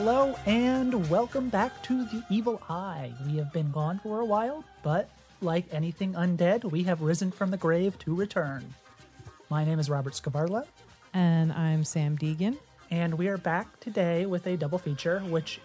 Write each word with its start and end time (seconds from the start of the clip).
hello, 0.00 0.32
and 0.46 1.10
welcome 1.10 1.48
back 1.48 1.82
to 1.82 2.04
the 2.04 2.22
Evil 2.30 2.62
Eye. 2.70 3.12
We 3.26 3.36
have 3.38 3.52
been 3.52 3.72
gone 3.72 3.98
for 3.98 4.20
a 4.20 4.24
while, 4.24 4.62
but 4.84 5.10
like 5.40 5.66
anything 5.72 6.12
undead, 6.12 6.62
we 6.62 6.84
have 6.84 7.02
risen 7.02 7.32
from 7.32 7.50
the 7.50 7.56
grave 7.56 7.98
to 7.98 8.14
return. 8.14 8.72
My 9.50 9.64
name 9.64 9.80
is 9.80 9.90
Robert 9.90 10.12
Skvarla, 10.12 10.66
And 11.14 11.52
I'm 11.52 11.82
Samm 11.82 12.16
Deighan. 12.16 12.58
and 12.92 13.18
we 13.18 13.26
are 13.26 13.38
back 13.38 13.80
today 13.80 14.24
with 14.24 14.46
a 14.46 14.56
double 14.56 14.78
feature, 14.78 15.18
which 15.18 15.58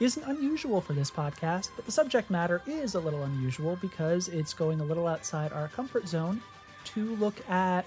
isn't 0.00 0.24
unusual 0.26 0.80
for 0.80 0.92
this 0.92 1.12
podcast, 1.12 1.68
but 1.76 1.86
the 1.86 1.92
subject 1.92 2.30
matter 2.30 2.60
is 2.66 2.96
a 2.96 3.00
little 3.00 3.22
unusual 3.22 3.78
because 3.80 4.26
it's 4.26 4.54
going 4.54 4.80
a 4.80 4.84
little 4.84 5.06
outside 5.06 5.52
our 5.52 5.68
comfort 5.68 6.08
zone 6.08 6.40
to 6.86 7.14
look 7.14 7.48
at 7.48 7.86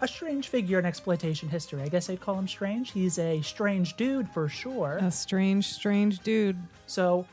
a 0.00 0.08
strange 0.08 0.48
figure 0.48 0.78
in 0.78 0.86
exploitation 0.86 1.48
history. 1.48 1.82
I 1.82 1.88
guess 1.88 2.08
I'd 2.08 2.20
call 2.20 2.38
him 2.38 2.48
strange. 2.48 2.92
He's 2.92 3.18
a 3.18 3.40
strange 3.42 3.96
dude 3.96 4.28
for 4.28 4.48
sure. 4.48 4.98
A 5.00 5.10
strange, 5.10 5.66
strange 5.66 6.20
dude. 6.20 6.56
So, 6.86 7.26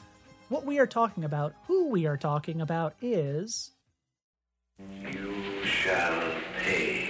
what 0.49 0.66
we 0.66 0.80
are 0.80 0.88
talking 0.88 1.23
about, 1.23 1.53
who 1.67 1.89
we 1.89 2.05
are 2.05 2.17
talking 2.17 2.61
about, 2.61 2.94
is 3.02 3.72
You 4.80 5.64
shall 5.64 6.22
pay, 6.59 7.09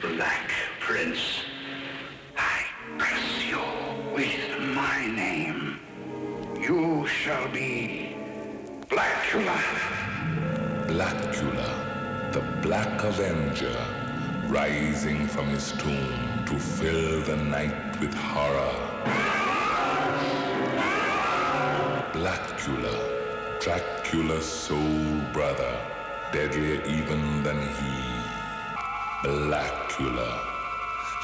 Black 0.00 0.50
Prince. 0.80 1.40
I 2.36 2.64
curse 2.98 3.44
you 3.48 3.60
with 4.14 4.74
my 4.74 5.06
name. 5.06 5.78
You 6.60 7.06
shall 7.06 7.48
be 7.50 8.16
Blackula. 8.88 9.60
Blackula, 10.86 12.32
the 12.32 12.40
Black 12.62 13.02
Avenger, 13.04 13.76
rising 14.50 15.28
from 15.28 15.46
his 15.46 15.70
tomb 15.72 16.44
to 16.44 16.58
fill 16.58 17.22
the 17.22 17.36
night 17.36 18.00
with 18.00 18.12
horror. 18.12 18.74
Blackula, 22.12 22.96
Dracula's 23.60 24.44
soul 24.44 25.20
brother, 25.32 25.76
deadlier 26.32 26.82
even 26.84 27.44
than 27.44 27.60
he. 27.60 27.94
Blackula, 29.22 30.30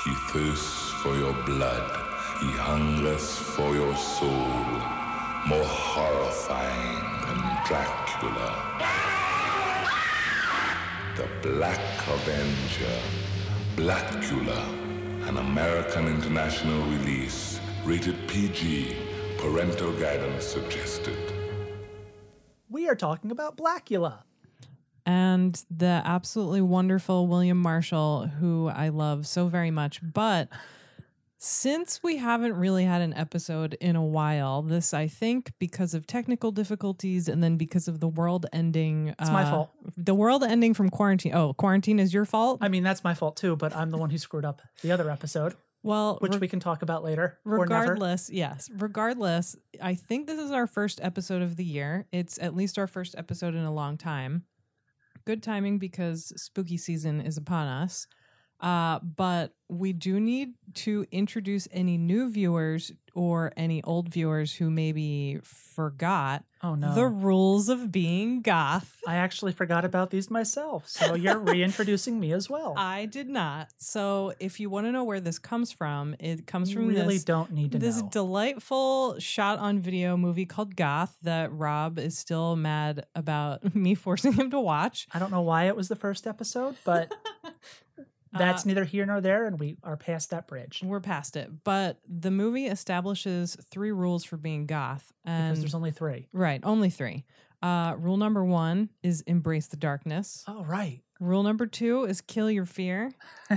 he 0.04 0.12
thirsts 0.30 0.90
for 1.02 1.16
your 1.16 1.34
blood, 1.44 1.90
he 2.40 2.50
hungers 2.52 3.36
for 3.38 3.74
your 3.74 3.96
soul, 3.96 4.54
more 5.48 5.66
horrifying 5.66 7.02
than 7.26 7.40
Dracula. 7.66 9.05
The 11.16 11.28
Black 11.42 11.80
Avenger, 12.06 13.00
Blackula, 13.74 15.26
an 15.26 15.38
American 15.38 16.08
international 16.08 16.86
release, 16.88 17.58
rated 17.84 18.28
PG, 18.28 18.94
parental 19.38 19.92
guidance 19.94 20.44
suggested. 20.44 21.16
we 22.68 22.86
are 22.86 22.94
talking 22.94 23.30
about 23.30 23.56
Blackula. 23.56 24.24
And 25.06 25.64
the 25.70 26.02
absolutely 26.04 26.60
wonderful 26.60 27.26
William 27.26 27.58
Marshall, 27.58 28.26
who 28.26 28.68
I 28.68 28.90
love 28.90 29.26
so 29.26 29.48
very 29.48 29.70
much. 29.70 30.00
But 30.02 30.48
since 31.46 32.02
we 32.02 32.16
haven't 32.16 32.54
really 32.54 32.84
had 32.84 33.02
an 33.02 33.14
episode 33.14 33.74
in 33.80 33.94
a 33.94 34.04
while, 34.04 34.62
this, 34.62 34.92
I 34.92 35.06
think, 35.06 35.52
because 35.58 35.94
of 35.94 36.06
technical 36.06 36.50
difficulties 36.50 37.28
and 37.28 37.42
then 37.42 37.56
because 37.56 37.86
of 37.86 38.00
the 38.00 38.08
world 38.08 38.46
ending. 38.52 39.14
It's 39.18 39.30
my 39.30 39.44
uh, 39.44 39.50
fault. 39.50 39.70
The 39.96 40.14
world 40.14 40.42
ending 40.42 40.74
from 40.74 40.90
quarantine. 40.90 41.34
Oh, 41.34 41.54
quarantine 41.54 42.00
is 42.00 42.12
your 42.12 42.24
fault? 42.24 42.58
I 42.60 42.68
mean, 42.68 42.82
that's 42.82 43.04
my 43.04 43.14
fault 43.14 43.36
too, 43.36 43.54
but 43.54 43.74
I'm 43.76 43.90
the 43.90 43.96
one 43.96 44.10
who 44.10 44.18
screwed 44.18 44.44
up 44.44 44.60
the 44.82 44.90
other 44.90 45.08
episode, 45.08 45.54
well, 45.82 46.18
which 46.20 46.32
re- 46.32 46.38
we 46.38 46.48
can 46.48 46.58
talk 46.58 46.82
about 46.82 47.04
later. 47.04 47.38
or 47.44 47.64
never. 47.66 47.80
regardless 47.80 48.28
yes 48.30 48.68
regardless 48.76 49.56
i 49.80 49.94
think 49.94 50.26
this 50.26 50.38
is 50.40 50.50
our 50.50 50.66
first 50.66 51.00
episode 51.02 51.42
of 51.42 51.56
the 51.56 51.64
year 51.64 52.06
it's 52.12 52.38
at 52.40 52.56
least 52.56 52.78
our 52.78 52.86
first 52.86 53.14
episode 53.16 53.54
in 53.54 53.64
a 53.64 53.72
long 53.72 53.96
time 53.96 54.44
good 55.24 55.42
timing 55.42 55.78
because 55.78 56.32
spooky 56.36 56.76
season 56.76 57.20
is 57.20 57.36
upon 57.36 57.66
us 57.68 58.06
uh, 58.60 58.98
but 59.00 59.52
we 59.68 59.92
do 59.92 60.18
need 60.20 60.54
to 60.74 61.04
introduce 61.10 61.66
any 61.72 61.98
new 61.98 62.30
viewers 62.30 62.92
or 63.14 63.52
any 63.56 63.82
old 63.82 64.08
viewers 64.08 64.54
who 64.54 64.70
maybe 64.70 65.38
forgot 65.42 66.44
Oh 66.62 66.74
no. 66.74 66.94
the 66.94 67.06
rules 67.06 67.68
of 67.68 67.90
being 67.92 68.40
goth 68.42 68.96
I 69.06 69.16
actually 69.16 69.52
forgot 69.52 69.84
about 69.84 70.10
these 70.10 70.30
myself, 70.30 70.88
so 70.88 71.14
you're 71.14 71.38
reintroducing 71.38 72.18
me 72.20 72.32
as 72.32 72.48
well. 72.48 72.74
i 72.76 73.06
did 73.06 73.28
not 73.28 73.68
so 73.78 74.32
if 74.40 74.58
you 74.60 74.70
want 74.70 74.86
to 74.86 74.92
know 74.92 75.04
where 75.04 75.20
this 75.20 75.38
comes 75.38 75.72
from 75.72 76.14
it 76.20 76.46
comes 76.46 76.70
you 76.70 76.76
from 76.76 76.88
really 76.88 77.14
this 77.16 77.24
don't 77.24 77.50
need 77.52 77.72
to 77.72 77.78
this 77.78 78.00
know. 78.02 78.08
delightful 78.10 79.18
shot 79.18 79.58
on 79.58 79.80
video 79.80 80.16
movie 80.16 80.46
called 80.46 80.76
Goth 80.76 81.16
that 81.22 81.52
Rob 81.52 81.98
is 81.98 82.16
still 82.18 82.54
mad 82.56 83.06
about 83.14 83.74
me 83.74 83.94
forcing 83.94 84.32
him 84.32 84.50
to 84.50 84.60
watch. 84.60 85.06
I 85.12 85.18
don't 85.18 85.30
know 85.30 85.42
why 85.42 85.64
it 85.64 85.76
was 85.76 85.88
the 85.88 85.96
first 85.96 86.26
episode, 86.26 86.76
but 86.84 87.12
that's 88.38 88.64
Uh, 88.64 88.68
neither 88.68 88.84
here 88.84 89.04
nor 89.06 89.20
there, 89.20 89.46
and 89.46 89.58
we 89.58 89.76
are 89.82 89.96
past 89.96 90.30
that 90.30 90.46
bridge. 90.46 90.82
we're 90.84 91.00
past 91.00 91.36
it. 91.36 91.50
But 91.64 92.00
the 92.08 92.30
movie 92.30 92.66
establishes 92.66 93.56
three 93.70 93.92
rules 93.92 94.24
for 94.24 94.36
being 94.36 94.66
goth. 94.66 95.12
And 95.24 95.50
Because 95.50 95.60
there's 95.60 95.74
only 95.74 95.90
three. 95.90 96.28
right, 96.32 96.60
only 96.64 96.90
three. 96.90 97.24
Uh, 97.62 97.94
rule 97.98 98.16
number 98.18 98.44
one 98.44 98.90
is 99.02 99.22
embrace 99.22 99.66
the 99.66 99.76
darkness. 99.76 100.44
Oh, 100.46 100.62
right. 100.64 101.02
Rule 101.18 101.42
number 101.42 101.66
two 101.66 102.04
is 102.04 102.20
kill 102.20 102.50
your 102.50 102.66
fear. 102.66 103.10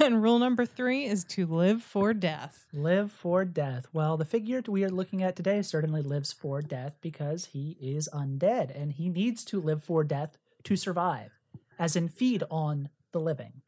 and 0.00 0.22
rule 0.22 0.38
number 0.38 0.64
three 0.64 1.04
is 1.04 1.24
to 1.24 1.44
live 1.46 1.82
for 1.82 2.14
death. 2.14 2.66
Live 2.72 3.12
for 3.12 3.44
death. 3.44 3.86
Well, 3.92 4.16
the 4.16 4.24
figure 4.24 4.62
we 4.66 4.84
are 4.84 4.88
looking 4.90 5.22
at 5.22 5.36
today 5.36 5.60
certainly 5.62 6.00
lives 6.02 6.32
for 6.32 6.62
death 6.62 6.96
because 7.02 7.46
he 7.52 7.76
is 7.80 8.08
undead 8.14 8.74
and 8.74 8.92
he 8.92 9.10
needs 9.10 9.44
to 9.46 9.60
live 9.60 9.84
for 9.84 10.02
death 10.04 10.38
to 10.64 10.74
survive, 10.76 11.32
as 11.78 11.96
in 11.96 12.08
feed 12.08 12.42
on 12.50 12.88
the 13.12 13.20
living. 13.20 13.60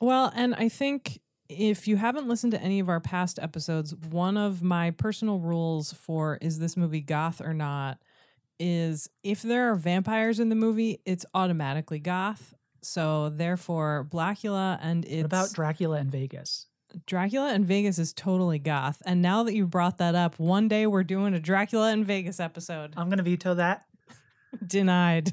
Well, 0.00 0.32
and 0.34 0.54
I 0.54 0.68
think 0.68 1.20
if 1.48 1.88
you 1.88 1.96
haven't 1.96 2.28
listened 2.28 2.52
to 2.52 2.62
any 2.62 2.80
of 2.80 2.88
our 2.88 3.00
past 3.00 3.38
episodes, 3.40 3.94
one 3.94 4.36
of 4.36 4.62
my 4.62 4.92
personal 4.92 5.38
rules 5.40 5.92
for 5.92 6.38
is 6.40 6.58
this 6.58 6.76
movie 6.76 7.00
goth 7.00 7.40
or 7.40 7.52
not 7.52 7.98
is 8.58 9.08
if 9.24 9.42
there 9.42 9.70
are 9.70 9.74
vampires 9.74 10.38
in 10.38 10.50
the 10.50 10.54
movie, 10.54 11.00
it's 11.04 11.24
automatically 11.34 11.98
goth. 11.98 12.54
So 12.82 13.30
therefore, 13.30 14.06
Blackula 14.10 14.78
and 14.82 15.04
it's 15.04 15.16
What 15.16 15.24
about 15.26 15.52
Dracula 15.52 15.96
and 15.98 16.10
Vegas? 16.10 16.66
Dracula 17.06 17.52
and 17.52 17.64
Vegas 17.64 17.98
is 17.98 18.12
totally 18.12 18.58
goth. 18.58 19.02
And 19.06 19.22
now 19.22 19.42
that 19.44 19.54
you 19.54 19.66
brought 19.66 19.98
that 19.98 20.14
up, 20.14 20.38
one 20.38 20.68
day 20.68 20.86
we're 20.86 21.04
doing 21.04 21.34
a 21.34 21.40
Dracula 21.40 21.90
and 21.92 22.04
Vegas 22.04 22.40
episode. 22.40 22.94
I'm 22.96 23.08
going 23.08 23.18
to 23.18 23.24
veto 23.24 23.54
that. 23.54 23.86
Denied. 24.66 25.32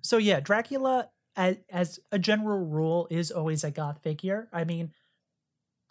So, 0.00 0.16
yeah, 0.16 0.40
Dracula, 0.40 1.08
as, 1.36 1.56
as 1.70 2.00
a 2.10 2.18
general 2.18 2.64
rule, 2.64 3.06
is 3.10 3.30
always 3.30 3.64
a 3.64 3.70
goth 3.70 4.02
figure. 4.02 4.48
I 4.52 4.64
mean, 4.64 4.92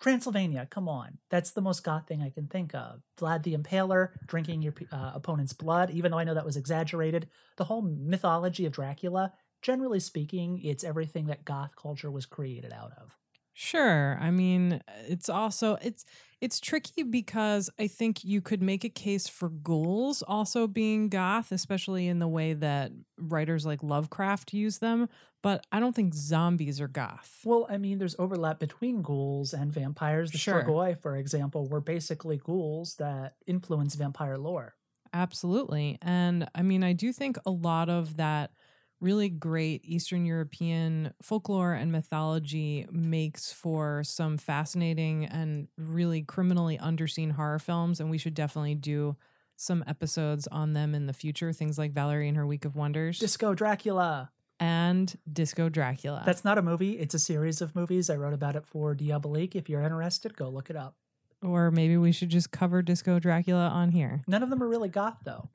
Transylvania, 0.02 0.68
come 0.70 0.90
on. 0.90 1.20
That's 1.30 1.52
the 1.52 1.62
most 1.62 1.84
goth 1.84 2.08
thing 2.08 2.24
I 2.24 2.32
can 2.32 2.48
think 2.48 2.74
of. 2.74 3.02
Vlad 3.20 3.44
the 3.44 3.56
Impaler 3.56 4.10
drinking 4.26 4.64
your 4.64 4.74
uh, 4.92 5.12
opponent's 5.14 5.54
blood, 5.54 5.92
even 5.92 6.12
though 6.12 6.18
I 6.18 6.24
know 6.24 6.34
that 6.34 6.46
was 6.46 6.58
exaggerated. 6.58 7.30
The 7.58 7.66
whole 7.66 7.84
mythology 7.84 8.66
of 8.66 8.74
Dracula, 8.74 9.32
generally 9.62 10.00
speaking, 10.00 10.60
it's 10.64 10.84
everything 10.84 11.28
that 11.28 11.46
goth 11.46 11.76
culture 11.76 12.10
was 12.10 12.26
created 12.26 12.74
out 12.74 12.94
of. 12.98 13.16
Sure. 13.64 14.18
I 14.20 14.32
mean, 14.32 14.82
it's 15.08 15.30
also 15.30 15.78
it's 15.84 16.04
it's 16.42 16.60
tricky 16.60 17.04
because 17.04 17.70
I 17.78 17.86
think 17.86 18.24
you 18.24 18.42
could 18.42 18.60
make 18.60 18.84
a 18.84 18.90
case 18.90 19.28
for 19.28 19.50
ghouls 19.50 20.24
also 20.24 20.66
being 20.66 21.10
goth, 21.10 21.52
especially 21.52 22.08
in 22.08 22.18
the 22.18 22.28
way 22.28 22.54
that 22.54 22.92
writers 23.20 23.64
like 23.64 23.84
Lovecraft 23.84 24.52
use 24.52 24.80
them, 24.80 25.08
but 25.44 25.64
I 25.72 25.80
don't 25.80 25.96
think 25.96 26.16
zombies 26.16 26.82
are 26.82 26.88
goth. 26.88 27.42
Well, 27.46 27.68
I 27.70 27.78
mean, 27.78 28.00
there's 28.00 28.16
overlap 28.18 28.60
between 28.60 29.04
ghouls 29.04 29.54
and 29.54 29.72
vampires. 29.72 30.32
The 30.32 30.40
Sure. 30.40 30.96
For 31.00 31.16
example, 31.16 31.68
were 31.68 31.82
basically 31.82 32.38
ghouls 32.38 32.96
that 32.96 33.36
influence 33.46 33.94
vampire 33.94 34.38
lore. 34.40 34.74
Absolutely. 35.14 36.00
And 36.02 36.50
I 36.56 36.64
mean, 36.64 36.84
I 36.84 36.94
do 36.94 37.14
think 37.14 37.38
a 37.46 37.52
lot 37.52 37.90
of 37.90 38.18
that 38.18 38.54
really 39.02 39.28
great 39.30 39.82
Eastern 39.84 40.26
European 40.26 41.12
folklore 41.22 41.74
and 41.74 41.92
mythology 41.92 42.86
makes 42.92 43.52
for 43.52 44.04
some 44.04 44.38
fascinating 44.38 45.26
and 45.26 45.68
really 45.78 46.22
criminally 46.22 46.78
underseen 46.78 47.32
horror 47.32 47.60
films. 47.60 48.00
And 48.00 48.10
we 48.12 48.18
should 48.18 48.36
definitely 48.36 48.76
do 48.76 49.16
some 49.58 49.84
episodes 49.88 50.48
on 50.48 50.74
them 50.74 50.94
in 50.96 51.08
the 51.08 51.14
future. 51.14 51.52
Things 51.52 51.78
like 51.78 51.92
Valerie 51.94 52.28
and 52.28 52.38
Her 52.38 52.46
Week 52.48 52.64
of 52.64 52.76
Wonders 52.76 53.20
Disco 53.20 53.54
Dracula. 53.54 54.32
and 54.60 55.14
Disco 55.32 55.68
Dracula. 55.70 56.24
That's 56.26 56.46
not 56.46 56.58
a 56.58 56.62
movie, 56.62 57.00
it's 57.00 57.14
a 57.16 57.20
series 57.20 57.62
of 57.62 57.76
movies. 57.76 58.10
I 58.10 58.16
wrote 58.16 58.34
about 58.34 58.56
it 58.56 58.66
for 58.66 58.94
Diabolique. 58.96 59.56
If 59.56 59.68
you're 59.70 59.82
interested, 59.82 60.36
go 60.38 60.50
look 60.50 60.70
it 60.70 60.76
up. 60.76 60.96
or 61.44 61.72
maybe 61.72 61.98
we 61.98 62.12
should 62.12 62.30
just 62.30 62.52
cover 62.52 62.82
Disco 62.84 63.20
Dracula 63.20 63.68
on 63.70 63.90
here. 63.90 64.22
None 64.28 64.44
of 64.44 64.50
them 64.52 64.62
are 64.62 64.68
really 64.68 64.90
goth, 64.90 65.18
though. 65.26 65.50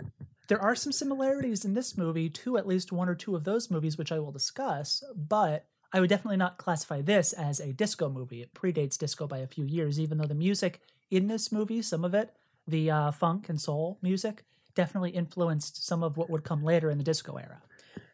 There 0.49 0.61
are 0.61 0.75
some 0.77 0.93
similarities 0.93 1.65
in 1.65 1.75
this 1.75 1.97
movie 1.97 2.31
to 2.31 2.57
at 2.57 2.67
least 2.67 2.93
one 2.93 3.09
or 3.09 3.15
two 3.15 3.35
of 3.35 3.45
those 3.45 3.71
movies, 3.71 3.99
which 3.99 4.13
I 4.13 4.19
will 4.19 4.33
discuss, 4.33 5.03
but 5.15 5.67
I 5.93 6.01
would 6.01 6.11
definitely 6.11 6.37
not 6.37 6.59
classify 6.59 7.01
this 7.01 7.33
as 7.33 7.59
a 7.59 7.73
disco 7.73 8.09
movie. 8.09 8.43
It 8.43 8.55
predates 8.55 8.99
disco 8.99 9.27
by 9.27 9.39
a 9.39 9.47
few 9.47 9.65
years, 9.65 9.99
even 9.99 10.19
though 10.19 10.27
the 10.27 10.35
music 10.35 10.81
in 11.11 11.27
this 11.27 11.51
movie, 11.51 11.83
some 11.83 12.05
of 12.05 12.15
it, 12.15 12.35
the 12.67 12.91
uh, 12.91 13.11
funk 13.11 13.49
and 13.49 13.61
soul 13.61 13.99
music, 14.03 14.45
definitely 14.75 15.11
influenced 15.11 15.85
some 15.85 16.03
of 16.03 16.17
what 16.17 16.31
would 16.31 16.45
come 16.45 16.63
later 16.63 16.91
in 16.91 16.99
the 16.99 17.05
disco 17.05 17.37
era. 17.37 17.63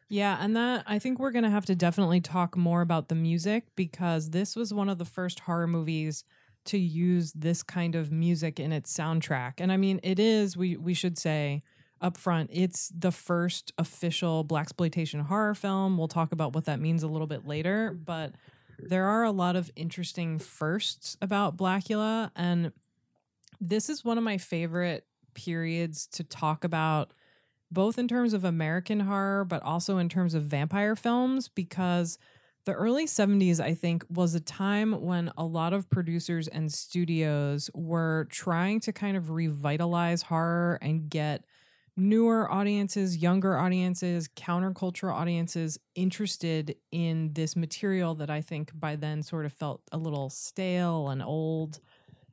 Yeah, 0.09 0.37
and 0.41 0.55
that 0.57 0.85
I 0.87 0.99
think 0.99 1.19
we're 1.19 1.31
going 1.31 1.45
to 1.45 1.51
have 1.51 1.67
to 1.67 1.75
definitely 1.75 2.21
talk 2.21 2.57
more 2.57 2.83
about 2.83 3.09
the 3.09 3.15
music 3.15 3.65
because 3.77 4.31
this 4.31 4.55
was 4.55 4.73
one 4.73 4.89
of 4.89 4.99
the 4.99 5.05
first 5.05 5.41
horror 5.41 5.67
movies 5.67 6.25
to 6.67 6.79
use 6.79 7.33
this 7.33 7.63
kind 7.63 7.95
of 7.95 8.13
music 8.13 8.61
in 8.61 8.73
its 8.73 8.95
soundtrack. 8.95 9.55
And 9.59 9.73
I 9.73 9.77
mean, 9.77 10.01
it 10.03 10.19
is 10.19 10.57
we 10.57 10.77
we 10.77 10.95
should 10.95 11.19
say 11.19 11.63
up 12.03 12.17
front, 12.17 12.51
it's 12.53 12.91
the 12.97 13.13
first 13.13 13.73
official 13.79 14.45
black 14.45 14.65
exploitation 14.65 15.21
horror 15.21 15.55
film. 15.55 15.97
We'll 15.97 16.09
talk 16.09 16.33
about 16.33 16.55
what 16.55 16.67
that 16.67 16.81
means 16.81 17.03
a 17.03 17.09
little 17.09 17.27
bit 17.27 17.47
later, 17.47 17.97
but 18.05 18.35
there 18.79 19.07
are 19.07 19.25
a 19.25 19.31
lot 19.31 19.57
of 19.57 19.71
interesting 19.77 20.39
firsts 20.39 21.17
about 21.23 21.57
Blackula 21.57 22.31
and 22.35 22.73
this 23.61 23.89
is 23.89 24.05
one 24.05 24.19
of 24.19 24.25
my 24.25 24.39
favorite 24.39 25.07
periods 25.35 26.07
to 26.09 26.25
talk 26.25 26.65
about 26.65 27.13
both 27.71 27.99
in 27.99 28.09
terms 28.09 28.35
of 28.35 28.45
American 28.45 29.01
horror, 29.01 29.45
but 29.45 29.63
also 29.63 29.99
in 29.99 30.09
terms 30.09 30.35
of 30.35 30.43
vampire 30.43 30.97
films, 30.97 31.49
because 31.49 32.19
the 32.67 32.73
early 32.73 33.07
70s, 33.07 33.61
I 33.61 33.75
think, 33.75 34.05
was 34.11 34.35
a 34.35 34.41
time 34.41 35.01
when 35.01 35.33
a 35.37 35.45
lot 35.45 35.73
of 35.73 35.89
producers 35.89 36.49
and 36.49 36.73
studios 36.73 37.71
were 37.73 38.27
trying 38.31 38.81
to 38.81 38.93
kind 38.93 39.17
of 39.17 39.31
revitalize 39.31 40.23
horror 40.23 40.79
and 40.83 41.09
get 41.09 41.45
newer 41.97 42.51
audiences, 42.51 43.19
younger 43.19 43.57
audiences, 43.57 44.29
countercultural 44.29 45.13
audiences 45.13 45.79
interested 45.95 46.77
in 46.91 47.33
this 47.35 47.55
material 47.55 48.15
that 48.17 48.31
I 48.31 48.41
think 48.41 48.71
by 48.75 48.97
then 48.97 49.23
sort 49.23 49.47
of 49.47 49.53
felt 49.53 49.83
a 49.93 49.99
little 49.99 50.31
stale 50.31 51.09
and 51.09 51.23
old. 51.23 51.81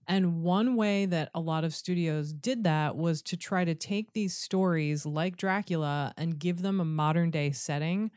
And 0.07 0.41
one 0.41 0.75
way 0.75 1.05
that 1.05 1.29
a 1.35 1.39
lot 1.39 1.63
of 1.63 1.75
studios 1.75 2.33
did 2.33 2.63
that 2.63 2.95
was 2.95 3.21
to 3.23 3.37
try 3.37 3.63
to 3.63 3.75
take 3.75 4.13
these 4.13 4.35
stories 4.35 5.05
like 5.05 5.37
Dracula 5.37 6.13
and 6.17 6.39
give 6.39 6.61
them 6.61 6.79
a 6.79 6.85
modern 6.85 7.29
day 7.29 7.51
setting, 7.51 8.09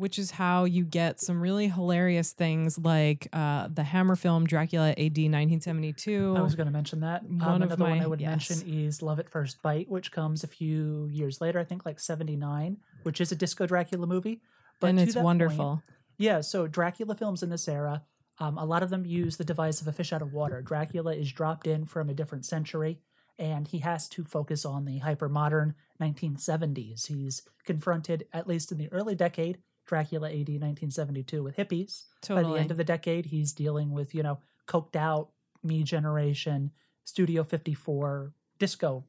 which 0.00 0.18
is 0.18 0.30
how 0.30 0.64
you 0.64 0.82
get 0.82 1.20
some 1.20 1.40
really 1.40 1.68
hilarious 1.68 2.32
things 2.32 2.78
like 2.78 3.28
uh, 3.34 3.68
the 3.72 3.82
Hammer 3.82 4.16
film 4.16 4.46
Dracula 4.46 4.90
AD 4.92 4.98
1972. 4.98 6.34
I 6.36 6.40
was 6.40 6.54
going 6.54 6.66
to 6.66 6.72
mention 6.72 7.00
that. 7.00 7.22
One 7.22 7.42
um, 7.42 7.62
of 7.62 7.68
another 7.68 7.84
one 7.84 8.00
I 8.00 8.06
would 8.06 8.20
yes. 8.20 8.50
mention 8.50 8.86
is 8.86 9.02
Love 9.02 9.20
at 9.20 9.28
First 9.28 9.60
Bite, 9.60 9.90
which 9.90 10.10
comes 10.10 10.42
a 10.42 10.46
few 10.46 11.06
years 11.12 11.42
later, 11.42 11.58
I 11.58 11.64
think 11.64 11.84
like 11.84 12.00
79, 12.00 12.78
which 13.02 13.20
is 13.20 13.30
a 13.30 13.36
disco 13.36 13.66
Dracula 13.66 14.06
movie. 14.06 14.40
and 14.80 14.98
it's 14.98 15.12
that 15.12 15.20
point- 15.20 15.24
wonderful. 15.24 15.82
Yeah, 16.16 16.40
so 16.40 16.66
Dracula 16.66 17.14
films 17.14 17.42
in 17.42 17.50
this 17.50 17.68
era, 17.68 18.02
um, 18.38 18.56
a 18.56 18.64
lot 18.64 18.82
of 18.82 18.90
them 18.90 19.04
use 19.04 19.36
the 19.36 19.44
device 19.44 19.82
of 19.82 19.86
a 19.86 19.92
fish 19.92 20.12
out 20.12 20.22
of 20.22 20.32
water. 20.32 20.62
Dracula 20.62 21.14
is 21.14 21.30
dropped 21.30 21.66
in 21.66 21.84
from 21.84 22.08
a 22.08 22.14
different 22.14 22.46
century, 22.46 23.00
and 23.38 23.68
he 23.68 23.78
has 23.78 24.08
to 24.10 24.24
focus 24.24 24.64
on 24.64 24.86
the 24.86 24.98
hyper 24.98 25.28
modern 25.28 25.74
1970s. 26.00 27.06
He's 27.06 27.42
confronted, 27.64 28.26
at 28.32 28.46
least 28.46 28.72
in 28.72 28.78
the 28.78 28.90
early 28.92 29.14
decade, 29.14 29.58
Dracula 29.90 30.28
AD 30.28 30.48
1972, 30.48 31.42
with 31.42 31.56
hippies. 31.56 32.04
By 32.28 32.42
the 32.44 32.54
end 32.54 32.70
of 32.70 32.76
the 32.76 32.84
decade, 32.84 33.26
he's 33.26 33.52
dealing 33.52 33.90
with, 33.90 34.14
you 34.14 34.22
know, 34.22 34.38
coked 34.68 34.94
out, 34.94 35.30
me 35.64 35.82
generation, 35.82 36.70
Studio 37.02 37.42
54 37.42 38.32
disco 38.60 39.04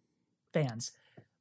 fans. 0.52 0.92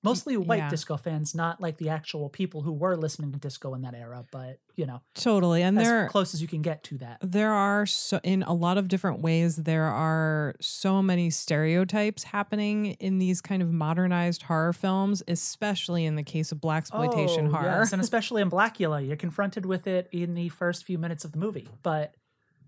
Mostly 0.02 0.36
white 0.36 0.58
yeah. 0.58 0.70
disco 0.70 0.96
fans, 0.96 1.34
not 1.34 1.60
like 1.60 1.76
the 1.76 1.90
actual 1.90 2.30
people 2.30 2.62
who 2.62 2.72
were 2.72 2.96
listening 2.96 3.32
to 3.32 3.38
disco 3.38 3.74
in 3.74 3.82
that 3.82 3.94
era, 3.94 4.24
but, 4.32 4.58
you 4.76 4.86
know, 4.86 5.02
Totally. 5.14 5.62
And 5.62 5.78
as 5.78 5.86
there 5.86 6.08
close 6.08 6.32
as 6.32 6.40
you 6.40 6.48
can 6.48 6.62
get 6.62 6.82
to 6.84 6.98
that. 6.98 7.18
there 7.22 7.52
are 7.52 7.84
so 7.84 8.18
in 8.22 8.42
a 8.44 8.54
lot 8.54 8.78
of 8.78 8.88
different 8.88 9.20
ways 9.20 9.56
there 9.56 9.84
are 9.84 10.54
so 10.60 11.02
many 11.02 11.28
stereotypes 11.28 12.24
happening 12.24 12.92
in 12.92 13.18
these 13.18 13.40
kind 13.40 13.62
of 13.62 13.70
modernized 13.70 14.42
horror 14.42 14.72
films 14.72 15.22
especially 15.28 16.06
in 16.06 16.16
the 16.16 16.22
case 16.22 16.50
of 16.50 16.60
black 16.60 16.80
exploitation 16.80 17.48
Oh, 17.48 17.50
horror 17.50 17.80
yes, 17.80 17.92
and 17.92 18.00
especially 18.10 18.42
in 18.42 18.50
Blackula, 18.50 19.06
you're 19.06 19.16
confronted 19.16 19.66
with 19.66 19.86
it 19.86 20.08
in 20.12 20.34
the 20.34 20.48
first 20.48 20.84
few 20.84 20.98
minutes 20.98 21.24
of 21.24 21.32
the 21.32 21.38
movie. 21.38 21.68
But 21.82 22.14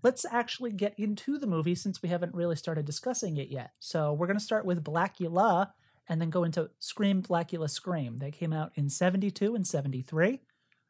let's 0.01 0.25
actually 0.29 0.71
get 0.71 0.93
into 0.97 1.37
the 1.37 1.47
movie 1.47 1.75
since 1.75 2.01
we 2.01 2.09
haven't 2.09 2.35
really 2.35 2.55
started 2.55 2.85
discussing 2.85 3.37
it 3.37 3.49
yet. 3.49 3.71
So 3.79 4.13
we're 4.13 4.27
going 4.27 4.39
to 4.39 4.43
start 4.43 4.65
with 4.65 4.83
Blackula 4.83 5.71
and 6.09 6.21
then 6.21 6.29
go 6.29 6.43
into 6.43 6.69
Scream, 6.79 7.21
Blackula, 7.21 7.69
Scream. 7.69 8.19
They 8.19 8.31
came 8.31 8.53
out 8.53 8.71
in 8.75 8.89
72 8.89 9.55
and 9.55 9.65
73. 9.65 10.41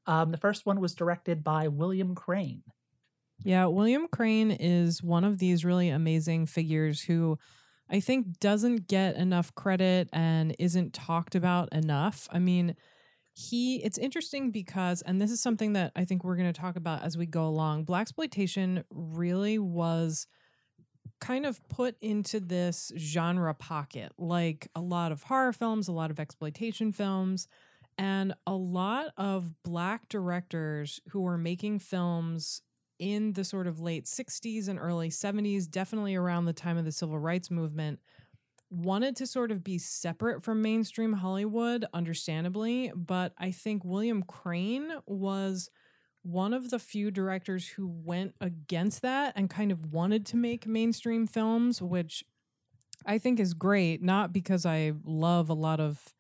Um, 0.06 0.32
the 0.32 0.38
first 0.38 0.66
one 0.66 0.80
was 0.80 0.96
directed 0.96 1.44
by 1.44 1.68
William 1.68 2.16
Crain. 2.16 2.64
Yeah, 3.44 3.66
William 3.66 4.08
Crain 4.08 4.52
is 4.52 5.04
one 5.04 5.24
of 5.24 5.38
these 5.38 5.66
really 5.66 5.90
amazing 5.90 6.46
figures 6.46 7.02
who 7.02 7.38
I 7.90 8.00
think 8.00 8.40
doesn't 8.40 8.88
get 8.88 9.16
enough 9.16 9.54
credit 9.56 10.10
and 10.14 10.56
isn't 10.60 10.94
talked 10.94 11.36
about 11.36 11.72
enough. 11.74 12.28
I 12.32 12.40
mean, 12.40 12.76
he 13.34 13.84
it's 13.84 13.98
interesting 13.98 14.52
because 14.52 15.02
and 15.02 15.20
this 15.20 15.32
is 15.32 15.42
something 15.42 15.74
that 15.74 15.92
I 15.96 16.06
think 16.06 16.24
we're 16.24 16.36
going 16.36 16.52
to 16.52 16.60
talk 16.60 16.76
about 16.76 17.04
as 17.04 17.18
we 17.18 17.26
go 17.26 17.46
along. 17.46 17.84
Black 17.86 18.04
exploitation 18.04 18.84
really 18.92 19.58
was 19.60 20.28
kind 21.24 21.46
of 21.46 21.66
put 21.70 21.96
into 22.02 22.38
this 22.42 22.92
genre 22.98 23.54
pocket 23.54 24.12
like 24.18 24.68
a 24.76 24.82
lot 24.82 25.14
of 25.14 25.24
horror 25.24 25.54
films, 25.54 25.88
a 25.88 25.92
lot 25.94 26.12
of 26.12 26.20
exploitation 26.20 26.92
films 26.92 27.48
and 27.98 28.34
a 28.46 28.54
lot 28.54 29.08
of 29.16 29.54
black 29.64 30.10
directors 30.10 31.00
who 31.10 31.22
were 31.22 31.38
making 31.38 31.80
films 31.80 32.62
in 33.00 33.34
the 33.34 33.46
sort 33.46 33.68
of 33.68 33.80
late 33.80 34.06
60s 34.06 34.68
and 34.68 34.78
early 34.78 35.10
70s, 35.10 35.70
definitely 35.70 36.16
around 36.16 36.44
the 36.44 36.54
time 36.54 36.78
of 36.78 36.84
the 36.84 36.92
civil 36.92 37.18
rights 37.18 37.50
movement, 37.50 38.00
wanted 38.70 39.16
to 39.16 39.26
sort 39.26 39.50
of 39.50 39.64
be 39.64 39.78
separate 39.78 40.44
from 40.44 40.62
mainstream 40.62 41.14
Hollywood, 41.14 41.86
understandably. 41.94 42.92
But 42.94 43.34
I 43.38 43.52
think 43.52 43.86
William 43.86 44.24
Crain 44.24 44.92
was 45.06 45.70
one 46.24 46.54
of 46.54 46.70
the 46.70 46.80
few 46.80 47.12
directors 47.12 47.68
who 47.68 47.88
went 47.88 48.34
against 48.42 49.02
that 49.02 49.34
and 49.36 49.50
kind 49.50 49.72
of 49.72 49.94
wanted 49.94 50.26
to 50.28 50.38
make 50.38 50.66
mainstream 50.66 51.28
films, 51.28 51.82
which 51.82 52.24
I 53.06 53.18
think 53.18 53.40
is 53.40 53.54
great, 53.54 54.02
not 54.02 54.32
because 54.32 54.66
I 54.66 54.94
love 55.04 55.50
a 55.50 55.54
lot 55.54 55.80
of 55.80 56.16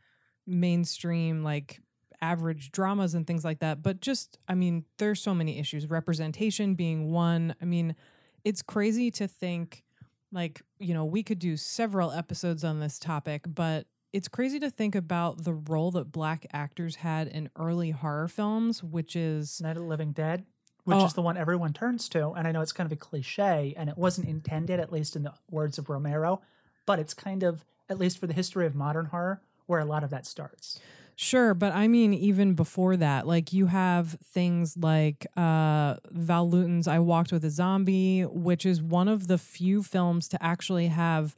mainstream, 0.45 1.43
like 1.43 1.79
average 2.21 2.71
dramas 2.71 3.13
and 3.13 3.25
things 3.25 3.45
like 3.45 3.59
that. 3.59 3.81
But 3.81 4.01
just, 4.01 4.37
I 4.47 4.55
mean, 4.55 4.85
there's 4.97 5.21
so 5.21 5.33
many 5.33 5.57
issues. 5.57 5.89
Representation 5.89 6.75
being 6.75 7.11
one. 7.11 7.55
I 7.61 7.65
mean, 7.65 7.95
it's 8.43 8.61
crazy 8.61 9.09
to 9.11 9.27
think, 9.27 9.83
like, 10.31 10.61
you 10.79 10.93
know, 10.93 11.05
we 11.05 11.23
could 11.23 11.39
do 11.39 11.55
several 11.55 12.11
episodes 12.11 12.63
on 12.63 12.79
this 12.81 12.99
topic, 12.99 13.43
but 13.47 13.87
it's 14.13 14.27
crazy 14.27 14.59
to 14.59 14.69
think 14.69 14.95
about 14.95 15.43
the 15.43 15.53
role 15.53 15.91
that 15.91 16.11
black 16.11 16.45
actors 16.53 16.97
had 16.97 17.27
in 17.27 17.49
early 17.57 17.91
horror 17.91 18.27
films, 18.27 18.83
which 18.83 19.15
is 19.15 19.59
Night 19.59 19.71
of 19.75 19.83
the 19.83 19.89
Living 19.89 20.11
Dead, 20.11 20.45
which 20.83 20.97
Oh. 20.99 21.05
is 21.05 21.13
the 21.13 21.21
one 21.21 21.35
everyone 21.35 21.73
turns 21.73 22.07
to. 22.09 22.29
And 22.31 22.47
I 22.47 22.51
know 22.51 22.61
it's 22.61 22.71
kind 22.71 22.85
of 22.85 22.91
a 22.91 22.95
cliche, 22.95 23.73
and 23.75 23.89
it 23.89 23.97
wasn't 23.97 24.27
intended, 24.29 24.79
at 24.79 24.91
least 24.91 25.15
in 25.15 25.23
the 25.23 25.33
words 25.49 25.77
of 25.79 25.89
Romero, 25.89 26.41
but 26.85 26.99
it's 26.99 27.13
kind 27.15 27.41
of, 27.43 27.65
at 27.89 27.97
least 27.97 28.17
for 28.19 28.27
the 28.27 28.33
history 28.33 28.65
of 28.67 28.75
modern 28.75 29.07
horror, 29.07 29.41
where 29.65 29.79
a 29.79 29.85
lot 29.85 30.03
of 30.03 30.09
that 30.11 30.25
starts. 30.27 30.79
Sure, 31.15 31.53
but 31.53 31.73
I 31.73 31.87
mean, 31.87 32.13
even 32.13 32.53
before 32.53 32.97
that, 32.97 33.25
like 33.27 33.53
you 33.53 33.67
have 33.67 34.17
things 34.23 34.75
like 34.77 35.25
uh, 35.37 35.95
Val 36.11 36.49
Lewton's 36.49 36.87
I 36.87 36.99
Walked 36.99 37.31
with 37.31 37.45
a 37.45 37.49
Zombie, 37.51 38.23
which 38.23 38.65
is 38.65 38.81
one 38.81 39.07
of 39.07 39.27
the 39.27 39.37
few 39.37 39.83
films 39.83 40.27
to 40.29 40.43
actually 40.43 40.87
have 40.87 41.35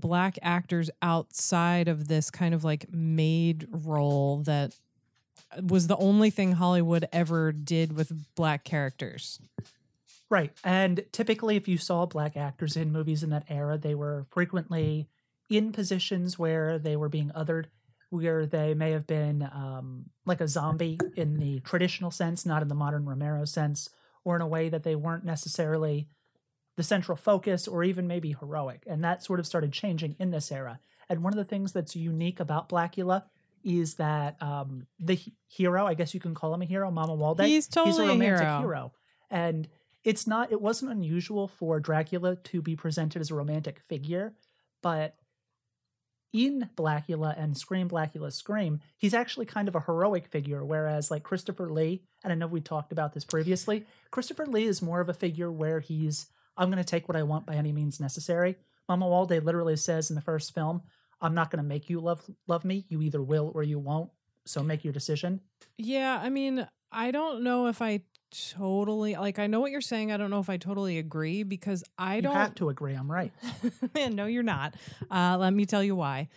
black 0.00 0.38
actors 0.42 0.90
outside 1.02 1.88
of 1.88 2.08
this 2.08 2.30
kind 2.30 2.54
of 2.54 2.64
like 2.64 2.92
maid 2.92 3.66
role 3.70 4.42
that 4.44 4.74
was 5.62 5.86
the 5.86 5.96
only 5.96 6.30
thing 6.30 6.52
Hollywood 6.52 7.06
ever 7.12 7.52
did 7.52 7.96
with 7.96 8.12
black 8.34 8.64
characters. 8.64 9.40
Right. 10.30 10.52
And 10.62 11.04
typically, 11.10 11.56
if 11.56 11.68
you 11.68 11.78
saw 11.78 12.04
black 12.04 12.36
actors 12.36 12.76
in 12.76 12.92
movies 12.92 13.22
in 13.22 13.30
that 13.30 13.44
era, 13.48 13.78
they 13.78 13.94
were 13.94 14.26
frequently 14.30 15.08
in 15.48 15.72
positions 15.72 16.38
where 16.38 16.78
they 16.78 16.96
were 16.96 17.08
being 17.08 17.30
othered, 17.30 17.66
where 18.10 18.44
they 18.44 18.74
may 18.74 18.90
have 18.90 19.06
been 19.06 19.42
um, 19.42 20.06
like 20.26 20.42
a 20.42 20.48
zombie 20.48 20.98
in 21.16 21.38
the 21.38 21.60
traditional 21.60 22.10
sense, 22.10 22.44
not 22.44 22.60
in 22.60 22.68
the 22.68 22.74
modern 22.74 23.06
Romero 23.06 23.46
sense, 23.46 23.88
or 24.24 24.36
in 24.36 24.42
a 24.42 24.46
way 24.46 24.68
that 24.68 24.84
they 24.84 24.94
weren't 24.94 25.24
necessarily 25.24 26.08
the 26.78 26.84
central 26.84 27.16
focus 27.16 27.66
or 27.66 27.82
even 27.82 28.06
maybe 28.06 28.36
heroic. 28.38 28.84
And 28.86 29.02
that 29.02 29.24
sort 29.24 29.40
of 29.40 29.46
started 29.46 29.72
changing 29.72 30.14
in 30.20 30.30
this 30.30 30.52
era. 30.52 30.78
And 31.08 31.24
one 31.24 31.32
of 31.32 31.36
the 31.36 31.44
things 31.44 31.72
that's 31.72 31.96
unique 31.96 32.38
about 32.38 32.68
Blackula 32.68 33.24
is 33.64 33.96
that 33.96 34.40
um, 34.40 34.86
the 35.00 35.18
hero, 35.48 35.88
I 35.88 35.94
guess 35.94 36.14
you 36.14 36.20
can 36.20 36.36
call 36.36 36.54
him 36.54 36.62
a 36.62 36.66
hero, 36.66 36.88
Mamuwalde, 36.88 37.46
He's 37.46 37.66
totally 37.66 38.04
a 38.04 38.08
romantic 38.10 38.60
hero. 38.60 38.92
And 39.28 39.66
it's 40.04 40.28
not, 40.28 40.52
it 40.52 40.60
wasn't 40.60 40.92
unusual 40.92 41.48
for 41.48 41.80
Dracula 41.80 42.36
to 42.36 42.62
be 42.62 42.76
presented 42.76 43.20
as 43.20 43.32
a 43.32 43.34
romantic 43.34 43.80
figure, 43.80 44.34
but 44.80 45.16
in 46.32 46.70
Blackula 46.76 47.34
and 47.36 47.58
Scream, 47.58 47.88
Blackula, 47.88 48.32
Scream, 48.32 48.78
he's 48.96 49.14
actually 49.14 49.46
kind 49.46 49.66
of 49.66 49.74
a 49.74 49.80
heroic 49.80 50.28
figure, 50.28 50.64
whereas 50.64 51.10
like 51.10 51.24
Christopher 51.24 51.68
Lee, 51.70 52.04
and 52.22 52.32
I 52.32 52.36
know 52.36 52.46
we 52.46 52.60
talked 52.60 52.92
about 52.92 53.14
this 53.14 53.24
previously, 53.24 53.84
Christopher 54.12 54.46
Lee 54.46 54.66
is 54.66 54.80
more 54.80 55.00
of 55.00 55.08
a 55.08 55.14
figure 55.14 55.50
where 55.50 55.80
he's, 55.80 56.26
I'm 56.58 56.70
going 56.70 56.82
to 56.82 56.84
take 56.84 57.08
what 57.08 57.16
I 57.16 57.22
want 57.22 57.46
by 57.46 57.54
any 57.54 57.72
means 57.72 58.00
necessary. 58.00 58.56
Mamuwalde 58.90 59.42
literally 59.42 59.76
says 59.76 60.10
in 60.10 60.16
the 60.16 60.22
first 60.22 60.54
film, 60.54 60.82
"I'm 61.20 61.34
not 61.34 61.50
going 61.50 61.62
to 61.62 61.68
make 61.68 61.88
you 61.88 62.00
love 62.00 62.22
love 62.46 62.64
me. 62.64 62.84
You 62.88 63.00
either 63.00 63.22
will 63.22 63.52
or 63.54 63.62
you 63.62 63.78
won't. 63.78 64.10
So 64.44 64.62
make 64.62 64.84
your 64.84 64.92
decision." 64.92 65.40
Yeah, 65.76 66.18
I 66.20 66.28
mean, 66.28 66.66
I 66.90 67.10
don't 67.10 67.42
know 67.42 67.68
if 67.68 67.80
I 67.80 68.02
totally 68.30 69.14
like 69.14 69.38
I 69.38 69.46
know 69.46 69.60
what 69.60 69.70
you're 69.70 69.80
saying. 69.80 70.12
I 70.12 70.16
don't 70.16 70.30
know 70.30 70.40
if 70.40 70.50
I 70.50 70.56
totally 70.56 70.98
agree 70.98 71.42
because 71.42 71.84
I 71.96 72.16
you 72.16 72.22
don't 72.22 72.34
have 72.34 72.54
to 72.56 72.68
agree. 72.68 72.94
I'm 72.94 73.10
right. 73.10 73.32
no, 74.10 74.26
you're 74.26 74.42
not. 74.42 74.74
Uh, 75.10 75.36
let 75.38 75.52
me 75.52 75.64
tell 75.64 75.82
you 75.82 75.96
why. 75.96 76.28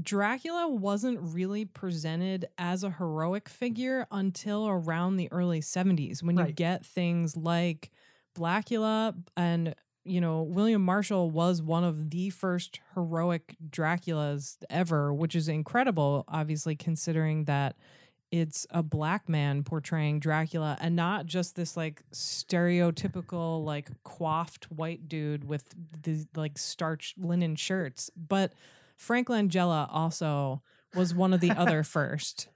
Dracula 0.00 0.68
wasn't 0.68 1.18
really 1.20 1.66
presented 1.66 2.46
as 2.56 2.82
a 2.82 2.90
heroic 2.90 3.48
figure 3.48 4.06
until 4.10 4.66
around 4.66 5.16
the 5.16 5.30
early 5.30 5.60
70s 5.60 6.22
when 6.22 6.38
you 6.38 6.50
get 6.50 6.86
things 6.86 7.36
like 7.36 7.90
Blackula 8.34 9.14
and 9.36 9.74
you 10.04 10.20
know 10.20 10.42
William 10.42 10.82
Marshall 10.82 11.30
was 11.30 11.62
one 11.62 11.84
of 11.84 12.10
the 12.10 12.30
first 12.30 12.80
heroic 12.94 13.56
Draculas 13.70 14.56
ever, 14.68 15.12
which 15.12 15.34
is 15.34 15.48
incredible 15.48 16.24
obviously 16.28 16.74
considering 16.76 17.44
that 17.44 17.76
it's 18.30 18.66
a 18.70 18.82
black 18.82 19.28
man 19.28 19.62
portraying 19.62 20.18
Dracula 20.18 20.78
and 20.80 20.96
not 20.96 21.26
just 21.26 21.54
this 21.54 21.76
like 21.76 22.02
stereotypical 22.12 23.62
like 23.64 23.90
coiffed 24.04 24.72
white 24.72 25.08
dude 25.08 25.44
with 25.44 25.64
the 26.02 26.26
like 26.34 26.56
starched 26.56 27.18
linen 27.18 27.56
shirts 27.56 28.10
but 28.16 28.54
Frank 28.96 29.28
Langella 29.28 29.88
also 29.90 30.62
was 30.94 31.14
one 31.14 31.32
of 31.32 31.40
the 31.40 31.50
other 31.50 31.82
first. 31.82 32.48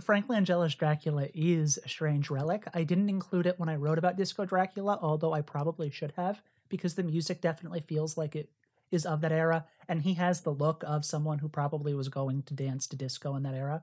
Frank 0.00 0.28
Langella's 0.28 0.74
Dracula 0.74 1.28
is 1.34 1.78
a 1.84 1.88
strange 1.88 2.30
relic. 2.30 2.64
I 2.74 2.84
didn't 2.84 3.08
include 3.08 3.46
it 3.46 3.58
when 3.58 3.68
I 3.68 3.76
wrote 3.76 3.98
about 3.98 4.16
Disco 4.16 4.44
Dracula, 4.44 4.98
although 5.00 5.32
I 5.32 5.40
probably 5.40 5.90
should 5.90 6.12
have, 6.16 6.42
because 6.68 6.94
the 6.94 7.02
music 7.02 7.40
definitely 7.40 7.80
feels 7.80 8.16
like 8.16 8.36
it 8.36 8.50
is 8.90 9.06
of 9.06 9.22
that 9.22 9.32
era, 9.32 9.64
and 9.88 10.02
he 10.02 10.14
has 10.14 10.42
the 10.42 10.50
look 10.50 10.84
of 10.86 11.04
someone 11.04 11.38
who 11.38 11.48
probably 11.48 11.94
was 11.94 12.10
going 12.10 12.42
to 12.42 12.52
dance 12.52 12.86
to 12.86 12.94
disco 12.94 13.34
in 13.34 13.42
that 13.42 13.54
era. 13.54 13.82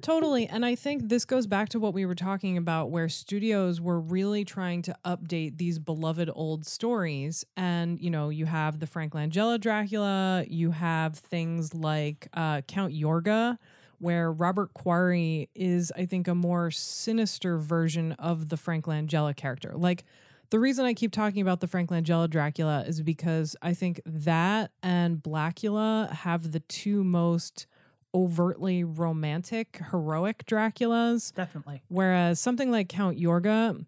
Totally. 0.00 0.46
And 0.46 0.64
I 0.64 0.76
think 0.76 1.08
this 1.08 1.24
goes 1.24 1.48
back 1.48 1.68
to 1.70 1.80
what 1.80 1.92
we 1.92 2.06
were 2.06 2.14
talking 2.14 2.56
about, 2.56 2.90
where 2.90 3.08
studios 3.08 3.80
were 3.80 4.00
really 4.00 4.44
trying 4.44 4.82
to 4.82 4.96
update 5.04 5.58
these 5.58 5.80
beloved 5.80 6.30
old 6.32 6.66
stories. 6.66 7.44
And, 7.56 8.00
you 8.00 8.10
know, 8.10 8.28
you 8.28 8.46
have 8.46 8.78
the 8.78 8.86
Frank 8.86 9.12
Langella 9.12 9.60
Dracula, 9.60 10.44
you 10.46 10.70
have 10.70 11.16
things 11.18 11.74
like 11.74 12.28
uh, 12.32 12.60
Count 12.62 12.94
Yorga, 12.94 13.58
where 14.04 14.30
Robert 14.30 14.74
Quarry 14.74 15.48
is, 15.54 15.90
I 15.96 16.04
think, 16.04 16.28
a 16.28 16.34
more 16.34 16.70
sinister 16.70 17.56
version 17.56 18.12
of 18.12 18.50
the 18.50 18.58
Frank 18.58 18.84
Langella 18.84 19.34
character. 19.34 19.72
Like, 19.74 20.04
the 20.50 20.60
reason 20.60 20.84
I 20.84 20.92
keep 20.92 21.10
talking 21.10 21.40
about 21.40 21.60
the 21.60 21.66
Frank 21.66 21.88
Langella 21.88 22.28
Dracula 22.28 22.84
is 22.86 23.00
because 23.00 23.56
I 23.62 23.72
think 23.72 24.02
that 24.04 24.72
and 24.82 25.22
Blackula 25.22 26.12
have 26.12 26.52
the 26.52 26.60
two 26.60 27.02
most 27.02 27.66
overtly 28.14 28.84
romantic, 28.84 29.80
heroic 29.90 30.44
Draculas. 30.44 31.34
Definitely. 31.34 31.82
Whereas 31.88 32.38
something 32.38 32.70
like 32.70 32.90
Count 32.90 33.18
Yorga, 33.18 33.86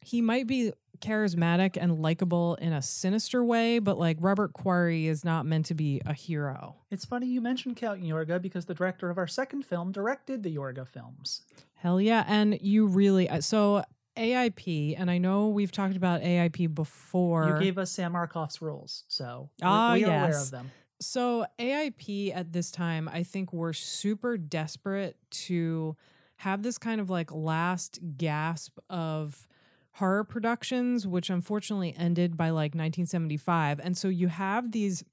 he 0.00 0.20
might 0.20 0.48
be 0.48 0.72
charismatic 1.04 1.76
and 1.80 2.00
likable 2.00 2.54
in 2.56 2.72
a 2.72 2.80
sinister 2.82 3.44
way, 3.44 3.78
but 3.78 3.98
like 3.98 4.16
Robert 4.20 4.52
Quarry 4.52 5.06
is 5.06 5.24
not 5.24 5.46
meant 5.46 5.66
to 5.66 5.74
be 5.74 6.00
a 6.06 6.12
hero. 6.14 6.76
It's 6.90 7.04
funny 7.04 7.26
you 7.26 7.40
mentioned 7.40 7.76
Count 7.76 8.02
Yorga 8.02 8.40
because 8.40 8.64
the 8.66 8.74
director 8.74 9.10
of 9.10 9.18
our 9.18 9.26
second 9.26 9.64
film 9.64 9.92
directed 9.92 10.42
the 10.42 10.54
Yorga 10.54 10.86
films. 10.88 11.42
Hell 11.74 12.00
yeah. 12.00 12.24
And 12.26 12.58
you 12.60 12.86
really, 12.86 13.28
uh, 13.28 13.40
so 13.40 13.84
AIP, 14.16 14.94
and 14.98 15.10
I 15.10 15.18
know 15.18 15.48
we've 15.48 15.72
talked 15.72 15.96
about 15.96 16.22
AIP 16.22 16.74
before. 16.74 17.48
You 17.58 17.64
gave 17.64 17.78
us 17.78 17.90
Sam 17.90 18.12
Arkoff's 18.14 18.62
rules, 18.62 19.04
so 19.08 19.50
we- 19.60 19.66
Ah, 19.66 19.92
we, 19.94 20.04
are 20.04 20.06
aware 20.08 20.28
yes. 20.28 20.44
of 20.46 20.50
them. 20.52 20.70
So 21.00 21.44
AIP 21.58 22.34
at 22.34 22.52
this 22.52 22.70
time, 22.70 23.08
I 23.12 23.24
think 23.24 23.52
we're 23.52 23.72
super 23.72 24.38
desperate 24.38 25.16
to 25.30 25.96
have 26.36 26.62
this 26.62 26.78
kind 26.78 27.00
of 27.00 27.10
like 27.10 27.32
last 27.32 27.98
gasp 28.16 28.78
of 28.88 29.46
horror 29.94 30.24
productions, 30.24 31.06
which 31.06 31.30
unfortunately 31.30 31.94
ended 31.96 32.36
by 32.36 32.50
like 32.50 32.74
1975. 32.74 33.80
And 33.80 33.96
so 33.96 34.08
you 34.08 34.28
have 34.28 34.72
these 34.72 35.04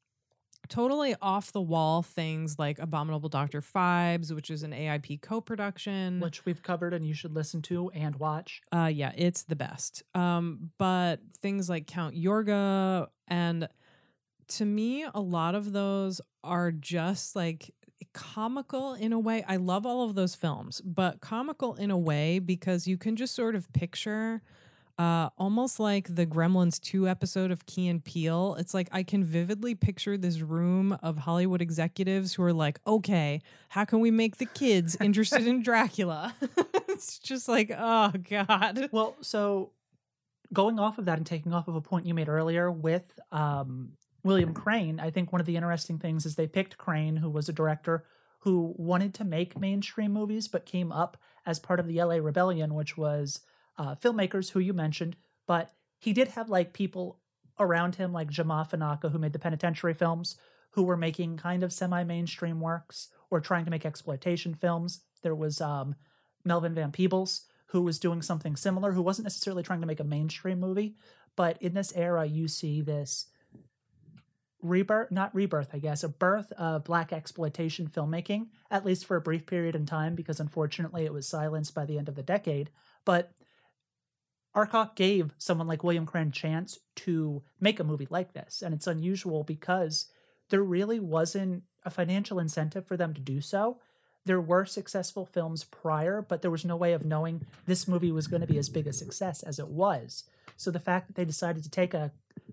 totally 0.69 1.15
off 1.21 1.51
the 1.51 1.61
wall 1.61 2.01
things 2.01 2.57
like 2.57 2.79
Abominable 2.79 3.29
Dr. 3.29 3.61
Phibes, 3.61 4.33
which 4.33 4.50
is 4.50 4.63
an 4.63 4.71
AIP 4.71 5.21
co-production. 5.21 6.19
Which 6.19 6.45
we've 6.45 6.63
covered 6.63 6.93
and 6.93 7.05
you 7.05 7.13
should 7.13 7.33
listen 7.33 7.61
to 7.63 7.89
and 7.91 8.15
watch. 8.15 8.61
Uh, 8.71 8.89
yeah, 8.91 9.11
it's 9.15 9.43
the 9.43 9.55
best. 9.55 10.03
Um, 10.15 10.71
but 10.77 11.19
things 11.41 11.69
like 11.69 11.85
Count 11.85 12.15
Yorga 12.15 13.07
and 13.27 13.67
to 14.47 14.65
me, 14.65 15.05
a 15.13 15.21
lot 15.21 15.55
of 15.55 15.71
those 15.71 16.21
are 16.43 16.71
just 16.71 17.35
like 17.35 17.71
comical 18.13 18.95
in 18.95 19.13
a 19.13 19.19
way. 19.19 19.43
I 19.47 19.57
love 19.57 19.85
all 19.85 20.03
of 20.03 20.15
those 20.15 20.35
films, 20.35 20.81
but 20.81 21.21
comical 21.21 21.75
in 21.75 21.91
a 21.91 21.97
way 21.97 22.39
because 22.39 22.88
you 22.88 22.97
can 22.97 23.15
just 23.15 23.35
sort 23.35 23.55
of 23.55 23.71
picture 23.73 24.41
uh, 25.01 25.31
almost 25.39 25.79
like 25.79 26.13
the 26.13 26.27
Gremlins 26.27 26.79
2 26.79 27.10
episode 27.10 27.50
of 27.50 27.65
Key 27.65 27.88
and 27.88 28.03
Peele. 28.03 28.55
It's 28.60 28.75
like 28.75 28.88
I 28.91 29.01
can 29.01 29.24
vividly 29.24 29.74
picture 29.74 30.15
this 30.15 30.41
room 30.41 30.96
of 31.01 31.17
Hollywood 31.17 31.60
executives 31.60 32.36
who 32.36 32.43
are 32.43 32.53
like, 32.53 32.79
okay, 32.86 33.41
how 33.70 33.84
can 33.84 34.00
we 34.00 34.12
make 34.12 34.38
the 34.38 34.46
kids 34.46 34.96
interested 35.01 35.48
in 35.48 35.63
Dracula? 35.63 36.36
it's 36.88 37.17
just 37.17 37.48
like, 37.48 37.72
oh, 37.75 38.12
God. 38.29 38.89
Well, 38.91 39.15
so 39.22 39.72
going 40.53 40.77
off 40.77 41.00
of 41.00 41.05
that 41.05 41.17
and 41.17 41.25
taking 41.25 41.51
off 41.51 41.67
of 41.67 41.74
a 41.74 41.81
point 41.81 42.05
you 42.05 42.13
made 42.13 42.29
earlier 42.29 42.70
with 42.70 43.20
um, 43.31 43.93
William 44.24 44.53
Crain, 44.53 45.00
I 45.00 45.10
think 45.10 45.31
one 45.31 45.41
of 45.41 45.48
the 45.48 45.55
interesting 45.55 45.98
things 45.98 46.27
is 46.27 46.36
they 46.36 46.46
picked 46.46 46.77
Crain, 46.77 47.15
who 47.15 47.29
was 47.31 47.50
a 47.50 47.53
director 47.53 48.05
who 48.41 48.75
wanted 48.77 49.15
to 49.15 49.24
make 49.24 49.60
mainstream 49.60 50.13
movies, 50.13 50.48
but 50.48 50.67
came 50.67 50.91
up 50.91 51.17
as 51.43 51.58
part 51.58 51.79
of 51.79 51.88
the 51.88 52.03
LA 52.03 52.17
Rebellion, 52.17 52.75
which 52.75 52.98
was 52.98 53.41
uh, 53.77 53.95
filmmakers 53.95 54.51
who 54.51 54.59
you 54.59 54.73
mentioned. 54.73 55.15
But 55.47 55.71
he 55.97 56.13
did 56.13 56.29
have 56.29 56.49
like 56.49 56.73
people 56.73 57.19
around 57.59 57.95
him, 57.95 58.11
like 58.11 58.29
Jamaa 58.29 58.69
Fanaka, 58.69 59.11
who 59.11 59.19
made 59.19 59.33
the 59.33 59.39
Penitentiary 59.39 59.93
films, 59.93 60.37
who 60.71 60.83
were 60.83 60.97
making 60.97 61.37
kind 61.37 61.63
of 61.63 61.73
semi-mainstream 61.73 62.59
works 62.59 63.09
or 63.29 63.39
trying 63.39 63.65
to 63.65 63.71
make 63.71 63.85
exploitation 63.85 64.53
films. 64.53 65.01
There 65.21 65.35
was 65.35 65.61
um, 65.61 65.95
Melvin 66.43 66.73
Van 66.73 66.91
Peebles, 66.91 67.45
who 67.67 67.81
was 67.81 67.99
doing 67.99 68.21
something 68.21 68.55
similar, 68.55 68.91
who 68.91 69.01
wasn't 69.01 69.25
necessarily 69.25 69.63
trying 69.63 69.81
to 69.81 69.87
make 69.87 69.99
a 69.99 70.05
mainstream 70.05 70.59
movie, 70.59 70.95
but 71.35 71.61
in 71.61 71.73
this 71.73 71.93
era, 71.95 72.25
you 72.25 72.47
see 72.47 72.81
this 72.81 73.27
rebirth, 74.61 75.11
not 75.11 75.33
rebirth, 75.33 75.69
I 75.73 75.79
guess, 75.79 76.03
a 76.03 76.09
birth 76.09 76.51
of 76.53 76.83
black 76.83 77.13
exploitation 77.13 77.87
filmmaking, 77.87 78.47
at 78.69 78.85
least 78.85 79.05
for 79.05 79.15
a 79.15 79.21
brief 79.21 79.45
period 79.45 79.75
in 79.75 79.85
time, 79.85 80.15
because 80.15 80.39
unfortunately 80.39 81.05
it 81.05 81.13
was 81.13 81.27
silenced 81.27 81.73
by 81.73 81.85
the 81.85 81.97
end 81.97 82.09
of 82.09 82.15
the 82.15 82.23
decade. 82.23 82.69
But 83.05 83.31
Arkoff 84.55 84.96
gave 84.96 85.34
someone 85.38 85.67
like 85.67 85.84
William 85.84 86.05
Crain 86.05 86.31
chance 86.31 86.79
to 86.98 87.41
make 87.60 87.79
a 87.79 87.86
movie 87.86 88.08
like 88.10 88.34
this, 88.34 88.62
and 88.62 88.74
it's 88.74 88.88
unusual 88.88 89.43
because 89.43 90.08
there 90.50 90.63
really 90.63 91.00
wasn't 91.00 91.63
a 91.84 91.89
financial 91.89 92.39
incentive 92.39 92.86
for 92.86 92.98
them 92.98 93.13
to 93.13 93.22
do 93.22 93.41
so. 93.41 93.79
There 94.25 94.41
were 94.41 94.65
successful 94.65 95.25
films 95.25 95.63
prior, 95.63 96.22
but 96.22 96.41
there 96.41 96.51
was 96.51 96.65
no 96.65 96.75
way 96.75 96.93
of 96.93 97.05
knowing 97.05 97.46
this 97.65 97.88
movie 97.88 98.12
was 98.12 98.27
going 98.27 98.41
to 98.41 98.48
be 98.48 98.60
as 98.60 98.70
big 98.70 98.86
a 98.86 98.93
success 98.93 99.41
as 99.41 99.58
it 99.58 99.70
was. 99.70 100.25
So 100.58 100.70
the 100.70 100.79
fact 100.79 101.08
that 101.08 101.15
they 101.15 101.25
decided 101.25 101.63
to 101.63 101.72
take 101.72 101.93
a 101.93 102.12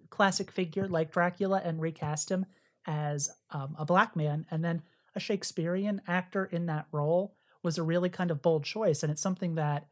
classic 0.09 0.51
figure 0.51 0.89
like 0.89 1.13
Dracula 1.13 1.61
and 1.63 1.81
recast 1.81 2.31
him 2.31 2.47
as 2.87 3.31
um, 3.51 3.77
a 3.79 3.85
black 3.85 4.17
man 4.17 4.47
and 4.51 4.65
then 4.65 4.83
a 5.15 5.21
Shakespearean 5.21 6.01
actor 6.09 6.47
in 6.47 6.67
that 6.67 6.87
role 6.91 7.35
was 7.63 7.77
a 7.77 7.83
really 7.83 8.09
kind 8.09 8.31
of 8.31 8.41
bold 8.41 8.65
choice. 8.65 9.03
And 9.03 9.13
it's 9.13 9.21
something 9.21 9.57
that 9.57 9.89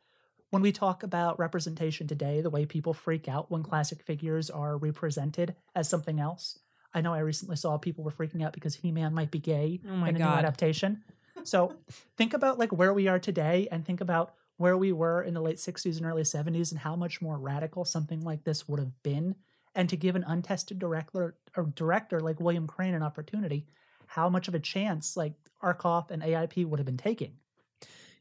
when 0.51 0.63
we 0.63 0.73
talk 0.73 1.03
about 1.03 1.39
representation 1.39 2.07
today, 2.07 2.41
the 2.41 2.51
way 2.51 2.67
people 2.67 2.95
freak 2.95 3.29
out 3.29 3.51
when 3.51 3.63
classic 3.63 4.03
figures 4.03 4.49
are 4.51 4.77
represented 4.77 5.57
as 5.75 5.89
something 5.89 6.21
else. 6.21 6.59
I 6.95 7.01
know 7.01 7.13
I 7.13 7.19
recently 7.19 7.57
saw 7.57 7.77
people 7.77 8.05
were 8.05 8.11
freaking 8.11 8.43
out 8.45 8.53
because 8.53 8.77
He 8.77 8.91
Man 8.93 9.13
might 9.13 9.31
be 9.31 9.39
gay 9.39 9.81
Oh 9.89 10.05
in 10.05 10.17
a 10.17 10.19
new 10.19 10.25
adaptation. 10.25 11.03
So 11.45 11.75
think 12.17 12.33
about 12.33 12.59
like 12.59 12.73
where 12.73 12.95
we 12.95 13.09
are 13.09 13.19
today 13.19 13.69
and 13.71 13.85
think 13.85 14.01
about 14.01 14.35
where 14.57 14.77
we 14.77 14.93
were 14.93 15.23
in 15.23 15.35
the 15.35 15.43
late 15.43 15.59
60s 15.59 15.99
and 15.99 16.07
early 16.07 16.23
70s 16.23 16.71
and 16.71 16.81
how 16.81 16.97
much 16.97 17.21
more 17.21 17.39
radical 17.39 17.85
something 17.85 18.23
like 18.23 18.45
this 18.45 18.67
would 18.69 18.81
have 18.81 19.03
been. 19.03 19.35
And 19.75 19.89
to 19.91 19.97
give 19.97 20.17
an 20.17 20.25
untested 20.27 20.79
director 20.79 21.37
or 21.57 21.65
director 21.75 22.21
like 22.21 22.41
William 22.41 22.67
Crain 22.67 22.95
an 22.95 23.03
opportunity, 23.03 23.67
how 24.07 24.31
much 24.31 24.49
of 24.49 24.55
a 24.55 24.59
chance 24.59 25.17
like 25.17 25.35
Arkoff 25.63 26.11
and 26.11 26.23
AIP 26.23 26.65
would 26.65 26.79
have 26.79 26.87
been 26.87 26.97
taking. 26.97 27.35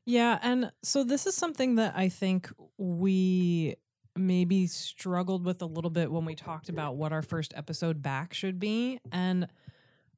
Yeah, 0.05 0.39
and 0.43 0.71
so 0.83 1.03
this 1.03 1.25
is 1.25 1.35
something 1.35 1.75
that 1.75 1.93
I 1.95 2.09
think 2.09 2.51
we 2.77 3.75
maybe 4.15 4.67
struggled 4.67 5.43
with 5.43 5.61
a 5.61 5.65
little 5.65 5.89
bit 5.89 6.11
when 6.11 6.25
we 6.25 6.35
talked 6.35 6.69
about 6.69 6.95
what 6.95 7.11
our 7.11 7.21
first 7.21 7.53
episode 7.55 8.01
back 8.01 8.33
should 8.33 8.59
be. 8.59 8.99
And 9.11 9.47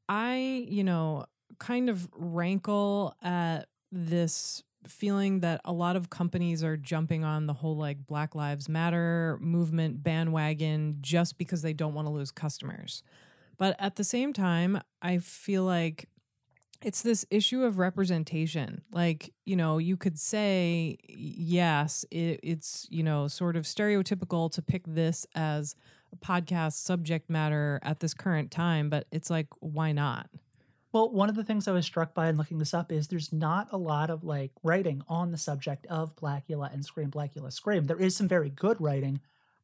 I, 0.09 0.65
you 0.67 0.83
know, 0.83 1.25
kind 1.57 1.89
of 1.89 2.07
rankle 2.13 3.15
at 3.23 3.67
this 3.91 4.61
feeling 4.85 5.39
that 5.39 5.61
a 5.65 5.73
lot 5.73 5.95
of 5.95 6.09
companies 6.09 6.63
are 6.63 6.77
jumping 6.77 7.23
on 7.23 7.47
the 7.47 7.53
whole 7.53 7.75
like 7.75 8.05
Black 8.05 8.35
Lives 8.35 8.69
Matter 8.69 9.37
movement 9.41 10.03
bandwagon 10.03 10.97
just 11.01 11.37
because 11.37 11.61
they 11.61 11.73
don't 11.73 11.93
want 11.93 12.07
to 12.07 12.11
lose 12.11 12.31
customers. 12.31 13.03
But 13.57 13.75
at 13.79 13.95
the 13.95 14.03
same 14.03 14.33
time, 14.33 14.81
I 15.01 15.17
feel 15.17 15.63
like 15.63 16.07
it's 16.81 17.01
this 17.01 17.25
issue 17.31 17.63
of 17.63 17.79
representation. 17.79 18.81
Like, 18.91 19.33
you 19.45 19.55
know, 19.55 19.77
you 19.77 19.97
could 19.97 20.19
say, 20.19 20.97
yes, 21.07 22.05
it, 22.11 22.39
it's, 22.43 22.87
you 22.89 23.03
know, 23.03 23.27
sort 23.27 23.55
of 23.55 23.63
stereotypical 23.63 24.51
to 24.51 24.61
pick 24.61 24.83
this 24.85 25.25
as 25.35 25.75
a 26.13 26.15
podcast 26.17 26.73
subject 26.73 27.29
matter 27.29 27.79
at 27.83 27.99
this 27.99 28.13
current 28.13 28.51
time, 28.51 28.89
but 28.89 29.07
it's 29.11 29.29
like, 29.29 29.47
why 29.59 29.91
not? 29.91 30.29
Well, 30.93 31.11
one 31.11 31.29
of 31.29 31.35
the 31.35 31.43
things 31.43 31.67
I 31.67 31.73
was 31.73 31.85
struck 31.85 32.13
by 32.13 32.29
in 32.29 32.37
looking 32.37 32.59
this 32.59 32.73
up 32.73 32.91
is 32.91 33.07
there's 33.07 33.33
not 33.33 33.67
a 33.71 33.77
lot 33.77 34.09
of 34.09 34.23
like 34.23 34.51
writing 34.63 35.03
on 35.07 35.31
the 35.31 35.37
subject 35.37 35.85
of 35.87 36.15
Blackula 36.15 36.73
and 36.73 36.85
Scream 36.85 37.11
Blackula 37.11 37.51
Scream. 37.51 37.85
There 37.85 37.99
is 37.99 38.15
some 38.15 38.27
very 38.27 38.49
good 38.49 38.79
writing, 38.79 39.19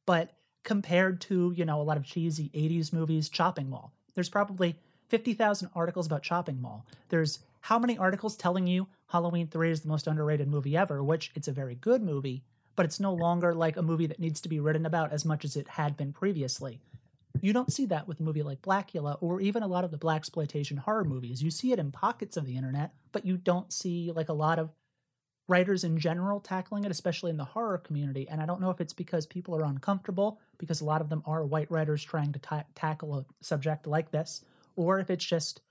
but 0.05 0.34
compared 0.63 1.22
to, 1.22 1.53
you 1.55 1.65
know, 1.65 1.79
a 1.79 1.84
lot 1.84 1.98
of 1.98 2.05
cheesy 2.05 2.50
80s 2.53 2.91
movies, 2.91 3.29
Chopping 3.29 3.70
Mall, 3.70 3.93
there's 4.15 4.29
probably 4.29 4.75
50,000 5.13 5.70
articles 5.75 6.08
about 6.08 6.24
Chopping 6.24 6.60
Mall. 6.60 6.88
There's 7.10 7.38
how 7.62 7.77
many 7.77 7.96
articles 8.00 8.36
telling 8.36 8.65
you 8.65 8.88
Halloween 9.10 9.46
3 9.46 9.70
is 9.70 9.82
the 9.82 9.88
most 9.88 10.08
underrated 10.08 10.48
movie 10.48 10.75
ever, 10.75 11.03
which 11.03 11.29
it's 11.36 11.48
a 11.48 11.51
very 11.51 11.75
good 11.75 12.01
movie, 12.01 12.41
but 12.75 12.88
it's 12.88 13.00
no 13.00 13.13
longer 13.13 13.53
like 13.53 13.77
a 13.77 13.84
movie 13.84 14.08
that 14.08 14.20
needs 14.20 14.41
to 14.41 14.50
be 14.50 14.60
written 14.60 14.88
about 14.88 15.13
as 15.13 15.24
much 15.24 15.46
as 15.46 15.55
it 15.55 15.67
had 15.67 15.96
been 15.96 16.13
previously. 16.13 16.82
You 17.41 17.53
don't 17.53 17.72
see 17.72 17.86
that 17.86 18.08
with 18.08 18.22
a 18.22 18.24
movie 18.24 18.41
like 18.41 18.63
Blackula 18.63 19.20
or 19.22 19.39
even 19.39 19.62
a 19.62 19.67
lot 19.67 19.84
of 19.84 19.91
the 19.91 20.00
black 20.00 20.17
exploitation 20.22 20.77
horror 20.77 21.03
movies. 21.03 21.43
You 21.43 21.51
see 21.51 21.72
it 21.72 21.77
in 21.77 21.91
pockets 21.91 22.36
of 22.36 22.48
the 22.48 22.58
internet, 22.58 22.96
but 23.12 23.24
you 23.24 23.38
don't 23.38 23.72
see 23.72 24.12
like 24.15 24.29
a 24.29 24.34
lot 24.34 24.58
of 24.58 24.72
writers 25.48 25.84
in 25.84 26.00
general 26.00 26.39
tackling 26.39 26.86
it, 26.86 26.91
especially 26.91 27.29
in 27.29 27.38
the 27.38 27.46
horror 27.46 27.77
community. 27.77 28.27
And 28.27 28.41
I 28.41 28.48
don't 28.48 28.62
know 28.62 28.72
if 28.72 28.82
it's 28.82 28.93
because 28.93 29.27
people 29.27 29.55
are 29.55 29.63
uncomfortable, 29.63 30.39
because 30.58 30.82
a 30.82 30.86
lot 30.86 31.01
of 31.01 31.10
them 31.10 31.22
are 31.27 31.46
white 31.46 31.70
writers 31.70 32.03
trying 32.03 32.34
to 32.34 32.39
ta- 32.39 32.65
tackle 32.74 33.15
a 33.15 33.25
subject 33.41 33.86
like 33.86 34.10
this, 34.10 34.43
or 34.75 35.00
if 35.00 35.10
it's 35.10 35.25
just 35.25 35.62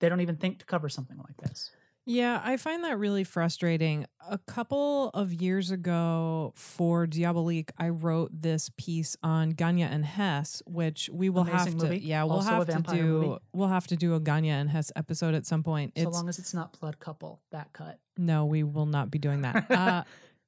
they 0.00 0.08
don't 0.08 0.20
even 0.20 0.36
think 0.36 0.58
to 0.60 0.64
cover 0.64 0.88
something 0.88 1.18
like 1.18 1.36
this. 1.36 1.70
Yeah, 2.06 2.40
I 2.42 2.56
find 2.56 2.82
that 2.84 2.98
really 2.98 3.22
frustrating. 3.24 4.06
A 4.28 4.38
couple 4.38 5.10
of 5.10 5.32
years 5.34 5.70
ago 5.70 6.52
for 6.56 7.06
Diabolique, 7.06 7.70
I 7.78 7.90
wrote 7.90 8.30
this 8.32 8.70
piece 8.78 9.16
on 9.22 9.52
Ganja 9.52 9.84
and 9.92 10.04
Hess, 10.04 10.62
which 10.66 11.10
we 11.12 11.28
will 11.28 11.42
Amazing 11.42 11.72
have 11.72 11.78
to 11.82 11.84
movie. 11.84 11.98
yeah, 11.98 12.24
we'll 12.24 12.36
Also 12.36 12.50
have 12.50 12.66
to 12.66 12.82
do 12.94 13.02
movie. 13.04 13.38
we'll 13.52 13.68
have 13.68 13.86
to 13.88 13.96
do 13.96 14.14
a 14.14 14.20
Ganja 14.20 14.46
and 14.52 14.70
Hess 14.70 14.90
episode 14.96 15.34
at 15.34 15.44
some 15.46 15.62
point. 15.62 15.92
So 15.96 16.08
It's 16.08 16.12
long 16.16 16.28
as 16.28 16.38
it's 16.38 16.54
not 16.54 16.80
Blood 16.80 16.98
Couple, 16.98 17.42
that 17.50 17.72
cut. 17.74 18.00
no, 18.16 18.46
we 18.46 18.62
will 18.64 18.86
not 18.86 19.10
be 19.10 19.18
doing 19.18 19.42
that. 19.42 19.70
uh, 19.70 20.04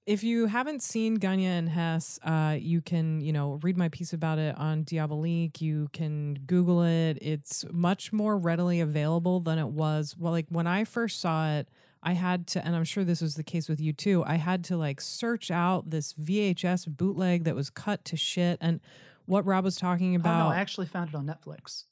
if 0.06 0.24
you 0.24 0.46
haven't 0.46 0.82
seen 0.82 1.18
Ganja 1.18 1.44
and 1.44 1.68
Hess, 1.68 2.18
uh, 2.24 2.56
you 2.58 2.80
can, 2.80 3.20
you 3.20 3.32
know, 3.32 3.60
read 3.62 3.76
my 3.76 3.88
piece 3.88 4.12
about 4.12 4.38
it 4.38 4.56
on 4.58 4.82
Diabolique. 4.84 5.60
You 5.60 5.88
can 5.92 6.34
Google 6.46 6.82
it. 6.82 7.18
It's 7.22 7.64
much 7.70 8.12
more 8.12 8.36
readily 8.36 8.80
available 8.80 9.40
than 9.40 9.58
it 9.58 9.68
was. 9.68 10.16
Well, 10.18 10.32
like 10.32 10.46
when 10.48 10.66
I 10.66 10.84
first 10.84 11.20
saw 11.20 11.52
it, 11.52 11.68
I 12.02 12.14
had 12.14 12.48
to, 12.48 12.66
and 12.66 12.74
I'm 12.74 12.82
sure 12.84 13.04
this 13.04 13.20
was 13.22 13.36
the 13.36 13.44
case 13.44 13.68
with 13.68 13.80
you 13.80 13.92
too. 13.92 14.24
I 14.26 14.34
had 14.34 14.64
to 14.64 14.76
like 14.76 15.00
search 15.00 15.52
out 15.52 15.90
this 15.90 16.14
VHS 16.14 16.88
bootleg 16.96 17.44
that 17.44 17.54
was 17.54 17.70
cut 17.70 18.04
to 18.06 18.16
shit. 18.16 18.58
And 18.60 18.80
what 19.26 19.46
Rob 19.46 19.62
was 19.62 19.76
talking 19.76 20.14
Oh 20.14 20.16
about, 20.16 20.48
no, 20.48 20.50
I 20.52 20.56
actually 20.56 20.86
found 20.86 21.10
it 21.10 21.14
on 21.14 21.26
Netflix. 21.26 21.84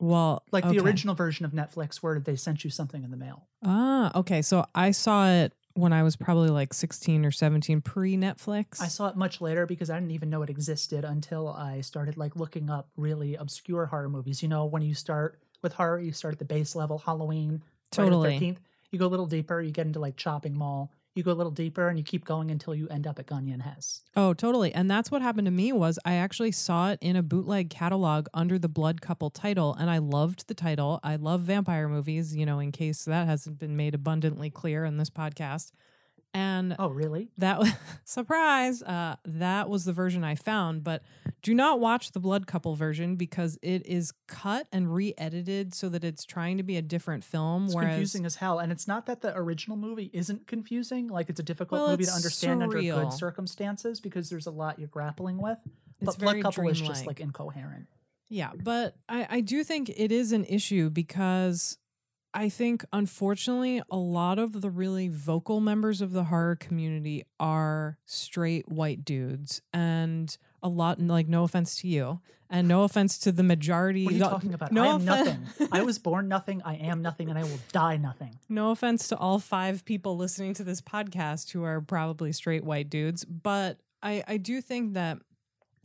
well, 0.00 0.42
Like 0.50 0.64
okay. 0.66 0.76
the 0.76 0.82
original 0.84 1.14
version 1.14 1.44
of 1.46 1.52
Netflix 1.52 1.96
where 1.98 2.18
they 2.18 2.34
sent 2.34 2.64
you 2.64 2.70
something 2.70 3.04
in 3.04 3.12
the 3.12 3.16
mail. 3.16 3.46
Ah, 3.64 4.10
okay. 4.18 4.42
So 4.42 4.66
I 4.74 4.90
saw 4.90 5.28
it 5.30 5.52
when 5.74 5.92
I 5.92 6.02
was 6.02 6.16
probably 6.16 6.50
like 6.50 6.72
16 6.72 7.24
or 7.24 7.30
17 7.30 7.80
pre 7.80 8.16
Netflix. 8.16 8.80
I 8.80 8.88
saw 8.88 9.08
it 9.08 9.16
much 9.16 9.40
later 9.40 9.66
because 9.66 9.90
I 9.90 9.98
didn't 9.98 10.12
even 10.12 10.30
know 10.30 10.42
it 10.42 10.50
existed 10.50 11.04
until 11.04 11.48
I 11.48 11.80
started 11.80 12.16
like 12.16 12.36
looking 12.36 12.70
up 12.70 12.88
really 12.96 13.34
obscure 13.34 13.86
horror 13.86 14.08
movies. 14.08 14.42
You 14.42 14.48
know, 14.48 14.64
when 14.64 14.82
you 14.82 14.94
start 14.94 15.40
with 15.62 15.74
horror, 15.74 16.00
you 16.00 16.12
start 16.12 16.34
at 16.34 16.38
the 16.38 16.44
base 16.44 16.74
level, 16.74 16.98
Halloween, 16.98 17.62
Friday 17.92 18.10
the 18.10 18.16
Totally. 18.16 18.38
13th. 18.38 18.56
You 18.90 18.98
go 18.98 19.06
a 19.06 19.08
little 19.08 19.26
deeper, 19.26 19.60
you 19.60 19.72
get 19.72 19.86
into 19.86 19.98
like 19.98 20.16
Chopping 20.16 20.56
Mall. 20.56 20.92
You 21.14 21.22
go 21.22 21.30
a 21.30 21.34
little 21.34 21.52
deeper 21.52 21.88
and 21.88 21.96
you 21.96 22.02
keep 22.02 22.24
going 22.24 22.50
until 22.50 22.74
you 22.74 22.88
end 22.88 23.06
up 23.06 23.20
at 23.20 23.26
Ganja 23.26 23.52
and 23.52 23.62
Hess. 23.62 24.02
Oh, 24.16 24.34
totally. 24.34 24.74
And 24.74 24.90
that's 24.90 25.12
what 25.12 25.22
happened 25.22 25.46
to 25.46 25.52
me 25.52 25.70
was 25.70 25.96
I 26.04 26.14
actually 26.14 26.50
saw 26.50 26.90
it 26.90 26.98
in 27.00 27.14
a 27.14 27.22
bootleg 27.22 27.70
catalog 27.70 28.26
under 28.34 28.58
the 28.58 28.68
Blood 28.68 29.00
Couple 29.00 29.30
title 29.30 29.74
and 29.78 29.88
I 29.88 29.98
loved 29.98 30.48
the 30.48 30.54
title. 30.54 30.98
I 31.04 31.14
love 31.14 31.42
vampire 31.42 31.88
movies, 31.88 32.34
you 32.34 32.44
know, 32.44 32.58
in 32.58 32.72
case 32.72 33.04
that 33.04 33.28
hasn't 33.28 33.60
been 33.60 33.76
made 33.76 33.94
abundantly 33.94 34.50
clear 34.50 34.84
in 34.84 34.96
this 34.96 35.10
podcast. 35.10 35.70
And 36.34 36.74
Oh, 36.80 36.88
really? 36.88 37.30
that 37.38 37.60
was 37.60 37.70
surprise. 38.04 38.82
Uh, 38.82 39.14
that 39.24 39.70
was 39.70 39.84
the 39.84 39.92
version 39.92 40.24
I 40.24 40.34
found, 40.34 40.82
but 40.82 41.02
do 41.42 41.54
not 41.54 41.78
watch 41.78 42.10
the 42.10 42.18
Blood 42.18 42.48
Couple 42.48 42.74
version 42.74 43.14
because 43.14 43.56
it 43.62 43.86
is 43.86 44.12
cut 44.26 44.66
and 44.72 44.92
re-edited 44.92 45.74
so 45.74 45.88
that 45.90 46.02
it's 46.02 46.24
trying 46.24 46.56
to 46.56 46.64
be 46.64 46.76
a 46.76 46.82
different 46.82 47.22
film. 47.22 47.66
It's 47.66 47.74
whereas 47.74 47.90
confusing 47.90 48.26
as 48.26 48.34
hell. 48.36 48.58
And 48.58 48.72
it's 48.72 48.88
not 48.88 49.06
that 49.06 49.20
the 49.20 49.36
original 49.36 49.76
movie 49.76 50.10
isn't 50.12 50.48
confusing. 50.48 51.06
Like 51.06 51.30
it's 51.30 51.38
a 51.38 51.44
difficult 51.44 51.80
Well, 51.82 51.90
movie 51.92 52.04
to 52.06 52.10
understand 52.12 52.62
under 52.64 52.80
good 52.82 53.12
circumstances 53.12 54.00
because 54.00 54.28
there's 54.28 54.46
a 54.46 54.50
lot 54.50 54.80
you're 54.80 54.88
grappling 54.88 55.38
with. 55.38 55.58
It's 56.00 56.16
but 56.16 56.18
Blood 56.18 56.42
Couple 56.42 56.68
is 56.68 56.80
just 56.80 57.06
like 57.06 57.20
incoherent. 57.20 57.86
Yeah, 58.28 58.50
but 58.60 58.96
I, 59.08 59.26
I 59.30 59.40
do 59.40 59.62
think 59.62 59.90
it 59.90 60.10
is 60.10 60.32
an 60.32 60.44
issue 60.46 60.90
because 60.90 61.78
I 62.36 62.48
think, 62.48 62.84
unfortunately, 62.92 63.80
a 63.88 63.96
lot 63.96 64.40
of 64.40 64.60
the 64.60 64.68
really 64.68 65.08
vocal 65.08 65.60
members 65.60 66.00
of 66.00 66.12
the 66.12 66.24
horror 66.24 66.56
community 66.56 67.24
are 67.38 67.96
straight 68.06 68.68
white 68.68 69.04
dudes. 69.04 69.62
And 69.72 70.36
a 70.60 70.68
lot, 70.68 71.00
like, 71.00 71.28
no 71.28 71.44
offense 71.44 71.76
to 71.76 71.88
you, 71.88 72.20
and 72.50 72.66
no 72.66 72.82
offense 72.82 73.18
to 73.20 73.30
the 73.30 73.44
majority. 73.44 74.04
What 74.04 74.14
are 74.14 74.16
you 74.16 74.22
talking 74.24 74.54
about? 74.54 74.72
No 74.72 74.82
I 74.82 74.94
am 74.94 75.04
nothing. 75.04 75.46
I 75.70 75.82
was 75.84 76.00
born 76.00 76.26
nothing. 76.26 76.60
I 76.64 76.74
am 76.74 77.02
nothing, 77.02 77.30
and 77.30 77.38
I 77.38 77.44
will 77.44 77.60
die 77.70 77.98
nothing. 77.98 78.38
no 78.48 78.70
offense 78.72 79.06
to 79.08 79.16
all 79.16 79.38
five 79.38 79.84
people 79.84 80.16
listening 80.16 80.54
to 80.54 80.64
this 80.64 80.80
podcast 80.80 81.52
who 81.52 81.62
are 81.62 81.80
probably 81.80 82.32
straight 82.32 82.64
white 82.64 82.90
dudes, 82.90 83.24
but 83.24 83.78
I, 84.02 84.24
I 84.26 84.36
do 84.38 84.60
think 84.60 84.94
that 84.94 85.18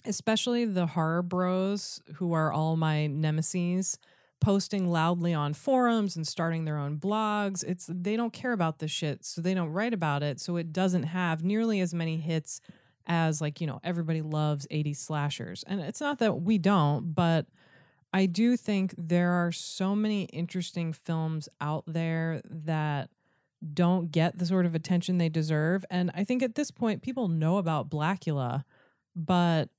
especially 0.05 0.65
the 0.65 0.87
horror 0.87 1.21
bros 1.21 2.01
who 2.15 2.33
are 2.33 2.51
all 2.51 2.75
my 2.75 3.07
nemesis 3.07 3.97
posting 4.39 4.87
loudly 4.87 5.33
on 5.33 5.53
forums 5.53 6.15
and 6.15 6.27
starting 6.27 6.65
their 6.65 6.77
own 6.77 6.97
blogs 6.97 7.63
it's 7.65 7.89
they 7.89 8.15
don't 8.15 8.33
care 8.33 8.53
about 8.53 8.79
this 8.79 8.91
shit 8.91 9.25
so 9.25 9.41
they 9.41 9.53
don't 9.53 9.69
write 9.69 9.93
about 9.93 10.23
it 10.23 10.39
so 10.39 10.55
it 10.55 10.71
doesn't 10.71 11.03
have 11.03 11.43
nearly 11.43 11.81
as 11.81 11.93
many 11.93 12.17
hits 12.17 12.61
as 13.05 13.41
like 13.41 13.59
you 13.59 13.67
know 13.67 13.79
everybody 13.83 14.21
loves 14.21 14.65
80 14.71 14.93
slashers 14.93 15.63
and 15.67 15.81
it's 15.81 15.99
not 15.99 16.19
that 16.19 16.41
we 16.41 16.57
don't 16.57 17.13
but 17.13 17.47
I 18.11 18.25
do 18.25 18.57
think 18.57 18.95
there 18.97 19.31
are 19.31 19.51
so 19.51 19.95
many 19.95 20.23
interesting 20.23 20.93
films 20.93 21.47
out 21.61 21.83
there 21.85 22.41
that 22.45 23.09
don't 23.73 24.11
get 24.11 24.37
the 24.37 24.45
sort 24.45 24.65
of 24.65 24.73
attention 24.73 25.17
they 25.17 25.29
deserve. 25.29 25.85
And 25.89 26.11
I 26.15 26.23
think 26.23 26.41
at 26.41 26.55
this 26.55 26.71
point, 26.71 27.01
people 27.01 27.27
know 27.27 27.57
about 27.57 27.89
Blackula, 27.89 28.63
but 29.15 29.69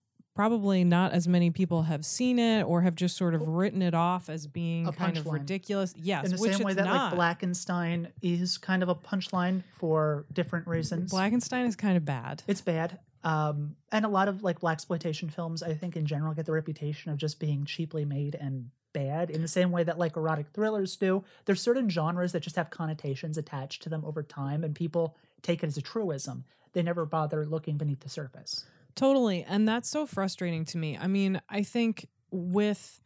probably 0.41 0.85
not 0.85 1.13
as 1.13 1.29
many 1.29 1.51
people 1.51 1.83
have 1.83 2.03
seen 2.03 2.39
it 2.39 2.63
or 2.63 2.81
have 2.81 2.95
just 2.95 3.15
sort 3.15 3.35
of 3.35 3.47
written 3.47 3.83
it 3.83 3.93
off 3.93 4.31
as 4.31 4.47
being 4.47 4.87
A 4.87 4.93
kind 4.93 5.19
of 5.19 5.27
ridiculous. 5.27 5.93
Yes, 5.99 6.25
In 6.25 6.31
the 6.31 6.39
same 6.39 6.61
way 6.61 6.73
that 6.73 6.87
not. 6.87 7.15
like 7.15 7.39
Blackenstein 7.39 8.07
is 8.23 8.57
kind 8.57 8.83
of 8.83 8.89
a 8.89 8.95
punchline 8.95 9.65
for 9.75 10.25
different 10.33 10.67
reasons. 10.67 11.13
Blackenstein 11.13 11.67
is 11.67 11.77
kind 11.77 11.99
of 11.99 12.07
bad. 12.07 12.43
It's 12.47 12.63
bad. 12.63 13.01
Um, 13.23 13.77
and 13.93 14.07
a 14.07 14.09
lot 14.09 14.29
of 14.29 14.43
like 14.43 14.61
black 14.61 14.77
exploitation 14.77 15.29
films, 15.29 15.63
I 15.63 15.75
think 15.75 15.95
in 15.95 16.07
general, 16.07 16.33
get 16.33 16.47
the 16.47 16.53
reputation 16.53 17.13
of 17.13 17.19
just 17.19 17.39
being 17.39 17.67
cheaply 17.67 18.07
made 18.07 18.35
and 18.35 18.71
bad. 18.95 19.29
In 19.29 19.43
the 19.43 19.49
same 19.49 19.71
way 19.71 19.85
that 19.85 19.99
like 19.99 20.17
erotic 20.17 20.47
thrillers 20.55 20.97
do, 20.97 21.23
there's 21.45 21.61
certain 21.61 21.91
genres 21.91 22.33
that 22.33 22.41
just 22.41 22.57
have 22.57 22.71
connotations 22.71 23.37
attached 23.37 23.83
to 23.83 23.91
them 23.91 24.07
over 24.07 24.23
time, 24.23 24.65
and 24.65 24.75
people 24.75 25.19
take 25.43 25.63
it 25.63 25.67
as 25.67 25.77
a 25.77 25.83
truism. 25.83 26.45
They 26.73 26.83
never 26.83 27.05
bother 27.05 27.45
looking 27.45 27.77
beneath 27.77 28.01
the 28.01 28.09
surface. 28.09 28.65
Totally. 28.95 29.45
And 29.45 29.67
that's 29.67 29.89
so 29.89 30.07
frustrating 30.07 30.65
to 30.67 30.79
me. 30.79 30.99
I 30.99 31.07
mean, 31.07 31.41
I 31.49 31.63
think 31.63 32.07
with 32.31 33.01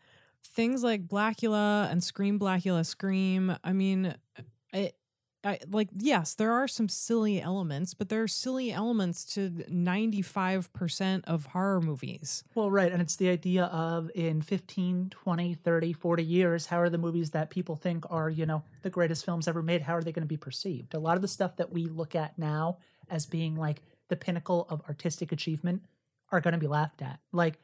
things 0.44 0.83
like 0.83 1.07
Blackula 1.07 1.90
and 1.90 2.03
Scream 2.03 2.38
Blackula 2.38 2.85
Scream, 2.85 3.57
I 3.64 3.73
mean, 3.73 4.14
it, 4.73 4.97
I, 5.44 5.59
like, 5.70 5.88
yes, 5.94 6.35
there 6.35 6.53
are 6.53 6.66
some 6.66 6.88
silly 6.88 7.40
elements, 7.40 7.92
but 7.92 8.09
there 8.09 8.23
are 8.23 8.29
silly 8.29 8.73
elements 8.73 9.25
to 9.35 9.51
95% 9.51 11.25
of 11.27 11.47
horror 11.47 11.83
movies. 11.83 12.44
Well, 12.55 12.70
right. 12.70 12.90
And 12.90 13.03
it's 13.03 13.16
the 13.16 13.29
idea 13.29 13.64
of 13.64 14.11
in 14.14 14.40
15, 14.40 15.11
20, 15.11 15.55
30, 15.55 15.92
40 15.92 16.25
years, 16.25 16.66
how 16.66 16.81
are 16.81 16.88
the 16.88 16.99
movies 16.99 17.31
that 17.31 17.51
people 17.51 17.77
think 17.77 18.05
are, 18.09 18.31
you 18.31 18.47
know, 18.47 18.62
the 18.83 18.90
greatest 18.90 19.25
films 19.25 19.47
ever 19.47 19.62
made, 19.62 19.83
how 19.83 19.94
are 19.94 20.03
they 20.03 20.12
going 20.12 20.23
to 20.23 20.29
be 20.29 20.38
perceived? 20.38 20.94
A 20.94 20.99
lot 20.99 21.16
of 21.16 21.23
the 21.23 21.29
stuff 21.29 21.57
that 21.57 21.70
we 21.70 21.85
look 21.85 22.14
at 22.14 22.38
now 22.38 22.79
as 23.11 23.27
being 23.27 23.55
like 23.55 23.83
the 24.14 24.24
pinnacle 24.24 24.66
of 24.70 24.81
artistic 24.88 25.33
achievement 25.33 25.83
are 26.31 26.40
going 26.40 26.53
to 26.53 26.59
be 26.61 26.68
laughed 26.68 27.03
at. 27.03 27.18
Like 27.33 27.59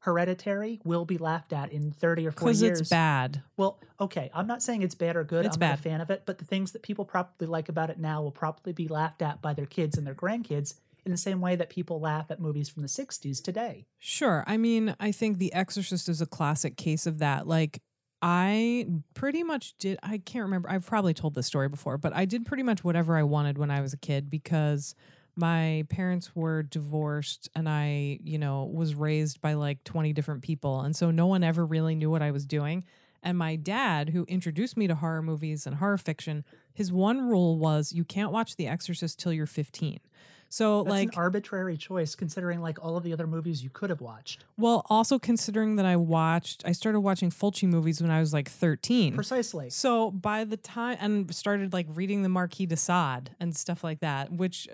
Hereditary 0.00 0.80
will 0.84 1.04
be 1.04 1.16
laughed 1.16 1.52
at 1.52 1.70
in 1.70 1.92
30 1.92 2.26
or 2.26 2.32
40 2.32 2.44
Because 2.44 2.62
years. 2.62 2.80
it's 2.80 2.90
bad. 2.90 3.40
Well, 3.56 3.78
okay. 4.00 4.32
I'm 4.34 4.48
not 4.48 4.60
saying 4.60 4.82
it's 4.82 4.96
bad 4.96 5.14
or 5.14 5.22
good. 5.22 5.46
It's 5.46 5.54
I'm 5.56 5.60
not 5.60 5.66
bad. 5.70 5.78
a 5.78 5.82
fan 5.82 6.00
of 6.00 6.10
it, 6.10 6.22
but 6.26 6.38
the 6.38 6.44
things 6.44 6.72
that 6.72 6.82
people 6.82 7.04
probably 7.04 7.46
like 7.46 7.68
about 7.68 7.88
it 7.88 8.00
now 8.00 8.20
will 8.20 8.32
probably 8.32 8.72
be 8.72 8.88
laughed 8.88 9.22
at 9.22 9.40
by 9.40 9.54
their 9.54 9.66
kids 9.66 9.96
and 9.96 10.04
their 10.04 10.14
grandkids 10.14 10.74
in 11.04 11.12
the 11.12 11.18
same 11.18 11.40
way 11.40 11.54
that 11.54 11.70
people 11.70 12.00
laugh 12.00 12.32
at 12.32 12.40
movies 12.40 12.68
from 12.68 12.82
the 12.82 12.88
60s 12.88 13.40
today. 13.40 13.86
Sure. 14.00 14.42
I 14.48 14.56
mean, 14.56 14.96
I 14.98 15.12
think 15.12 15.38
The 15.38 15.52
Exorcist 15.52 16.08
is 16.08 16.20
a 16.20 16.26
classic 16.26 16.76
case 16.76 17.06
of 17.06 17.18
that. 17.20 17.46
Like, 17.46 17.80
I 18.20 18.86
pretty 19.14 19.42
much 19.44 19.76
did, 19.78 19.98
I 20.02 20.18
can't 20.18 20.44
remember, 20.44 20.68
I've 20.68 20.86
probably 20.86 21.14
told 21.14 21.34
this 21.34 21.46
story 21.46 21.68
before, 21.68 21.96
but 21.98 22.12
I 22.14 22.24
did 22.24 22.44
pretty 22.44 22.62
much 22.64 22.82
whatever 22.82 23.16
I 23.16 23.22
wanted 23.24 23.56
when 23.58 23.70
I 23.70 23.80
was 23.80 23.92
a 23.92 23.96
kid 23.96 24.30
because 24.30 24.94
my 25.36 25.84
parents 25.88 26.34
were 26.34 26.62
divorced 26.62 27.48
and 27.54 27.68
I, 27.68 28.18
you 28.22 28.38
know, 28.38 28.64
was 28.64 28.94
raised 28.94 29.40
by 29.40 29.54
like 29.54 29.82
20 29.84 30.12
different 30.12 30.42
people. 30.42 30.80
And 30.80 30.94
so 30.94 31.10
no 31.10 31.26
one 31.26 31.42
ever 31.42 31.64
really 31.64 31.94
knew 31.94 32.10
what 32.10 32.22
I 32.22 32.30
was 32.30 32.44
doing. 32.44 32.84
And 33.22 33.38
my 33.38 33.56
dad, 33.56 34.10
who 34.10 34.24
introduced 34.24 34.76
me 34.76 34.88
to 34.88 34.94
horror 34.96 35.22
movies 35.22 35.66
and 35.66 35.76
horror 35.76 35.98
fiction, 35.98 36.44
his 36.74 36.92
one 36.92 37.28
rule 37.28 37.56
was 37.56 37.92
you 37.92 38.04
can't 38.04 38.32
watch 38.32 38.56
The 38.56 38.66
Exorcist 38.66 39.18
till 39.18 39.32
you're 39.32 39.46
15. 39.46 40.00
So 40.48 40.82
That's 40.82 40.90
like 40.90 41.08
an 41.08 41.14
arbitrary 41.16 41.78
choice 41.78 42.14
considering 42.14 42.60
like 42.60 42.84
all 42.84 42.98
of 42.98 43.04
the 43.04 43.14
other 43.14 43.26
movies 43.26 43.64
you 43.64 43.70
could 43.70 43.88
have 43.88 44.02
watched. 44.02 44.44
well, 44.58 44.84
also 44.90 45.18
considering 45.18 45.76
that 45.76 45.86
I 45.86 45.96
watched, 45.96 46.62
I 46.66 46.72
started 46.72 47.00
watching 47.00 47.30
Fulci 47.30 47.66
movies 47.66 48.02
when 48.02 48.10
I 48.10 48.20
was 48.20 48.34
like 48.34 48.50
13. 48.50 49.14
Precisely. 49.14 49.70
So 49.70 50.10
by 50.10 50.44
the 50.44 50.58
time, 50.58 50.98
and 51.00 51.34
started 51.34 51.72
like 51.72 51.86
reading 51.88 52.22
the 52.22 52.28
Marquis 52.28 52.66
de 52.66 52.76
Sade 52.76 53.30
and 53.40 53.56
stuff 53.56 53.82
like 53.82 54.00
that, 54.00 54.30
which 54.30 54.68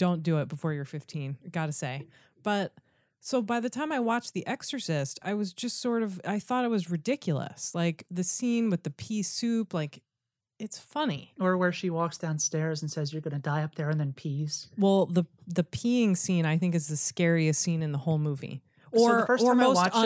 don't 0.00 0.22
do 0.22 0.38
it 0.38 0.48
before 0.48 0.72
you're 0.72 0.86
15, 0.86 1.36
gotta 1.52 1.72
say. 1.72 2.06
But 2.42 2.72
so 3.20 3.42
by 3.42 3.60
the 3.60 3.68
time 3.68 3.92
I 3.92 4.00
watched 4.00 4.32
The 4.32 4.46
Exorcist, 4.46 5.20
I 5.22 5.34
was 5.34 5.52
just 5.52 5.78
sort 5.78 6.02
of, 6.02 6.18
I 6.24 6.38
thought 6.38 6.64
it 6.64 6.70
was 6.70 6.90
ridiculous. 6.90 7.74
Like 7.74 8.06
the 8.10 8.24
scene 8.24 8.70
with 8.70 8.82
the 8.82 8.90
pea 8.90 9.22
soup, 9.22 9.74
like 9.74 10.02
it's 10.58 10.78
funny. 10.78 11.34
Or 11.38 11.58
where 11.58 11.70
she 11.70 11.90
walks 11.90 12.16
downstairs 12.16 12.80
and 12.80 12.90
says, 12.90 13.12
You're 13.12 13.20
going 13.20 13.34
to 13.34 13.40
die 13.40 13.62
up 13.62 13.74
there 13.74 13.90
and 13.90 14.00
then 14.00 14.14
pees. 14.14 14.68
Well, 14.78 15.04
the 15.04 15.24
the 15.46 15.64
peeing 15.64 16.16
scene 16.16 16.46
I 16.46 16.56
think 16.56 16.74
is 16.74 16.88
the 16.88 16.96
scariest 16.96 17.60
scene 17.60 17.82
in 17.82 17.92
the 17.92 17.98
whole 17.98 18.18
movie. 18.18 18.62
So 18.94 19.02
Or, 19.02 19.20
the 19.20 19.26
first 19.26 19.44
or 19.44 19.50
time 19.50 19.58
most 19.58 19.78
I 19.78 19.82
watched 19.82 19.96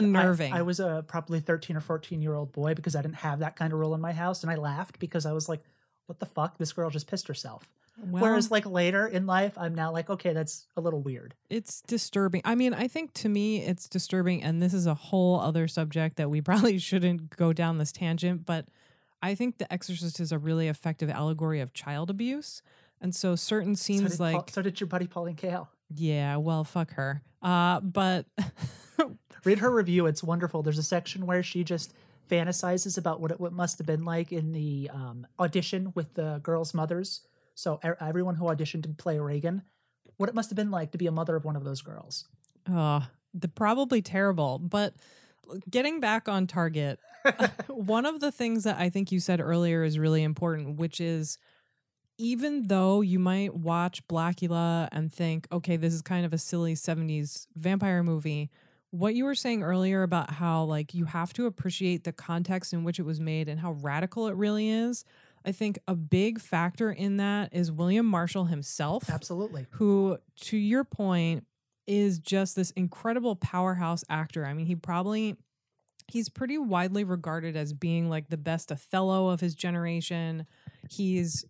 it, 0.41 0.53
I- 0.53 0.59
I, 0.59 0.63
was 0.63 0.81
a 0.81 1.05
probably 1.07 1.39
13 1.41 1.77
or 1.77 1.81
14 1.81 2.21
year 2.21 2.35
old 2.35 2.51
boy 2.53 2.75
because 2.75 2.97
I 2.97 3.03
didn't 3.03 3.17
have 3.17 3.39
that 3.39 3.55
kind 3.57 3.73
of 3.73 3.79
rule 3.79 3.95
in 3.95 4.01
my 4.01 4.13
house. 4.13 4.43
And 4.43 4.51
I 4.51 4.57
laughed 4.57 4.99
because 4.99 5.25
I 5.25 5.33
was 5.33 5.49
like, 5.49 5.63
What 6.07 6.19
the 6.19 6.27
fuck? 6.27 6.59
This 6.59 6.73
girl 6.73 6.91
just 6.91 7.07
pissed 7.07 7.29
herself. 7.29 7.71
Well, 7.97 8.23
Whereas, 8.25 8.51
like 8.51 8.67
later 8.67 9.07
in 9.07 9.25
life, 9.27 9.53
I'm 9.57 9.75
now 9.75 9.93
like, 9.93 10.11
Okay, 10.11 10.33
that's 10.33 10.67
a 10.77 10.81
little 10.81 11.01
weird. 11.01 11.35
it's 11.49 11.81
disturbing. 11.83 12.43
I 12.45 12.55
mean, 12.57 12.75
I 12.75 12.89
think 12.89 13.13
to 13.15 13.29
me 13.29 13.63
it's 13.63 13.89
disturbing, 13.89 14.43
and 14.43 14.61
this 14.61 14.75
is 14.75 14.87
a 14.87 14.95
whole 14.95 15.39
other 15.41 15.69
subject 15.69 16.17
that 16.17 16.29
we 16.31 16.41
probably 16.51 16.79
shouldn't 16.79 17.31
go 17.37 17.53
down 17.53 17.79
this 17.79 17.93
tangent, 17.93 18.45
but 18.47 18.67
I 19.23 19.35
think 19.35 19.59
The 19.59 19.73
Exorcist 19.73 20.19
is 20.21 20.33
a 20.33 20.39
really 20.39 20.69
effective 20.69 21.09
allegory 21.09 21.61
of 21.61 21.73
child 21.73 22.11
abuse. 22.11 22.63
And 23.01 23.15
so 23.15 23.37
certain 23.37 23.77
So 23.77 23.85
scenes 23.85 24.11
did, 24.13 24.21
like 24.21 24.51
so 24.51 24.61
did 24.63 24.81
your 24.81 24.87
buddy 24.89 25.07
Pauline 25.07 25.37
Kael. 25.37 25.69
yeah, 25.95 26.37
well, 26.37 26.65
fuck 26.65 26.93
her. 26.95 27.23
Uh, 27.43 27.81
but 27.81 28.27
Read 29.45 29.59
her 29.59 29.71
review. 29.71 30.07
It's 30.07 30.23
wonderful. 30.23 30.63
There's 30.63 30.79
a 30.79 30.83
section 30.83 31.27
where 31.27 31.43
she 31.43 31.65
just 31.65 31.93
fantasizes 32.31 32.97
about 32.97 33.21
what 33.21 33.31
it 33.31 33.39
what 33.41 33.53
must 33.53 33.77
have 33.79 33.87
been 33.87 34.05
like 34.05 34.33
in 34.33 34.53
the 34.53 34.91
um, 34.93 35.27
audition 35.39 35.93
with 35.95 36.15
the 36.15 36.41
girls' 36.43 36.73
mothers. 36.73 37.21
So 37.55 37.81
e- 37.85 37.91
everyone 38.01 38.35
who 38.37 38.45
auditioned 38.45 38.83
to 38.85 38.89
play 38.91 39.19
Regan, 39.19 39.63
what 40.17 40.29
it 40.29 40.35
must 40.35 40.51
have 40.51 40.57
been 40.57 40.71
like 40.71 40.93
to 40.93 40.99
be 40.99 41.07
a 41.07 41.13
mother 41.13 41.37
of 41.37 41.45
one 41.45 41.57
of 41.57 41.65
those 41.65 41.83
girls. 41.83 42.27
uh, 42.73 43.01
the 43.33 43.49
probably 43.49 44.01
terrible. 44.01 44.59
But 44.59 44.95
getting 45.69 46.01
back 46.01 46.29
on 46.29 46.47
target, 46.47 46.99
one 47.69 48.07
of 48.07 48.21
the 48.21 48.31
things 48.33 48.65
that 48.65 48.79
I 48.79 48.91
think 48.91 49.11
you 49.13 49.21
said 49.21 49.41
earlier 49.41 49.83
is 49.83 49.99
really 49.99 50.23
important, 50.23 50.77
which 50.79 51.01
is 51.01 51.39
even 52.17 52.69
though 52.69 53.01
you 53.01 53.19
might 53.19 53.55
watch 53.55 54.07
Blackula 54.07 54.89
and 54.93 55.13
think, 55.13 55.49
okay, 55.51 55.77
this 55.77 55.93
is 55.93 56.01
kind 56.03 56.25
of 56.25 56.33
a 56.33 56.39
silly 56.39 56.75
70s 56.75 57.49
vampire 57.57 58.05
movie, 58.05 58.51
what 58.91 59.17
you 59.17 59.25
were 59.25 59.35
saying 59.35 59.65
earlier 59.65 60.05
about 60.05 60.31
how 60.31 60.63
like 60.63 60.95
you 60.95 61.07
have 61.07 61.33
to 61.33 61.47
appreciate 61.47 62.05
the 62.05 62.13
context 62.13 62.73
in 62.73 62.85
which 62.85 63.01
it 63.01 63.03
was 63.03 63.19
made 63.21 63.49
and 63.49 63.59
how 63.59 63.73
radical 63.73 64.29
it 64.29 64.37
really 64.37 64.69
is. 64.69 65.05
I 65.45 65.53
think 65.53 65.79
a 65.87 65.95
big 65.95 66.41
factor 66.41 66.91
in 66.91 67.19
that 67.19 67.51
is 67.53 67.71
William 67.71 68.07
Marshall 68.07 68.47
himself 68.47 69.11
Absolutely. 69.11 69.67
who, 69.71 70.19
to 70.43 70.57
your 70.57 70.85
point, 70.85 71.47
is 71.87 72.19
just 72.19 72.57
this 72.57 72.71
incredible 72.73 73.37
powerhouse 73.37 74.05
actor. 74.09 74.47
I 74.47 74.55
mean, 74.55 74.67
he 74.67 74.75
probably 74.75 75.37
he's 76.07 76.29
pretty 76.29 76.59
widely 76.59 77.05
regarded 77.05 77.57
as 77.57 77.73
being 77.73 78.11
like 78.11 78.29
the 78.29 78.37
best 78.37 78.71
Othello 78.71 79.29
of 79.29 79.41
his 79.41 79.55
generation. 79.55 80.47
He's 80.91 81.45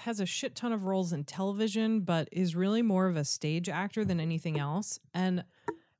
has 0.00 0.20
a 0.20 0.26
shit 0.26 0.54
ton 0.54 0.72
of 0.72 0.84
roles 0.84 1.12
in 1.12 1.24
television, 1.24 2.00
but 2.00 2.28
is 2.32 2.56
really 2.56 2.82
more 2.82 3.06
of 3.06 3.16
a 3.16 3.24
stage 3.24 3.68
actor 3.68 4.04
than 4.04 4.20
anything 4.20 4.58
else. 4.58 4.98
And 5.14 5.44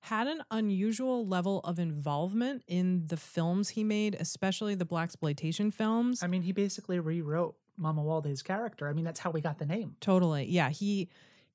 had 0.03 0.27
an 0.27 0.43
unusual 0.51 1.27
level 1.27 1.61
of 1.61 1.79
involvement 1.79 2.65
in 2.67 3.07
the 3.07 3.17
films 3.17 3.71
he 3.71 3.85
made, 3.85 4.17
especially 4.19 4.75
the 4.75 4.85
black 4.85 5.05
exploitation 5.05 5.71
films. 5.71 6.25
I 6.25 6.27
mean, 6.27 6.43
he 6.43 6.51
basically 6.51 6.99
rewrote 6.99 7.55
Mamuwalde's 7.81 8.43
character. 8.43 8.89
I 8.89 8.95
mean, 8.95 9.05
that's 9.05 9.21
how 9.21 9.31
we 9.31 9.41
got 9.41 9.59
the 9.59 9.67
name. 9.67 9.95
Totally. 10.01 10.47
Yeah. 10.47 10.71
He 10.71 11.09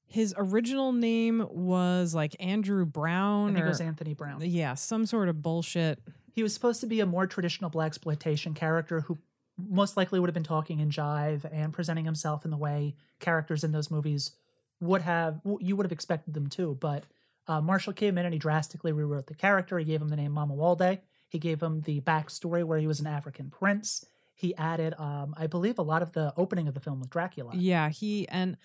his 0.06 0.34
original 0.38 0.94
name 0.94 1.46
was 1.50 2.16
like 2.16 2.38
Andrew 2.40 2.86
Brown 2.86 3.48
think 3.48 3.60
it 3.60 3.64
or 3.66 3.68
was 3.68 3.82
Anthony 3.82 4.14
Brown. 4.14 4.40
yeah, 4.42 4.74
some 4.76 5.06
sort 5.06 5.28
of 5.28 5.42
bullshit. 5.42 6.00
He 6.32 6.42
was 6.42 6.54
supposed 6.54 6.80
to 6.80 6.88
be 6.88 7.02
a 7.02 7.06
more 7.06 7.28
traditional 7.28 7.70
black 7.70 7.88
exploitation 7.88 8.54
character 8.54 9.02
who 9.02 9.18
most 9.58 9.98
likely 9.98 10.22
would 10.22 10.30
have 10.30 10.34
been 10.34 10.44
talking 10.44 10.80
in 10.80 10.90
jive 10.90 11.44
and 11.52 11.74
presenting 11.74 12.06
himself 12.06 12.46
in 12.46 12.52
the 12.52 12.58
way 12.58 12.96
characters 13.20 13.66
in 13.66 13.74
those 13.74 13.92
movies 13.92 14.32
would 14.80 15.02
have 15.02 15.42
you 15.60 15.76
would 15.76 15.86
have 15.86 15.92
expected 15.92 16.34
them 16.34 16.48
to. 16.48 16.78
But 16.80 17.04
uh, 17.48 17.62
Marshall 17.62 17.94
came 17.94 18.18
in 18.18 18.26
and 18.26 18.34
he 18.34 18.40
drastically 18.40 18.92
rewrote 18.92 19.28
the 19.28 19.34
character. 19.34 19.78
He 19.80 19.86
gave 19.86 20.02
him 20.02 20.10
the 20.10 20.16
name 20.16 20.34
Mamuwalde. 20.34 21.00
He 21.30 21.40
gave 21.40 21.62
him 21.62 21.82
the 21.82 22.02
backstory 22.02 22.64
where 22.64 22.80
he 22.80 22.88
was 22.88 23.00
an 23.00 23.08
African 23.08 23.50
prince. 23.50 24.06
He 24.34 24.56
added, 24.56 24.94
um, 25.00 25.34
I 25.38 25.48
believe, 25.48 25.80
a 25.80 25.84
lot 25.84 26.02
of 26.02 26.14
the 26.14 26.34
opening 26.38 26.68
of 26.68 26.74
the 26.74 26.80
film 26.80 27.00
with 27.00 27.10
Dracula. 27.10 27.54
Yeah, 27.56 27.90
he 27.90 28.28
and 28.30 28.58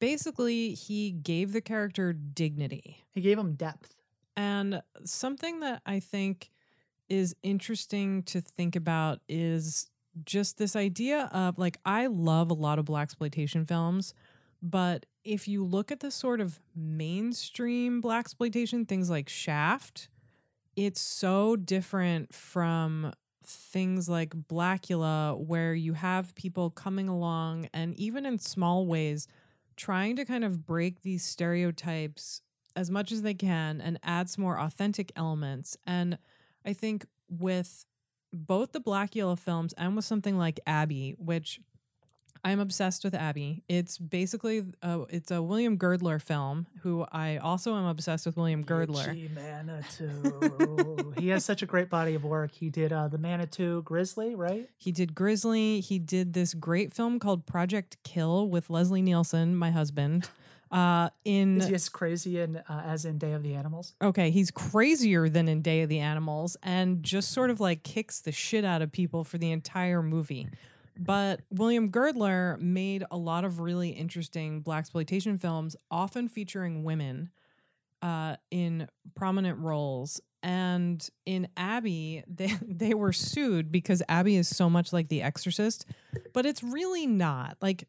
basically 0.00 0.74
he 0.74 1.12
gave 1.12 1.52
the 1.52 1.60
character 1.60 2.12
dignity. 2.12 2.98
He 3.12 3.20
gave 3.20 3.38
him 3.38 3.54
depth. 3.54 3.96
And 4.36 4.82
something 5.04 5.60
that 5.60 5.82
I 5.86 6.00
think 6.00 6.50
is 7.08 7.34
interesting 7.42 8.22
to 8.22 8.40
think 8.40 8.74
about 8.76 9.20
is 9.28 9.90
just 10.24 10.58
this 10.58 10.74
idea 10.74 11.30
of 11.32 11.58
like 11.58 11.78
I 11.84 12.06
love 12.06 12.50
a 12.50 12.54
lot 12.54 12.78
of 12.78 12.84
black 12.84 13.04
exploitation 13.04 13.64
films, 13.64 14.14
but 14.62 15.06
if 15.24 15.48
you 15.48 15.64
look 15.64 15.90
at 15.92 16.00
the 16.00 16.10
sort 16.10 16.40
of 16.40 16.60
mainstream 16.74 18.00
black 18.00 18.20
exploitation 18.20 18.84
things 18.84 19.10
like 19.10 19.28
Shaft, 19.28 20.08
it's 20.76 21.00
so 21.00 21.56
different 21.56 22.34
from 22.34 23.12
things 23.44 24.08
like 24.08 24.30
Blackula 24.30 25.38
where 25.38 25.74
you 25.74 25.94
have 25.94 26.34
people 26.34 26.70
coming 26.70 27.08
along 27.08 27.68
and 27.72 27.94
even 27.98 28.24
in 28.26 28.38
small 28.38 28.86
ways 28.86 29.26
trying 29.76 30.16
to 30.16 30.24
kind 30.24 30.44
of 30.44 30.66
break 30.66 31.02
these 31.02 31.24
stereotypes 31.24 32.42
as 32.76 32.90
much 32.90 33.10
as 33.10 33.22
they 33.22 33.34
can 33.34 33.80
and 33.80 33.98
add 34.02 34.28
some 34.28 34.44
more 34.44 34.58
authentic 34.58 35.10
elements. 35.16 35.76
And 35.86 36.18
I 36.64 36.72
think 36.72 37.04
with 37.28 37.84
both 38.32 38.72
the 38.72 38.80
Blackula 38.80 39.38
films 39.38 39.72
and 39.74 39.96
with 39.96 40.04
something 40.04 40.38
like 40.38 40.60
Abby, 40.66 41.14
which 41.18 41.60
I'm 42.44 42.60
obsessed 42.60 43.04
with 43.04 43.14
Abby. 43.14 43.62
It's 43.68 43.98
basically 43.98 44.64
uh, 44.82 45.04
it's 45.10 45.30
a 45.30 45.42
William 45.42 45.76
Girdler 45.76 46.18
film. 46.18 46.66
Who 46.82 47.04
I 47.12 47.36
also 47.36 47.74
am 47.74 47.84
obsessed 47.84 48.26
with 48.26 48.36
William 48.36 48.62
Girdler. 48.64 49.12
Gee, 49.12 49.28
Manitou. 49.34 51.14
he 51.18 51.28
has 51.28 51.44
such 51.44 51.62
a 51.62 51.66
great 51.66 51.90
body 51.90 52.14
of 52.14 52.24
work. 52.24 52.52
He 52.52 52.70
did 52.70 52.92
uh, 52.92 53.08
the 53.08 53.18
Manitou 53.18 53.82
Grizzly, 53.82 54.34
right? 54.34 54.68
He 54.78 54.92
did 54.92 55.14
Grizzly. 55.14 55.80
He 55.80 55.98
did 55.98 56.32
this 56.32 56.54
great 56.54 56.92
film 56.92 57.18
called 57.18 57.46
Project 57.46 57.96
Kill 58.04 58.48
with 58.48 58.70
Leslie 58.70 59.02
Nielsen, 59.02 59.54
my 59.56 59.70
husband. 59.70 60.28
Uh, 60.70 61.10
in 61.24 61.60
Is 61.60 61.66
he 61.66 61.74
as 61.74 61.88
crazy 61.88 62.38
in 62.40 62.56
uh, 62.56 62.82
as 62.86 63.04
in 63.04 63.18
Day 63.18 63.32
of 63.32 63.42
the 63.42 63.54
Animals? 63.54 63.94
okay, 64.00 64.30
he's 64.30 64.52
crazier 64.52 65.28
than 65.28 65.48
in 65.48 65.62
Day 65.62 65.82
of 65.82 65.88
the 65.88 65.98
Animals 65.98 66.56
and 66.62 67.02
just 67.02 67.32
sort 67.32 67.50
of 67.50 67.58
like 67.58 67.82
kicks 67.82 68.20
the 68.20 68.30
shit 68.30 68.64
out 68.64 68.80
of 68.80 68.92
people 68.92 69.24
for 69.24 69.36
the 69.36 69.50
entire 69.50 70.00
movie. 70.00 70.48
But 71.02 71.40
William 71.50 71.88
Girdler 71.88 72.58
made 72.60 73.04
a 73.10 73.16
lot 73.16 73.44
of 73.44 73.58
really 73.58 73.88
interesting 73.88 74.60
black 74.60 74.80
exploitation 74.80 75.38
films, 75.38 75.74
often 75.90 76.28
featuring 76.28 76.84
women 76.84 77.30
uh, 78.02 78.36
in 78.50 78.86
prominent 79.14 79.58
roles. 79.58 80.20
And 80.42 81.06
in 81.26 81.48
Abby, 81.56 82.22
they 82.28 82.52
they 82.62 82.94
were 82.94 83.12
sued 83.12 83.72
because 83.72 84.02
Abby 84.08 84.36
is 84.36 84.48
so 84.48 84.68
much 84.70 84.92
like 84.92 85.08
The 85.08 85.22
Exorcist, 85.22 85.86
but 86.32 86.44
it's 86.46 86.62
really 86.62 87.06
not. 87.06 87.56
Like 87.62 87.88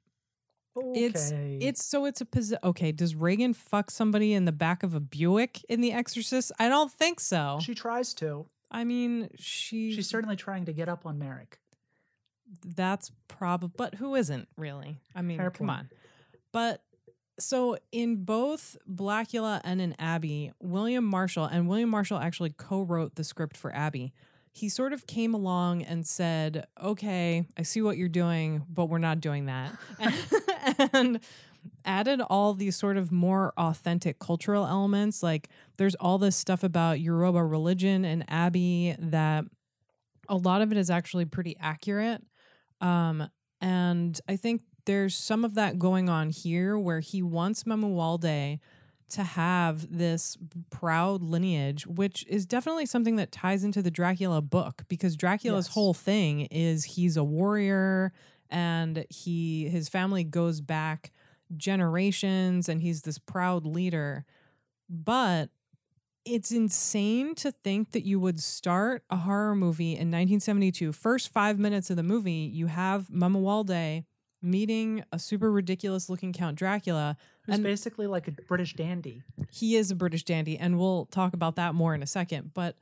it's 0.77 1.31
Okay. 1.33 1.57
it's 1.61 1.83
so 1.83 2.05
it's 2.05 2.21
a 2.21 2.25
posi- 2.25 2.57
okay. 2.63 2.91
Does 2.93 3.13
Regan 3.15 3.53
fuck 3.53 3.91
somebody 3.91 4.33
in 4.33 4.45
the 4.45 4.51
back 4.53 4.83
of 4.83 4.93
a 4.93 4.99
Buick 5.01 5.63
in 5.69 5.81
The 5.81 5.91
Exorcist? 5.91 6.51
I 6.59 6.69
don't 6.69 6.91
think 6.91 7.19
so. 7.19 7.59
she 7.61 7.75
tries 7.75 8.13
to. 8.15 8.45
I 8.69 8.85
mean, 8.85 9.27
she 9.37 9.93
She's 9.93 10.07
certainly 10.07 10.37
trying 10.37 10.63
to 10.65 10.73
get 10.73 10.87
up 10.87 11.05
on 11.05 11.19
Merrick. 11.19 11.59
That's 12.75 13.11
probably, 13.27 13.71
but 13.77 13.95
who 13.95 14.15
isn't 14.15 14.47
really? 14.57 14.99
I 15.15 15.21
mean, 15.21 15.37
Fair 15.37 15.51
come 15.51 15.67
point. 15.67 15.79
on. 15.79 15.89
But 16.51 16.81
So 17.39 17.77
in 17.91 18.23
both 18.23 18.77
Blackula 18.89 19.61
and 19.63 19.81
in 19.81 19.95
Abby, 19.97 20.51
William 20.59 21.03
Marshall 21.05 21.45
and 21.45 21.67
William 21.67 21.89
Marshall 21.89 22.17
actually 22.19 22.53
co-wrote 22.55 23.15
the 23.15 23.23
script 23.23 23.57
for 23.57 23.73
Abby. 23.73 24.13
He 24.53 24.67
sort 24.67 24.91
of 24.91 25.07
came 25.07 25.33
along 25.33 25.83
and 25.83 26.05
said, 26.05 26.65
"Okay, 26.81 27.47
I 27.57 27.63
see 27.63 27.81
what 27.81 27.97
you're 27.97 28.09
doing, 28.09 28.63
but 28.69 28.87
we're 28.89 28.97
not 28.97 29.21
doing 29.21 29.45
that." 29.45 29.71
and 30.93 31.21
added 31.85 32.21
all 32.21 32.53
these 32.53 32.75
sort 32.75 32.97
of 32.97 33.11
more 33.11 33.53
authentic 33.57 34.19
cultural 34.19 34.65
elements. 34.65 35.23
Like 35.23 35.47
there's 35.77 35.95
all 35.95 36.17
this 36.17 36.35
stuff 36.35 36.63
about 36.63 36.99
Yoruba 36.99 37.43
religion 37.43 38.03
and 38.03 38.25
Abby 38.29 38.95
that 38.99 39.45
a 40.27 40.35
lot 40.35 40.61
of 40.61 40.71
it 40.71 40.77
is 40.77 40.89
actually 40.89 41.25
pretty 41.25 41.55
accurate. 41.59 42.21
Um, 42.81 43.29
and 43.61 44.19
I 44.27 44.35
think 44.35 44.63
there's 44.85 45.15
some 45.15 45.45
of 45.45 45.53
that 45.55 45.77
going 45.79 46.09
on 46.09 46.29
here 46.31 46.77
where 46.77 46.99
he 46.99 47.21
wants 47.21 47.63
Mamuwalde 47.63 48.59
to 49.09 49.23
have 49.23 49.95
this 49.95 50.37
proud 50.69 51.21
lineage, 51.21 51.85
which 51.85 52.25
is 52.27 52.45
definitely 52.45 52.85
something 52.85 53.17
that 53.17 53.31
ties 53.31 53.63
into 53.63 53.81
the 53.81 53.91
Dracula 53.91 54.41
book 54.41 54.83
because 54.87 55.15
Dracula's 55.15 55.67
Yes. 55.67 55.73
whole 55.73 55.93
thing 55.93 56.41
is 56.49 56.83
he's 56.85 57.17
a 57.17 57.23
warrior 57.23 58.13
and 58.49 59.05
he 59.09 59.67
his 59.69 59.89
family 59.89 60.23
goes 60.23 60.61
back 60.61 61.11
generations 61.57 62.69
and 62.69 62.81
he's 62.81 63.01
this 63.01 63.19
proud 63.19 63.65
leader. 63.65 64.25
But 64.89 65.49
it's 66.25 66.51
insane 66.51 67.33
to 67.35 67.51
think 67.51 67.91
that 67.91 68.05
you 68.05 68.19
would 68.19 68.39
start 68.39 69.03
a 69.09 69.17
horror 69.17 69.55
movie 69.55 69.91
in 69.93 70.09
1972. 70.11 70.91
First 70.93 71.29
five 71.33 71.57
minutes 71.59 71.89
of 71.89 71.95
the 71.97 72.03
movie, 72.03 72.49
you 72.53 72.67
have 72.67 73.07
Mamuwalde 73.09 74.05
meeting 74.43 75.03
a 75.11 75.19
super 75.19 75.51
ridiculous 75.51 76.09
looking 76.09 76.33
Count 76.33 76.57
Dracula. 76.57 77.15
Who's 77.45 77.55
And- 77.55 77.63
basically 77.63 78.07
like 78.07 78.27
a 78.27 78.31
British 78.31 78.75
dandy. 78.75 79.23
He 79.51 79.75
is 79.75 79.91
a 79.91 79.95
British 79.95 80.23
dandy, 80.23 80.57
and 80.57 80.77
we'll 80.79 81.05
talk 81.07 81.33
about 81.33 81.55
that 81.57 81.75
more 81.75 81.93
in 81.95 82.01
a 82.03 82.07
second. 82.07 82.51
But 82.53 82.75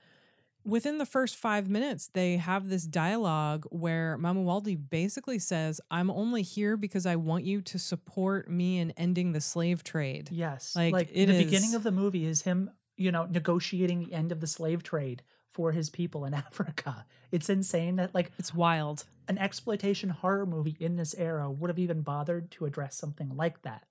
within 0.66 0.98
the 1.00 1.06
first 1.06 1.36
five 1.36 1.70
minutes, 1.70 2.10
they 2.14 2.38
have 2.38 2.70
this 2.70 2.84
dialogue 2.86 3.66
where 3.72 4.18
Mamuwalde 4.18 4.90
basically 4.90 5.40
says, 5.40 5.80
I'm 5.90 6.10
only 6.12 6.42
here 6.44 6.78
because 6.78 7.06
I 7.06 7.16
want 7.16 7.46
you 7.46 7.62
to 7.62 7.80
support 7.80 8.50
me 8.50 8.78
in 8.80 8.92
ending 8.92 9.32
the 9.32 9.42
slave 9.42 9.84
trade. 9.84 10.30
Yes. 10.32 10.76
Like, 10.76 10.94
Like, 10.94 11.14
the 11.14 11.26
beginning 11.26 11.74
of 11.76 11.84
the 11.84 11.92
movie 11.92 12.26
is 12.26 12.42
him, 12.44 12.70
you 13.00 13.12
know, 13.12 13.26
negotiating 13.26 14.00
the 14.00 14.14
end 14.14 14.32
of 14.32 14.42
the 14.42 14.48
slave 14.48 14.84
trade 14.84 15.24
for 15.48 15.72
his 15.72 15.90
people 15.90 16.26
in 16.26 16.34
Africa. 16.46 17.06
It's 17.32 17.50
insane 17.50 17.96
that 17.96 18.14
like 18.14 18.32
It's 18.38 18.54
wild. 18.54 19.06
an 19.28 19.38
exploitation 19.38 20.10
horror 20.10 20.46
movie 20.46 20.76
in 20.80 20.96
this 20.98 21.16
era 21.16 21.50
would 21.50 21.70
have 21.70 21.80
even 21.80 22.02
bothered 22.02 22.52
to 22.52 22.66
address 22.66 22.96
something 22.96 23.36
like 23.36 23.62
that. 23.64 23.86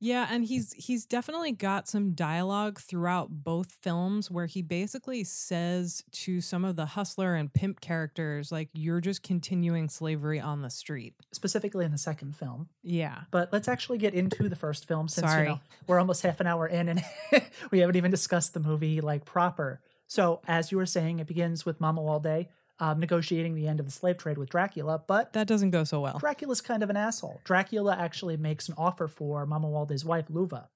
Yeah, 0.00 0.28
and 0.30 0.44
he's 0.44 0.72
he's 0.74 1.06
definitely 1.06 1.52
got 1.52 1.88
some 1.88 2.12
dialogue 2.12 2.78
throughout 2.80 3.28
both 3.30 3.72
films 3.80 4.30
where 4.30 4.46
he 4.46 4.60
basically 4.60 5.24
says 5.24 6.04
to 6.12 6.40
some 6.40 6.64
of 6.64 6.76
the 6.76 6.84
hustler 6.84 7.34
and 7.34 7.52
pimp 7.52 7.80
characters 7.80 8.52
like 8.52 8.68
you're 8.74 9.00
just 9.00 9.22
continuing 9.22 9.88
slavery 9.88 10.40
on 10.40 10.62
the 10.62 10.70
street. 10.70 11.14
Specifically 11.32 11.84
in 11.84 11.92
the 11.92 11.98
second 11.98 12.36
film. 12.36 12.68
Yeah. 12.82 13.20
But 13.30 13.52
let's 13.52 13.68
actually 13.68 13.98
get 13.98 14.14
into 14.14 14.48
the 14.48 14.56
first 14.56 14.86
film 14.86 15.08
since 15.08 15.30
Sorry. 15.30 15.44
you 15.44 15.48
know 15.50 15.60
we're 15.86 16.00
almost 16.00 16.22
half 16.22 16.40
an 16.40 16.46
hour 16.46 16.66
in 16.66 16.88
and 16.88 17.02
we 17.70 17.78
haven't 17.78 17.96
even 17.96 18.10
discussed 18.10 18.54
the 18.54 18.60
movie 18.60 19.00
like 19.00 19.24
proper. 19.24 19.80
So 20.06 20.40
as 20.46 20.70
you 20.70 20.78
were 20.78 20.86
saying, 20.86 21.20
it 21.20 21.26
begins 21.26 21.64
with 21.64 21.80
Mamuwalde 21.80 22.48
um, 22.80 22.98
negotiating 22.98 23.54
the 23.54 23.68
end 23.68 23.80
of 23.80 23.86
the 23.86 23.92
slave 23.92 24.18
trade 24.18 24.38
with 24.38 24.50
Dracula, 24.50 25.02
but 25.06 25.32
That 25.32 25.46
doesn't 25.46 25.70
go 25.70 25.84
so 25.84 26.00
well. 26.00 26.18
Dracula's 26.18 26.60
kind 26.60 26.82
of 26.82 26.90
an 26.90 26.96
asshole. 26.96 27.40
Dracula 27.44 27.96
actually 27.98 28.36
makes 28.36 28.68
an 28.68 28.74
offer 28.76 29.08
for 29.08 29.46
Mamuwalde's 29.46 30.04
wife, 30.04 30.26
Luva. 30.28 30.66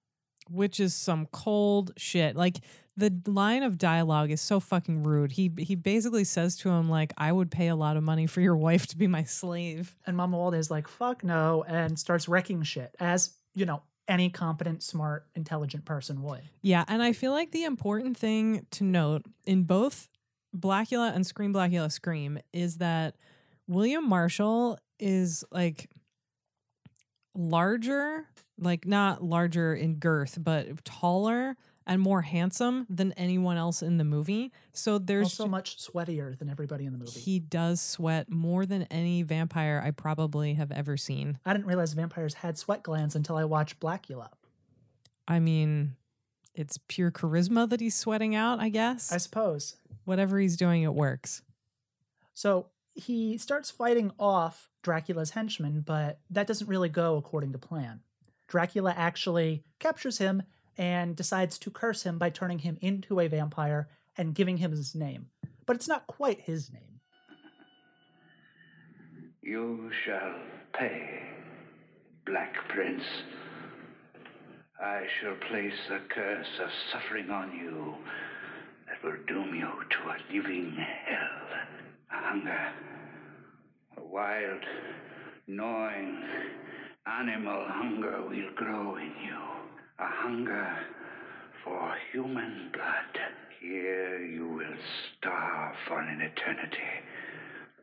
Which 0.49 0.81
is 0.81 0.95
some 0.95 1.27
cold 1.27 1.93
shit. 1.97 2.35
Like 2.37 2.59
the 2.97 3.13
line 3.27 3.63
of 3.63 3.77
dialogue 3.79 4.31
is 4.31 4.41
so 4.41 4.61
fucking 4.61 5.03
rude. 5.03 5.33
He 5.33 5.53
he 5.59 5.75
basically 5.75 6.25
says 6.25 6.57
to 6.59 6.71
him 6.71 6.89
like 6.89 7.13
I 7.19 7.31
would 7.33 7.51
pay 7.51 7.69
a 7.69 7.77
lot 7.77 7.97
of 7.97 8.03
money 8.03 8.27
for 8.27 8.41
your 8.41 8.57
wife 8.57 8.87
to 8.89 8.97
be 8.97 9.07
my 9.07 9.25
slave. 9.25 9.95
And 10.07 10.17
Mamuwalde 10.17 10.57
is 10.57 10.71
like, 10.71 10.89
fuck 10.89 11.23
no, 11.23 11.65
and 11.69 11.99
starts 11.99 12.29
wrecking 12.29 12.63
shit, 12.63 12.95
as, 12.99 13.35
you 13.55 13.67
know, 13.67 13.83
any 14.09 14.31
competent, 14.31 14.83
smart, 14.83 15.27
intelligent 15.35 15.85
person 15.85 16.23
would. 16.23 16.41
Yeah, 16.63 16.85
and 16.89 17.03
I 17.03 17.13
feel 17.13 17.33
like 17.33 17.51
the 17.51 17.65
important 17.65 18.17
thing 18.17 18.67
to 18.73 18.85
note 18.85 19.27
in 19.45 19.65
both 19.65 20.09
Blackula 20.57 21.15
and 21.15 21.27
Scream 21.27 21.53
Blackula 21.53 21.91
Scream 21.91 22.39
is 22.53 22.79
that 22.79 23.17
William 23.67 24.09
Marshall 24.09 24.79
is 24.99 25.45
like 25.51 25.89
larger, 27.35 28.27
like 28.59 28.87
not 28.87 29.23
larger 29.23 29.75
in 29.75 29.97
girth, 29.97 30.39
but 30.41 30.85
taller 30.85 31.57
and 31.87 32.03
more 32.03 32.21
handsome 32.21 32.87
than 32.91 33.13
anyone 33.13 33.57
else 33.57 33.83
in 33.83 33.97
the 33.97 34.05
movie. 34.05 34.53
So 34.73 34.99
there's 34.99 35.25
also 35.25 35.47
much 35.47 35.79
sweatier 35.79 36.39
than 36.39 36.51
everybody 36.51 36.85
in 36.85 36.93
the 36.93 36.99
movie. 36.99 37.19
he 37.19 37.39
does 37.41 37.81
sweat 37.81 38.31
more 38.31 38.67
than 38.67 38.83
any 38.85 39.23
vampire 39.23 39.83
I 39.83 39.91
probably 39.93 40.55
have 40.55 40.71
ever 40.71 40.99
seen. 40.99 41.39
I 41.47 41.55
didn't 41.55 41.67
realize 41.67 41.95
vampires 41.95 42.35
had 42.35 42.59
sweat 42.59 42.83
glands 42.83 43.17
until 43.17 43.37
I 43.37 43.45
watched 43.45 43.81
Blackula. 43.81 44.29
I 45.27 45.41
mean, 45.41 45.97
it's 46.55 46.79
pure 46.89 47.11
charisma 47.11 47.69
that 47.71 47.81
he's 47.81 47.95
sweating 47.95 48.35
out, 48.35 48.61
I 48.61 48.69
guess. 48.69 49.11
I 49.11 49.17
suppose. 49.17 49.77
Whatever 50.09 50.39
he's 50.39 50.57
doing, 50.57 50.85
it 50.85 50.95
works. 50.95 51.43
So 52.33 52.69
he 52.95 53.37
starts 53.37 53.71
fighting 53.71 54.11
off 54.19 54.71
Dracula's 54.83 55.33
henchmen, 55.33 55.83
but 55.83 56.21
that 56.31 56.47
doesn't 56.47 56.67
really 56.67 56.89
go 56.89 57.19
according 57.19 57.53
to 57.53 57.59
plan. 57.59 58.01
Dracula 58.47 58.95
actually 58.97 59.65
captures 59.79 60.17
him 60.17 60.45
and 60.79 61.15
decides 61.15 61.59
to 61.59 61.71
curse 61.71 62.05
him 62.05 62.17
by 62.17 62.31
turning 62.31 62.61
him 62.61 62.79
into 62.81 63.21
a 63.21 63.29
vampire 63.29 63.91
and 64.17 64.35
giving 64.35 64.57
him 64.57 64.71
his 64.71 64.95
name. 64.95 65.27
But 65.67 65.77
it's 65.77 65.89
not 65.89 66.07
quite 66.07 66.41
his 66.41 66.73
name. 66.73 67.01
You 69.43 69.91
shall 70.07 70.37
pay, 70.73 71.21
Black 72.25 72.55
Prince. 72.71 73.05
I 74.83 75.03
shall 75.21 75.37
place 75.51 75.79
a 75.91 75.99
curse 76.09 76.61
of 76.63 76.71
suffering 76.95 77.29
on 77.29 77.53
you 77.55 77.95
that 77.99 78.28
will 79.03 79.17
doom 79.27 79.55
you 79.55 79.69
to 79.91 80.09
a 80.09 80.17
living 80.35 80.77
hell. 80.77 81.59
A 82.11 82.29
hunger, 82.29 82.69
a 83.97 84.03
wild, 84.03 84.63
gnawing, 85.47 86.23
animal 87.07 87.65
hunger 87.69 88.23
will 88.23 88.53
grow 88.57 88.97
in 88.97 89.13
you. 89.25 89.41
A 90.01 90.07
hunger 90.23 90.69
for 91.65 91.95
human 92.13 92.71
blood. 92.73 93.23
Here 93.61 94.25
you 94.25 94.49
will 94.49 94.79
starve 95.19 95.75
for 95.87 96.01
an 96.01 96.21
eternity 96.21 96.79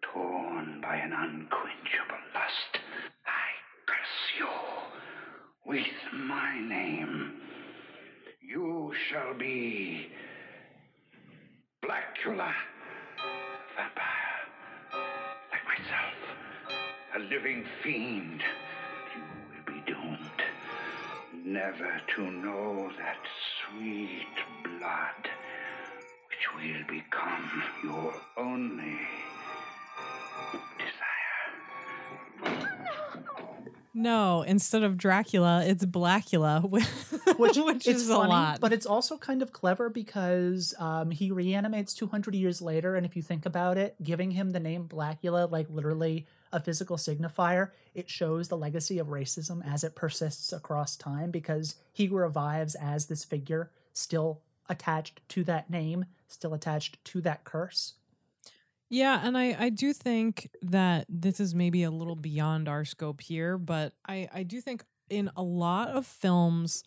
torn 0.02 0.80
by 0.82 0.96
an 0.96 1.12
unquenchable 1.12 2.24
lust. 2.34 2.80
I 3.26 3.48
curse 3.86 4.40
you 4.40 4.48
with 5.66 6.24
my 6.28 6.60
name. 6.60 7.34
You 8.42 8.94
shall 9.10 9.38
be 9.38 10.08
Blackula, 11.86 12.52
vampire, 13.78 14.42
like 15.52 15.66
myself, 15.68 16.18
a 17.16 17.20
living 17.20 17.64
fiend. 17.84 18.42
You 19.16 19.22
will 19.52 19.74
be 19.76 19.84
doomed 19.86 20.42
never 21.46 22.02
to 22.16 22.32
know 22.32 22.90
that 22.98 23.20
sweet 23.62 24.26
blood 24.64 25.30
which 26.28 26.56
will 26.56 26.88
become 26.88 27.64
your 27.84 28.16
only 28.36 29.00
No, 33.98 34.42
instead 34.42 34.84
of 34.84 34.98
Dracula, 34.98 35.64
it's 35.66 35.86
Blackula, 35.86 36.70
which, 37.40 37.56
Which, 37.58 37.88
is 37.88 38.10
funny, 38.10 38.26
a 38.26 38.28
lot. 38.28 38.60
but 38.60 38.74
it's 38.74 38.86
also 38.86 39.18
kind 39.18 39.42
of 39.42 39.54
clever 39.54 39.90
because 39.90 40.74
um, 40.80 41.12
he 41.12 41.32
reanimates 41.32 41.94
200 41.94 42.36
years 42.36 42.62
later, 42.62 42.98
and 42.98 43.06
if 43.06 43.16
you 43.16 43.22
think 43.22 43.46
about 43.46 43.78
it, 43.78 43.96
giving 44.04 44.32
him 44.32 44.52
the 44.52 44.60
name 44.60 44.90
Blackula, 44.90 45.50
like 45.50 45.68
literally 45.70 46.28
a 46.52 46.60
physical 46.60 46.98
signifier, 46.98 47.72
it 47.94 48.10
shows 48.10 48.50
the 48.50 48.58
legacy 48.58 49.00
of 49.00 49.08
racism 49.08 49.66
as 49.66 49.86
it 49.86 49.96
persists 49.96 50.52
across 50.52 50.98
time 50.98 51.32
because 51.32 51.76
he 51.94 52.10
revives 52.10 52.76
as 52.76 53.06
this 53.06 53.24
figure 53.24 53.72
still 53.94 54.42
attached 54.68 55.22
to 55.30 55.46
that 55.46 55.70
name, 55.70 56.06
still 56.28 56.54
attached 56.54 57.04
to 57.06 57.22
that 57.22 57.46
curse. 57.46 57.94
Yeah, 58.90 59.22
and 59.24 59.38
I, 59.38 59.56
I 59.60 59.70
do 59.70 59.94
think 59.94 60.50
that 60.62 61.06
this 61.10 61.40
is 61.40 61.56
maybe 61.56 61.84
a 61.84 61.92
little 61.92 62.16
beyond 62.16 62.68
our 62.68 62.86
scope 62.86 63.22
here, 63.22 63.58
but 63.58 63.94
I, 64.08 64.28
I 64.34 64.44
do 64.44 64.62
think 64.62 64.84
in 65.10 65.30
a 65.36 65.44
lot 65.44 65.90
of 65.90 66.06
films 66.06 66.84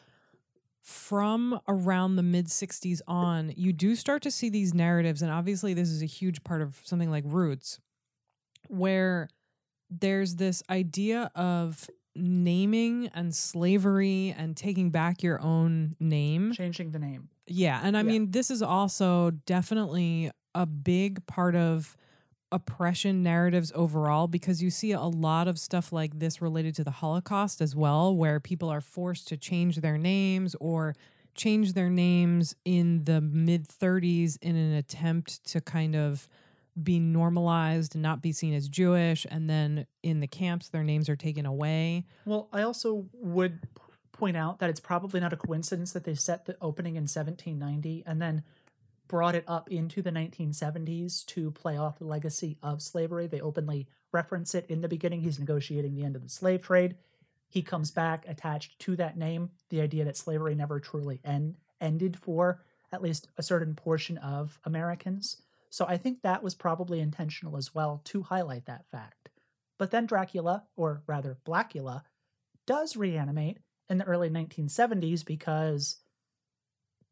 from 0.83 1.61
around 1.69 2.17
the 2.17 2.23
mid 2.23 2.47
60s 2.47 3.01
on, 3.07 3.53
you 3.57 3.73
do 3.73 3.95
start 3.95 4.23
to 4.23 4.31
see 4.31 4.49
these 4.49 4.73
narratives, 4.75 5.23
and 5.23 5.31
obviously 5.31 5.75
this 5.75 5.89
is 5.91 6.03
a 6.03 6.07
huge 6.07 6.43
part 6.45 6.63
of 6.63 6.81
something 6.85 7.11
like 7.11 7.25
Roots, 7.27 7.79
where 8.69 9.29
there's 9.91 10.37
this 10.37 10.63
idea 10.71 11.31
of 11.35 11.89
naming 12.15 13.09
and 13.15 13.35
slavery 13.35 14.35
and 14.37 14.57
taking 14.57 14.91
back 14.91 15.23
your 15.23 15.41
own 15.41 15.95
name. 16.01 16.53
Changing 16.53 16.91
the 16.91 16.99
name. 16.99 17.29
Yeah. 17.47 17.81
And 17.83 17.97
I 17.97 18.01
Yeah. 18.01 18.07
mean, 18.07 18.31
this 18.31 18.51
is 18.51 18.61
also 18.63 19.31
definitely 19.47 20.31
a 20.55 20.67
big 20.67 21.27
part 21.27 21.55
of 21.55 21.97
oppression 22.51 23.23
narratives 23.23 23.71
overall 23.75 24.27
because 24.27 24.63
you 24.63 24.71
see 24.71 24.93
a 24.93 25.03
lot 25.03 25.49
of 25.49 25.59
stuff 25.59 25.93
like 25.93 26.19
this 26.19 26.41
related 26.41 26.75
to 26.77 26.85
the 26.85 26.91
Holocaust 26.91 27.61
as 27.61 27.77
well, 27.77 28.15
where 28.17 28.41
people 28.41 28.69
are 28.69 28.81
forced 28.81 29.29
to 29.29 29.37
change 29.37 29.77
their 29.77 29.99
names 29.99 30.57
or 30.61 30.95
change 31.35 31.75
their 31.75 31.91
names 31.91 32.55
in 32.65 33.05
the 33.05 33.21
mid 33.21 33.69
30s 33.69 34.39
in 34.41 34.57
an 34.57 34.73
attempt 34.73 35.45
to 35.53 35.61
kind 35.61 35.95
of 35.95 36.29
be 36.83 36.99
normalized 37.01 37.95
and 37.95 38.03
not 38.03 38.23
be 38.23 38.33
seen 38.33 38.55
as 38.55 38.69
Jewish. 38.69 39.27
And 39.31 39.49
then 39.49 39.87
in 40.03 40.21
the 40.21 40.27
camps, 40.27 40.69
their 40.69 40.85
names 40.85 41.09
are 41.09 41.17
taken 41.17 41.45
away. 41.45 42.05
Well, 42.25 42.49
I 42.53 42.63
also 42.63 43.07
would 43.15 43.61
point 44.13 44.37
out 44.37 44.59
that 44.59 44.71
it's 44.71 44.81
probably 44.81 45.21
not 45.21 45.33
a 45.33 45.37
coincidence 45.37 45.93
that 45.93 46.05
they 46.05 46.15
set 46.15 46.47
the 46.47 46.57
opening 46.61 46.97
in 46.97 47.03
1790 47.03 48.03
and 48.07 48.21
then 48.21 48.43
brought 49.09 49.35
it 49.35 49.45
up 49.49 49.71
into 49.71 50.03
the 50.03 50.11
1970s 50.11 51.25
to 51.27 51.51
play 51.51 51.77
off 51.77 51.99
the 51.99 52.05
legacy 52.05 52.59
of 52.63 52.83
slavery. 52.83 53.27
They 53.27 53.41
openly 53.41 53.89
reference 54.13 54.55
it 54.55 54.67
in 54.69 54.81
the 54.81 54.89
beginning. 54.89 55.23
He's 55.23 55.39
negotiating 55.39 55.95
the 55.95 56.05
end 56.05 56.17
of 56.17 56.23
the 56.23 56.29
slave 56.29 56.63
trade. 56.63 56.97
He 57.49 57.63
comes 57.63 57.91
back 57.91 58.25
attached 58.29 58.79
to 58.81 58.97
that 58.97 59.17
name, 59.17 59.51
the 59.71 59.81
idea 59.81 60.05
that 60.05 60.17
slavery 60.17 60.55
never 60.55 60.79
truly 60.81 61.21
end, 61.25 61.57
ended 61.81 62.17
for 62.17 62.63
at 62.93 63.03
least 63.03 63.29
a 63.37 63.43
certain 63.43 63.75
portion 63.75 64.19
of 64.19 64.59
Americans. 64.65 65.43
So 65.71 65.87
I 65.87 65.97
think 65.97 66.23
that 66.23 66.43
was 66.43 66.55
probably 66.55 67.01
intentional 67.01 67.57
as 67.57 67.75
well 67.75 68.01
to 68.05 68.23
highlight 68.23 68.67
that 68.67 68.87
fact. 68.87 69.31
But 69.79 69.91
then 69.91 70.07
Dracula, 70.07 70.65
or 70.77 71.03
rather 71.07 71.39
Blacula, 71.47 72.03
does 72.67 72.97
reanimate 72.97 73.59
in 73.89 73.99
the 73.99 74.05
early 74.05 74.29
1970s 74.29 75.25
because 75.25 75.99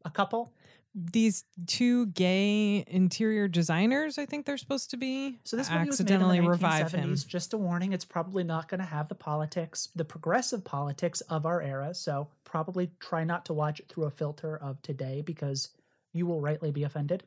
a 0.05 0.11
couple. 0.11 0.55
These 0.99 1.45
two 1.67 2.07
gay 2.07 2.83
interior 2.87 3.49
designers, 3.49 4.17
I 4.17 4.25
think 4.25 4.47
they're 4.47 4.57
supposed 4.57 4.89
to 4.93 4.97
be, 4.97 5.39
So 5.45 5.55
this 5.59 5.69
movie 5.71 5.89
was 5.89 6.01
made 6.01 6.09
in 6.09 6.15
accidentally 6.15 6.41
the 6.41 6.49
revive 6.49 6.91
him. 6.91 7.15
Just 7.15 7.53
a 7.53 7.59
warning, 7.59 7.93
it's 7.93 8.07
probably 8.07 8.45
not 8.45 8.69
going 8.69 8.81
to 8.81 8.87
have 8.87 9.11
the 9.11 9.15
politics, 9.15 9.91
the 9.95 10.07
progressive 10.07 10.65
politics 10.65 11.21
of 11.23 11.45
our 11.45 11.61
era. 11.61 11.93
So 11.93 12.29
probably 12.45 12.93
try 12.99 13.25
not 13.25 13.45
to 13.45 13.53
watch 13.53 13.79
it 13.79 13.89
through 13.91 14.05
a 14.05 14.11
filter 14.11 14.57
of 14.57 14.81
today 14.81 15.21
because 15.21 15.69
you 16.15 16.25
will 16.25 16.41
rightly 16.41 16.71
be 16.71 16.83
offended. 16.83 17.25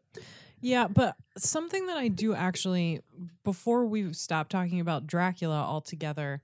Yeah, 0.61 0.87
but 0.87 1.15
something 1.37 1.85
that 1.85 1.97
I 1.97 2.07
do 2.07 2.33
actually, 2.33 3.01
before 3.43 3.85
we 3.85 4.13
stop 4.13 4.49
talking 4.49 4.79
about 4.79 5.05
Dracula 5.05 5.61
altogether, 5.61 6.41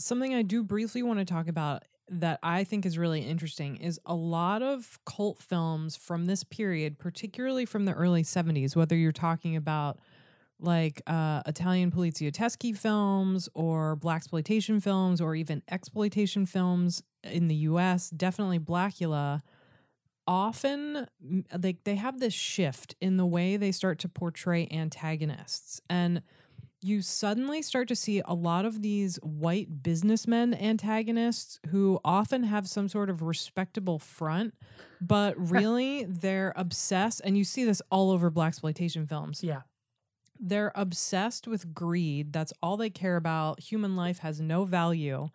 something 0.00 0.34
I 0.34 0.42
do 0.42 0.64
briefly 0.64 1.04
want 1.04 1.20
to 1.20 1.24
talk 1.24 1.46
about 1.46 1.84
that 2.08 2.38
I 2.42 2.64
think 2.64 2.86
is 2.86 2.98
really 2.98 3.20
interesting 3.20 3.76
is 3.76 4.00
a 4.06 4.14
lot 4.14 4.62
of 4.62 4.98
cult 5.04 5.42
films 5.42 5.96
from 5.96 6.26
this 6.26 6.44
period, 6.44 6.98
particularly 6.98 7.64
from 7.64 7.84
the 7.84 7.92
early 7.92 8.22
70s, 8.22 8.76
whether 8.76 8.96
you're 8.96 9.12
talking 9.12 9.56
about 9.56 9.98
like 10.58 11.02
uh, 11.06 11.42
Italian 11.46 11.90
Poliziotteschi 11.90 12.76
films 12.76 13.48
or 13.54 13.96
black 13.96 14.18
exploitation 14.18 14.80
films 14.80 15.20
or 15.20 15.34
even 15.34 15.62
exploitation 15.68 16.46
films 16.46 17.02
in 17.24 17.48
the 17.48 17.54
US, 17.56 18.10
definitely 18.10 18.58
Blacula 18.58 19.42
often 20.26 21.06
like 21.62 21.84
they 21.84 21.94
have 21.94 22.18
this 22.18 22.34
shift 22.34 22.96
in 23.00 23.16
the 23.16 23.26
way 23.26 23.56
they 23.56 23.72
start 23.72 23.98
to 24.00 24.08
portray 24.08 24.66
antagonists. 24.70 25.80
And 25.88 26.22
you 26.82 27.02
suddenly 27.02 27.62
start 27.62 27.88
to 27.88 27.96
see 27.96 28.22
a 28.24 28.34
lot 28.34 28.64
of 28.64 28.82
these 28.82 29.16
white 29.22 29.82
businessmen 29.82 30.54
antagonists 30.54 31.58
who 31.68 31.98
often 32.04 32.44
have 32.44 32.68
some 32.68 32.88
sort 32.88 33.10
of 33.10 33.22
respectable 33.22 33.98
front 33.98 34.54
but 35.00 35.34
really 35.50 36.04
they're 36.04 36.52
obsessed 36.56 37.20
and 37.24 37.36
you 37.36 37.44
see 37.44 37.64
this 37.64 37.82
all 37.90 38.10
over 38.10 38.30
black 38.30 38.48
exploitation 38.48 39.06
films 39.06 39.42
Yeah. 39.42 39.62
they're 40.38 40.72
obsessed 40.74 41.48
with 41.48 41.72
greed. 41.74 42.32
That's 42.32 42.52
all 42.62 42.76
they 42.76 42.90
care 42.90 43.16
about. 43.16 43.60
Human 43.60 43.96
life 43.96 44.18
has 44.18 44.38
no 44.40 44.64
value. 44.66 45.30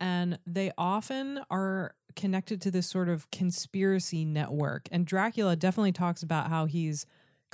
And 0.00 0.38
they 0.46 0.70
often 0.78 1.40
are 1.50 1.94
connected 2.14 2.60
to 2.62 2.70
this 2.70 2.86
sort 2.88 3.08
of 3.08 3.28
conspiracy 3.32 4.24
network. 4.24 4.88
And 4.92 5.06
Dracula 5.06 5.56
definitely 5.56 5.92
talks 5.92 6.22
about 6.22 6.50
how 6.50 6.66
he's 6.66 7.04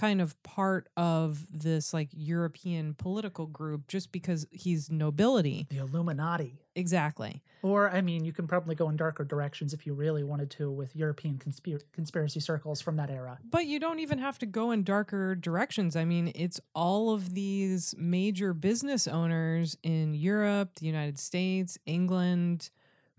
kind 0.00 0.22
of 0.22 0.42
part 0.42 0.88
of 0.96 1.46
this 1.52 1.92
like 1.92 2.08
European 2.12 2.94
political 2.94 3.44
group 3.44 3.86
just 3.86 4.10
because 4.12 4.46
he's 4.50 4.90
nobility. 4.90 5.66
The 5.68 5.76
Illuminati. 5.76 6.58
Exactly. 6.74 7.42
Or, 7.62 7.90
I 7.90 8.00
mean, 8.00 8.24
you 8.24 8.32
can 8.32 8.46
probably 8.46 8.74
go 8.74 8.88
in 8.88 8.96
darker 8.96 9.24
directions 9.24 9.74
if 9.74 9.86
you 9.86 9.92
really 9.92 10.24
wanted 10.24 10.50
to 10.52 10.70
with 10.70 10.96
European 10.96 11.36
conspir- 11.36 11.82
conspiracy 11.92 12.40
circles 12.40 12.80
from 12.80 12.96
that 12.96 13.10
era. 13.10 13.38
But 13.50 13.66
you 13.66 13.78
don't 13.78 13.98
even 13.98 14.18
have 14.18 14.38
to 14.38 14.46
go 14.46 14.70
in 14.70 14.84
darker 14.84 15.34
directions. 15.34 15.96
I 15.96 16.06
mean, 16.06 16.32
it's 16.34 16.58
all 16.74 17.12
of 17.12 17.34
these 17.34 17.94
major 17.98 18.54
business 18.54 19.06
owners 19.06 19.76
in 19.82 20.14
Europe, 20.14 20.76
the 20.76 20.86
United 20.86 21.18
States, 21.18 21.76
England, 21.84 22.70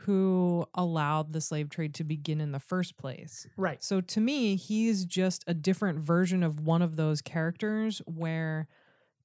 who 0.06 0.66
allowed 0.74 1.34
the 1.34 1.42
slave 1.42 1.70
trade 1.70 1.94
to 1.96 2.04
begin 2.04 2.42
in 2.42 2.52
the 2.52 2.60
first 2.60 2.98
place. 2.98 3.48
Right. 3.56 3.84
So 3.84 4.02
to 4.02 4.20
me, 4.20 4.56
he's 4.56 5.06
just 5.06 5.44
a 5.48 5.54
different 5.54 6.00
version 6.00 6.44
of 6.44 6.60
one 6.60 6.82
of 6.82 6.96
those 6.96 7.22
characters 7.22 8.02
where 8.06 8.68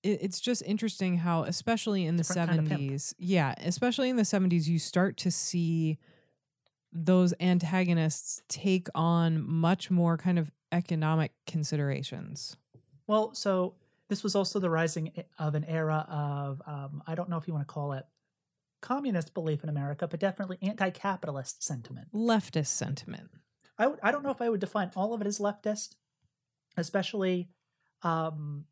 it, 0.03 0.19
it's 0.23 0.41
just 0.41 0.63
interesting 0.67 1.19
how, 1.19 1.45
especially 1.45 2.05
in 2.05 2.17
the 2.17 2.23
Different 2.23 2.69
kind 2.69 2.73
of 2.73 2.79
70s, 2.79 3.15
yeah, 3.19 3.55
especially 3.59 4.11
in 4.11 4.17
the 4.17 4.23
70s, 4.23 4.67
you 4.67 4.79
start 4.79 5.17
to 5.19 5.31
see 5.31 5.99
those 6.93 7.33
antagonists 7.41 8.43
take 8.49 8.89
on 8.95 9.43
much 9.49 9.91
more 9.91 10.17
kind 10.17 10.39
of 10.39 10.51
economic 10.73 11.33
considerations. 11.47 12.57
Well, 13.07 13.35
so 13.35 13.75
this 14.09 14.23
was 14.23 14.35
also 14.35 14.59
the 14.59 14.71
rising 14.71 15.13
of 15.39 15.55
an 15.55 15.65
era 15.65 16.07
of, 16.09 16.63
um, 16.67 17.03
I 17.07 17.15
don't 17.15 17.29
know 17.29 17.37
if 17.37 17.47
you 17.47 17.55
want 17.55 17.67
to 17.67 17.73
call 17.73 17.93
it 17.93 18.05
communist 18.81 19.35
belief 19.35 19.63
in 19.63 19.69
America, 19.69 20.07
but 20.07 20.21
definitely 20.21 20.59
anti 20.63 20.91
capitalist 20.91 21.63
sentiment. 21.63 22.09
Leftist 22.15 22.69
sentiment. 22.69 23.31
I 23.79 23.93
I 24.03 24.11
don't 24.11 24.23
know 24.23 24.31
if 24.31 24.41
I 24.41 24.49
would 24.49 24.61
define 24.61 24.91
all 24.97 25.15
of 25.15 25.21
it 25.21 25.27
as 25.27 25.39
leftist, 25.39 25.97
especially 26.77 27.49
um, 28.03 28.65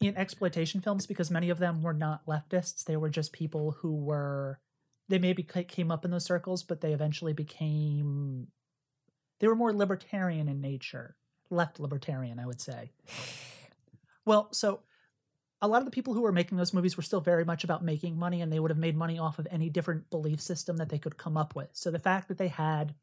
in 0.00 0.16
exploitation 0.16 0.80
films 0.80 1.06
because 1.06 1.30
many 1.30 1.50
of 1.50 1.58
them 1.58 1.82
were 1.82 1.94
not 1.94 2.26
leftists. 2.26 2.84
They 2.84 2.96
were 2.96 3.10
just 3.10 3.32
people 3.32 3.72
who 3.80 3.94
were 3.94 4.60
they 5.08 5.18
maybe 5.18 5.42
came 5.42 5.90
up 5.90 6.04
in 6.04 6.10
those 6.10 6.24
circles, 6.24 6.62
but 6.62 6.80
they 6.80 6.92
eventually 6.92 7.32
became 7.32 8.48
they 9.40 9.48
were 9.48 9.56
more 9.56 9.72
libertarian 9.72 10.48
in 10.48 10.60
nature, 10.60 11.16
left 11.50 11.80
libertarian, 11.80 12.38
I 12.38 12.46
would 12.46 12.60
say. 12.60 12.92
Well, 14.24 14.48
so 14.52 14.80
a 15.60 15.68
lot 15.68 15.78
of 15.78 15.84
the 15.84 15.90
people 15.90 16.14
who 16.14 16.20
were 16.22 16.32
making 16.32 16.56
those 16.58 16.72
movies 16.72 16.96
were 16.96 17.02
still 17.02 17.20
very 17.20 17.44
much 17.44 17.64
about 17.64 17.82
making 17.84 18.16
money 18.18 18.40
and 18.40 18.52
they 18.52 18.60
would 18.60 18.70
have 18.70 18.78
made 18.78 18.96
money 18.96 19.18
off 19.18 19.38
of 19.38 19.46
any 19.50 19.68
different 19.68 20.08
belief 20.10 20.40
system 20.40 20.76
that 20.76 20.88
they 20.88 20.98
could 20.98 21.16
come 21.16 21.36
up 21.36 21.54
with. 21.56 21.68
So 21.72 21.90
the 21.90 21.98
fact 21.98 22.28
that 22.28 22.38
they 22.38 22.48
had 22.48 22.94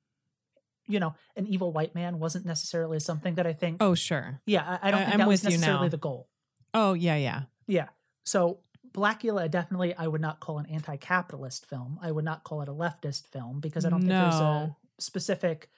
you 0.87 0.99
know, 0.99 1.15
an 1.35 1.47
evil 1.47 1.71
white 1.71 1.95
man 1.95 2.19
wasn't 2.19 2.45
necessarily 2.45 2.99
something 2.99 3.35
that 3.35 3.47
I 3.47 3.53
think. 3.53 3.77
Oh, 3.81 3.95
sure. 3.95 4.39
yeah, 4.45 4.77
I, 4.81 4.87
I 4.87 4.91
don't 4.91 4.99
I- 5.01 5.03
think 5.05 5.13
I'm 5.15 5.19
that 5.21 5.27
was 5.27 5.43
necessarily 5.43 5.89
the 5.89 5.97
goal. 5.97 6.29
Oh, 6.73 6.93
yeah, 6.93 7.15
yeah. 7.15 7.41
Yeah. 7.67 7.87
So 8.23 8.59
Blacula 8.91 9.49
definitely 9.49 9.95
I 9.95 10.07
would 10.07 10.21
not 10.21 10.39
call 10.39 10.59
an 10.59 10.67
anti-capitalist 10.67 11.65
film. 11.65 11.99
I 12.01 12.11
would 12.11 12.25
not 12.25 12.43
call 12.43 12.61
it 12.61 12.69
a 12.69 12.73
leftist 12.73 13.27
film 13.27 13.59
because 13.61 13.85
I 13.85 13.89
don't 13.89 14.01
think 14.01 14.11
there's 14.11 14.35
a 14.35 14.75
specific 14.99 15.69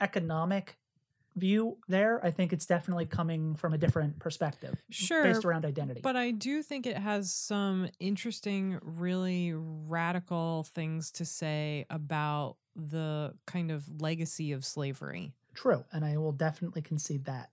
economic 0.00 0.76
view 1.36 1.78
there. 1.88 2.24
I 2.24 2.30
think 2.30 2.52
it's 2.52 2.66
definitely 2.66 3.06
coming 3.06 3.54
from 3.56 3.72
a 3.72 3.78
different 3.78 4.18
perspective 4.18 4.74
Sure. 4.90 5.22
based 5.22 5.44
around 5.44 5.64
identity. 5.64 6.00
But 6.02 6.16
I 6.16 6.30
do 6.30 6.62
think 6.62 6.86
it 6.86 6.96
has 6.96 7.32
some 7.32 7.88
interesting, 8.00 8.78
really 8.82 9.52
radical 9.54 10.64
things 10.74 11.10
to 11.12 11.24
say 11.24 11.86
about 11.90 12.56
the 12.76 13.34
kind 13.46 13.70
of 13.70 13.88
legacy 14.00 14.52
of 14.52 14.64
slavery. 14.64 15.32
True, 15.54 15.84
and 15.92 16.04
I 16.04 16.16
will 16.16 16.32
definitely 16.32 16.82
concede 16.82 17.26
that. 17.26 17.50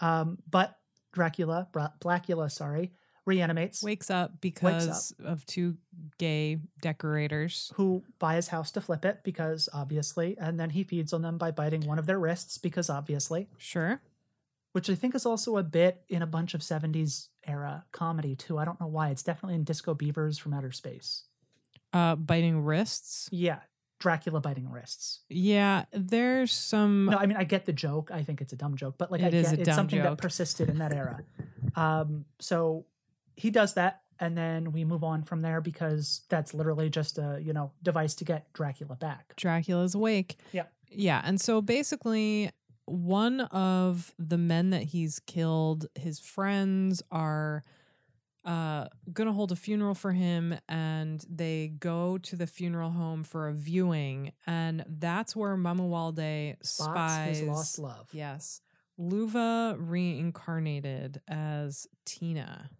Um, 0.00 0.38
but 0.48 0.78
Dracula, 1.12 1.68
Blacula, 1.72 2.50
sorry, 2.50 2.92
reanimates. 3.26 3.82
Wakes 3.82 4.10
up 4.10 4.40
because 4.40 5.12
of 5.24 5.44
two 5.46 5.76
gay 6.18 6.58
decorators. 6.80 7.72
who 7.74 8.02
buy 8.18 8.36
his 8.36 8.48
house 8.48 8.70
to 8.72 8.80
flip 8.80 9.04
it 9.04 9.20
because 9.24 9.68
obviously, 9.74 10.36
and 10.38 10.58
then 10.58 10.70
he 10.70 10.84
feeds 10.84 11.12
on 11.12 11.22
them 11.22 11.36
by 11.36 11.50
biting 11.50 11.86
one 11.86 11.98
of 11.98 12.06
their 12.06 12.18
wrists 12.18 12.56
because 12.56 12.88
obviously, 12.88 13.48
Sure. 13.58 14.00
which 14.72 14.88
I 14.88 14.94
think 14.94 15.14
is 15.14 15.26
also 15.26 15.56
a 15.58 15.62
bit 15.62 16.02
in 16.08 16.22
a 16.22 16.26
bunch 16.26 16.54
of 16.54 16.60
70s 16.60 17.28
era 17.46 17.84
comedy 17.92 18.36
too. 18.36 18.58
I 18.58 18.64
don't 18.64 18.80
know 18.80 18.86
why. 18.86 19.10
It's 19.10 19.22
definitely 19.22 19.56
in 19.56 19.64
Disco 19.64 19.92
Beavers 19.94 20.38
from 20.38 20.54
Outer 20.54 20.72
Space. 20.72 21.24
Uh, 21.92 22.14
biting 22.16 22.60
wrists. 22.64 23.28
Yeah, 23.32 23.60
Dracula 24.00 24.40
biting 24.40 24.70
wrists. 24.70 25.20
Yeah, 25.30 25.84
there's 25.92 26.52
some. 26.52 27.06
No, 27.06 27.16
I 27.16 27.26
mean 27.26 27.36
I 27.38 27.44
get 27.44 27.64
the 27.64 27.72
joke. 27.72 28.10
I 28.12 28.22
think 28.22 28.40
it's 28.40 28.52
a 28.52 28.56
dumb 28.56 28.76
joke, 28.76 28.96
but 28.98 29.10
like 29.10 29.22
I 29.22 29.26
It 29.28 29.34
is 29.34 29.50
get 29.50 29.60
it's 29.60 29.74
something 29.74 29.98
joke. 30.02 30.16
that 30.18 30.22
persisted 30.22 30.68
in 30.68 30.78
that 30.78 30.92
era. 30.92 31.20
Um, 31.74 32.24
so 32.38 32.84
he 33.36 33.50
does 33.50 33.74
that. 33.74 34.02
and 34.18 34.36
then 34.36 34.72
we 34.72 34.82
move 34.82 35.04
on 35.04 35.22
from 35.22 35.42
there 35.42 35.60
because 35.60 36.22
that's 36.30 36.54
literally 36.54 36.88
just 36.88 37.18
a 37.18 37.38
you 37.42 37.52
know 37.52 37.70
device 37.82 38.14
to 38.14 38.24
get 38.24 38.50
Dracula 38.54 38.96
back. 38.96 39.34
Dracula's 39.36 39.94
awake. 39.94 40.36
yeah 40.52 40.64
Yeah. 40.90 41.20
And 41.24 41.38
so 41.40 41.60
basically, 41.60 42.50
one 42.86 43.40
of 43.40 44.14
the 44.18 44.38
men 44.38 44.70
that 44.70 44.84
he's 44.84 45.18
killed, 45.26 45.86
his 45.94 46.18
friends 46.18 47.02
are 47.10 47.62
uh, 48.44 48.86
gonna 49.12 49.32
hold 49.32 49.50
a 49.50 49.56
funeral 49.56 49.94
for 49.94 50.12
him, 50.12 50.56
and 50.68 51.24
they 51.28 51.72
go 51.80 52.16
to 52.18 52.36
the 52.36 52.46
funeral 52.46 52.90
home 52.90 53.24
for 53.24 53.48
a 53.48 53.52
viewing, 53.52 54.32
and 54.46 54.84
that's 54.88 55.34
where 55.34 55.56
Mamuwalde 55.56 56.56
Spots 56.62 56.92
spies 56.92 57.38
his 57.40 57.48
lost 57.48 57.78
love. 57.80 58.08
Yes, 58.12 58.60
Luva 59.00 59.76
reincarnated 59.78 61.20
as 61.28 61.88
Tina. 62.04 62.70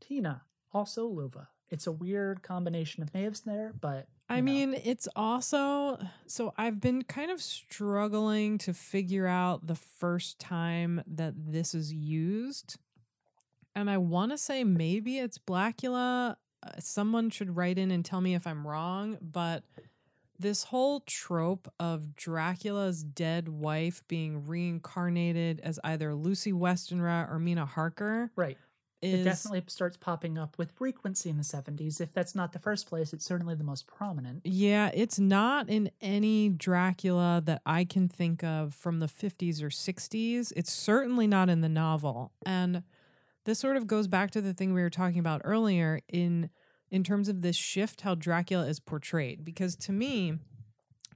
Tina, 0.00 0.42
also 0.72 1.08
Luva. 1.08 1.48
It's 1.68 1.86
a 1.86 1.92
weird 1.92 2.42
combination 2.42 3.02
of 3.02 3.12
names 3.12 3.40
there, 3.40 3.72
but 3.80 4.06
I 4.28 4.36
know. 4.36 4.44
mean, 4.44 4.74
it's 4.84 5.08
also 5.16 5.98
so 6.26 6.54
I've 6.56 6.80
been 6.80 7.02
kind 7.02 7.30
of 7.30 7.42
struggling 7.42 8.58
to 8.58 8.72
figure 8.72 9.26
out 9.26 9.66
the 9.66 9.74
first 9.74 10.38
time 10.38 11.02
that 11.06 11.34
this 11.36 11.74
is 11.74 11.92
used. 11.92 12.78
And 13.74 13.90
I 13.90 13.98
want 13.98 14.32
to 14.32 14.38
say 14.38 14.64
maybe 14.64 15.18
it's 15.18 15.38
Blackula. 15.38 16.36
Uh, 16.62 16.70
someone 16.78 17.30
should 17.30 17.56
write 17.56 17.78
in 17.78 17.90
and 17.90 18.04
tell 18.04 18.20
me 18.20 18.34
if 18.34 18.46
I'm 18.46 18.66
wrong, 18.66 19.18
but 19.20 19.64
this 20.38 20.64
whole 20.64 21.00
trope 21.00 21.72
of 21.78 22.14
Dracula's 22.16 23.02
dead 23.02 23.48
wife 23.48 24.02
being 24.08 24.46
reincarnated 24.46 25.60
as 25.60 25.80
either 25.84 26.14
Lucy 26.14 26.52
Westenra 26.52 27.30
or 27.30 27.38
Mina 27.38 27.66
Harker 27.66 28.30
right. 28.36 28.58
Is 29.06 29.20
It 29.20 29.24
definitely 29.24 29.62
starts 29.68 29.96
popping 29.96 30.38
up 30.38 30.58
with 30.58 30.72
frequency 30.72 31.30
in 31.30 31.36
the 31.36 31.42
70s. 31.42 32.00
If 32.00 32.12
that's 32.12 32.34
not 32.34 32.52
the 32.52 32.58
first 32.58 32.86
place, 32.86 33.12
it's 33.12 33.24
certainly 33.24 33.54
the 33.54 33.64
most 33.64 33.86
prominent. 33.86 34.42
Yeah, 34.44 34.90
it's 34.94 35.18
not 35.18 35.68
in 35.68 35.90
any 36.00 36.48
Dracula 36.48 37.42
that 37.44 37.62
I 37.64 37.84
can 37.84 38.08
think 38.08 38.42
of 38.44 38.74
from 38.74 39.00
the 39.00 39.06
50s 39.06 39.62
or 39.62 39.68
60s. 39.68 40.52
It's 40.56 40.72
certainly 40.72 41.26
not 41.26 41.48
in 41.48 41.60
the 41.60 41.68
novel. 41.68 42.32
And 42.44 42.82
this 43.44 43.58
sort 43.58 43.76
of 43.76 43.86
goes 43.86 44.08
back 44.08 44.30
to 44.32 44.40
the 44.40 44.52
thing 44.52 44.74
we 44.74 44.82
were 44.82 44.90
talking 44.90 45.20
about 45.20 45.40
earlier 45.44 46.00
in 46.08 46.50
in 46.88 47.02
terms 47.02 47.28
of 47.28 47.42
this 47.42 47.56
shift 47.56 48.02
how 48.02 48.14
Dracula 48.14 48.66
is 48.66 48.78
portrayed 48.78 49.44
because 49.44 49.74
to 49.76 49.92
me 49.92 50.34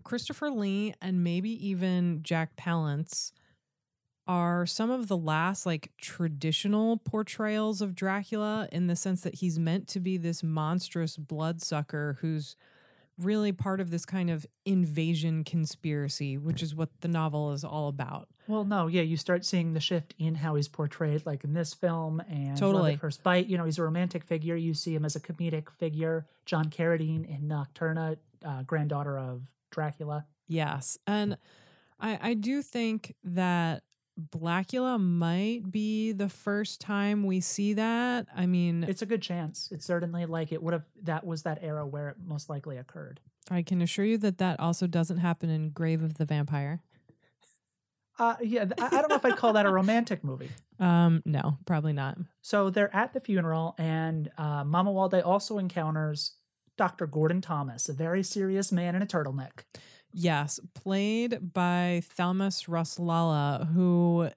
Christopher 0.03 0.51
Lee 0.51 0.95
and 1.01 1.23
maybe 1.23 1.51
even 1.69 2.23
Jack 2.23 2.57
Palance 2.57 3.33
are 4.31 4.65
some 4.65 4.93
of 4.93 5.09
the 5.09 5.17
last 5.17 5.67
like 5.67 5.91
traditional 5.99 6.99
portrayals 6.99 7.83
of 7.83 7.97
Dracula 7.97 8.69
in 8.71 8.87
the 8.87 8.95
sense 8.95 9.23
that 9.23 9.35
he's 9.35 9.59
meant 9.59 9.89
to 9.89 9.99
be 9.99 10.17
this 10.17 10.45
monstrous 10.45 11.17
bloodsucker 11.17 12.17
who's 12.21 12.55
really 13.19 13.51
part 13.51 13.81
of 13.81 13.91
this 13.91 14.07
kind 14.07 14.31
of 14.31 14.47
invasion 14.65 15.43
conspiracy, 15.43 16.39
which 16.39 16.63
is 16.63 16.77
what 16.77 16.91
the 17.01 17.09
novel 17.09 17.51
is 17.51 17.65
all 17.65 17.89
about. 17.89 18.29
Well, 18.47 18.63
no, 18.63 18.87
yeah, 18.87 19.03
you 19.03 19.17
start 19.17 19.45
seeing 19.45 19.73
the 19.73 19.81
shift 19.81 20.15
in 20.17 20.37
how 20.37 20.55
he's 20.55 20.69
portrayed, 20.69 21.27
like 21.27 21.43
in 21.43 21.53
this 21.53 21.75
film 21.75 22.23
and 22.31 22.57
Totally. 22.57 22.95
First 22.95 23.25
Bite. 23.25 23.49
You 23.49 23.59
know, 23.59 23.65
he's 23.65 23.79
a 23.79 23.83
romantic 23.83 24.23
figure. 24.23 24.55
You 24.55 24.75
see 24.75 24.95
him 24.95 25.05
as 25.05 25.17
a 25.17 25.21
comedic 25.21 25.71
figure. 25.77 26.29
John 26.47 26.67
Carradine 26.67 27.29
in 27.29 27.49
Nocturna, 27.49 28.17
uh, 28.45 28.63
granddaughter 28.63 29.19
of 29.19 29.43
Dracula. 29.73 30.25
Yes. 30.47 30.99
And 31.05 31.37
I, 31.99 32.19
I 32.23 32.35
do 32.35 32.63
think 32.63 33.17
that 33.25 33.83
Blacula 34.19 35.01
might 35.01 35.71
be 35.71 36.13
the 36.13 36.29
first 36.29 36.81
time 36.81 37.25
we 37.25 37.41
see 37.41 37.75
that. 37.75 38.27
I 38.35 38.47
mean, 38.47 38.85
It's 38.85 39.03
a 39.03 39.07
good 39.07 39.23
chance. 39.23 39.69
It's 39.73 39.87
certainly 39.87 40.27
like 40.27 40.53
it 40.53 40.63
would 40.63 40.73
have. 40.75 40.85
That 41.03 41.25
was 41.27 41.43
that 41.43 41.59
era 41.63 41.87
where 41.87 42.11
it 42.11 42.17
most 42.25 42.49
likely 42.51 42.77
occurred. 42.77 43.21
I 43.51 43.63
can 43.63 43.81
assure 43.83 44.05
you 44.05 44.19
that 44.19 44.39
that 44.39 44.61
also 44.61 44.87
doesn't 44.87 45.19
happen 45.19 45.49
in 45.51 45.71
Grave 45.71 46.03
of 46.03 46.15
the 46.19 46.25
Vampire. 46.25 46.83
Uh, 48.19 48.37
yeah, 48.43 48.67
I, 48.79 48.87
I 48.87 49.01
don't 49.01 49.09
know 49.09 49.17
if 49.17 49.25
I'd 49.25 49.37
call 49.37 49.55
that 49.55 49.65
a 49.67 49.71
romantic 49.71 50.23
movie. 50.25 50.51
Um, 50.81 51.23
no, 51.27 51.59
probably 51.67 51.93
not. 51.93 52.17
So 52.41 52.71
they're 52.71 52.97
at 52.97 53.13
the 53.13 53.21
funeral, 53.21 53.75
and 53.77 54.31
uh, 54.39 54.65
Mamuwalde 54.65 55.23
also 55.23 55.59
encounters 55.59 56.37
Dr. 56.79 57.07
Gordon 57.07 57.43
Thomas, 57.43 57.91
a 57.91 57.93
very 57.93 58.23
serious 58.23 58.73
man 58.73 58.95
in 58.95 59.03
a 59.03 59.07
turtleneck. 59.07 59.65
Yes, 60.13 60.61
played 60.75 61.53
by 61.53 62.03
Thalmus 62.17 62.69
Rasulala, 62.69 63.73
who 63.73 64.29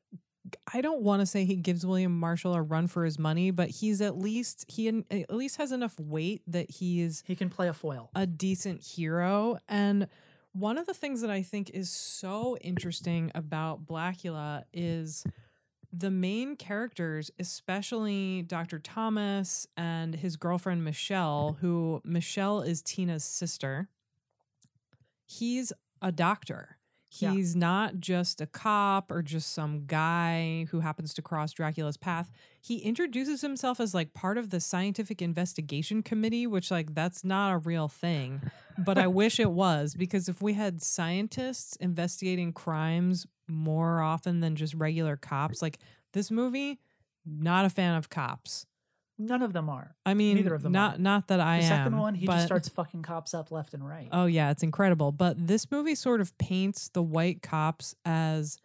I 0.71 0.82
don't 0.82 1.01
want 1.01 1.21
to 1.21 1.26
say 1.26 1.45
he 1.45 1.55
gives 1.55 1.86
William 1.86 2.19
Marshall 2.19 2.53
a 2.53 2.61
run 2.61 2.88
for 2.88 3.05
his 3.05 3.17
money, 3.17 3.49
but 3.51 3.69
he's 3.69 4.01
at 4.01 4.17
least 4.17 4.65
he 4.67 4.88
at 5.09 5.34
least 5.34 5.57
has 5.57 5.71
enough 5.71 5.99
weight 5.99 6.41
that 6.47 6.69
he's 6.69 7.24
He 7.26 7.36
can 7.36 7.49
play 7.49 7.67
a 7.67 7.74
foil. 7.74 8.09
a 8.15 8.28
decent 8.28 8.84
hero. 8.84 9.57
And 9.67 10.07
one 10.51 10.78
of 10.78 10.86
the 10.86 10.93
things 10.93 11.21
that 11.21 11.32
I 11.32 11.41
think 11.41 11.71
is 11.71 11.89
so 11.89 12.57
interesting 12.57 13.32
about 13.34 13.86
Blacula 13.86 14.63
is 14.71 15.24
the 15.91 16.11
main 16.11 16.55
characters, 16.55 17.32
especially 17.39 18.43
Dr. 18.43 18.80
Thomas 18.80 19.65
and 19.78 20.15
his 20.15 20.36
girlfriend 20.38 20.84
Michelle, 20.84 21.57
who 21.61 22.01
Michelle 22.03 22.61
is 22.61 22.82
Tina's 22.82 23.24
sister. 23.24 23.88
He's 25.26 25.74
a 26.01 26.11
doctor. 26.11 26.78
Yeah. 27.19 27.32
He's 27.32 27.55
not 27.55 27.99
just 27.99 28.41
a 28.41 28.47
cop 28.47 29.11
or 29.11 29.21
just 29.21 29.53
some 29.53 29.86
guy 29.86 30.65
who 30.71 30.80
happens 30.80 31.13
to 31.13 31.21
cross 31.21 31.53
Dracula's 31.53 31.97
path. 31.97 32.32
He 32.59 32.80
introduces 32.80 33.41
himself 33.41 33.80
as 33.80 33.93
like 33.93 34.15
part 34.15 34.38
of 34.38 34.49
the 34.49 34.59
scientific 34.59 35.21
investigation 35.21 36.01
committee, 36.01 36.47
which 36.47 36.71
like 36.71 36.95
that's 36.95 37.24
not 37.24 37.53
a 37.53 37.59
real 37.59 37.88
thing. 37.88 38.41
But 38.80 38.97
I 38.97 39.05
wish 39.07 39.39
it 39.39 39.51
was 39.51 39.93
because 39.93 40.28
if 40.28 40.41
we 40.41 40.53
had 40.53 40.82
scientists 40.82 41.76
investigating 41.76 42.51
crimes 42.51 43.28
more 43.47 44.01
often 44.01 44.39
than 44.39 44.55
just 44.55 44.74
regular 44.74 45.15
cops, 45.15 45.61
like 45.61 45.78
this 46.13 46.32
movie, 46.32 46.80
not 47.26 47.65
a 47.65 47.69
fan 47.69 47.95
of 47.95 48.09
cops. 48.09 48.65
None 49.20 49.41
of 49.43 49.53
them 49.53 49.70
are. 49.70 49.95
I 50.05 50.14
mean, 50.16 50.36
Neither 50.38 50.55
of 50.55 50.64
them 50.64 50.72
not 50.72 50.95
are. 50.95 50.97
not 50.99 51.28
that 51.28 51.39
I 51.39 51.59
The 51.59 51.66
am. 51.66 51.70
second 51.86 51.97
one, 51.99 52.16
he 52.16 52.26
but, 52.26 52.34
just 52.36 52.45
starts 52.47 52.68
fucking 52.70 53.03
cops 53.03 53.34
up 53.34 53.51
left 53.51 53.74
and 53.74 53.88
right. 53.88 54.09
Oh 54.11 54.26
yeah, 54.26 54.49
it's 54.51 54.64
incredible. 54.64 55.11
But 55.11 55.47
this 55.47 55.70
movie 55.72 55.95
sort 55.95 56.20
of 56.20 56.36
paints 56.38 56.89
the 56.89 57.03
white 57.03 57.41
cops 57.41 57.95
as 58.05 58.57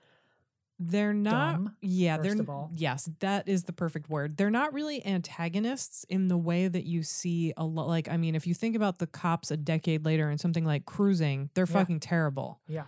they're 0.80 1.12
not 1.12 1.54
Dumb, 1.54 1.76
yeah, 1.82 2.16
first 2.16 2.28
they're 2.30 2.40
of 2.40 2.48
all. 2.48 2.70
yes, 2.76 3.10
that 3.18 3.48
is 3.48 3.64
the 3.64 3.72
perfect 3.72 4.08
word. 4.08 4.36
They're 4.36 4.48
not 4.48 4.72
really 4.72 5.04
antagonists 5.04 6.04
in 6.08 6.28
the 6.28 6.36
way 6.38 6.68
that 6.68 6.84
you 6.84 7.02
see 7.02 7.52
a 7.56 7.64
lot 7.64 7.88
like 7.88 8.08
I 8.08 8.16
mean, 8.16 8.34
if 8.36 8.46
you 8.46 8.54
think 8.54 8.76
about 8.76 8.98
the 9.00 9.06
cops 9.08 9.50
a 9.50 9.56
decade 9.56 10.04
later 10.04 10.30
and 10.30 10.40
something 10.40 10.64
like 10.64 10.86
cruising, 10.86 11.50
they're 11.54 11.66
Yeah. 11.68 11.72
fucking 11.74 12.00
terrible. 12.00 12.60
Yeah. 12.68 12.84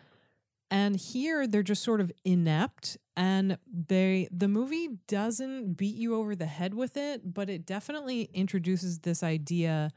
And 0.71 0.97
here 0.97 1.47
they're 1.47 1.63
just 1.63 1.83
sort 1.83 2.01
of 2.01 2.13
inept 2.25 2.97
and 3.17 3.59
they 3.67 4.29
the 4.31 4.47
movie 4.47 4.89
doesn't 5.09 5.75
beat 5.75 5.97
you 5.97 6.15
over 6.15 6.37
the 6.37 6.47
head 6.47 6.75
with 6.75 6.97
it, 6.97 7.35
but 7.35 7.51
it 7.51 7.67
definitely 7.67 8.31
introduces 8.33 9.01
this 9.01 9.23
idea 9.23 9.91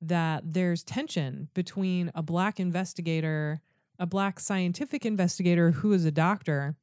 that 0.00 0.42
there's 0.44 0.82
tension 0.82 1.48
between 1.54 2.10
a 2.14 2.22
black 2.22 2.60
investigator, 2.60 3.60
a 3.98 4.06
black 4.06 4.40
scientific 4.40 5.06
investigator 5.06 5.70
who 5.70 5.92
is 5.92 6.04
a 6.04 6.10
doctor, 6.10 6.76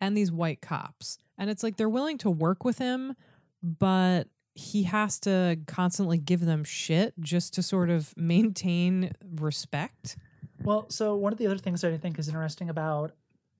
and 0.00 0.16
these 0.16 0.32
white 0.32 0.60
cops. 0.60 1.18
And 1.38 1.50
it's 1.50 1.62
like 1.62 1.76
they're 1.76 1.88
willing 1.88 2.18
to 2.18 2.30
work 2.30 2.64
with 2.64 2.78
him, 2.78 3.14
but 3.62 4.28
he 4.54 4.84
has 4.84 5.18
to 5.20 5.58
constantly 5.66 6.18
give 6.18 6.40
them 6.40 6.64
shit 6.64 7.14
just 7.20 7.54
to 7.54 7.62
sort 7.62 7.90
of 7.90 8.14
maintain 8.16 9.12
respect. 9.36 10.16
Well, 10.64 10.86
so 10.88 11.14
one 11.14 11.32
of 11.32 11.38
the 11.38 11.46
other 11.46 11.58
things 11.58 11.82
that 11.82 11.92
I 11.92 11.98
think 11.98 12.18
is 12.18 12.26
interesting 12.26 12.70
about 12.70 13.12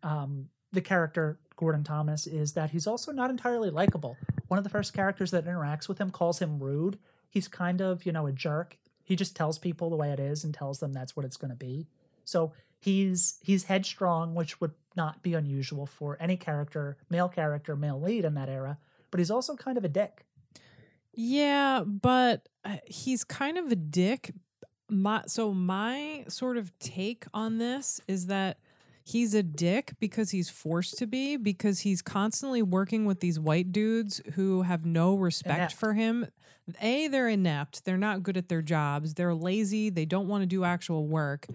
um, 0.03 0.49
the 0.73 0.81
character 0.81 1.39
Gordon 1.57 1.85
Thomas 1.85 2.27
is 2.27 2.55
that 2.55 2.71
he's 2.71 2.87
also 2.87 3.13
not 3.13 3.31
entirely 3.31 3.71
likable. 3.71 4.17
One 4.49 4.59
of 4.59 4.65
the 4.65 4.71
first 4.71 4.95
characters 4.95 5.31
that 5.31 5.45
interacts 5.45 5.89
with 5.89 5.99
him 5.99 6.11
calls 6.11 6.41
him 6.41 6.59
rude. 6.59 6.99
He's 7.29 7.47
kind 7.47 7.81
of, 7.81 8.05
you 8.07 8.13
know, 8.13 8.27
a 8.27 8.33
jerk. 8.33 8.79
He 9.05 9.17
just 9.17 9.37
tells 9.37 9.59
people 9.59 9.91
the 9.91 9.97
way 9.97 10.11
it 10.11 10.19
is 10.19 10.45
and 10.45 10.55
tells 10.55 10.81
them 10.81 10.93
that's 10.93 11.15
what 11.15 11.27
it's 11.27 11.37
going 11.37 11.51
to 11.51 11.57
be. 11.57 11.87
So 12.25 12.53
he's 12.81 13.39
he's 13.43 13.65
headstrong, 13.65 14.35
which 14.35 14.61
would 14.61 14.73
not 14.97 15.23
be 15.23 15.35
unusual 15.35 15.87
for 15.87 16.17
any 16.21 16.37
character, 16.37 16.97
male 17.11 17.29
character, 17.29 17.77
male 17.77 18.01
lead 18.01 18.25
in 18.25 18.35
that 18.35 18.49
era. 18.49 18.79
But 19.11 19.21
he's 19.21 19.31
also 19.31 19.57
kind 19.57 19.77
of 19.77 19.85
a 19.85 19.89
dick. 19.89 20.25
Yeah, 21.13 21.85
but 21.85 22.49
uh, 22.65 22.79
he's 22.87 23.25
kind 23.25 23.59
of 23.59 23.71
a 23.71 23.77
dick. 23.77 24.33
My 24.91 25.23
so 25.27 25.53
my 25.53 26.25
sort 26.29 26.57
of 26.57 26.77
take 26.79 27.25
on 27.33 27.59
this 27.59 28.01
is 28.07 28.27
that 28.27 28.59
he's 29.05 29.35
a 29.35 29.43
dick 29.43 29.93
because 30.01 30.31
he's 30.31 30.49
forced 30.51 30.99
to 30.99 31.07
be 31.07 31.37
because 31.37 31.81
he's 31.81 32.03
constantly 32.03 32.63
working 32.63 33.05
with 33.05 33.21
these 33.21 33.39
white 33.39 33.71
dudes 33.73 34.21
who 34.35 34.63
have 34.63 34.85
no 34.85 35.15
respect 35.15 35.59
Inept. 35.59 35.75
for 35.75 35.93
him. 35.93 36.27
A, 36.81 37.09
they're 37.09 37.29
inept. 37.29 37.85
They're 37.85 37.99
not 37.99 38.23
good 38.23 38.39
at 38.39 38.49
their 38.49 38.63
jobs. 38.63 39.15
They're 39.15 39.35
lazy. 39.35 39.91
They 39.91 40.07
don't 40.07 40.29
want 40.29 40.43
to 40.43 40.47
do 40.47 40.65
actual 40.65 41.07
work. 41.07 41.47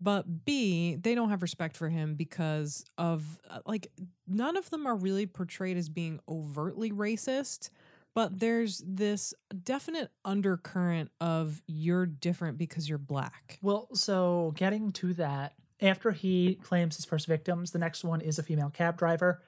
But 0.00 0.44
B, 0.44 0.94
they 0.94 1.14
don't 1.14 1.30
have 1.30 1.42
respect 1.42 1.76
for 1.76 1.88
him 1.88 2.14
because 2.14 2.84
of 2.98 3.40
uh, 3.50 3.60
like 3.66 3.90
none 4.28 4.56
of 4.56 4.70
them 4.70 4.86
are 4.86 4.94
really 4.94 5.26
portrayed 5.26 5.76
as 5.76 5.88
being 5.88 6.20
overtly 6.28 6.92
racist, 6.92 7.70
but 8.18 8.40
there's 8.40 8.82
this 8.84 9.32
definite 9.62 10.10
undercurrent 10.24 11.12
of 11.20 11.62
you're 11.68 12.04
different 12.04 12.58
because 12.58 12.88
you're 12.88 12.98
black. 12.98 13.60
Well, 13.62 13.86
so 13.94 14.52
getting 14.56 14.90
to 14.94 15.14
that, 15.14 15.54
after 15.80 16.10
he 16.10 16.56
claims 16.56 16.96
his 16.96 17.04
first 17.04 17.28
victims, 17.28 17.70
the 17.70 17.78
next 17.78 18.02
one 18.02 18.20
is 18.20 18.36
a 18.40 18.42
female 18.42 18.70
cab 18.70 18.98
driver. 18.98 19.40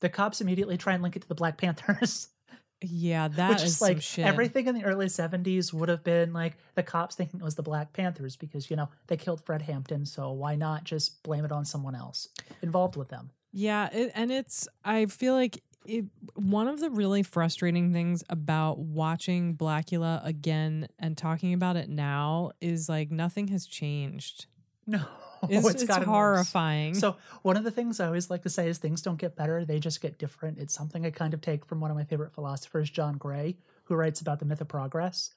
The 0.00 0.10
cops 0.10 0.42
immediately 0.42 0.76
try 0.76 0.92
and 0.92 1.02
link 1.02 1.16
it 1.16 1.22
to 1.22 1.28
the 1.28 1.34
Black 1.34 1.56
Panthers. 1.56 2.28
Yeah, 2.80 3.26
that 3.26 3.50
which 3.50 3.64
is 3.64 3.74
is 3.74 3.82
like 3.82 4.18
everything 4.20 4.68
in 4.68 4.76
the 4.76 4.84
early 4.84 5.06
70s 5.06 5.72
would 5.72 5.88
have 5.88 6.04
been 6.04 6.32
like 6.32 6.56
the 6.76 6.84
cops 6.84 7.16
thinking 7.16 7.40
it 7.40 7.42
was 7.42 7.56
the 7.56 7.62
Black 7.64 7.92
Panthers 7.92 8.36
because, 8.36 8.70
you 8.70 8.76
know, 8.76 8.88
they 9.08 9.16
killed 9.16 9.44
Fred 9.44 9.62
Hampton. 9.62 10.06
So 10.06 10.30
why 10.30 10.54
not 10.54 10.84
just 10.84 11.20
blame 11.24 11.44
it 11.44 11.50
on 11.50 11.64
someone 11.64 11.96
else 11.96 12.28
involved 12.62 12.94
with 12.94 13.08
them? 13.08 13.32
Yeah, 13.52 13.88
it, 13.92 14.12
and 14.14 14.30
it's 14.30 14.68
I 14.84 15.06
feel 15.06 15.34
like 15.34 15.60
it, 15.84 16.04
one 16.34 16.68
of 16.68 16.80
the 16.80 16.90
really 16.90 17.22
frustrating 17.22 17.92
things 17.92 18.22
about 18.28 18.78
watching 18.78 19.56
Blacula 19.56 20.24
again 20.24 20.88
and 20.98 21.16
talking 21.16 21.52
about 21.54 21.76
it 21.76 21.88
now 21.88 22.52
is 22.60 22.88
like 22.88 23.10
nothing 23.10 23.48
has 23.48 23.66
changed. 23.66 24.46
No, 24.86 25.02
It's, 25.48 25.82
it's, 25.82 25.88
worse. 25.88 26.04
horrifying. 26.04 26.94
So 26.94 27.16
one 27.42 27.56
of 27.56 27.64
the 27.64 27.70
things 27.70 28.00
I 28.00 28.06
always 28.06 28.30
like 28.30 28.42
to 28.42 28.50
say 28.50 28.68
is 28.68 28.78
things 28.78 29.02
don't 29.02 29.18
get 29.18 29.36
better; 29.36 29.64
they 29.64 29.78
just 29.78 30.00
get 30.00 30.18
different. 30.18 30.58
It's 30.58 30.74
something 30.74 31.06
I 31.06 31.10
kind 31.10 31.34
of 31.34 31.40
take 31.40 31.64
from 31.64 31.80
one 31.80 31.90
of 31.90 31.96
my 31.96 32.04
favorite 32.04 32.32
philosophers, 32.32 32.90
John 32.90 33.16
Gray, 33.18 33.56
who 33.84 33.94
writes 33.94 34.20
about 34.20 34.40
the 34.40 34.44
myth 34.46 34.60
of 34.60 34.68
progress, 34.68 35.30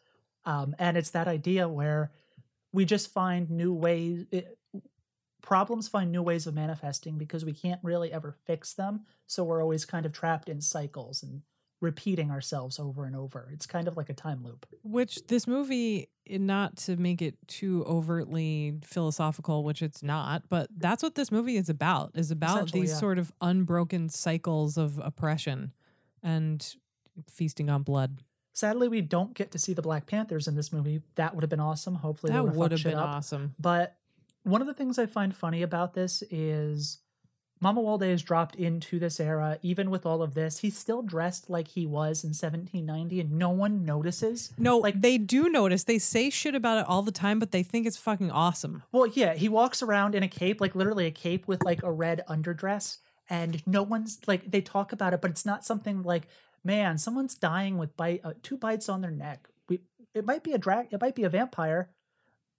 um, 0.45 0.75
and 0.79 0.97
it's 0.97 1.11
that 1.11 1.27
idea 1.27 1.67
where 1.67 2.11
we 2.71 2.85
just 2.85 3.11
find 3.11 3.49
new 3.49 3.73
ways. 3.73 4.25
It, 4.31 4.57
problems 5.41 5.87
find 5.87 6.11
new 6.11 6.21
ways 6.21 6.47
of 6.47 6.53
manifesting 6.53 7.17
because 7.17 7.45
we 7.45 7.53
can't 7.53 7.79
really 7.83 8.11
ever 8.11 8.35
fix 8.45 8.73
them, 8.73 9.01
so 9.27 9.43
we're 9.43 9.61
always 9.61 9.85
kind 9.85 10.05
of 10.05 10.13
trapped 10.13 10.49
in 10.49 10.61
cycles 10.61 11.23
and 11.23 11.41
repeating 11.81 12.29
ourselves 12.29 12.79
over 12.79 13.05
and 13.05 13.15
over. 13.15 13.49
It's 13.51 13.65
kind 13.65 13.87
of 13.87 13.97
like 13.97 14.09
a 14.09 14.13
time 14.13 14.43
loop. 14.43 14.67
which 14.83 15.25
this 15.27 15.47
movie, 15.47 16.09
not 16.29 16.77
to 16.77 16.95
make 16.95 17.21
it 17.21 17.35
too 17.47 17.83
overtly 17.87 18.75
philosophical, 18.83 19.63
which 19.63 19.81
it's 19.81 20.03
not, 20.03 20.43
but 20.47 20.69
that's 20.77 21.01
what 21.01 21.15
this 21.15 21.31
movie 21.31 21.57
is 21.57 21.69
about. 21.69 22.11
Is 22.13 22.29
about 22.31 22.71
these 22.71 22.91
yeah. 22.91 22.97
sort 22.97 23.17
of 23.17 23.31
unbroken 23.41 24.09
cycles 24.09 24.77
of 24.77 24.99
oppression 24.99 25.73
and 26.21 26.75
feasting 27.29 27.69
on 27.69 27.81
blood. 27.81 28.21
Sadly, 28.53 28.87
we 28.87 29.01
don't 29.01 29.33
get 29.33 29.51
to 29.51 29.59
see 29.59 29.73
the 29.73 29.81
Black 29.81 30.05
Panthers 30.05 30.47
in 30.47 30.55
this 30.55 30.71
movie. 30.71 31.01
That 31.15 31.33
would 31.33 31.41
have 31.41 31.49
been 31.49 31.59
awesome. 31.59 31.95
Hopefully, 31.95 32.33
that 32.33 32.43
would 32.43 32.71
have 32.71 32.83
been 32.83 32.95
up. 32.95 33.15
awesome. 33.15 33.55
But 33.57 33.95
one 34.43 34.61
of 34.61 34.67
the 34.67 34.73
things 34.73 34.97
I 34.99 35.05
find 35.05 35.35
funny 35.35 35.61
about 35.61 35.93
this 35.93 36.23
is 36.31 36.99
Mamuwalde 37.63 38.03
is 38.09 38.23
dropped 38.23 38.55
into 38.55 38.97
this 38.97 39.19
era. 39.19 39.59
Even 39.61 39.91
with 39.91 40.03
all 40.05 40.23
of 40.23 40.33
this, 40.33 40.59
he's 40.59 40.75
still 40.77 41.03
dressed 41.03 41.47
like 41.49 41.67
he 41.69 41.85
was 41.85 42.23
in 42.23 42.29
1790, 42.29 43.19
and 43.21 43.31
no 43.33 43.51
one 43.51 43.85
notices. 43.85 44.51
No, 44.57 44.77
Like- 44.79 44.95
like 44.95 45.01
they 45.01 45.17
do 45.19 45.47
notice. 45.47 45.83
They 45.83 45.99
say 45.99 46.31
shit 46.31 46.55
about 46.55 46.79
it 46.79 46.87
all 46.87 47.03
the 47.03 47.11
time, 47.11 47.37
but 47.37 47.51
they 47.51 47.61
think 47.61 47.85
it's 47.85 47.97
fucking 47.97 48.31
awesome. 48.31 48.81
Well, 48.91 49.05
yeah, 49.05 49.35
he 49.35 49.47
walks 49.47 49.83
around 49.83 50.15
in 50.15 50.23
a 50.23 50.27
cape, 50.27 50.59
like 50.59 50.73
literally 50.73 51.05
a 51.05 51.11
cape 51.11 51.47
with 51.47 51.63
like 51.63 51.83
a 51.83 51.91
red 51.91 52.23
underdress, 52.27 52.97
and 53.29 53.61
no 53.67 53.83
one's 53.83 54.19
like 54.27 54.49
they 54.49 54.61
talk 54.61 54.91
about 54.91 55.13
it, 55.13 55.21
but 55.21 55.29
it's 55.29 55.45
not 55.45 55.63
something 55.63 56.01
like, 56.01 56.27
man, 56.63 56.97
someone's 56.97 57.35
dying 57.35 57.77
with 57.77 57.95
bite 57.95 58.21
uh, 58.23 58.33
two 58.41 58.57
bites 58.57 58.89
on 58.89 59.01
their 59.01 59.11
neck. 59.11 59.47
We, 59.69 59.81
it 60.15 60.25
might 60.25 60.43
be 60.43 60.53
a 60.53 60.57
drag, 60.57 60.87
it 60.91 60.99
might 60.99 61.13
be 61.15 61.25
a 61.25 61.29
vampire. 61.29 61.91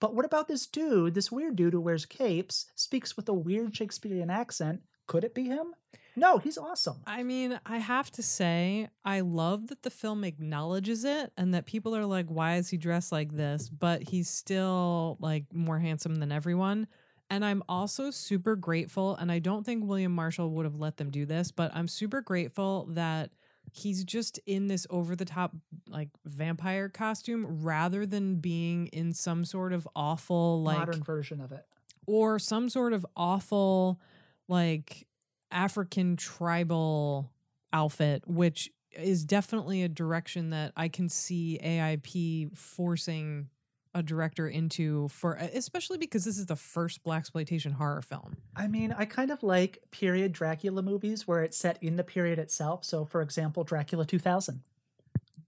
But 0.03 0.17
what 0.17 0.25
about 0.25 0.49
this 0.49 0.67
dude, 0.67 1.15
this 1.15 1.31
weird 1.31 1.55
dude 1.55 1.75
who 1.75 1.81
wears 1.81 2.07
capes, 2.07 2.67
speaks 2.75 3.17
with 3.17 3.29
a 3.29 3.33
weird 3.33 3.77
Shakespearean 3.77 4.31
accent? 4.31 4.81
Could 5.07 5.23
it 5.23 5.33
be 5.33 5.45
him? 5.45 5.77
No, 6.17 6.39
he's 6.39 6.59
awesome. 6.59 7.03
I 7.07 7.23
mean, 7.23 7.61
I 7.65 7.79
have 7.79 8.11
to 8.13 8.23
say, 8.23 8.89
I 9.05 9.21
love 9.21 9.69
that 9.69 9.85
the 9.85 9.91
film 9.91 10.25
acknowledges 10.25 11.05
it 11.05 11.31
and 11.37 11.55
that 11.55 11.67
people 11.67 11.95
are 11.95 12.05
like, 12.05 12.27
why 12.27 12.57
is 12.57 12.69
he 12.69 12.79
dressed 12.79 13.13
like 13.13 13.31
this? 13.37 13.69
But 13.69 14.03
he's 14.03 14.29
still 14.29 15.19
like 15.21 15.45
more 15.55 15.79
handsome 15.79 16.17
than 16.17 16.33
everyone. 16.33 16.89
And 17.31 17.45
I'm 17.45 17.63
also 17.69 18.11
super 18.11 18.57
grateful, 18.57 19.15
and 19.15 19.31
I 19.31 19.39
don't 19.39 19.65
think 19.65 19.85
William 19.87 20.13
Marshall 20.13 20.51
would 20.51 20.67
have 20.67 20.75
let 20.75 20.97
them 20.97 21.11
do 21.11 21.27
this, 21.27 21.53
but 21.53 21.71
I'm 21.77 21.87
super 21.87 22.23
grateful 22.23 22.89
that 22.91 23.31
he's 23.71 24.05
just 24.05 24.39
in 24.47 24.67
this 24.67 24.87
over 24.91 25.15
the 25.17 25.25
top 25.25 25.55
like 25.89 26.09
vampire 26.25 26.89
costume 26.89 27.63
rather 27.63 28.05
than 28.05 28.37
being 28.37 28.87
in 28.89 29.13
some 29.13 29.45
sort 29.45 29.73
of 29.73 29.89
awful 29.95 30.63
like 30.63 30.79
Modern 30.79 31.03
version 31.03 31.41
of 31.41 31.53
it. 31.53 31.65
or 32.07 32.39
some 32.39 32.69
sort 32.69 32.93
of 32.93 33.07
awful 33.17 34.01
like 34.49 35.07
African 35.51 36.17
tribal 36.17 37.31
outfit, 37.73 38.25
which 38.27 38.71
is 38.97 39.25
definitely 39.25 39.83
a 39.83 39.89
direction 39.89 40.51
that 40.51 40.73
I 40.77 40.89
can 40.89 41.09
see 41.09 41.59
AIP 41.63 42.57
forcing 42.57 43.49
a 43.95 44.03
director 44.03 44.49
into 44.49 45.09
for 45.09 45.35
especially 45.35 45.99
because 45.99 46.25
this 46.25 46.39
is 46.39 46.47
the 46.47 46.57
first 46.57 47.03
black 47.03 47.21
exploitation 47.21 47.73
horror 47.73 48.03
film. 48.03 48.37
I 48.57 48.67
mean, 48.67 48.95
I 48.97 49.05
kind 49.05 49.31
of 49.31 49.43
like 49.43 49.79
period 49.91 50.33
Dracula 50.33 50.83
movies 50.83 51.29
where 51.29 51.43
it's 51.43 51.57
set 51.57 51.83
in 51.83 51.97
the 51.97 52.05
period 52.05 52.39
itself. 52.39 52.85
So, 52.85 53.05
for 53.05 53.21
example, 53.23 53.65
Dracula 53.65 54.05
2000. 54.05 54.63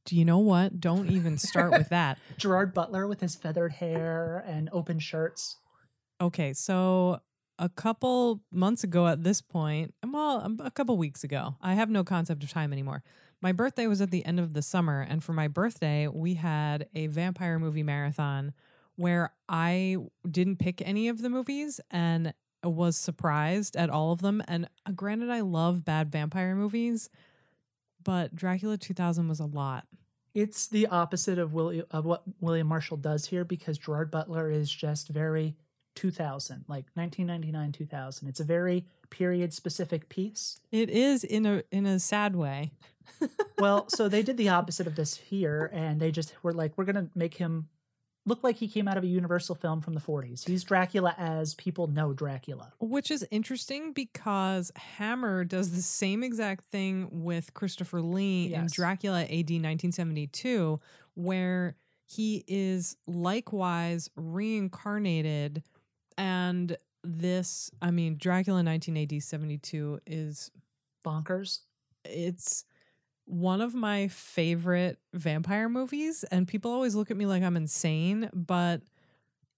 Do 0.05 0.17
you 0.17 0.25
know 0.25 0.39
what? 0.39 0.81
Don't 0.81 1.11
even 1.11 1.39
start 1.39 1.73
with 1.73 1.89
that. 1.91 2.19
Gerard 2.37 2.75
Butler 2.75 3.07
with 3.07 3.21
his 3.21 3.35
feathered 3.35 3.73
hair 3.73 4.45
and 4.47 4.69
open 4.73 4.99
shirts. 4.99 5.57
Okay, 6.21 6.53
so 6.53 7.21
a 7.59 7.69
couple 7.69 8.43
months 8.53 8.85
ago 8.85 9.07
at 9.07 9.23
this 9.23 9.41
point, 9.41 9.95
well, 10.07 10.57
a 10.61 10.71
couple 10.71 10.97
weeks 10.99 11.25
ago, 11.25 11.57
I 11.61 11.75
have 11.75 11.89
no 11.89 12.05
concept 12.05 12.43
of 12.43 12.51
time 12.51 12.73
anymore. 12.73 13.03
My 13.45 13.53
birthday 13.53 13.87
was 13.87 14.01
at 14.01 14.11
the 14.11 14.25
end 14.25 14.41
of 14.41 14.55
the 14.55 14.63
summer, 14.63 15.03
and 15.03 15.23
for 15.23 15.35
my 15.35 15.49
birthday, 15.49 16.09
we 16.09 16.33
had 16.33 16.89
a 16.95 17.09
vampire 17.09 17.59
movie 17.59 17.83
marathon 17.83 18.55
where 18.97 19.35
I 19.51 19.99
didn't 20.27 20.57
pick 20.57 20.81
any 20.81 21.09
of 21.09 21.21
the 21.21 21.29
movies 21.29 21.79
and 21.91 22.33
was 22.63 22.97
surprised 22.97 23.77
at 23.77 23.91
all 23.91 24.13
of 24.13 24.23
them. 24.23 24.43
And 24.49 24.67
uh, 24.87 24.93
granted, 24.93 25.29
I 25.29 25.41
love 25.41 25.85
bad 25.85 26.11
vampire 26.11 26.57
movies, 26.57 27.11
but 28.03 28.35
Dracula 28.35 28.79
2000 28.79 29.29
was 29.29 29.41
a 29.41 29.45
lot. 29.45 29.85
It's 30.33 30.67
the 30.67 30.87
opposite 30.87 31.39
of, 31.39 31.53
William, 31.53 31.85
of 31.91 32.07
what 32.07 32.23
William 32.41 32.69
Marshall 32.69 32.97
does 32.97 33.27
here 33.27 33.45
because 33.45 33.77
Gerard 33.77 34.11
Butler 34.11 34.51
is 34.51 34.71
just 34.71 35.09
very 35.09 35.55
2000, 35.95 36.65
like 36.69 36.87
1999 36.95 37.73
2000. 37.73 38.29
It's 38.29 38.41
a 38.41 38.45
very 38.45 38.87
period 39.11 39.53
specific 39.53 40.09
piece. 40.09 40.61
It 40.73 40.91
is 40.91 41.25
in 41.25 41.47
a 41.47 41.63
in 41.71 41.87
a 41.87 41.99
sad 41.99 42.37
way. 42.37 42.73
Well, 43.59 43.89
so 43.89 44.09
they 44.09 44.23
did 44.23 44.37
the 44.37 44.49
opposite 44.49 44.87
of 44.87 44.97
this 44.97 45.15
here, 45.15 45.71
and 45.73 46.01
they 46.01 46.11
just 46.11 46.35
were 46.43 46.53
like, 46.53 46.77
we're 46.77 46.85
going 46.85 46.97
to 46.97 47.09
make 47.15 47.35
him 47.35 47.69
look 48.27 48.43
like 48.43 48.57
he 48.57 48.69
came 48.69 48.89
out 48.89 48.97
of 48.97 49.05
a 49.05 49.07
Universal 49.07 49.55
film 49.57 49.81
from 49.81 49.95
the 49.95 50.01
40s. 50.01 50.47
He's 50.47 50.65
Dracula 50.65 51.15
as 51.19 51.55
people 51.55 51.87
know 51.87 52.13
Dracula. 52.13 52.73
Which 52.81 53.11
is 53.11 53.27
interesting 53.31 53.93
because 53.93 54.73
Hammer 54.77 55.45
does 55.45 55.71
the 55.71 55.83
same 55.83 56.23
exact 56.23 56.65
thing 56.65 57.09
with 57.11 57.55
Christopher 57.55 58.01
Lee 58.01 58.53
in 58.55 58.67
Dracula 58.67 59.23
AD 59.23 59.31
1972, 59.31 60.81
where 61.15 61.77
he 62.07 62.45
is 62.47 62.97
likewise 63.07 64.11
reincarnated. 64.17 65.63
And 66.17 66.77
this, 67.03 67.71
I 67.83 67.91
mean, 67.91 68.17
Dracula 68.19 68.63
19 68.63 68.97
AD 68.97 69.23
72 69.23 70.01
is, 70.07 70.51
Bonkers. 71.05 71.61
it's 72.05 72.65
one 73.27 73.61
of 73.61 73.75
my 73.75 74.09
favorite 74.09 74.99
vampire 75.13 75.69
movies. 75.69 76.25
And 76.31 76.47
people 76.49 76.71
always 76.71 76.95
look 76.95 77.11
at 77.11 77.17
me 77.17 77.27
like 77.27 77.43
I'm 77.43 77.57
insane, 77.57 78.31
but 78.33 78.83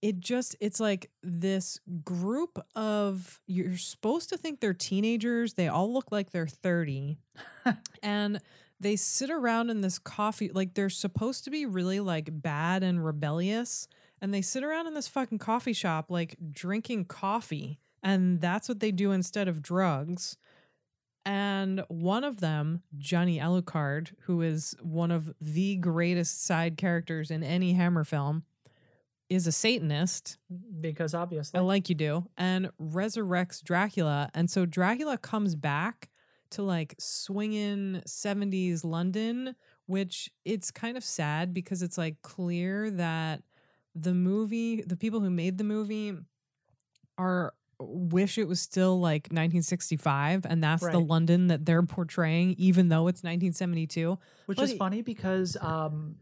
it 0.01 0.19
just 0.19 0.55
it's 0.59 0.79
like 0.79 1.09
this 1.23 1.79
group 2.05 2.63
of 2.75 3.41
you're 3.47 3.77
supposed 3.77 4.29
to 4.29 4.37
think 4.37 4.59
they're 4.59 4.73
teenagers 4.73 5.53
they 5.53 5.67
all 5.67 5.91
look 5.91 6.11
like 6.11 6.31
they're 6.31 6.47
30 6.47 7.17
and 8.03 8.39
they 8.79 8.95
sit 8.95 9.31
around 9.31 9.69
in 9.69 9.81
this 9.81 9.97
coffee 9.97 10.51
like 10.53 10.75
they're 10.75 10.89
supposed 10.89 11.43
to 11.43 11.49
be 11.49 11.65
really 11.65 11.99
like 11.99 12.29
bad 12.31 12.83
and 12.83 13.03
rebellious 13.03 13.87
and 14.21 14.33
they 14.33 14.41
sit 14.41 14.63
around 14.63 14.87
in 14.87 14.93
this 14.93 15.07
fucking 15.07 15.37
coffee 15.37 15.73
shop 15.73 16.05
like 16.09 16.35
drinking 16.51 17.05
coffee 17.05 17.79
and 18.03 18.41
that's 18.41 18.69
what 18.69 18.79
they 18.79 18.91
do 18.91 19.11
instead 19.11 19.47
of 19.47 19.61
drugs 19.61 20.37
and 21.25 21.83
one 21.87 22.23
of 22.23 22.39
them 22.39 22.81
johnny 22.97 23.39
alucard 23.39 24.13
who 24.21 24.41
is 24.41 24.75
one 24.81 25.11
of 25.11 25.33
the 25.41 25.75
greatest 25.77 26.45
side 26.45 26.77
characters 26.77 27.31
in 27.31 27.43
any 27.43 27.73
hammer 27.73 28.03
film 28.03 28.43
is 29.29 29.47
a 29.47 29.51
satanist 29.51 30.37
Because 30.79 31.13
obviously. 31.13 31.59
I 31.59 31.63
like 31.63 31.89
you 31.89 31.95
do, 31.95 32.27
and 32.37 32.69
resurrects 32.81 33.63
Dracula. 33.63 34.29
And 34.33 34.49
so 34.49 34.65
Dracula 34.65 35.17
comes 35.17 35.55
back 35.55 36.09
to 36.51 36.63
like 36.63 36.95
swinging 36.97 38.01
70s 38.07 38.85
London, 38.85 39.55
which 39.85 40.29
it's 40.45 40.71
kind 40.71 40.97
of 40.97 41.03
sad 41.03 41.53
because 41.53 41.81
it's 41.81 41.97
like 41.97 42.21
clear 42.21 42.89
that 42.91 43.41
the 44.03 44.13
movie, 44.13 44.81
the 44.81 44.95
people 44.95 45.19
who 45.19 45.29
made 45.29 45.57
the 45.57 45.63
movie 45.63 46.13
are 47.17 47.53
wish 47.79 48.37
it 48.39 48.47
was 48.47 48.59
still 48.59 48.99
like 48.99 49.25
1965 49.27 50.45
and 50.47 50.63
that's 50.63 50.81
the 50.81 50.97
London 50.99 51.47
that 51.47 51.63
they're 51.63 51.83
portraying 51.83 52.55
even 52.57 52.89
though 52.89 53.07
it's 53.07 53.19
1972. 53.23 54.17
Which 54.47 54.57
But 54.57 54.63
is 54.63 54.71
it- 54.71 54.77
funny 54.79 55.01
because 55.03 55.55
um, 55.61 56.15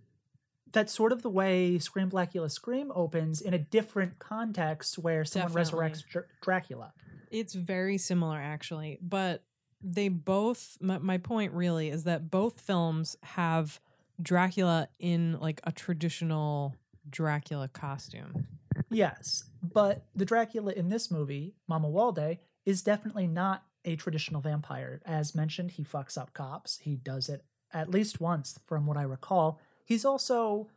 that's 0.74 0.94
sort 0.94 1.12
of 1.14 1.22
the 1.22 1.30
way 1.30 1.78
Scream 1.80 2.10
Blackula 2.10 2.52
Scream 2.52 2.92
opens 2.94 3.40
in 3.42 3.54
a 3.54 3.58
different 3.58 4.20
context 4.20 4.98
where 4.98 5.24
someone 5.24 5.54
Definitely. 5.54 5.90
resurrects 5.92 6.04
Dr- 6.10 6.26
Dracula. 6.42 6.94
It's 7.32 7.54
very 7.54 7.98
similar, 7.98 8.38
actually, 8.38 8.98
but 9.02 9.44
they 9.82 10.10
both. 10.10 10.78
My, 10.82 10.98
my 11.00 11.18
point 11.18 11.54
really 11.54 11.90
is 11.90 12.04
that 12.04 12.30
both 12.30 12.60
films 12.62 13.16
have 13.24 13.80
Dracula 14.22 14.88
in 15.00 15.40
like 15.40 15.60
a 15.64 15.72
traditional 15.72 16.76
Dracula 17.10 17.68
costume. 17.68 18.48
Yes, 18.90 19.44
but 19.62 20.06
the 20.16 20.26
Dracula 20.26 20.74
in 20.74 20.90
this 20.90 21.10
movie, 21.10 21.56
Mamuwalde, 21.70 22.40
is 22.66 22.82
definitely 22.82 23.28
not 23.28 23.64
a 23.84 23.96
traditional 23.96 24.42
vampire. 24.42 25.02
As 25.06 25.36
mentioned, 25.36 25.72
he 25.72 25.84
fucks 25.84 26.18
up 26.18 26.34
cops. 26.34 26.80
He 26.80 26.96
does 26.96 27.30
it 27.30 27.44
at 27.74 27.90
least 27.90 28.20
once, 28.20 28.60
from 28.66 28.86
what 28.86 28.98
I 28.98 29.04
recall. 29.04 29.60
He's 29.86 30.06
also 30.06 30.68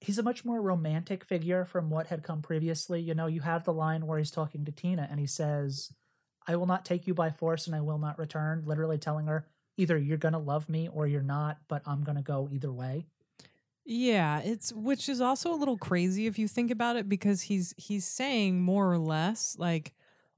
he's 0.00 0.18
a 0.18 0.22
much 0.22 0.44
more 0.44 0.62
romantic 0.62 1.24
figure 1.24 1.64
from 1.64 1.90
what 1.90 2.06
had 2.06 2.22
come 2.22 2.40
previously. 2.40 3.00
You 3.00 3.14
know, 3.14 3.26
you 3.26 3.40
have 3.40 3.64
the 3.64 3.72
line 3.72 4.06
where 4.06 4.18
he's 4.18 4.30
talking 4.30 4.64
to 4.64 4.72
Tina 4.72 5.08
and 5.10 5.18
he 5.20 5.26
says, 5.26 5.92
"I 6.46 6.56
will 6.56 6.66
not 6.66 6.84
take 6.84 7.06
you 7.06 7.14
by 7.14 7.30
force 7.30 7.66
and 7.66 7.74
I 7.74 7.80
will 7.80 7.98
not 7.98 8.18
return," 8.18 8.64
literally 8.64 8.98
telling 8.98 9.26
her 9.26 9.46
either 9.76 9.98
you're 9.98 10.18
to 10.32 10.38
love 10.38 10.68
me 10.68 10.88
or 10.88 11.06
you're 11.06 11.22
not, 11.22 11.58
but 11.68 11.82
I'm 11.86 12.02
to 12.16 12.22
go 12.22 12.48
either 12.50 12.72
way. 12.72 13.06
Yeah, 13.90 14.40
it's 14.40 14.70
which 14.70 15.08
is 15.08 15.22
also 15.22 15.50
a 15.50 15.56
little 15.56 15.78
crazy 15.78 16.26
if 16.26 16.38
you 16.38 16.46
think 16.46 16.70
about 16.70 16.96
it 16.96 17.08
because 17.08 17.40
he's 17.40 17.72
he's 17.78 18.04
saying 18.04 18.60
more 18.60 18.92
or 18.92 18.98
less 18.98 19.56
like 19.58 19.94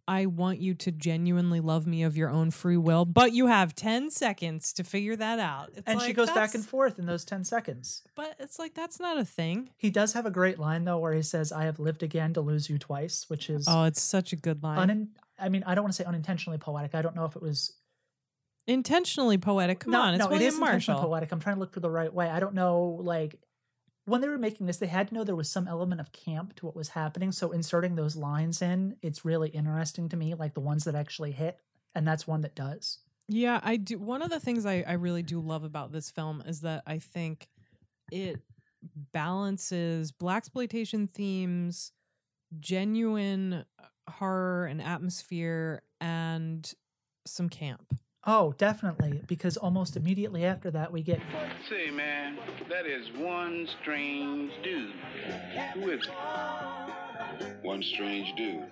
I 0.06 0.26
want 0.26 0.60
you 0.60 0.74
to 0.74 0.92
genuinely 0.92 1.60
love 1.60 1.84
me 1.84 2.04
of 2.04 2.16
your 2.16 2.30
own 2.30 2.52
free 2.52 2.76
will, 2.76 3.04
but 3.04 3.32
you 3.32 3.46
have 3.48 3.74
10 3.76 4.10
seconds 4.10 4.72
to 4.74 4.84
figure 4.84 5.14
that 5.16 5.38
out. 5.38 5.70
It's 5.76 5.82
And 5.86 6.00
she 6.00 6.12
goes 6.12 6.30
back 6.30 6.54
and 6.54 6.64
forth 6.64 6.98
in 6.98 7.06
those 7.06 7.24
10 7.24 7.44
seconds. 7.44 8.02
But 8.16 8.34
it's 8.38 8.58
like 8.58 8.74
that's 8.74 9.00
not 9.00 9.18
a 9.18 9.24
thing. 9.24 9.70
He 9.76 9.90
does 9.90 10.12
have 10.12 10.26
a 10.26 10.30
great 10.30 10.60
line 10.60 10.84
though, 10.84 10.98
where 10.98 11.12
he 11.12 11.22
says, 11.22 11.50
"I 11.50 11.64
have 11.64 11.80
lived 11.80 12.04
again 12.04 12.32
to 12.34 12.40
lose 12.40 12.70
you 12.70 12.78
twice," 12.78 13.28
which 13.28 13.50
is 13.50 13.66
Oh, 13.68 13.82
it's 13.84 14.00
such 14.00 14.32
a 14.32 14.36
good 14.36 14.62
line. 14.62 14.88
unin- 14.88 15.08
I 15.40 15.48
mean, 15.48 15.64
I 15.66 15.74
don't 15.74 15.82
want 15.84 15.94
to 15.94 16.02
say 16.02 16.06
unintentionally 16.06 16.58
poetic. 16.58 16.94
I 16.94 17.02
don't 17.02 17.16
know 17.16 17.24
if 17.24 17.34
it 17.34 17.42
was. 17.42 17.72
Intentionally 18.70 19.36
poetic. 19.36 19.80
Come 19.80 19.92
no, 19.92 20.00
on, 20.00 20.14
it's 20.14 20.20
no, 20.20 20.26
it 20.26 20.30
William 20.30 20.48
is 20.48 20.54
intentionally 20.54 20.96
Marshall. 20.96 21.08
poetic. 21.08 21.32
I'm 21.32 21.40
trying 21.40 21.56
to 21.56 21.60
look 21.60 21.72
for 21.72 21.80
the 21.80 21.90
right 21.90 22.12
way. 22.12 22.28
I 22.30 22.38
don't 22.38 22.54
know, 22.54 23.00
like 23.02 23.40
when 24.04 24.20
they 24.20 24.28
were 24.28 24.38
making 24.38 24.66
this, 24.66 24.76
they 24.76 24.86
had 24.86 25.08
to 25.08 25.14
know 25.14 25.24
there 25.24 25.34
was 25.34 25.50
some 25.50 25.66
element 25.66 26.00
of 26.00 26.12
camp 26.12 26.54
to 26.56 26.66
what 26.66 26.76
was 26.76 26.90
happening. 26.90 27.32
So 27.32 27.50
inserting 27.50 27.96
those 27.96 28.14
lines 28.14 28.62
in, 28.62 28.96
it's 29.02 29.24
really 29.24 29.48
interesting 29.48 30.08
to 30.10 30.16
me, 30.16 30.34
like 30.34 30.54
the 30.54 30.60
ones 30.60 30.84
that 30.84 30.94
actually 30.94 31.32
hit, 31.32 31.58
and 31.96 32.06
that's 32.06 32.28
one 32.28 32.42
that 32.42 32.54
does. 32.54 32.98
Yeah, 33.28 33.60
I 33.62 33.76
do. 33.76 33.98
One 33.98 34.22
of 34.22 34.30
the 34.30 34.40
things 34.40 34.64
I, 34.64 34.84
I 34.86 34.92
really 34.92 35.22
do 35.22 35.40
love 35.40 35.64
about 35.64 35.90
this 35.90 36.10
film 36.10 36.42
is 36.46 36.60
that 36.60 36.84
I 36.86 36.98
think 36.98 37.48
it 38.12 38.40
balances 39.12 40.12
black 40.12 40.38
exploitation 40.38 41.08
themes, 41.08 41.92
genuine 42.60 43.64
uh, 43.78 44.10
horror 44.12 44.66
and 44.66 44.80
atmosphere, 44.80 45.82
and 46.00 46.72
some 47.26 47.48
camp. 47.48 47.96
Oh, 48.26 48.52
definitely, 48.58 49.22
because 49.26 49.56
almost 49.56 49.96
immediately 49.96 50.44
after 50.44 50.70
that, 50.72 50.92
we 50.92 51.02
get 51.02 51.20
Say, 51.70 51.90
man, 51.90 52.36
that 52.68 52.84
is 52.86 53.06
one 53.16 53.66
strange 53.80 54.52
dude. 54.62 54.92
Who 55.74 55.90
is 55.90 56.06
it? 56.06 57.56
One 57.62 57.82
strange 57.82 58.36
dude. 58.36 58.64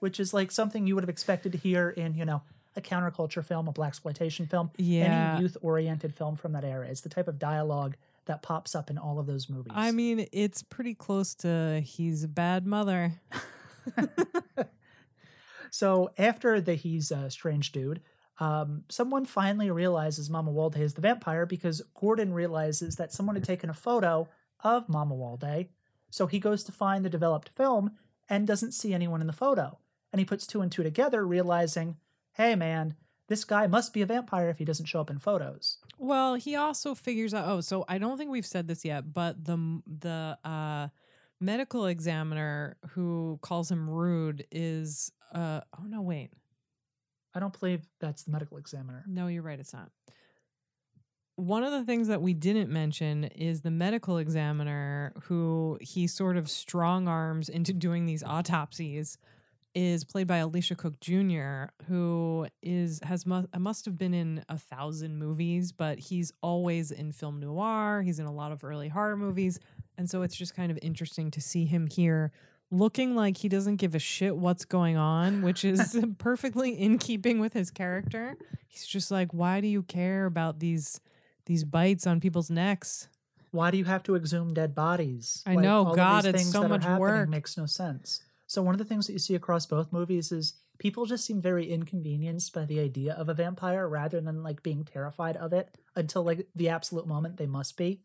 which 0.00 0.20
is 0.20 0.34
like 0.34 0.50
something 0.50 0.86
you 0.86 0.94
would 0.94 1.02
have 1.04 1.08
expected 1.08 1.52
to 1.52 1.58
hear 1.58 1.88
in, 1.90 2.14
you 2.14 2.26
know, 2.26 2.42
a 2.76 2.80
counterculture 2.82 3.42
film, 3.44 3.68
a 3.68 3.72
black 3.72 3.88
exploitation 3.88 4.46
film, 4.46 4.70
Yeah. 4.76 5.32
any 5.34 5.42
youth 5.42 5.56
oriented 5.62 6.14
film 6.14 6.36
from 6.36 6.52
that 6.52 6.64
era. 6.64 6.86
It's 6.86 7.00
the 7.00 7.08
type 7.08 7.28
of 7.28 7.38
dialogue 7.38 7.96
that 8.26 8.42
pops 8.42 8.74
up 8.74 8.90
in 8.90 8.98
all 8.98 9.18
of 9.18 9.26
those 9.26 9.48
movies. 9.48 9.72
I 9.74 9.92
mean, 9.92 10.26
it's 10.32 10.62
pretty 10.62 10.94
close 10.94 11.34
to 11.36 11.80
he's 11.82 12.24
a 12.24 12.28
bad 12.28 12.66
mother. 12.66 13.14
so 15.70 16.10
after 16.18 16.60
the 16.60 16.74
he's 16.74 17.10
a 17.10 17.30
strange 17.30 17.72
dude, 17.72 18.00
um, 18.40 18.84
someone 18.88 19.24
finally 19.24 19.70
realizes 19.70 20.28
Mamuwalde 20.28 20.78
is 20.78 20.94
the 20.94 21.00
vampire 21.00 21.46
because 21.46 21.82
Gordon 21.98 22.32
realizes 22.32 22.96
that 22.96 23.12
someone 23.12 23.36
had 23.36 23.44
taken 23.44 23.70
a 23.70 23.74
photo 23.74 24.28
of 24.62 24.88
Mamuwalde. 24.88 25.68
So 26.10 26.26
he 26.26 26.38
goes 26.38 26.64
to 26.64 26.72
find 26.72 27.04
the 27.04 27.10
developed 27.10 27.48
film 27.48 27.92
and 28.28 28.46
doesn't 28.46 28.72
see 28.72 28.92
anyone 28.92 29.20
in 29.20 29.26
the 29.26 29.32
photo. 29.32 29.78
And 30.12 30.18
he 30.18 30.24
puts 30.24 30.46
two 30.46 30.60
and 30.60 30.70
two 30.70 30.82
together, 30.82 31.26
realizing, 31.26 31.96
hey 32.32 32.54
man, 32.54 32.94
this 33.28 33.44
guy 33.44 33.66
must 33.66 33.92
be 33.92 34.02
a 34.02 34.06
vampire 34.06 34.48
if 34.48 34.58
he 34.58 34.64
doesn't 34.64 34.86
show 34.86 35.00
up 35.00 35.10
in 35.10 35.18
photos. 35.18 35.78
Well, 35.98 36.34
he 36.34 36.56
also 36.56 36.94
figures 36.94 37.34
out. 37.34 37.48
Oh, 37.48 37.60
so 37.60 37.84
I 37.88 37.98
don't 37.98 38.18
think 38.18 38.30
we've 38.30 38.46
said 38.46 38.68
this 38.68 38.84
yet, 38.84 39.12
but 39.12 39.44
the 39.44 39.82
the 39.86 40.38
uh, 40.44 40.88
medical 41.40 41.86
examiner 41.86 42.76
who 42.90 43.38
calls 43.42 43.70
him 43.70 43.88
rude 43.88 44.46
is. 44.50 45.12
Uh, 45.32 45.60
oh 45.78 45.84
no, 45.84 46.02
wait. 46.02 46.30
I 47.34 47.40
don't 47.40 47.58
believe 47.58 47.86
that's 48.00 48.24
the 48.24 48.30
medical 48.30 48.58
examiner. 48.58 49.04
No, 49.06 49.26
you're 49.26 49.42
right. 49.42 49.58
It's 49.58 49.72
not. 49.72 49.90
One 51.36 51.64
of 51.64 51.72
the 51.72 51.84
things 51.84 52.06
that 52.08 52.22
we 52.22 52.32
didn't 52.32 52.70
mention 52.70 53.24
is 53.24 53.62
the 53.62 53.70
medical 53.70 54.18
examiner 54.18 55.12
who 55.24 55.78
he 55.80 56.06
sort 56.06 56.36
of 56.36 56.48
strong 56.48 57.08
arms 57.08 57.48
into 57.48 57.72
doing 57.72 58.06
these 58.06 58.22
autopsies 58.22 59.18
is 59.74 60.04
played 60.04 60.28
by 60.28 60.38
Elisha 60.38 60.76
Cook 60.76 61.00
Jr., 61.00 61.64
who 61.88 62.46
is 62.62 63.00
has 63.02 63.26
mu- 63.26 63.46
must 63.58 63.84
have 63.86 63.98
been 63.98 64.14
in 64.14 64.44
a 64.48 64.56
thousand 64.56 65.18
movies, 65.18 65.72
but 65.72 65.98
he's 65.98 66.32
always 66.42 66.92
in 66.92 67.10
film 67.10 67.40
noir. 67.40 68.02
He's 68.02 68.20
in 68.20 68.26
a 68.26 68.32
lot 68.32 68.52
of 68.52 68.62
early 68.62 68.88
horror 68.88 69.16
movies, 69.16 69.58
and 69.98 70.08
so 70.08 70.22
it's 70.22 70.36
just 70.36 70.54
kind 70.54 70.70
of 70.70 70.78
interesting 70.80 71.32
to 71.32 71.40
see 71.40 71.64
him 71.64 71.88
here 71.88 72.30
looking 72.74 73.14
like 73.14 73.38
he 73.38 73.48
doesn't 73.48 73.76
give 73.76 73.94
a 73.94 73.98
shit 73.98 74.36
what's 74.36 74.64
going 74.64 74.96
on, 74.96 75.42
which 75.42 75.64
is 75.64 75.98
perfectly 76.18 76.72
in 76.72 76.98
keeping 76.98 77.38
with 77.38 77.52
his 77.52 77.70
character. 77.70 78.36
He's 78.68 78.86
just 78.86 79.10
like, 79.10 79.32
why 79.32 79.60
do 79.60 79.68
you 79.68 79.82
care 79.82 80.26
about 80.26 80.58
these 80.58 81.00
these 81.46 81.64
bites 81.64 82.06
on 82.06 82.20
people's 82.20 82.50
necks? 82.50 83.08
Why 83.50 83.70
do 83.70 83.78
you 83.78 83.84
have 83.84 84.02
to 84.04 84.16
exhume 84.16 84.54
dead 84.54 84.74
bodies? 84.74 85.42
I 85.46 85.54
know, 85.54 85.94
God, 85.94 86.24
it's 86.24 86.50
so 86.50 86.66
much 86.66 86.84
work. 86.98 87.28
Makes 87.28 87.56
no 87.56 87.66
sense. 87.66 88.22
So 88.46 88.62
one 88.62 88.74
of 88.74 88.78
the 88.78 88.84
things 88.84 89.06
that 89.06 89.12
you 89.12 89.18
see 89.18 89.34
across 89.34 89.66
both 89.66 89.92
movies 89.92 90.32
is 90.32 90.54
people 90.78 91.06
just 91.06 91.24
seem 91.24 91.40
very 91.40 91.70
inconvenienced 91.70 92.52
by 92.52 92.64
the 92.64 92.80
idea 92.80 93.12
of 93.14 93.28
a 93.28 93.34
vampire 93.34 93.88
rather 93.88 94.20
than 94.20 94.42
like 94.42 94.62
being 94.62 94.84
terrified 94.84 95.36
of 95.36 95.52
it 95.52 95.76
until 95.94 96.24
like 96.24 96.46
the 96.54 96.68
absolute 96.68 97.06
moment 97.06 97.36
they 97.36 97.46
must 97.46 97.76
be. 97.76 98.00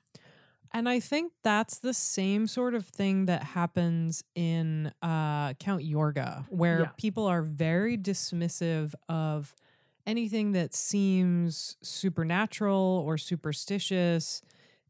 And 0.72 0.88
I 0.88 1.00
think 1.00 1.34
that's 1.44 1.80
the 1.80 1.94
same 1.94 2.46
sort 2.48 2.76
of 2.76 2.86
thing 2.86 3.26
that 3.26 3.44
happens 3.44 4.24
in 4.36 4.92
uh, 5.02 5.54
Count 5.56 5.84
Yorga, 5.84 6.46
where 6.50 6.80
Yeah. 6.82 6.90
people 6.98 7.26
are 7.26 7.42
very 7.42 7.98
dismissive 7.98 8.94
of 9.08 9.56
anything 10.06 10.52
that 10.54 10.74
seems 10.76 11.76
supernatural 11.82 13.04
or 13.06 13.18
superstitious. 13.18 14.42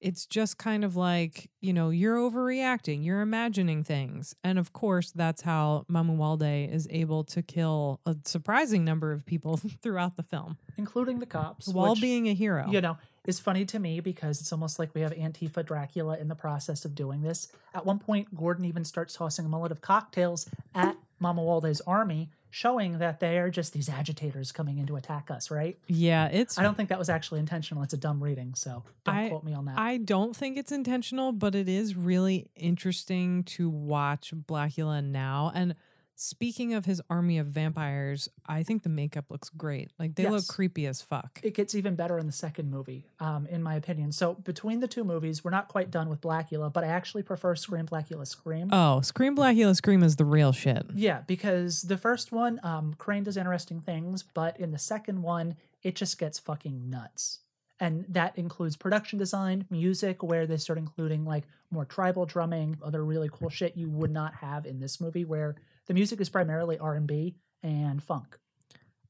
It's 0.02 0.26
just 0.26 0.58
kind 0.58 0.86
of 0.86 0.96
like, 0.96 1.50
you 1.60 1.74
know, 1.74 1.90
you're 1.90 2.16
overreacting, 2.16 3.04
you're 3.04 3.20
imagining 3.20 3.84
things. 3.84 4.34
And 4.46 4.58
of 4.58 4.72
course, 4.72 5.12
that's 5.12 5.42
how 5.42 5.86
Mamuwalde 5.92 6.74
is 6.74 6.88
able 6.90 7.26
to 7.26 7.42
kill 7.42 8.00
a 8.06 8.16
surprising 8.24 8.86
number 8.86 9.12
of 9.12 9.26
people 9.26 9.58
throughout 9.82 10.16
the 10.16 10.24
film 10.24 10.58
including 10.78 11.20
the 11.20 11.26
cops. 11.26 11.68
while 11.68 11.92
which, 11.92 12.02
being 12.02 12.30
a 12.30 12.34
hero. 12.34 12.66
you 12.72 12.80
know, 12.80 12.98
is 13.26 13.39
funny 13.39 13.65
to 13.65 13.80
me 13.80 13.99
because 13.99 14.41
it's 14.41 14.51
almost 14.51 14.80
like 14.80 14.93
we 14.95 15.01
have 15.01 15.11
Antifa 15.13 15.65
Dracula 15.65 16.17
in 16.17 16.28
the 16.28 16.36
process 16.36 16.86
of 16.86 16.95
doing 16.95 17.22
this. 17.22 17.47
At 17.74 17.86
one 17.86 17.99
point, 17.99 18.36
Gordon 18.36 18.65
even 18.65 18.84
starts 18.86 19.13
tossing 19.15 19.45
a 19.45 19.49
Molotov 19.49 19.82
cocktails 19.82 20.49
at 20.74 20.95
Mamuwalde's 21.22 21.82
army, 21.82 22.30
showing 22.49 22.97
that 22.99 23.20
they 23.20 23.38
are 23.38 23.49
just 23.49 23.74
these 23.74 23.89
agitators 23.89 24.51
coming 24.51 24.78
in 24.80 24.88
to 24.88 24.95
attack 24.95 25.30
us, 25.30 25.51
right? 25.51 25.78
yeah, 25.88 26.28
it's 26.28 26.57
I 26.57 26.63
don't 26.63 26.76
think 26.78 26.89
that 26.89 26.97
was 26.97 27.09
actually 27.09 27.39
intentional. 27.41 27.84
It's 27.84 27.93
a 27.93 27.97
dumb 27.97 28.24
reading, 28.24 28.55
so 28.55 28.84
don't 29.03 29.15
I- 29.15 29.30
quote 29.30 29.43
me 29.43 29.53
on 29.53 29.65
that. 29.65 29.78
I 29.78 29.97
don't 29.97 30.36
think 30.36 30.57
it's 30.57 30.72
intentional, 30.72 31.32
but 31.34 31.53
it 31.55 31.67
is 31.70 31.95
really 31.95 32.47
interesting 32.55 33.43
to 33.43 33.70
watch 33.70 34.34
Blacula 34.34 35.03
now. 35.03 35.51
And 35.53 35.76
speaking 36.20 36.74
of 36.74 36.86
his 36.86 37.01
army 37.09 37.38
of 37.38 37.47
vampires, 37.47 38.28
I 38.45 38.63
think 38.63 38.84
the 38.84 38.89
makeup 38.89 39.26
looks 39.30 39.49
great. 39.49 39.91
Like 39.97 40.15
they 40.15 40.28
look 40.28 40.45
creepy 40.47 40.86
as 40.86 41.01
fuck. 41.01 41.39
it 41.43 41.53
gets 41.53 41.74
even 41.76 41.95
better 41.95 42.20
in 42.20 42.26
the 42.26 42.34
second 42.34 42.70
movie, 42.70 43.05
um, 43.22 43.47
in 43.47 43.63
my 43.63 43.76
opinion. 43.76 44.11
So 44.11 44.34
between 44.34 44.82
the 44.82 44.88
two 44.88 45.05
movies, 45.05 45.45
we're 45.45 45.51
not 45.51 45.70
quite 45.70 45.89
done 45.89 46.09
with 46.09 46.20
Blacula, 46.20 46.72
but 46.74 46.84
I 46.84 46.88
actually 46.88 47.24
prefer 47.24 47.55
Scream 47.55 47.86
Blacula 47.86 48.28
Scream. 48.28 48.67
Oh, 48.72 48.99
Scream 48.99 49.36
Blacula 49.36 49.76
Scream 49.76 50.03
is 50.03 50.17
the 50.17 50.26
real 50.26 50.51
shit. 50.51 50.86
Yeah, 50.93 51.22
because 51.26 51.84
the 51.84 51.97
first 51.97 52.34
one, 52.34 52.59
um, 52.63 52.95
Crain 52.97 53.24
does 53.24 53.38
interesting 53.38 53.80
things, 53.80 54.22
but 54.22 54.59
in 54.59 54.72
the 54.72 54.78
second 54.78 55.22
one, 55.22 55.55
it 55.84 55.95
just 55.95 56.20
gets 56.20 56.38
fucking 56.38 56.89
nuts. 56.89 57.39
And 57.80 58.03
that 58.09 58.38
includes 58.38 58.76
production 58.76 59.17
design, 59.20 59.65
music, 59.70 60.22
where 60.22 60.45
they 60.45 60.57
start 60.57 60.78
including 60.78 61.24
like 61.24 61.45
more 61.72 61.86
tribal 61.86 62.26
drumming, 62.26 62.78
other 62.84 63.05
really 63.05 63.30
cool 63.32 63.49
shit 63.49 63.78
you 63.78 63.89
would 63.89 64.11
not 64.11 64.34
have 64.36 64.65
in 64.65 64.82
this 64.82 64.99
movie, 64.99 65.24
where 65.24 65.55
The 65.90 65.96
music 65.96 66.22
is 66.22 66.30
primarily 66.30 66.78
R&B 66.78 67.36
and 67.64 68.02
funk. 68.02 68.38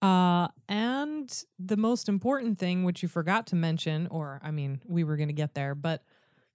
Uh, 0.02 0.48
and 0.70 1.44
the 1.60 1.76
most 1.76 2.08
important 2.08 2.58
thing, 2.58 2.86
which 2.86 3.04
you 3.04 3.10
forgot 3.10 3.46
to 3.48 3.58
mention, 3.58 4.08
or 4.08 4.40
I 4.42 4.52
mean, 4.52 4.82
we 4.88 5.04
were 5.04 5.18
going 5.18 5.28
to 5.28 5.34
get 5.34 5.56
there, 5.56 5.76
but 5.76 6.04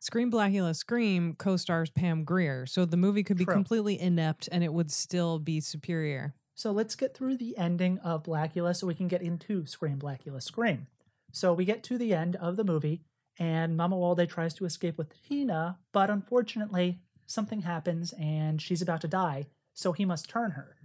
Scream 0.00 0.32
Blacula 0.32 0.74
Scream 0.74 1.34
co 1.34 1.58
stars 1.58 1.90
Pam 1.90 2.24
Grier. 2.24 2.64
So 2.64 2.86
the 2.86 2.96
movie 2.96 3.22
could 3.22 3.36
be 3.36 3.44
True. 3.44 3.52
completely 3.52 4.00
inept 4.00 4.48
and 4.50 4.64
it 4.64 4.72
would 4.72 4.90
still 4.90 5.38
be 5.38 5.60
superior. 5.60 6.34
So 6.54 6.72
let's 6.72 6.96
get 6.96 7.14
through 7.14 7.36
the 7.36 7.56
ending 7.58 7.98
of 7.98 8.22
Blacula 8.22 8.74
so 8.74 8.86
we 8.86 8.94
can 8.94 9.08
get 9.08 9.20
into 9.20 9.66
Scream 9.66 9.98
Blacula 9.98 10.42
Scream. 10.42 10.86
So 11.32 11.52
we 11.52 11.66
get 11.66 11.82
to 11.84 11.98
the 11.98 12.14
end 12.14 12.36
of 12.36 12.56
the 12.56 12.64
movie 12.64 13.02
and 13.38 13.78
Mamuwalde 13.78 14.26
tries 14.26 14.54
to 14.54 14.64
escape 14.64 14.96
with 14.96 15.12
Tina, 15.22 15.80
but 15.92 16.08
unfortunately 16.08 17.00
something 17.26 17.60
happens 17.60 18.14
and 18.18 18.62
she's 18.62 18.80
about 18.80 19.02
to 19.02 19.08
die, 19.08 19.48
so 19.74 19.92
he 19.92 20.04
must 20.04 20.28
turn 20.28 20.52
her. 20.52 20.76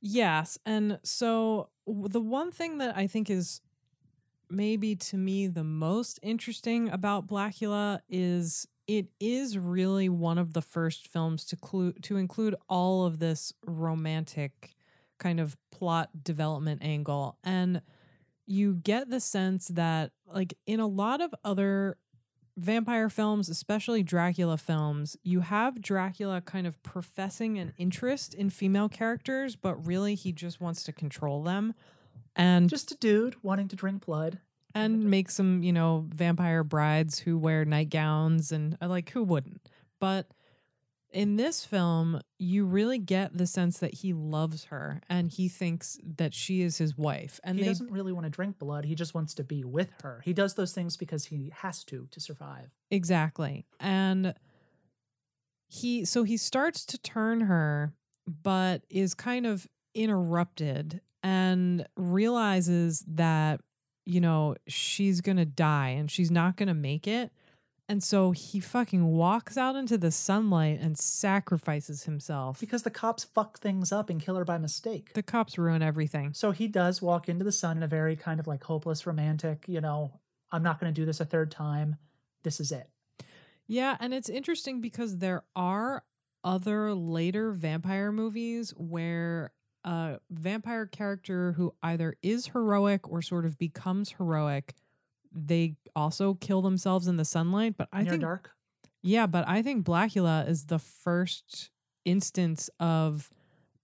Yes. 0.00 0.58
And 0.64 0.98
so 1.02 1.68
the 1.86 2.20
one 2.20 2.50
thing 2.50 2.78
that 2.78 2.96
I 2.96 3.06
think 3.06 3.28
is 3.28 3.60
maybe 4.50 4.94
to 4.94 5.16
me 5.16 5.46
the 5.46 5.64
most 5.64 6.18
interesting 6.22 6.88
about 6.90 7.26
Blacula 7.26 8.00
is 8.08 8.66
it 8.86 9.06
is 9.20 9.56
really 9.56 10.08
one 10.08 10.38
of 10.38 10.52
the 10.52 10.62
first 10.62 11.08
films 11.08 11.44
to 11.46 11.56
clu- 11.56 11.92
to 12.02 12.16
include 12.16 12.54
all 12.68 13.06
of 13.06 13.18
this 13.18 13.52
romantic 13.64 14.74
kind 15.18 15.40
of 15.40 15.56
plot 15.70 16.10
development 16.24 16.82
angle 16.82 17.38
and 17.44 17.80
you 18.44 18.74
get 18.74 19.08
the 19.08 19.20
sense 19.20 19.68
that 19.68 20.10
like 20.26 20.54
in 20.66 20.80
a 20.80 20.86
lot 20.86 21.20
of 21.20 21.32
other 21.44 21.96
vampire 22.56 23.08
films, 23.08 23.48
especially 23.48 24.02
Dracula 24.02 24.56
films, 24.58 25.16
you 25.22 25.40
have 25.40 25.80
Dracula 25.80 26.40
kind 26.40 26.66
of 26.66 26.82
professing 26.82 27.58
an 27.58 27.72
interest 27.78 28.34
in 28.34 28.50
female 28.50 28.88
characters, 28.88 29.56
but 29.56 29.86
really 29.86 30.14
he 30.14 30.32
just 30.32 30.60
wants 30.60 30.82
to 30.84 30.92
control 30.92 31.42
them 31.42 31.74
and 32.36 32.68
Just 32.68 32.92
a 32.92 32.96
dude 32.96 33.36
wanting 33.42 33.68
to 33.68 33.76
drink 33.76 34.04
blood. 34.06 34.38
and 34.74 35.04
make 35.10 35.30
some, 35.30 35.62
you 35.62 35.72
know, 35.72 36.06
vampire 36.08 36.64
brides 36.64 37.18
who 37.20 37.38
wear 37.38 37.64
nightgowns 37.64 38.52
and 38.52 38.76
uh, 38.80 38.88
like 38.88 39.10
who 39.10 39.22
wouldn't. 39.22 39.68
But 40.00 40.26
in 41.12 41.36
this 41.36 41.64
film, 41.64 42.20
you 42.38 42.64
really 42.64 42.98
get 42.98 43.36
the 43.36 43.46
sense 43.46 43.78
that 43.78 43.94
he 43.94 44.12
loves 44.12 44.64
her 44.64 45.00
and 45.08 45.30
he 45.30 45.48
thinks 45.48 45.98
that 46.16 46.34
she 46.34 46.62
is 46.62 46.78
his 46.78 46.96
wife. 46.96 47.38
And 47.44 47.58
he 47.58 47.64
they 47.64 47.68
doesn't 47.68 47.90
really 47.90 48.12
want 48.12 48.24
to 48.24 48.30
drink 48.30 48.58
blood, 48.58 48.84
he 48.84 48.94
just 48.94 49.14
wants 49.14 49.34
to 49.34 49.44
be 49.44 49.64
with 49.64 49.90
her. 50.02 50.22
He 50.24 50.32
does 50.32 50.54
those 50.54 50.72
things 50.72 50.96
because 50.96 51.26
he 51.26 51.52
has 51.56 51.84
to 51.84 52.08
to 52.10 52.20
survive. 52.20 52.70
Exactly. 52.90 53.66
And 53.78 54.34
he 55.68 56.04
so 56.04 56.22
he 56.22 56.36
starts 56.36 56.84
to 56.86 56.98
turn 56.98 57.42
her 57.42 57.92
but 58.26 58.84
is 58.88 59.14
kind 59.14 59.46
of 59.46 59.66
interrupted 59.94 61.00
and 61.22 61.86
realizes 61.96 63.04
that 63.06 63.60
you 64.04 64.20
know 64.20 64.54
she's 64.66 65.20
going 65.20 65.36
to 65.36 65.44
die 65.44 65.88
and 65.88 66.10
she's 66.10 66.30
not 66.30 66.56
going 66.56 66.68
to 66.68 66.74
make 66.74 67.06
it. 67.06 67.32
And 67.88 68.02
so 68.02 68.30
he 68.30 68.60
fucking 68.60 69.04
walks 69.06 69.58
out 69.58 69.76
into 69.76 69.98
the 69.98 70.10
sunlight 70.10 70.80
and 70.80 70.96
sacrifices 70.96 72.04
himself. 72.04 72.60
Because 72.60 72.84
the 72.84 72.90
cops 72.90 73.24
fuck 73.24 73.58
things 73.58 73.92
up 73.92 74.08
and 74.08 74.20
kill 74.20 74.36
her 74.36 74.44
by 74.44 74.56
mistake. 74.56 75.12
The 75.12 75.22
cops 75.22 75.58
ruin 75.58 75.82
everything. 75.82 76.32
So 76.32 76.52
he 76.52 76.68
does 76.68 77.02
walk 77.02 77.28
into 77.28 77.44
the 77.44 77.52
sun 77.52 77.78
in 77.78 77.82
a 77.82 77.88
very 77.88 78.16
kind 78.16 78.40
of 78.40 78.46
like 78.46 78.64
hopeless 78.64 79.06
romantic, 79.06 79.64
you 79.66 79.80
know, 79.80 80.20
I'm 80.52 80.62
not 80.62 80.78
going 80.78 80.92
to 80.92 81.00
do 81.00 81.06
this 81.06 81.20
a 81.20 81.24
third 81.24 81.50
time. 81.50 81.96
This 82.42 82.60
is 82.60 82.72
it. 82.72 82.88
Yeah, 83.66 83.96
and 84.00 84.12
it's 84.12 84.28
interesting 84.28 84.80
because 84.80 85.18
there 85.18 85.44
are 85.56 86.04
other 86.44 86.92
later 86.94 87.52
vampire 87.52 88.12
movies 88.12 88.74
where 88.76 89.52
a 89.84 90.18
vampire 90.30 90.86
character 90.86 91.52
who 91.52 91.74
either 91.82 92.16
is 92.22 92.48
heroic 92.48 93.08
or 93.10 93.22
sort 93.22 93.46
of 93.46 93.58
becomes 93.58 94.12
heroic, 94.12 94.74
they 95.34 95.76
also 95.94 96.34
kill 96.34 96.62
themselves 96.62 97.06
in 97.06 97.16
the 97.16 97.24
sunlight. 97.24 97.76
But 97.76 97.88
I 97.92 98.02
Near 98.02 98.10
think, 98.12 98.22
dark. 98.22 98.50
yeah, 99.02 99.26
but 99.26 99.46
I 99.48 99.62
think 99.62 99.84
Blacula 99.84 100.48
is 100.48 100.66
the 100.66 100.78
first 100.78 101.70
instance 102.04 102.68
of 102.80 103.30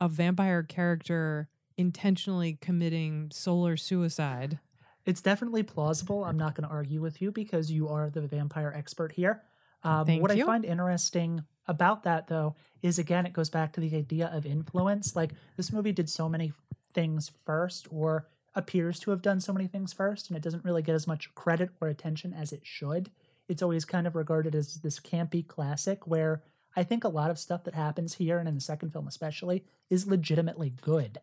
a 0.00 0.08
vampire 0.08 0.62
character 0.62 1.48
intentionally 1.76 2.58
committing 2.60 3.30
solar 3.32 3.76
suicide. 3.76 4.58
It's 5.06 5.22
definitely 5.22 5.62
plausible. 5.62 6.24
I'm 6.24 6.36
not 6.36 6.54
going 6.54 6.68
to 6.68 6.74
argue 6.74 7.00
with 7.00 7.22
you 7.22 7.32
because 7.32 7.70
you 7.70 7.88
are 7.88 8.10
the 8.10 8.20
vampire 8.22 8.72
expert 8.76 9.12
here. 9.12 9.42
Um, 9.82 10.06
what 10.20 10.36
you. 10.36 10.42
I 10.42 10.46
find 10.46 10.64
interesting 10.64 11.44
about 11.66 12.02
that, 12.02 12.26
though, 12.26 12.56
is 12.82 12.98
again, 12.98 13.26
it 13.26 13.32
goes 13.32 13.48
back 13.48 13.72
to 13.74 13.80
the 13.80 13.94
idea 13.96 14.26
of 14.32 14.44
influence. 14.44 15.14
Like, 15.14 15.32
this 15.56 15.72
movie 15.72 15.92
did 15.92 16.10
so 16.10 16.28
many 16.28 16.52
things 16.92 17.30
first, 17.46 17.86
or 17.90 18.26
appears 18.54 18.98
to 19.00 19.10
have 19.10 19.22
done 19.22 19.40
so 19.40 19.52
many 19.52 19.66
things 19.66 19.92
first, 19.92 20.28
and 20.28 20.36
it 20.36 20.42
doesn't 20.42 20.64
really 20.64 20.82
get 20.82 20.94
as 20.94 21.06
much 21.06 21.34
credit 21.34 21.70
or 21.80 21.88
attention 21.88 22.32
as 22.32 22.52
it 22.52 22.62
should. 22.64 23.10
It's 23.48 23.62
always 23.62 23.84
kind 23.84 24.06
of 24.06 24.14
regarded 24.14 24.54
as 24.54 24.76
this 24.76 25.00
campy 25.00 25.46
classic 25.46 26.06
where 26.06 26.42
I 26.76 26.84
think 26.84 27.04
a 27.04 27.08
lot 27.08 27.30
of 27.30 27.38
stuff 27.38 27.64
that 27.64 27.74
happens 27.74 28.14
here 28.14 28.38
and 28.38 28.48
in 28.48 28.54
the 28.54 28.60
second 28.60 28.92
film, 28.92 29.08
especially, 29.08 29.64
is 29.90 30.06
legitimately 30.06 30.72
good. 30.80 31.18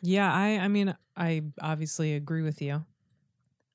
Yeah, 0.00 0.32
I 0.32 0.58
I 0.58 0.68
mean, 0.68 0.94
I 1.16 1.42
obviously 1.60 2.14
agree 2.14 2.42
with 2.42 2.60
you. 2.60 2.84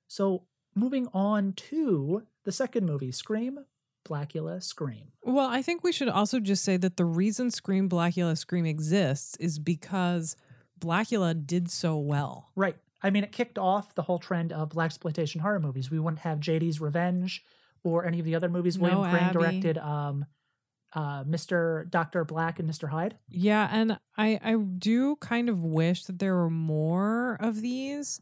So, 0.07 0.43
moving 0.75 1.07
on 1.13 1.53
to 1.53 2.23
the 2.43 2.51
second 2.51 2.85
movie, 2.85 3.11
Scream, 3.11 3.65
Blacula, 4.07 4.61
Scream. 4.63 5.11
Well, 5.23 5.47
I 5.47 5.61
think 5.61 5.83
we 5.83 5.91
should 5.91 6.09
also 6.09 6.39
just 6.39 6.63
say 6.63 6.77
that 6.77 6.97
the 6.97 7.05
reason 7.05 7.51
Scream 7.51 7.89
Blacula 7.89 8.37
Scream 8.37 8.65
exists 8.65 9.35
is 9.37 9.59
because 9.59 10.35
Blacula 10.79 11.45
did 11.45 11.69
so 11.69 11.97
well. 11.97 12.49
Right. 12.55 12.77
I 13.01 13.09
mean, 13.09 13.23
it 13.23 13.31
kicked 13.31 13.57
off 13.57 13.95
the 13.95 14.01
whole 14.01 14.19
trend 14.19 14.51
of 14.51 14.69
black 14.69 14.87
exploitation 14.87 15.41
horror 15.41 15.59
movies. 15.59 15.91
We 15.91 15.99
wouldn't 15.99 16.19
have 16.19 16.39
JD's 16.39 16.81
Revenge 16.81 17.43
or 17.83 18.05
any 18.05 18.19
of 18.19 18.25
the 18.25 18.35
other 18.35 18.49
movies. 18.49 18.77
William 18.77 19.03
No 19.03 19.09
Crain 19.09 19.31
directed 19.31 19.77
um, 19.77 20.25
uh, 20.93 21.23
Mr. 21.23 21.89
Doctor 21.89 22.25
Black 22.25 22.59
and 22.59 22.69
Mr. 22.69 22.89
Hyde. 22.89 23.17
Yeah, 23.29 23.69
and 23.71 23.99
I 24.17 24.39
I 24.43 24.55
do 24.55 25.15
kind 25.17 25.49
of 25.49 25.63
wish 25.63 26.05
that 26.05 26.19
there 26.19 26.35
were 26.35 26.49
more 26.49 27.37
of 27.39 27.61
these, 27.61 28.21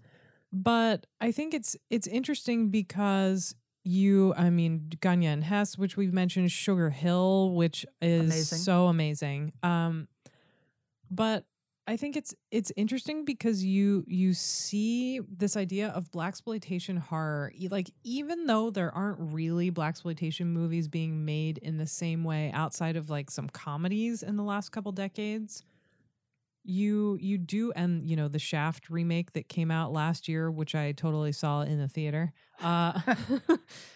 but 0.51 1.05
I 1.21 1.32
think 1.32 1.53
it's 1.53 1.76
it's 1.89 2.07
interesting 2.07 2.69
because 2.69 3.55
you 3.84 4.34
I 4.36 4.49
mean 4.49 4.89
Ganja 4.99 5.28
and 5.28 5.43
Hess, 5.43 5.78
which 5.78 5.95
we've 5.95 6.13
mentioned, 6.13 6.51
Sugar 6.51 6.89
Hill, 6.89 7.51
which 7.53 7.86
is 8.01 8.26
Amazing. 8.32 8.57
so 8.57 8.88
amazing. 8.88 9.53
Um, 9.63 10.07
but 11.09 11.45
I 11.88 11.97
think 11.97 12.17
it's 12.17 12.33
it's 12.49 12.71
interesting 12.75 13.25
because 13.25 13.63
you 13.63 14.03
you 14.07 14.33
see 14.33 15.19
this 15.19 15.55
idea 15.55 15.89
of 15.89 16.11
black 16.11 16.29
exploitation 16.29 16.97
horror. 16.97 17.51
Like 17.69 17.91
even 18.03 18.47
though 18.47 18.71
there 18.71 18.91
aren't 18.91 19.19
really 19.19 19.69
black 19.69 19.89
exploitation 19.89 20.51
movies 20.51 20.88
being 20.88 21.25
made 21.25 21.59
in 21.59 21.77
the 21.77 21.86
same 21.86 22.23
way 22.23 22.51
outside 22.53 22.95
of 22.95 23.09
like 23.09 23.29
some 23.29 23.47
comedies 23.49 24.23
in 24.23 24.36
the 24.36 24.43
last 24.43 24.69
couple 24.69 24.91
decades, 24.93 25.63
you 26.63 27.19
you 27.21 27.38
do 27.38 27.71
and 27.73 28.09
you 28.09 28.15
know 28.15 28.27
the 28.27 28.39
Shaft 28.39 28.89
remake 28.89 29.33
that 29.33 29.47
came 29.47 29.69
out 29.69 29.93
last 29.93 30.27
year, 30.27 30.49
which 30.49 30.73
I 30.73 30.91
totally 30.91 31.31
saw 31.33 31.61
in 31.61 31.77
the 31.77 31.88
theater. 31.88 32.33
Uh, 32.63 32.99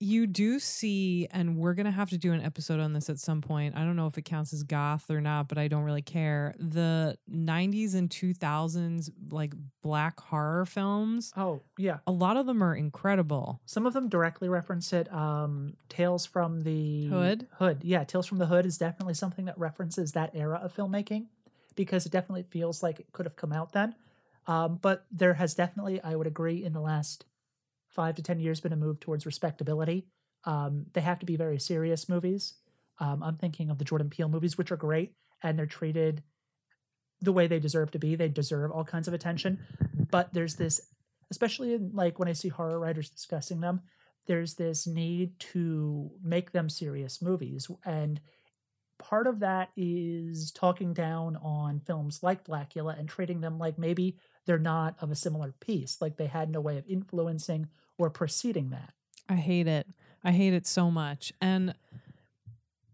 you 0.00 0.26
do 0.26 0.58
see, 0.60 1.26
and 1.32 1.56
we're 1.56 1.74
gonna 1.74 1.90
have 1.90 2.10
to 2.10 2.18
do 2.18 2.32
an 2.32 2.40
episode 2.40 2.78
on 2.80 2.92
this 2.92 3.10
at 3.10 3.18
some 3.18 3.40
point. 3.40 3.76
I 3.76 3.80
don't 3.80 3.96
know 3.96 4.06
if 4.06 4.16
it 4.16 4.22
counts 4.22 4.52
as 4.52 4.62
goth 4.62 5.10
or 5.10 5.20
not, 5.20 5.48
but 5.48 5.58
I 5.58 5.66
don't 5.68 5.82
really 5.84 6.02
care. 6.02 6.54
The 6.58 7.18
'90s 7.30 7.94
and 7.94 8.08
2000s 8.08 9.10
like 9.30 9.54
black 9.82 10.20
horror 10.20 10.64
films, 10.66 11.32
Oh, 11.36 11.60
yeah. 11.76 11.98
a 12.06 12.12
lot 12.12 12.36
of 12.36 12.46
them 12.46 12.62
are 12.62 12.74
incredible. 12.74 13.60
Some 13.66 13.86
of 13.86 13.92
them 13.92 14.08
directly 14.08 14.48
reference 14.48 14.92
it. 14.92 15.12
Um, 15.12 15.74
Tales 15.88 16.26
from 16.26 16.60
the 16.62 17.06
Hood? 17.06 17.46
Hood, 17.58 17.78
yeah. 17.82 18.04
Tales 18.04 18.26
from 18.26 18.38
the 18.38 18.46
Hood 18.46 18.66
is 18.66 18.78
definitely 18.78 19.14
something 19.14 19.46
that 19.46 19.58
references 19.58 20.12
that 20.12 20.30
era 20.34 20.60
of 20.62 20.74
filmmaking 20.74 21.26
because 21.74 22.06
it 22.06 22.12
definitely 22.12 22.44
feels 22.44 22.82
like 22.82 23.00
it 23.00 23.06
could 23.12 23.26
have 23.26 23.36
come 23.36 23.52
out 23.52 23.72
then. 23.72 23.94
Um, 24.46 24.78
but 24.80 25.04
there 25.12 25.34
has 25.34 25.54
definitely, 25.54 26.00
I 26.02 26.16
would 26.16 26.26
agree, 26.26 26.64
in 26.64 26.72
the 26.72 26.80
last 26.80 27.24
five 27.90 28.14
to 28.16 28.22
ten 28.22 28.40
years, 28.40 28.60
been 28.60 28.72
a 28.72 28.76
move 28.76 29.00
towards 29.00 29.26
respectability. 29.26 30.06
Um, 30.44 30.86
they 30.92 31.00
have 31.00 31.18
to 31.20 31.26
be 31.26 31.36
very 31.36 31.58
serious 31.58 32.08
movies. 32.08 32.54
Um, 33.00 33.22
I'm 33.22 33.36
thinking 33.36 33.70
of 33.70 33.78
the 33.78 33.84
Jordan 33.84 34.10
Peele 34.10 34.28
movies, 34.28 34.58
which 34.58 34.72
are 34.72 34.76
great 34.76 35.14
and 35.42 35.58
they're 35.58 35.66
treated 35.66 36.22
the 37.20 37.32
way 37.32 37.46
they 37.46 37.58
deserve 37.58 37.90
to 37.92 37.98
be. 37.98 38.14
They 38.14 38.28
deserve 38.28 38.70
all 38.70 38.84
kinds 38.84 39.08
of 39.08 39.14
attention. 39.14 39.58
But 40.10 40.32
there's 40.32 40.56
this, 40.56 40.80
especially 41.30 41.74
in 41.74 41.90
like 41.92 42.18
when 42.18 42.28
I 42.28 42.32
see 42.32 42.48
horror 42.48 42.78
writers 42.78 43.10
discussing 43.10 43.60
them, 43.60 43.82
there's 44.26 44.54
this 44.54 44.86
need 44.86 45.38
to 45.40 46.10
make 46.22 46.52
them 46.52 46.68
serious 46.68 47.22
movies. 47.22 47.68
And 47.84 48.20
part 48.98 49.26
of 49.26 49.40
that 49.40 49.70
is 49.76 50.52
talking 50.52 50.92
down 50.92 51.36
on 51.36 51.80
films 51.80 52.22
like 52.22 52.44
Blacula 52.44 52.98
and 52.98 53.08
treating 53.08 53.40
them 53.40 53.58
like 53.58 53.78
maybe 53.78 54.16
they're 54.48 54.58
not 54.58 54.96
of 55.00 55.10
a 55.10 55.14
similar 55.14 55.52
piece, 55.60 55.98
like 56.00 56.16
they 56.16 56.26
had 56.26 56.48
no 56.48 56.58
way 56.58 56.78
of 56.78 56.84
influencing 56.88 57.68
or 57.98 58.08
preceding 58.08 58.70
that. 58.70 58.94
I 59.28 59.34
hate 59.34 59.66
it. 59.66 59.86
I 60.24 60.32
hate 60.32 60.54
it 60.54 60.66
so 60.66 60.90
much. 60.90 61.34
And 61.38 61.74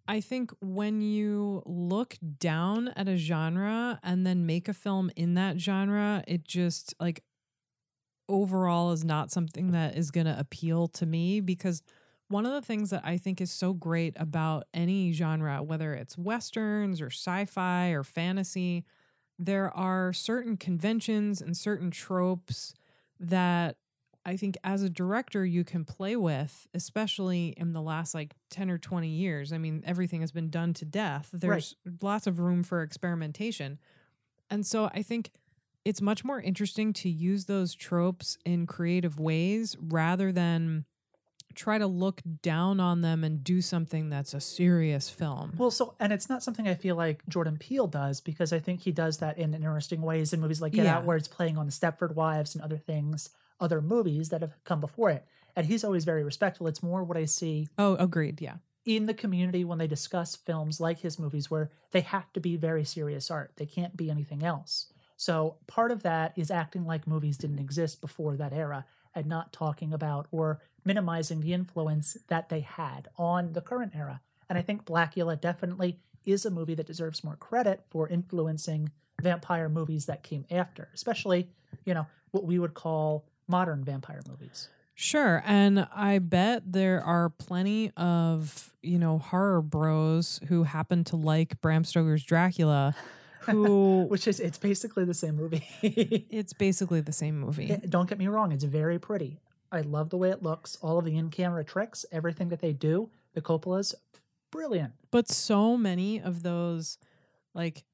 I 0.08 0.20
think 0.20 0.52
when 0.60 1.00
you 1.00 1.62
look 1.64 2.16
down 2.40 2.88
at 2.96 3.06
a 3.06 3.16
genre 3.16 4.00
and 4.02 4.26
then 4.26 4.46
make 4.46 4.68
a 4.68 4.74
film 4.74 5.12
in 5.14 5.34
that 5.34 5.60
genre, 5.60 6.24
it 6.26 6.42
just 6.42 6.92
like 6.98 7.22
overall 8.28 8.90
is 8.90 9.04
not 9.04 9.30
something 9.30 9.70
that 9.70 9.96
is 9.96 10.10
going 10.10 10.26
to 10.26 10.36
appeal 10.36 10.88
to 10.88 11.06
me 11.06 11.38
because 11.38 11.84
one 12.26 12.46
of 12.46 12.52
the 12.52 12.62
things 12.62 12.90
that 12.90 13.02
I 13.04 13.16
think 13.16 13.40
is 13.40 13.52
so 13.52 13.72
great 13.72 14.14
about 14.18 14.64
any 14.74 15.12
genre, 15.12 15.62
whether 15.62 15.94
it's 15.94 16.18
westerns 16.18 17.00
or 17.00 17.10
sci 17.10 17.44
fi 17.44 17.90
or 17.90 18.02
fantasy, 18.02 18.84
there 19.38 19.74
are 19.76 20.12
certain 20.12 20.56
conventions 20.56 21.40
and 21.40 21.56
certain 21.56 21.90
tropes 21.90 22.74
that 23.18 23.76
I 24.26 24.36
think 24.36 24.56
as 24.64 24.82
a 24.82 24.88
director 24.88 25.44
you 25.44 25.64
can 25.64 25.84
play 25.84 26.16
with, 26.16 26.66
especially 26.72 27.48
in 27.56 27.72
the 27.72 27.82
last 27.82 28.14
like 28.14 28.34
10 28.50 28.70
or 28.70 28.78
20 28.78 29.08
years. 29.08 29.52
I 29.52 29.58
mean, 29.58 29.82
everything 29.86 30.22
has 30.22 30.32
been 30.32 30.48
done 30.50 30.72
to 30.74 30.84
death. 30.84 31.28
There's 31.32 31.76
lots 32.00 32.26
of 32.26 32.38
room 32.38 32.62
for 32.62 32.82
experimentation. 32.82 33.78
And 34.50 34.64
so 34.64 34.90
I 34.94 35.02
think 35.02 35.30
it's 35.84 36.00
much 36.00 36.24
more 36.24 36.40
interesting 36.40 36.92
to 36.94 37.10
use 37.10 37.44
those 37.44 37.74
tropes 37.74 38.38
in 38.46 38.66
creative 38.66 39.20
ways 39.20 39.76
rather 39.78 40.32
than 40.32 40.86
try 41.54 41.78
to 41.78 41.86
look 41.86 42.20
down 42.42 42.80
on 42.80 43.00
them 43.00 43.24
and 43.24 43.42
do 43.44 43.60
something 43.62 44.10
that's 44.10 44.34
a 44.34 44.40
serious 44.40 45.08
film. 45.10 45.54
Well, 45.56 45.70
so 45.70 45.94
and 46.00 46.12
it's 46.12 46.28
not 46.28 46.42
something 46.42 46.66
I 46.68 46.74
feel 46.74 46.96
like 46.96 47.22
Jordan 47.28 47.56
Peele 47.58 47.86
does 47.86 48.20
because 48.20 48.52
I 48.52 48.58
think 48.58 48.80
he 48.82 48.92
does 48.92 49.18
that 49.18 49.38
in 49.38 49.54
interesting 49.54 50.02
ways 50.02 50.32
in 50.32 50.40
movies 50.40 50.60
like 50.60 50.72
Get 50.72 50.84
Yeah. 50.84 50.96
Out, 50.96 51.04
where 51.04 51.16
it's 51.16 51.28
playing 51.28 51.56
on 51.58 51.66
the 51.66 51.72
Stepford 51.72 52.14
Wives 52.14 52.54
and 52.54 52.62
other 52.64 52.78
things, 52.78 53.30
other 53.60 53.80
movies 53.80 54.28
that 54.30 54.40
have 54.40 54.54
come 54.64 54.80
before 54.80 55.10
it. 55.10 55.24
And 55.56 55.66
he's 55.66 55.84
always 55.84 56.04
very 56.04 56.24
respectful. 56.24 56.66
It's 56.66 56.82
more 56.82 57.04
what 57.04 57.16
I 57.16 57.26
see 57.26 57.68
Oh, 57.78 57.94
agreed. 57.96 58.40
Yeah. 58.40 58.56
in 58.84 59.06
the 59.06 59.14
community 59.14 59.64
when 59.64 59.78
they 59.78 59.86
discuss 59.86 60.36
films 60.36 60.80
like 60.80 60.98
his 61.00 61.18
movies, 61.18 61.50
where 61.50 61.70
they 61.92 62.00
have 62.02 62.30
to 62.34 62.40
be 62.40 62.56
very 62.56 62.84
serious 62.84 63.30
art. 63.30 63.52
They 63.56 63.64
can't 63.66 63.96
be 63.96 64.10
anything 64.10 64.42
else. 64.42 64.92
So 65.16 65.56
part 65.68 65.92
of 65.92 66.02
that 66.02 66.36
is 66.36 66.50
acting 66.50 66.84
like 66.84 67.06
movies 67.06 67.38
didn't 67.38 67.60
exist 67.60 68.00
before 68.00 68.36
that 68.36 68.52
era 68.52 68.84
and 69.14 69.26
not 69.26 69.52
talking 69.52 69.92
about 69.92 70.26
or 70.32 70.60
minimizing 70.84 71.40
the 71.40 71.52
influence 71.52 72.16
that 72.28 72.48
they 72.48 72.60
had 72.60 73.08
on 73.16 73.52
the 73.52 73.60
current 73.60 73.92
era. 73.94 74.20
And 74.48 74.58
I 74.58 74.62
think 74.62 74.84
Blacula 74.84 75.40
definitely 75.40 75.98
is 76.24 76.44
a 76.44 76.50
movie 76.50 76.74
that 76.74 76.86
deserves 76.86 77.24
more 77.24 77.36
credit 77.36 77.84
for 77.90 78.08
influencing 78.08 78.90
vampire 79.20 79.68
movies 79.68 80.06
that 80.06 80.22
came 80.22 80.44
after, 80.50 80.88
especially, 80.94 81.48
you 81.84 81.94
know, 81.94 82.06
what 82.30 82.44
we 82.44 82.58
would 82.58 82.74
call 82.74 83.24
modern 83.48 83.84
vampire 83.84 84.22
movies. 84.28 84.68
Sure. 84.94 85.42
And 85.44 85.88
I 85.94 86.18
bet 86.20 86.70
there 86.72 87.02
are 87.02 87.28
plenty 87.30 87.90
of, 87.96 88.72
you 88.82 88.98
know, 88.98 89.18
horror 89.18 89.60
bros 89.60 90.40
who 90.48 90.62
happen 90.62 91.04
to 91.04 91.16
like 91.16 91.60
Bram 91.60 91.84
Stoker's 91.84 92.22
Dracula 92.22 92.94
who 93.40 94.04
Which 94.08 94.26
is 94.26 94.40
it's 94.40 94.58
basically 94.58 95.04
the 95.04 95.14
same 95.14 95.36
movie. 95.36 95.64
it's 96.30 96.52
basically 96.52 97.00
the 97.00 97.12
same 97.12 97.38
movie. 97.38 97.76
Don't 97.88 98.08
get 98.08 98.18
me 98.18 98.28
wrong, 98.28 98.52
it's 98.52 98.64
very 98.64 98.98
pretty. 98.98 99.40
I 99.74 99.80
love 99.80 100.10
the 100.10 100.16
way 100.16 100.30
it 100.30 100.42
looks, 100.42 100.78
all 100.80 100.98
of 100.98 101.04
the 101.04 101.16
in-camera 101.16 101.64
tricks, 101.64 102.06
everything 102.12 102.48
that 102.50 102.60
they 102.60 102.72
do. 102.72 103.10
The 103.34 103.42
Coppolas, 103.42 103.92
brilliant. 104.52 104.92
But 105.10 105.28
so 105.28 105.76
many 105.76 106.20
of 106.20 106.44
those 106.44 106.96
like 107.54 107.84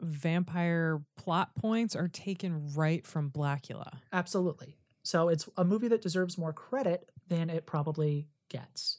vampire 0.00 1.02
plot 1.16 1.54
points 1.54 1.94
are 1.94 2.08
taken 2.08 2.72
right 2.74 3.06
from 3.06 3.30
Blacula. 3.30 3.98
Absolutely. 4.12 4.76
So 5.02 5.28
it's 5.28 5.48
a 5.56 5.64
movie 5.64 5.88
that 5.88 6.00
deserves 6.00 6.38
more 6.38 6.52
credit 6.52 7.10
than 7.28 7.50
it 7.50 7.66
probably 7.66 8.26
gets. 8.48 8.98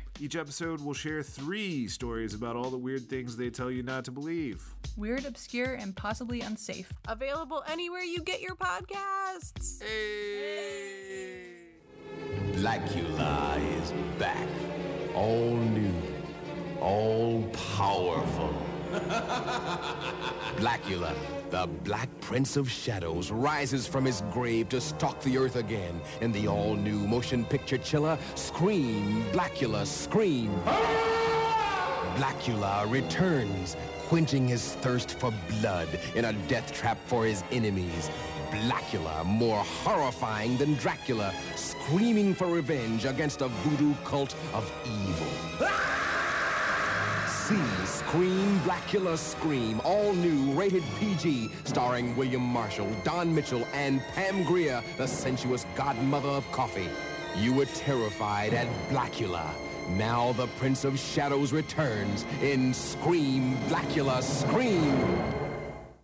Each 0.19 0.35
episode 0.35 0.81
will 0.83 0.93
share 0.93 1.23
three 1.23 1.87
stories 1.87 2.33
about 2.33 2.55
all 2.55 2.69
the 2.69 2.77
weird 2.77 3.09
things 3.09 3.35
they 3.35 3.49
tell 3.49 3.71
you 3.71 3.81
not 3.81 4.05
to 4.05 4.11
believe. 4.11 4.63
Weird, 4.95 5.25
obscure, 5.25 5.73
and 5.73 5.95
possibly 5.95 6.41
unsafe. 6.41 6.91
Available 7.07 7.63
anywhere 7.67 8.03
you 8.03 8.19
get 8.21 8.41
your 8.41 8.55
podcasts. 8.55 9.81
Blacula 12.53 13.81
is 13.81 13.93
back. 14.19 14.47
All 15.15 15.55
new. 15.55 15.93
All 16.79 17.43
powerful. 17.75 18.70
Blacula, 20.57 21.13
the 21.49 21.67
Black 21.83 22.09
Prince 22.19 22.57
of 22.57 22.69
Shadows, 22.69 23.31
rises 23.31 23.87
from 23.87 24.05
his 24.05 24.21
grave 24.31 24.69
to 24.69 24.81
stalk 24.81 25.21
the 25.21 25.37
earth 25.37 25.55
again 25.55 26.01
in 26.19 26.31
the 26.31 26.47
all-new 26.47 27.07
motion 27.07 27.45
picture 27.45 27.77
chiller 27.77 28.17
Scream, 28.35 29.23
Blacula, 29.31 29.85
Scream. 29.85 30.51
Blacula 32.15 32.91
returns, 32.91 33.77
quenching 34.07 34.47
his 34.47 34.73
thirst 34.75 35.11
for 35.19 35.33
blood 35.49 35.87
in 36.15 36.25
a 36.25 36.33
death 36.49 36.73
trap 36.73 36.97
for 37.05 37.25
his 37.25 37.43
enemies. 37.51 38.09
Blacula, 38.51 39.23
more 39.23 39.63
horrifying 39.63 40.57
than 40.57 40.73
Dracula, 40.75 41.33
screaming 41.55 42.33
for 42.33 42.47
revenge 42.47 43.05
against 43.05 43.41
a 43.41 43.47
voodoo 43.47 43.93
cult 44.03 44.35
of 44.53 44.69
evil. 44.85 45.27
See 47.51 47.85
Scream, 47.85 48.59
Blacula 48.61 49.17
Scream, 49.17 49.81
all 49.83 50.13
new, 50.13 50.53
rated 50.53 50.83
PG, 50.97 51.51
starring 51.65 52.15
William 52.15 52.41
Marshall, 52.41 52.89
Don 53.03 53.35
Mitchell, 53.35 53.67
and 53.73 53.99
Pam 54.13 54.45
Grier, 54.45 54.81
the 54.95 55.05
sensuous 55.05 55.65
godmother 55.75 56.29
of 56.29 56.49
coffee. 56.53 56.87
You 57.35 57.53
were 57.53 57.65
terrified 57.65 58.53
at 58.53 58.67
Blacula. 58.87 59.49
Now 59.97 60.31
the 60.31 60.47
Prince 60.59 60.85
of 60.85 60.97
Shadows 60.97 61.51
returns 61.51 62.23
in 62.41 62.73
Scream, 62.73 63.57
Blacula 63.67 64.23
Scream. 64.23 65.05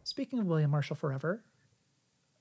Speaking 0.04 0.40
of 0.40 0.48
William 0.48 0.72
Marshall 0.72 0.98
Forever, 0.98 1.46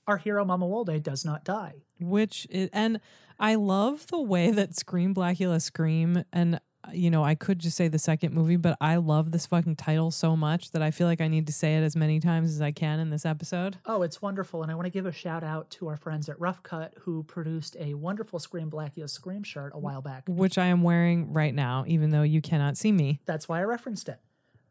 our 0.08 0.16
hero 0.16 0.44
Mamuwalde 0.44 1.00
does 1.00 1.24
not 1.24 1.44
die. 1.44 1.74
which 2.00 2.44
is, 2.50 2.70
and 2.72 2.98
I 3.38 3.54
love 3.54 4.08
the 4.08 4.20
way 4.20 4.50
that 4.50 4.74
Scream 4.74 5.14
Blacula 5.14 5.62
Scream 5.62 6.24
and 6.32 6.58
you 6.92 7.10
know 7.10 7.24
I 7.24 7.34
could 7.34 7.58
just 7.58 7.76
say 7.76 7.88
the 7.88 7.98
second 7.98 8.34
movie, 8.34 8.56
but 8.56 8.76
I 8.80 8.96
love 8.96 9.32
this 9.32 9.46
fucking 9.46 9.76
title 9.76 10.10
so 10.10 10.36
much 10.36 10.70
that 10.72 10.82
I 10.82 10.90
feel 10.90 11.06
like 11.06 11.20
I 11.20 11.28
need 11.28 11.46
to 11.46 11.52
say 11.52 11.76
it 11.76 11.82
as 11.82 11.96
many 11.96 12.20
times 12.20 12.50
as 12.52 12.60
I 12.60 12.72
can 12.72 13.00
in 13.00 13.10
this 13.10 13.24
episode. 13.24 13.78
Oh, 13.86 14.02
it's 14.02 14.20
wonderful. 14.22 14.62
And 14.62 14.70
I 14.70 14.74
want 14.74 14.86
to 14.86 14.90
give 14.90 15.06
a 15.06 15.12
shout 15.12 15.44
out 15.44 15.70
to 15.72 15.88
our 15.88 15.96
friends 15.96 16.28
at 16.28 16.40
Rough 16.40 16.62
Cut 16.62 16.94
who 17.00 17.22
produced 17.24 17.76
a 17.78 17.94
wonderful 17.94 18.38
Scream 18.38 18.70
Blacula 18.70 19.08
Scream 19.08 19.42
shirt 19.42 19.72
a 19.74 19.78
while 19.78 20.02
back. 20.02 20.24
Which 20.28 20.58
I 20.58 20.66
am 20.66 20.82
wearing 20.82 21.32
right 21.32 21.54
now, 21.54 21.84
even 21.86 22.10
though 22.10 22.22
you 22.22 22.40
cannot 22.40 22.76
see 22.76 22.92
me. 22.92 23.20
That's 23.26 23.48
why 23.48 23.60
I 23.60 23.64
referenced 23.64 24.08
it. 24.08 24.20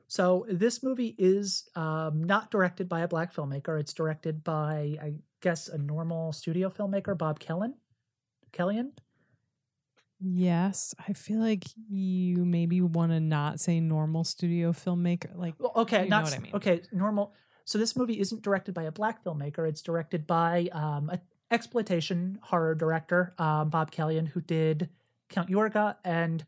So 0.08 0.46
this 0.50 0.84
movie 0.84 1.16
is 1.18 1.68
um, 1.76 2.24
not 2.24 2.52
directed 2.52 2.88
by 2.88 3.02
a 3.02 3.08
black 3.08 3.34
filmmaker. 3.34 3.80
It's 3.80 3.94
directed 3.94 4.44
by, 4.44 4.98
I 5.02 5.14
guess, 5.42 5.68
a 5.68 5.78
normal 5.78 6.32
studio 6.32 6.70
filmmaker, 6.70 7.18
Bob 7.18 7.40
Kelljan. 7.40 7.74
Kelljan. 8.54 8.92
Yes, 10.28 10.96
I 11.08 11.14
feel 11.14 11.40
like 11.40 11.66
you 11.88 12.46
maybe 12.46 12.82
want 12.82 13.12
to 13.12 13.20
not 13.20 13.60
say 13.60 13.80
normal 13.80 14.24
studio 14.24 14.72
filmmaker. 14.72 15.36
Like, 15.36 15.54
Well, 15.60 15.72
okay, 15.76 16.04
you 16.06 16.10
not 16.10 16.34
I 16.34 16.40
mean. 16.40 16.56
okay. 16.56 16.82
Normal. 16.92 17.34
So 17.64 17.78
this 17.78 17.96
movie 17.96 18.20
isn't 18.20 18.42
directed 18.42 18.74
by 18.74 18.84
a 18.84 18.92
black 18.92 19.24
filmmaker. 19.24 19.68
It's 19.70 19.84
directed 19.84 20.26
by 20.26 20.70
um, 20.72 21.10
an 21.10 21.22
exploitation 21.52 22.40
horror 22.42 22.74
director, 22.74 23.34
um, 23.38 23.70
Bob 23.70 23.92
Kelljan, 23.92 24.28
who 24.28 24.42
did 24.42 24.90
Count 25.30 25.50
Yorga 25.50 25.98
and 26.04 26.44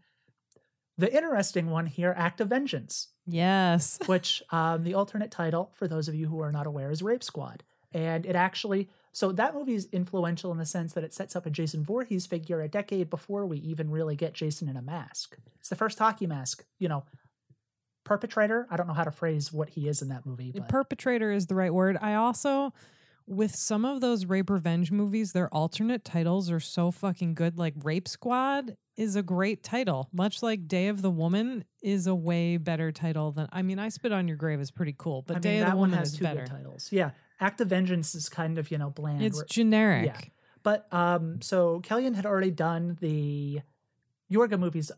the 0.97 1.15
interesting 1.15 1.69
one 1.69 1.85
here, 1.85 2.13
Act 2.17 2.41
of 2.41 2.49
Vengeance. 2.49 3.09
Yes. 3.27 3.99
which 4.07 4.41
um, 4.51 4.83
the 4.83 4.95
alternate 4.95 5.29
title, 5.29 5.71
for 5.75 5.87
those 5.87 6.07
of 6.07 6.15
you 6.15 6.27
who 6.27 6.41
are 6.41 6.51
not 6.51 6.65
aware, 6.65 6.89
is 6.89 7.03
Rape 7.03 7.23
Squad. 7.23 7.63
And 7.93 8.25
it 8.25 8.35
actually, 8.35 8.89
so 9.17 9.31
that 9.31 9.55
movie 9.55 9.73
is 9.73 9.87
influential 9.91 10.51
in 10.51 10.59
the 10.59 10.65
sense 10.67 10.93
that 10.93 11.03
it 11.03 11.11
sets 11.11 11.35
up 11.35 11.47
a 11.47 11.49
Jason 11.49 11.83
Voorhees 11.83 12.27
figure 12.27 12.61
a 12.61 12.67
decade 12.67 13.09
before 13.09 13.47
we 13.47 13.57
even 13.57 13.89
really 13.89 14.15
get 14.15 14.33
Jason 14.33 14.69
in 14.69 14.77
a 14.77 14.81
mask. 14.83 15.37
It's 15.59 15.69
the 15.69 15.75
first 15.75 15.97
hockey 15.97 16.27
mask, 16.27 16.63
you 16.77 16.87
know, 16.87 17.03
perpetrator. 18.05 18.67
I 18.69 18.77
don't 18.77 18.85
know 18.85 18.93
how 18.93 19.05
to 19.05 19.09
phrase 19.09 19.51
what 19.51 19.69
he 19.69 19.87
is 19.87 20.03
in 20.03 20.09
that 20.09 20.27
movie, 20.27 20.51
but 20.51 20.69
Perpetrator 20.69 21.31
is 21.31 21.47
the 21.47 21.55
right 21.55 21.73
word. 21.73 21.97
I 21.99 22.13
also 22.13 22.75
with 23.25 23.55
some 23.55 23.85
of 23.85 24.01
those 24.01 24.27
rape 24.27 24.51
revenge 24.51 24.91
movies, 24.91 25.31
their 25.31 25.51
alternate 25.51 26.05
titles 26.05 26.51
are 26.51 26.59
so 26.59 26.91
fucking 26.91 27.33
good. 27.33 27.57
Like 27.57 27.73
Rape 27.83 28.07
Squad 28.07 28.77
is 28.97 29.15
a 29.15 29.23
great 29.23 29.63
title, 29.63 30.09
much 30.13 30.43
like 30.43 30.67
Day 30.67 30.89
of 30.89 31.01
the 31.01 31.09
Woman 31.09 31.65
is 31.81 32.05
a 32.05 32.13
way 32.13 32.57
better 32.57 32.91
title 32.91 33.31
than. 33.31 33.49
I 33.51 33.63
mean, 33.63 33.79
I 33.79 33.89
Spit 33.89 34.11
on 34.11 34.27
Your 34.27 34.37
Grave 34.37 34.61
is 34.61 34.69
pretty 34.69 34.93
cool, 34.95 35.23
but 35.23 35.33
I 35.33 35.35
mean, 35.37 35.41
Day 35.41 35.57
of 35.57 35.65
that 35.65 35.71
the 35.71 35.77
one 35.77 35.89
Woman 35.89 35.97
has 35.97 36.13
is 36.13 36.19
two 36.19 36.23
better. 36.23 36.41
good 36.41 36.51
titles. 36.51 36.89
Yeah, 36.91 37.09
Act 37.39 37.61
of 37.61 37.69
Vengeance 37.69 38.15
is 38.15 38.29
kind 38.29 38.57
of 38.57 38.71
you 38.71 38.77
know 38.77 38.89
bland. 38.89 39.21
It's 39.21 39.37
We're- 39.37 39.47
generic. 39.49 40.05
Yeah, 40.05 40.21
but 40.63 40.91
um, 40.93 41.41
so 41.41 41.81
Kelljan 41.81 42.15
had 42.15 42.25
already 42.25 42.51
done 42.51 42.97
the 42.99 43.61
Yorga 44.31 44.59
movies 44.59 44.91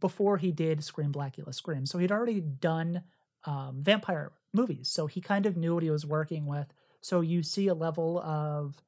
before 0.00 0.38
he 0.38 0.52
did 0.52 0.82
Scream 0.84 1.12
Blacula 1.12 1.54
Scream, 1.54 1.86
so 1.86 1.98
he'd 1.98 2.12
already 2.12 2.40
done 2.40 3.02
um, 3.44 3.76
vampire 3.80 4.32
movies, 4.52 4.88
so 4.88 5.06
he 5.06 5.20
kind 5.20 5.46
of 5.46 5.56
knew 5.56 5.74
what 5.74 5.82
he 5.82 5.90
was 5.90 6.06
working 6.06 6.46
with. 6.46 6.72
So 7.00 7.20
you 7.20 7.42
see 7.42 7.68
a 7.68 7.74
level 7.74 8.18
of 8.20 8.82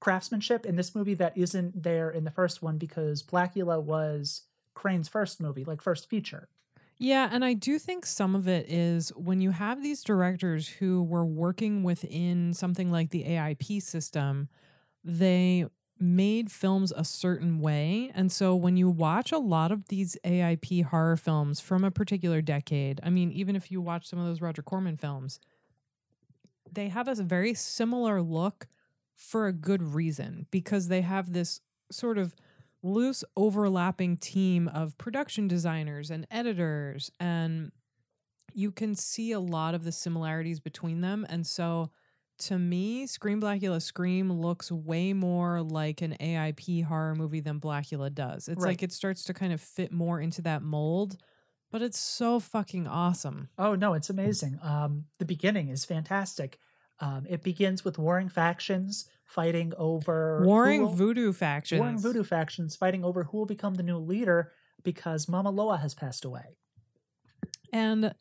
craftsmanship 0.00 0.66
in 0.66 0.76
this 0.76 0.94
movie 0.94 1.14
that 1.14 1.36
isn't 1.36 1.82
there 1.82 2.10
in 2.10 2.24
the 2.24 2.30
first 2.30 2.62
one 2.62 2.78
because 2.78 3.22
Blacula 3.22 3.82
was 3.82 4.42
Crain's 4.74 5.08
first 5.08 5.40
movie, 5.40 5.64
like 5.64 5.82
first 5.82 6.08
feature. 6.08 6.48
Yeah, 7.02 7.30
and 7.32 7.42
I 7.42 7.54
do 7.54 7.78
think 7.78 8.04
some 8.04 8.36
of 8.36 8.46
it 8.46 8.70
is 8.70 9.08
when 9.16 9.40
you 9.40 9.52
have 9.52 9.82
these 9.82 10.02
directors 10.04 10.68
who 10.68 11.02
were 11.02 11.24
working 11.24 11.82
within 11.82 12.52
something 12.52 12.92
like 12.92 13.08
the 13.08 13.24
AIP 13.24 13.80
system, 13.80 14.50
they 15.02 15.64
made 15.98 16.52
films 16.52 16.92
a 16.94 17.04
certain 17.04 17.60
way. 17.60 18.12
And 18.14 18.30
so 18.30 18.54
when 18.54 18.76
you 18.76 18.90
watch 18.90 19.32
a 19.32 19.38
lot 19.38 19.72
of 19.72 19.88
these 19.88 20.18
AIP 20.26 20.82
horror 20.84 21.16
films 21.16 21.58
from 21.58 21.84
a 21.84 21.90
particular 21.90 22.42
decade, 22.42 23.00
I 23.02 23.08
mean, 23.08 23.32
even 23.32 23.56
if 23.56 23.70
you 23.70 23.80
watch 23.80 24.06
some 24.06 24.18
of 24.18 24.26
those 24.26 24.42
Roger 24.42 24.62
Corman 24.62 24.98
films, 24.98 25.40
they 26.72 26.88
have 26.88 27.08
a 27.08 27.14
very 27.14 27.54
similar 27.54 28.22
look 28.22 28.68
for 29.14 29.46
a 29.46 29.52
good 29.52 29.82
reason 29.82 30.46
because 30.50 30.88
they 30.88 31.02
have 31.02 31.32
this 31.32 31.60
sort 31.90 32.18
of 32.18 32.34
loose 32.82 33.24
overlapping 33.36 34.16
team 34.16 34.68
of 34.68 34.96
production 34.98 35.46
designers 35.48 36.10
and 36.10 36.26
editors 36.30 37.10
and 37.20 37.72
you 38.52 38.72
can 38.72 38.94
see 38.94 39.32
a 39.32 39.40
lot 39.40 39.74
of 39.74 39.84
the 39.84 39.92
similarities 39.92 40.60
between 40.60 41.00
them 41.00 41.26
and 41.28 41.46
so 41.46 41.90
to 42.38 42.58
me 42.58 43.06
scream 43.06 43.40
blacula 43.40 43.80
scream 43.80 44.32
looks 44.32 44.72
way 44.72 45.12
more 45.12 45.62
like 45.62 46.00
an 46.02 46.16
aip 46.20 46.60
horror 46.86 47.14
movie 47.14 47.40
than 47.40 47.60
blacula 47.60 48.12
does 48.12 48.48
it's 48.48 48.64
Right. 48.64 48.66
like 48.66 48.82
it 48.82 48.92
starts 48.92 49.24
to 49.24 49.34
kind 49.34 49.52
of 49.52 49.60
fit 49.60 49.92
more 49.92 50.20
into 50.20 50.42
that 50.42 50.62
mold 50.62 51.16
but 51.70 51.82
it's 51.82 51.98
so 51.98 52.40
fucking 52.40 52.86
awesome 52.86 53.50
Oh 53.58 53.74
no, 53.74 53.94
it's 53.94 54.10
amazing. 54.10 54.58
Um, 54.62 55.06
the 55.18 55.24
beginning 55.24 55.68
is 55.68 55.84
fantastic. 55.84 56.58
Um, 56.98 57.26
it 57.28 57.42
begins 57.42 57.84
with 57.84 57.98
warring 57.98 58.28
factions 58.28 59.08
fighting 59.30 59.72
over 59.78 60.42
warring 60.44 60.82
will- 60.82 60.92
voodoo 60.92 61.32
factions 61.32 61.78
warring 61.80 61.98
voodoo 61.98 62.24
factions 62.24 62.74
fighting 62.76 63.04
over 63.04 63.24
who 63.24 63.38
will 63.38 63.46
become 63.46 63.74
the 63.74 63.82
new 63.82 63.96
leader 63.98 64.50
because 64.82 65.28
Mama 65.28 65.50
Loa 65.50 65.76
has 65.76 65.94
passed 65.94 66.24
away. 66.24 66.56
And 67.72 68.14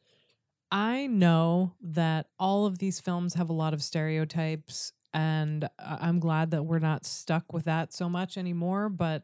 I 0.71 1.07
know 1.07 1.73
that 1.81 2.27
all 2.37 2.65
of 2.65 2.77
these 2.77 2.99
films 2.99 3.33
have 3.33 3.49
a 3.49 3.53
lot 3.53 3.73
of 3.73 3.81
stereotypes, 3.81 4.91
and 5.13 5.67
I'm 5.79 6.19
glad 6.19 6.51
that 6.51 6.63
we're 6.63 6.79
not 6.79 7.05
stuck 7.05 7.51
with 7.51 7.65
that 7.65 7.91
so 7.93 8.07
much 8.09 8.37
anymore. 8.37 8.89
But 8.89 9.23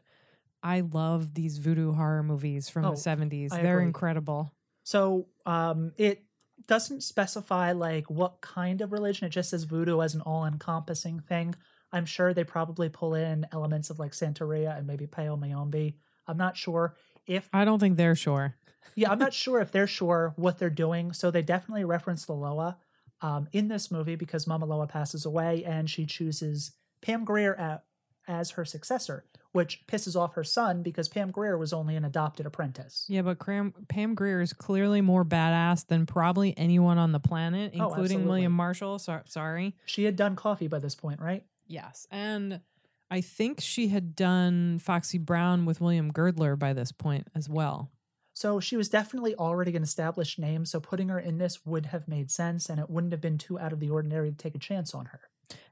I 0.63 0.79
love 0.79 1.35
these 1.35 1.59
voodoo 1.59 1.93
horror 1.93 2.23
movies 2.23 2.69
from 2.69 2.85
Oh, 2.85 2.91
the 2.91 2.95
70s. 2.97 3.51
I 3.53 3.61
They're 3.61 3.75
agree. 3.77 3.85
incredible. 3.87 4.51
So 4.83 5.27
um, 5.45 5.91
it 5.97 6.23
doesn't 6.67 7.01
specify 7.03 7.73
like 7.73 8.09
what 8.09 8.41
kind 8.41 8.81
of 8.81 8.91
religion. 8.91 9.27
It 9.27 9.31
just 9.31 9.51
says 9.51 9.65
voodoo 9.65 10.01
as 10.01 10.15
an 10.15 10.21
all-encompassing 10.21 11.19
thing. 11.19 11.53
I'm 11.95 12.05
sure 12.05 12.33
they 12.33 12.43
probably 12.43 12.89
pull 12.89 13.15
in 13.15 13.47
elements 13.51 13.89
of 13.89 13.97
like 13.97 14.11
Santeria 14.11 14.77
and 14.77 14.85
maybe 14.85 15.07
Palo 15.07 15.37
Mayombe. 15.37 15.97
I'm 16.27 16.37
not 16.37 16.57
sure 16.57 16.95
if 17.25 17.49
I 17.53 17.65
don't 17.65 17.79
think 17.79 17.97
they're 17.97 18.15
sure. 18.15 18.55
yeah, 18.95 19.09
I'm 19.11 19.17
not 19.19 19.33
sure 19.43 19.59
if 19.61 19.71
they're 19.71 19.87
sure 19.87 20.33
what 20.35 20.59
they're 20.59 20.69
doing. 20.69 21.13
So 21.13 21.31
they 21.31 21.41
definitely 21.41 21.85
reference 21.85 22.25
the 22.25 22.33
Loa 22.33 22.77
um, 23.21 23.47
in 23.51 23.67
this 23.69 23.89
movie 23.89 24.15
because 24.15 24.45
Mama 24.45 24.65
Loa 24.65 24.87
passes 24.87 25.25
away 25.25 25.63
and 25.63 25.89
she 25.89 26.05
chooses 26.05 26.71
Pam 27.01 27.23
Grier 27.25 27.53
a 27.53 27.81
as 28.27 28.49
her 28.51 28.65
successor, 28.65 29.23
which 29.51 29.85
pisses 29.85 30.15
off 30.15 30.33
her 30.33 30.43
son 30.43 30.81
because 30.81 31.07
Pam 31.07 31.29
Grier 31.29 31.57
was 31.59 31.71
only 31.71 31.95
an 31.95 32.03
adopted 32.03 32.47
apprentice. 32.47 33.05
Yeah, 33.07 33.21
but 33.21 33.37
Cram- 33.37 33.73
Pam 33.87 34.15
Grier 34.15 34.41
is 34.41 34.51
clearly 34.51 34.99
more 35.01 35.23
badass 35.23 35.85
than 35.85 36.07
probably 36.07 36.57
anyone 36.57 36.97
on 36.97 37.11
the 37.11 37.19
planet, 37.19 37.73
Oh, 37.75 37.83
including 37.85 38.01
absolutely. 38.03 38.27
William 38.27 38.51
Marshall. 38.51 38.97
So- 38.97 39.21
sorry. 39.27 39.75
She 39.85 40.05
had 40.05 40.15
done 40.15 40.35
Coffy 40.35 40.67
by 40.67 40.79
this 40.79 40.95
point, 40.95 41.19
right? 41.21 41.45
Yes. 41.67 42.07
And 42.11 42.61
I 43.09 43.21
think 43.21 43.61
she 43.61 43.89
had 43.89 44.15
done 44.15 44.79
Foxy 44.79 45.17
Brown 45.17 45.65
with 45.65 45.81
William 45.81 46.11
Girdler 46.11 46.55
by 46.55 46.73
this 46.73 46.91
point 46.91 47.27
as 47.35 47.47
well. 47.49 47.91
So 48.33 48.59
she 48.59 48.75
was 48.75 48.89
definitely 48.89 49.33
already 49.35 49.75
an 49.77 49.83
established 49.83 50.37
name, 50.37 50.65
so 50.65 50.81
putting 50.81 51.07
her 51.07 51.19
in 51.19 51.37
this 51.37 51.65
would 51.65 51.85
have 51.87 52.07
made 52.07 52.29
sense 52.29 52.69
and 52.69 52.79
it 52.81 52.89
wouldn't 52.89 53.13
have 53.13 53.21
been 53.21 53.37
too 53.37 53.57
out 53.57 53.71
of 53.71 53.79
the 53.79 53.89
ordinary 53.89 54.29
to 54.31 54.35
take 54.35 54.55
a 54.55 54.59
chance 54.59 54.93
on 54.93 55.05
her. 55.05 55.21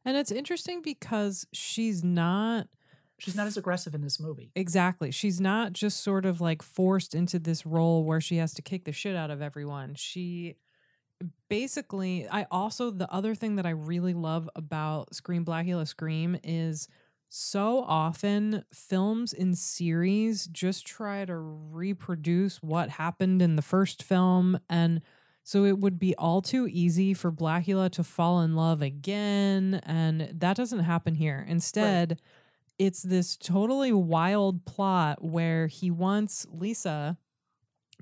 And 0.05 0.15
it's 0.15 0.31
interesting 0.31 0.81
because 0.81 1.45
she's 1.51 2.03
not 2.03 2.67
She's 3.19 3.35
not 3.35 3.47
as 3.47 3.57
aggressive 3.57 3.93
in 3.93 4.01
this 4.01 4.19
movie. 4.19 4.51
exactly. 4.55 5.11
She's 5.11 5.39
not 5.39 5.73
just 5.73 6.01
sort 6.01 6.25
of 6.25 6.41
like 6.41 6.61
forced 6.61 7.13
into 7.15 7.37
this 7.39 7.65
role 7.65 8.03
where 8.03 8.19
she 8.19 8.37
has 8.37 8.53
to 8.55 8.61
kick 8.61 8.85
the 8.85 8.91
shit 8.91 9.15
out 9.15 9.29
of 9.31 9.41
everyone. 9.41 9.95
She 9.95 10.55
basically, 11.49 12.27
I 12.27 12.45
also, 12.51 12.91
the 12.91 13.11
other 13.11 13.35
thing 13.35 13.55
that 13.57 13.65
I 13.65 13.71
really 13.71 14.13
love 14.13 14.49
about 14.55 15.15
Scream 15.15 15.45
Blacula 15.45 15.87
Scream 15.87 16.37
is 16.43 16.87
so 17.29 17.83
often 17.87 18.63
films 18.71 19.33
in 19.33 19.55
series 19.55 20.45
just 20.47 20.85
try 20.85 21.25
to 21.25 21.35
reproduce 21.35 22.61
what 22.61 22.89
happened 22.89 23.41
in 23.41 23.55
the 23.55 23.61
first 23.63 24.03
film 24.03 24.59
and 24.69 25.01
so 25.43 25.65
it 25.65 25.79
would 25.79 25.97
be 25.97 26.15
all 26.15 26.43
too 26.43 26.67
easy 26.69 27.13
for 27.13 27.31
Blacula 27.31 27.89
to 27.93 28.03
fall 28.03 28.41
in 28.41 28.55
love 28.55 28.83
again 28.83 29.81
and 29.83 30.29
that 30.35 30.55
doesn't 30.55 30.83
happen 30.83 31.15
here. 31.15 31.43
Instead, 31.49 32.21
it's 32.77 33.01
this 33.01 33.35
totally 33.35 33.91
wild 33.91 34.63
plot 34.65 35.23
where 35.23 35.65
he 35.65 35.89
wants 35.89 36.45
Lisa, 36.51 37.17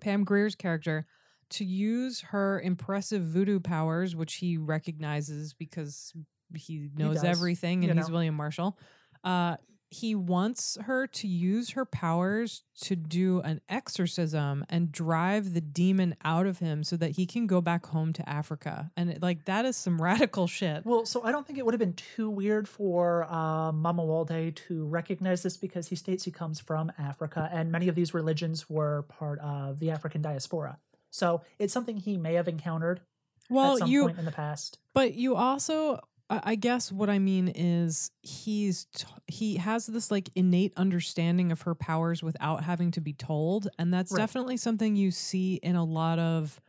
Pam 0.02 0.24
Grier's 0.24 0.56
character, 0.56 1.08
to 1.52 1.66
use 1.66 2.22
her 2.22 2.60
impressive 2.62 3.24
voodoo 3.24 3.60
powers, 3.60 4.16
which 4.16 4.36
he 4.36 4.58
recognizes 4.58 5.54
because 5.54 6.14
he 6.56 6.89
knows 6.95 7.16
does, 7.16 7.24
everything 7.24 7.84
and 7.84 7.93
you 7.93 7.93
he's 7.93 8.08
know. 8.08 8.14
William 8.14 8.36
Marshall. 8.36 8.78
Uh, 9.24 9.58
he 9.91 10.16
wants 10.16 10.78
her 10.84 11.06
to 11.06 11.28
use 11.28 11.72
her 11.72 11.84
powers 11.84 12.64
to 12.80 12.95
do 12.95 13.41
an 13.41 13.60
exorcism 13.68 14.66
and 14.70 14.89
drive 14.89 15.54
the 15.54 15.60
demon 15.60 16.16
out 16.24 16.47
of 16.47 16.60
him 16.60 16.82
so 16.82 16.95
that 16.95 17.12
he 17.12 17.26
can 17.26 17.45
go 17.45 17.60
back 17.60 17.86
home 17.88 18.14
to 18.14 18.28
Africa. 18.28 18.89
And 18.95 19.10
it, 19.10 19.22
like 19.22 19.43
that 19.45 19.66
is 19.66 19.76
some 19.76 20.02
radical 20.02 20.47
shit. 20.47 20.86
Well, 20.86 21.06
so 21.06 21.24
I 21.24 21.34
don't 21.34 21.45
think 21.45 21.60
it 21.60 21.66
would 21.66 21.74
have 21.74 21.80
been 21.80 21.93
too 21.93 22.30
weird 22.30 22.70
for 22.70 23.26
um, 23.26 23.84
Mamuwalde 23.84 24.56
to 24.68 24.86
recognize 24.86 25.43
this 25.43 25.58
because 25.58 25.89
he 25.89 25.97
states 25.97 26.24
he 26.24 26.32
comes 26.32 26.62
from 26.62 26.93
Africa, 26.97 27.49
and 27.52 27.70
many 27.70 27.89
of 27.89 27.95
these 27.95 28.14
religions 28.14 28.70
were 28.70 29.04
part 29.04 29.39
of 29.39 29.80
the 29.80 29.91
African 29.91 30.22
diaspora. 30.22 30.80
So 31.12 31.41
it's 31.59 31.74
something 31.74 31.97
he 31.97 32.18
may 32.18 32.34
have 32.34 32.47
encountered 32.47 33.01
Well, 33.49 33.74
at 33.74 33.80
some 33.80 33.89
you 33.89 34.05
point 34.05 34.20
in 34.20 34.26
the 34.26 34.32
past. 34.32 34.80
But 34.93 35.14
you 35.14 35.36
also, 35.36 35.99
I 36.30 36.55
guess, 36.55 36.91
what 36.91 37.09
I 37.09 37.20
mean 37.20 37.49
is 37.49 38.12
he's 38.22 38.86
t- 38.95 39.05
he 39.28 39.55
has 39.57 39.86
this 39.86 40.09
like 40.09 40.30
innate 40.36 40.74
understanding 40.78 41.51
of 41.51 41.62
her 41.64 41.76
powers 41.76 42.24
without 42.24 42.64
having 42.64 42.91
to 42.91 43.01
be 43.01 43.14
told, 43.14 43.68
and 43.78 43.93
that's 43.93 44.12
Right. 44.12 44.20
definitely 44.20 44.57
something 44.57 44.95
you 44.95 45.12
see 45.12 45.55
in 45.55 45.76
a 45.76 45.84
lot 45.84 46.20
of 46.20 46.59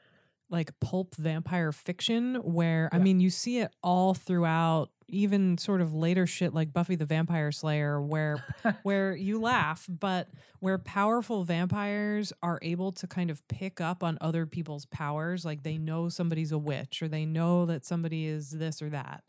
like 0.51 0.79
pulp 0.81 1.15
vampire 1.15 1.73
fiction. 1.73 2.35
Where 2.37 2.89
I 2.93 2.99
mean, 2.99 3.21
you 3.21 3.31
see 3.31 3.59
it 3.61 3.73
all 3.83 4.15
throughout, 4.15 4.91
even 5.13 5.59
sort 5.59 5.81
of 5.81 5.95
later 5.95 6.27
shit 6.27 6.53
like 6.53 6.73
Buffy 6.73 6.97
the 6.97 7.07
Vampire 7.07 7.53
Slayer, 7.53 8.01
where 8.01 8.45
where 8.83 9.15
you 9.15 9.41
laugh, 9.41 9.87
but 9.89 10.29
where 10.59 10.79
powerful 10.79 11.45
vampires 11.45 12.33
are 12.43 12.59
able 12.63 12.91
to 12.93 13.07
kind 13.07 13.31
of 13.31 13.47
pick 13.47 13.81
up 13.81 14.03
on 14.03 14.19
other 14.21 14.47
people's 14.47 14.87
powers, 14.87 15.45
like 15.45 15.63
they 15.63 15.79
know 15.79 16.09
somebody's 16.09 16.53
a 16.53 16.59
witch 16.59 17.03
or 17.03 17.09
they 17.09 17.25
know 17.25 17.67
that 17.67 17.85
somebody 17.85 18.27
is 18.27 18.51
this 18.51 18.83
or 18.83 18.91
that. 18.91 19.23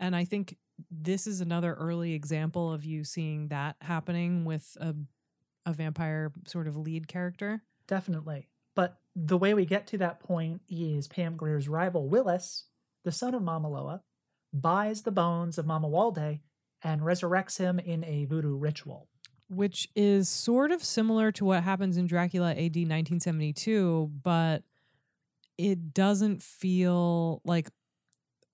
And 0.00 0.16
I 0.16 0.24
think 0.24 0.56
this 0.90 1.26
is 1.26 1.40
another 1.40 1.74
early 1.74 2.12
example 2.12 2.72
of 2.72 2.84
you 2.84 3.04
seeing 3.04 3.48
that 3.48 3.76
happening 3.80 4.44
with 4.44 4.76
a 4.80 4.94
a 5.66 5.72
vampire 5.72 6.32
sort 6.46 6.68
of 6.68 6.76
lead 6.76 7.08
character. 7.08 7.62
Definitely. 7.88 8.48
But 8.74 8.98
the 9.16 9.36
way 9.38 9.52
we 9.52 9.66
get 9.66 9.86
to 9.88 9.98
that 9.98 10.20
point 10.20 10.60
is 10.68 11.08
Pam 11.08 11.36
Grier's 11.36 11.68
rival, 11.68 12.08
Willis, 12.08 12.66
the 13.04 13.12
son 13.12 13.34
of 13.34 13.42
Mama 13.42 13.68
Loa, 13.68 14.02
buys 14.52 15.02
the 15.02 15.10
bones 15.10 15.58
of 15.58 15.66
Mamuwalde 15.66 16.40
and 16.82 17.00
resurrects 17.02 17.58
him 17.58 17.78
in 17.78 18.04
a 18.04 18.24
voodoo 18.26 18.56
ritual. 18.56 19.08
which 19.48 19.88
is 19.94 20.28
sort 20.28 20.72
of 20.72 20.82
similar 20.82 21.30
to 21.30 21.44
what 21.44 21.62
happens 21.62 21.96
in 21.96 22.04
Dracula 22.08 22.50
AD 22.50 22.74
1972, 22.76 24.10
but 24.24 24.64
it 25.56 25.94
doesn't 25.94 26.42
feel 26.42 27.40
like 27.44 27.70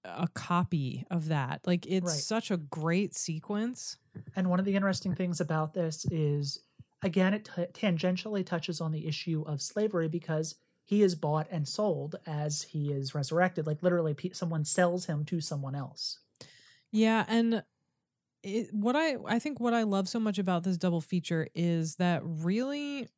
a 0.05 0.28
copy 0.34 1.07
of 1.11 1.28
that. 1.28 1.61
Like 1.66 1.86
it's 1.86 2.07
Right. 2.12 2.20
such 2.20 2.51
a 2.51 2.59
great 2.59 3.14
sequence. 3.14 3.97
And 4.36 4.51
one 4.51 4.59
of 4.59 4.66
the 4.66 4.74
interesting 4.74 5.14
things 5.14 5.40
about 5.40 5.72
this 5.72 6.05
is, 6.11 6.59
again, 7.03 7.32
it 7.32 7.45
t- 7.47 7.62
tangentially 7.72 8.45
touches 8.45 8.78
on 8.80 8.93
the 8.93 9.07
issue 9.07 9.43
of 9.47 9.62
slavery 9.62 10.09
because 10.09 10.57
he 10.85 11.03
is 11.03 11.14
bought 11.14 11.47
and 11.51 11.66
sold 11.66 12.16
as 12.26 12.62
he 12.62 12.93
is 12.93 13.14
resurrected. 13.14 13.66
Like 13.66 13.83
literally, 13.83 14.16
someone 14.33 14.64
sells 14.64 15.07
him 15.07 15.24
to 15.26 15.41
someone 15.41 15.74
else. 15.74 16.18
Yeah, 16.91 17.24
and 17.28 17.62
it, 18.43 18.72
what 18.72 18.97
I 18.97 19.16
I 19.26 19.39
think 19.39 19.61
what 19.61 19.74
I 19.74 19.85
love 19.85 20.09
so 20.09 20.20
much 20.20 20.39
about 20.39 20.64
this 20.64 20.76
double 20.76 21.01
feature 21.01 21.49
is 21.55 21.97
that 21.97 22.22
really 22.24 23.09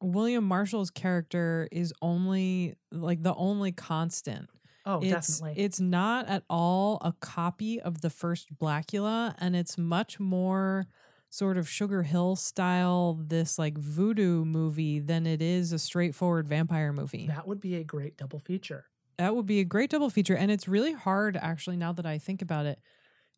William 0.00 0.44
Marshall's 0.44 0.90
character 0.90 1.68
is 1.70 1.92
only 2.00 2.74
like 2.90 3.22
the 3.22 3.34
only 3.34 3.72
constant. 3.72 4.48
Oh, 4.86 5.00
it's, 5.00 5.10
definitely. 5.10 5.62
It's 5.62 5.78
not 5.78 6.26
at 6.28 6.42
all 6.48 6.98
a 7.02 7.12
copy 7.20 7.80
of 7.80 8.00
the 8.00 8.10
first 8.10 8.56
Blacula, 8.56 9.34
and 9.38 9.54
it's 9.54 9.76
much 9.76 10.18
more 10.18 10.86
sort 11.30 11.56
of 11.56 11.68
Sugar 11.68 12.02
Hill 12.02 12.36
style, 12.36 13.18
this 13.20 13.58
like 13.58 13.78
voodoo 13.78 14.44
movie 14.44 14.98
than 14.98 15.26
it 15.26 15.40
is 15.40 15.72
a 15.72 15.78
straightforward 15.78 16.48
vampire 16.48 16.92
movie. 16.92 17.28
That 17.28 17.46
would 17.46 17.60
be 17.60 17.76
a 17.76 17.84
great 17.84 18.16
double 18.18 18.40
feature. 18.40 18.86
That 19.16 19.36
would 19.36 19.46
be 19.46 19.60
a 19.60 19.64
great 19.64 19.90
double 19.90 20.10
feature. 20.10 20.36
And 20.36 20.50
it's 20.50 20.66
really 20.66 20.92
hard, 20.92 21.36
actually, 21.36 21.76
now 21.76 21.92
that 21.92 22.04
I 22.04 22.18
think 22.18 22.42
about 22.42 22.66
it. 22.66 22.80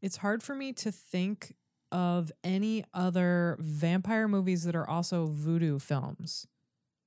It's 0.00 0.16
hard 0.16 0.42
for 0.42 0.54
me 0.54 0.72
to 0.74 0.90
think 0.90 1.54
of 1.92 2.32
any 2.42 2.84
other 2.94 3.56
vampire 3.60 4.26
movies 4.26 4.64
that 4.64 4.74
are 4.74 4.88
also 4.88 5.26
voodoo 5.26 5.78
films. 5.78 6.46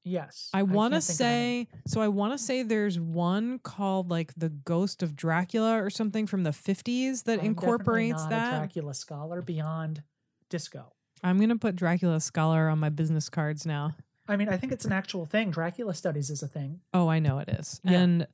Yes. 0.03 0.51
I 0.53 0.61
want 0.61 0.93
to 0.93 0.97
can't 0.97 1.03
think 1.03 1.19
of 1.19 1.25
any. 1.25 1.63
say, 1.63 1.67
so 1.87 2.01
I 2.01 2.09
want 2.09 2.33
to 2.33 2.37
say 2.37 2.61
there's 2.61 2.99
one 2.99 3.57
called 3.57 4.11
like 4.11 4.33
The 4.37 4.49
Ghost 4.49 5.01
of 5.01 5.15
Dracula 5.15 5.81
or 5.81 5.89
something 5.89 6.27
from 6.27 6.43
the 6.43 6.51
50s 6.51 7.23
that 7.23 7.39
I'm 7.39 7.45
incorporates 7.45 8.23
that. 8.27 8.53
A 8.53 8.57
Dracula 8.59 8.93
scholar 8.93 9.41
beyond 9.41 10.03
disco. 10.49 10.91
I'm 11.23 11.37
going 11.37 11.49
to 11.49 11.55
put 11.57 11.75
Dracula 11.75 12.19
Scholar 12.19 12.69
on 12.69 12.79
my 12.79 12.89
business 12.89 13.29
cards 13.29 13.65
now. 13.65 13.95
I 14.27 14.35
mean, 14.37 14.49
I 14.49 14.57
think 14.57 14.71
it's 14.71 14.85
an 14.85 14.91
actual 14.91 15.25
thing. 15.25 15.51
Dracula 15.51 15.93
studies 15.93 16.29
is 16.29 16.41
a 16.43 16.47
thing. 16.47 16.79
Oh, 16.93 17.07
I 17.07 17.19
know 17.19 17.39
it 17.39 17.49
is. 17.49 17.79
Yeah. 17.83 17.99
And 17.99 18.27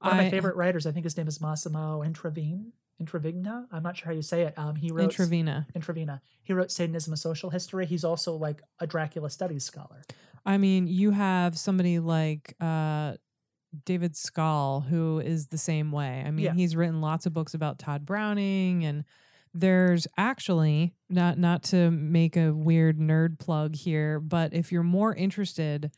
One 0.00 0.10
of 0.12 0.16
my 0.18 0.26
I- 0.26 0.30
favorite 0.30 0.56
writers, 0.56 0.86
I 0.86 0.92
think 0.92 1.04
his 1.04 1.16
name 1.16 1.28
is 1.28 1.40
Massimo 1.40 2.02
Intravine. 2.02 2.72
Intravigna. 3.02 3.66
I'm 3.70 3.82
not 3.82 3.96
sure 3.96 4.06
how 4.06 4.12
you 4.12 4.22
say 4.22 4.42
it. 4.42 4.58
Um, 4.58 4.74
he 4.76 4.90
wrote 4.90 5.10
Intravena. 5.10 5.66
Intravina. 5.74 6.20
He 6.42 6.54
wrote 6.54 6.70
Satanism: 6.70 7.12
A 7.12 7.16
Social 7.18 7.50
History. 7.50 7.84
He's 7.84 8.04
also 8.04 8.34
like 8.34 8.62
a 8.80 8.86
Dracula 8.86 9.28
studies 9.28 9.64
scholar. 9.64 10.02
I 10.46 10.56
mean, 10.56 10.86
you 10.86 11.10
have 11.10 11.58
somebody 11.58 11.98
like 11.98 12.54
uh, 12.58 13.16
David 13.84 14.16
Skal, 14.16 14.80
who 14.80 15.20
is 15.20 15.48
the 15.48 15.58
same 15.58 15.92
way. 15.92 16.22
I 16.26 16.30
mean, 16.30 16.46
Yeah. 16.46 16.54
he's 16.54 16.74
written 16.74 17.02
lots 17.02 17.26
of 17.26 17.34
books 17.34 17.52
about 17.52 17.78
Todd 17.78 18.06
Browning, 18.06 18.84
and 18.86 19.04
there's 19.58 20.06
actually 20.16 20.94
not 21.08 21.38
not 21.38 21.62
to 21.64 21.90
make 21.90 22.36
a 22.36 22.52
weird 22.52 22.98
nerd 22.98 23.38
plug 23.38 23.74
here, 23.76 24.20
but 24.20 24.54
if 24.54 24.72
you're 24.72 24.82
more 24.82 25.14
interested, 25.14 25.90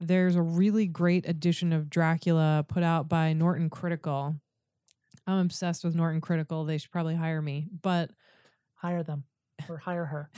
there's 0.00 0.36
a 0.36 0.42
really 0.42 0.86
great 0.86 1.28
edition 1.28 1.72
of 1.72 1.88
Dracula 1.88 2.64
put 2.68 2.82
out 2.82 3.08
by 3.08 3.32
Norton 3.32 3.70
Critical. 3.70 4.36
I'm 5.26 5.38
obsessed 5.38 5.84
with 5.84 5.94
Norton 5.94 6.20
Critical. 6.20 6.64
They 6.64 6.78
should 6.78 6.90
probably 6.90 7.16
hire 7.16 7.42
me, 7.42 7.66
but 7.82 8.10
Hire 8.76 9.02
them 9.02 9.24
or 9.68 9.78
hire 9.78 10.04
her. 10.04 10.30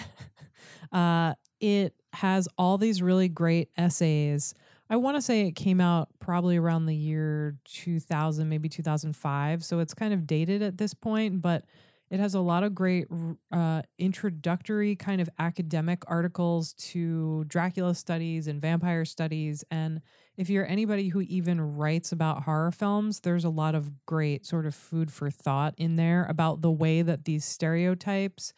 uh, 0.93 1.35
it 1.61 1.95
has 2.13 2.49
all 2.57 2.79
these 2.79 3.03
really 3.03 3.29
great 3.29 3.69
essays. 3.77 4.55
I 4.89 4.97
want 4.97 5.17
to 5.17 5.23
say 5.23 5.43
it 5.43 5.53
came 5.53 5.81
out 5.81 6.09
probably 6.21 6.57
around 6.57 6.87
the 6.87 6.95
year 6.95 7.57
2000, 7.65 8.49
maybe 8.49 8.69
2005. 8.69 9.65
So 9.65 9.81
it's 9.81 9.93
kind 9.93 10.15
of 10.15 10.27
dated 10.27 10.63
at 10.63 10.79
this 10.79 10.95
point, 10.95 11.43
but 11.43 11.65
it 12.11 12.21
has 12.21 12.35
a 12.35 12.41
lot 12.41 12.63
of 12.63 12.75
great 12.75 13.07
uh, 13.53 13.83
introductory 13.99 14.97
kind 14.97 15.21
of 15.21 15.29
academic 15.39 16.03
articles 16.07 16.73
to 16.75 17.45
Dracula 17.45 17.95
studies 17.95 18.47
and 18.47 18.63
vampire 18.63 19.05
studies. 19.05 19.65
And 19.71 20.01
if 20.37 20.49
you're 20.49 20.67
anybody 20.67 21.09
who 21.09 21.21
even 21.23 21.77
writes 21.77 22.13
about 22.13 22.45
horror 22.45 22.73
films, 22.73 23.21
there's 23.21 23.45
a 23.45 23.51
lot 23.51 23.75
of 23.75 24.07
great 24.07 24.47
sort 24.47 24.67
of 24.67 24.75
food 24.75 25.13
for 25.13 25.31
thought 25.31 25.75
in 25.77 25.97
there 25.97 26.27
about 26.29 26.63
the 26.63 26.71
way 26.71 27.03
that 27.03 27.25
these 27.25 27.45
stereotypes 27.45 28.55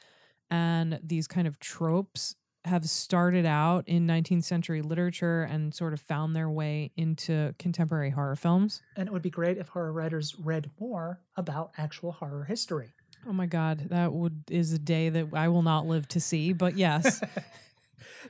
and 0.50 1.00
these 1.02 1.26
kind 1.26 1.46
of 1.46 1.58
tropes 1.58 2.36
have 2.64 2.88
started 2.88 3.46
out 3.46 3.88
in 3.88 4.06
19th 4.06 4.44
century 4.44 4.82
literature 4.82 5.42
and 5.42 5.74
sort 5.74 5.92
of 5.92 6.00
found 6.00 6.36
their 6.36 6.50
way 6.50 6.90
into 6.96 7.54
contemporary 7.58 8.10
horror 8.10 8.36
films. 8.36 8.82
And 8.96 9.08
it 9.08 9.12
would 9.12 9.22
be 9.22 9.30
great 9.30 9.56
if 9.56 9.68
horror 9.68 9.92
writers 9.92 10.36
read 10.38 10.70
more 10.78 11.20
about 11.36 11.72
actual 11.78 12.12
horror 12.12 12.44
history. 12.44 12.92
Oh 13.26 13.32
my 13.32 13.46
god, 13.46 13.90
that 13.90 14.12
would 14.12 14.44
is 14.50 14.72
a 14.72 14.78
day 14.78 15.08
that 15.10 15.28
I 15.34 15.48
will 15.48 15.62
not 15.62 15.86
live 15.86 16.08
to 16.08 16.20
see, 16.20 16.52
but 16.52 16.76
yes. 16.76 17.22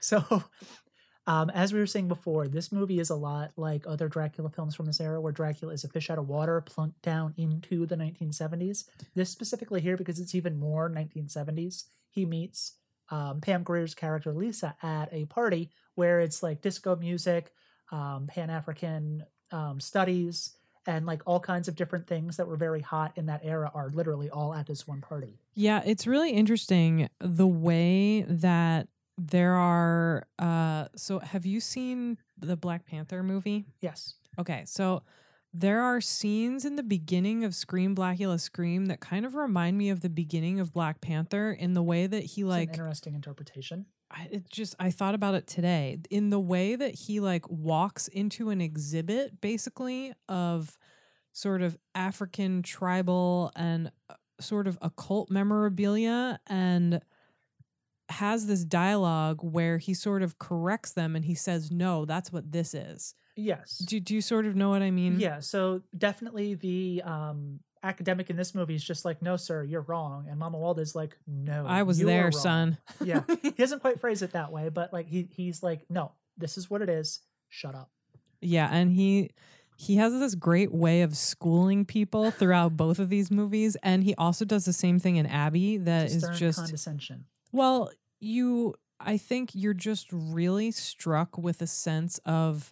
So, 0.00 0.44
um, 1.26 1.50
as 1.50 1.72
we 1.72 1.78
were 1.78 1.86
saying 1.86 2.08
before, 2.08 2.48
this 2.48 2.72
movie 2.72 3.00
is 3.00 3.10
a 3.10 3.16
lot 3.16 3.52
like 3.56 3.86
other 3.86 4.08
Dracula 4.08 4.50
films 4.50 4.74
from 4.74 4.86
this 4.86 5.00
era, 5.00 5.20
where 5.20 5.32
Dracula 5.32 5.72
is 5.72 5.84
a 5.84 5.88
fish 5.88 6.10
out 6.10 6.18
of 6.18 6.28
water 6.28 6.60
plunked 6.60 7.02
down 7.02 7.34
into 7.36 7.86
the 7.86 7.96
1970s. 7.96 8.84
This 9.14 9.30
specifically 9.30 9.80
here 9.80 9.96
because 9.96 10.18
it's 10.18 10.34
even 10.34 10.58
more 10.58 10.90
1970s. 10.90 11.84
He 12.10 12.24
meets 12.24 12.74
um, 13.10 13.40
Pam 13.40 13.62
Grier's 13.62 13.94
character 13.94 14.32
Lisa 14.32 14.74
at 14.82 15.12
a 15.12 15.26
party 15.26 15.70
where 15.94 16.20
it's 16.20 16.42
like 16.42 16.62
disco 16.62 16.96
music, 16.96 17.52
um, 17.92 18.26
Pan 18.28 18.50
African 18.50 19.24
um, 19.52 19.80
studies, 19.80 20.56
and 20.86 21.06
like 21.06 21.22
all 21.26 21.40
kinds 21.40 21.68
of 21.68 21.76
different 21.76 22.06
things 22.06 22.36
that 22.36 22.46
were 22.46 22.56
very 22.56 22.80
hot 22.80 23.12
in 23.16 23.26
that 23.26 23.40
era 23.44 23.70
are 23.74 23.90
literally 23.90 24.30
all 24.30 24.54
at 24.54 24.66
this 24.66 24.86
one 24.86 25.00
party. 25.00 25.38
Yeah, 25.54 25.82
it's 25.84 26.06
really 26.06 26.30
interesting 26.30 27.08
the 27.20 27.46
way 27.46 28.22
that 28.22 28.88
there 29.18 29.54
are 29.54 30.26
uh 30.38 30.86
so 30.96 31.18
have 31.18 31.44
you 31.44 31.60
seen 31.60 32.16
the 32.38 32.56
Black 32.56 32.86
Panther 32.86 33.22
movie? 33.22 33.66
Yes. 33.80 34.14
Okay, 34.38 34.62
so 34.66 35.02
there 35.52 35.82
are 35.82 36.00
scenes 36.00 36.64
in 36.64 36.76
the 36.76 36.82
beginning 36.82 37.44
of 37.44 37.54
Scream 37.54 37.94
Blacula 37.94 38.40
Scream 38.40 38.86
that 38.86 39.00
kind 39.00 39.26
of 39.26 39.34
remind 39.34 39.76
me 39.76 39.90
of 39.90 40.00
the 40.00 40.08
beginning 40.08 40.60
of 40.60 40.72
Black 40.72 41.00
Panther 41.00 41.52
in 41.52 41.74
the 41.74 41.82
way 41.82 42.06
that 42.06 42.22
he 42.22 42.44
like 42.44 42.70
interesting 42.70 43.14
interpretation. 43.14 43.86
I, 44.10 44.28
it 44.30 44.50
just 44.50 44.74
I 44.78 44.90
thought 44.90 45.14
about 45.14 45.34
it 45.34 45.46
today. 45.46 45.98
In 46.10 46.30
the 46.30 46.40
way 46.40 46.76
that 46.76 46.94
he 46.94 47.20
like 47.20 47.48
walks 47.48 48.08
into 48.08 48.50
an 48.50 48.60
exhibit 48.60 49.40
basically 49.40 50.12
of 50.28 50.76
sort 51.32 51.62
of 51.62 51.78
African 51.94 52.62
tribal 52.62 53.52
and 53.54 53.90
uh, 54.08 54.14
sort 54.40 54.66
of 54.66 54.78
occult 54.82 55.30
memorabilia 55.30 56.40
and 56.46 57.00
has 58.08 58.46
this 58.46 58.64
dialogue 58.64 59.38
where 59.42 59.78
he 59.78 59.94
sort 59.94 60.22
of 60.22 60.38
corrects 60.38 60.92
them 60.92 61.14
and 61.14 61.24
he 61.24 61.34
says 61.34 61.70
no 61.70 62.04
that's 62.04 62.32
what 62.32 62.50
this 62.50 62.74
is. 62.74 63.14
Yes. 63.36 63.78
do, 63.78 64.00
do 64.00 64.14
you 64.14 64.20
sort 64.20 64.44
of 64.44 64.56
know 64.56 64.68
what 64.70 64.82
i 64.82 64.90
mean? 64.90 65.20
Yeah, 65.20 65.40
so 65.40 65.82
definitely 65.96 66.54
the 66.54 67.02
um 67.04 67.60
academic 67.82 68.30
in 68.30 68.36
this 68.36 68.54
movie 68.54 68.74
is 68.74 68.84
just 68.84 69.04
like, 69.04 69.22
no, 69.22 69.36
sir, 69.36 69.64
you're 69.64 69.82
wrong. 69.82 70.26
And 70.28 70.40
Mamuwalde's 70.40 70.94
like, 70.94 71.16
no. 71.26 71.64
i 71.66 71.82
was 71.82 71.98
there 71.98 72.24
wrong." 72.24 72.32
son 72.32 72.78
Yeah. 73.02 73.22
he 73.42 73.50
doesn't 73.50 73.80
quite 73.80 74.00
phrase 74.00 74.22
it 74.22 74.32
that 74.32 74.52
way, 74.52 74.68
but 74.68 74.92
like 74.92 75.08
he 75.08 75.28
he's 75.30 75.62
like, 75.62 75.82
no, 75.88 76.12
this 76.36 76.58
is 76.58 76.70
what 76.70 76.82
it 76.82 76.88
is. 76.88 77.20
Shut 77.48 77.74
up. 77.74 77.90
Yeah, 78.40 78.68
and 78.70 78.90
he 78.90 79.30
he 79.76 79.96
has 79.96 80.12
this 80.12 80.34
great 80.34 80.72
way 80.72 81.02
of 81.02 81.16
schooling 81.16 81.84
people 81.84 82.30
throughout 82.30 82.76
both 82.76 82.98
of 82.98 83.08
these 83.08 83.30
movies, 83.30 83.76
and 83.82 84.04
he 84.04 84.14
also 84.16 84.44
does 84.44 84.64
the 84.64 84.72
same 84.72 84.98
thing 84.98 85.16
in 85.16 85.26
Abby. 85.26 85.78
That 85.78 86.10
is 86.10 86.26
just 86.36 86.58
condescension. 86.58 87.24
well, 87.52 87.90
you. 88.20 88.74
I 89.02 89.16
think 89.16 89.52
you're 89.54 89.72
just 89.72 90.08
really 90.12 90.70
struck 90.72 91.38
with 91.38 91.62
a 91.62 91.66
sense 91.66 92.18
of 92.26 92.70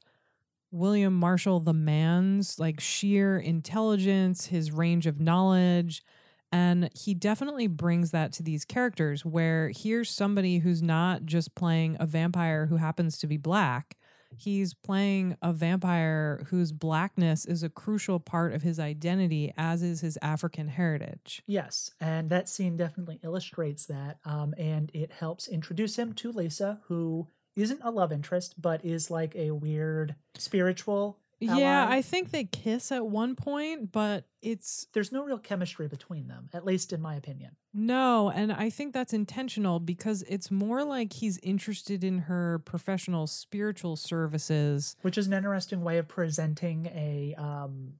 William 0.70 1.14
Marshall, 1.14 1.60
the 1.60 1.72
man's 1.72 2.58
like 2.58 2.80
sheer 2.80 3.38
intelligence, 3.38 4.46
his 4.46 4.70
range 4.70 5.06
of 5.06 5.20
knowledge. 5.20 6.02
And 6.50 6.90
he 6.94 7.14
definitely 7.14 7.66
brings 7.66 8.10
that 8.12 8.32
to 8.34 8.42
these 8.42 8.64
characters 8.64 9.24
where 9.24 9.70
here's 9.74 10.10
somebody 10.10 10.58
who's 10.58 10.82
not 10.82 11.26
just 11.26 11.54
playing 11.54 11.96
a 12.00 12.06
vampire 12.06 12.66
who 12.66 12.76
happens 12.76 13.18
to 13.18 13.26
be 13.26 13.36
black. 13.36 13.98
He's 14.36 14.74
playing 14.74 15.36
a 15.42 15.52
vampire 15.52 16.44
whose 16.48 16.72
blackness 16.72 17.44
is 17.44 17.62
a 17.62 17.70
crucial 17.70 18.20
part 18.20 18.52
of 18.52 18.62
his 18.62 18.78
identity, 18.78 19.52
as 19.56 19.82
is 19.82 20.00
his 20.00 20.18
African 20.20 20.68
heritage. 20.68 21.42
Yes, 21.46 21.90
and 22.00 22.28
that 22.28 22.48
scene 22.48 22.76
definitely 22.76 23.20
illustrates 23.24 23.86
that. 23.86 24.18
Um, 24.24 24.54
and 24.58 24.90
it 24.92 25.12
helps 25.12 25.48
introduce 25.48 25.96
him 25.96 26.12
to 26.14 26.30
Lisa, 26.30 26.80
who 26.88 27.26
isn't 27.62 27.80
a 27.82 27.90
love 27.90 28.12
interest, 28.12 28.60
but 28.60 28.84
is 28.84 29.10
like 29.10 29.34
a 29.36 29.50
weird 29.50 30.14
spiritual. 30.36 31.18
Yeah. 31.40 31.86
I 31.88 32.02
think 32.02 32.30
they 32.30 32.44
kiss 32.44 32.90
at 32.90 33.06
one 33.06 33.36
point, 33.36 33.92
but 33.92 34.24
it's 34.42 34.86
there's 34.92 35.12
no 35.12 35.24
real 35.24 35.38
chemistry 35.38 35.86
between 35.86 36.26
them, 36.28 36.48
at 36.52 36.64
least 36.64 36.92
in 36.92 37.00
my 37.00 37.14
opinion. 37.14 37.56
No, 37.72 38.30
and 38.30 38.52
I 38.52 38.70
think 38.70 38.92
that's 38.92 39.12
intentional 39.12 39.78
because 39.78 40.22
it's 40.22 40.50
more 40.50 40.82
like 40.84 41.12
he's 41.12 41.38
interested 41.38 42.02
in 42.02 42.18
her 42.20 42.60
professional 42.64 43.26
spiritual 43.26 43.94
services. 43.96 44.96
Which 45.02 45.18
is 45.18 45.26
an 45.26 45.32
interesting 45.32 45.82
way 45.82 45.98
of 45.98 46.08
presenting 46.08 46.86
a 46.86 47.34
um 47.38 47.94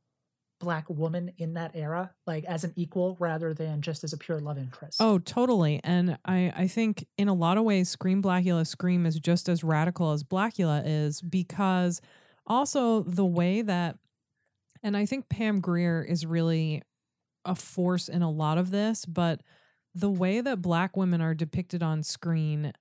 black 0.61 0.89
woman 0.89 1.33
in 1.39 1.55
that 1.55 1.73
era, 1.75 2.13
like 2.27 2.45
as 2.45 2.65
an 2.65 2.73
equal 2.77 3.17
rather 3.21 3.55
than 3.55 3.81
just 3.81 4.05
as 4.05 4.13
a 4.13 4.19
pure 4.19 4.41
love 4.41 4.59
interest. 4.59 5.01
Oh, 5.01 5.19
totally. 5.19 5.81
And 5.85 6.19
I, 6.25 6.53
I 6.57 6.67
think 6.67 7.07
in 7.17 7.29
a 7.29 7.35
lot 7.35 7.59
of 7.59 7.65
ways, 7.65 7.89
Scream 7.89 8.23
Blacula 8.23 8.67
Scream 8.67 9.07
is 9.07 9.19
just 9.21 9.49
as 9.49 9.63
radical 9.63 10.13
as 10.13 10.25
Blacula 10.25 10.83
is 10.85 11.21
because 11.23 12.01
also 12.47 13.03
the 13.03 13.25
way 13.25 13.63
that, 13.63 13.97
and 14.83 14.97
I 14.97 15.07
think 15.07 15.29
Pam 15.29 15.61
Grier 15.61 16.03
is 16.03 16.27
really 16.27 16.83
a 17.45 17.55
force 17.55 18.09
in 18.09 18.23
a 18.23 18.31
lot 18.31 18.59
of 18.59 18.71
this, 18.71 19.05
but 19.05 19.43
the 19.95 20.11
way 20.11 20.41
that 20.41 20.63
black 20.63 20.97
women 20.97 21.21
are 21.21 21.35
depicted 21.35 21.83
on 21.83 22.03
screen 22.03 22.73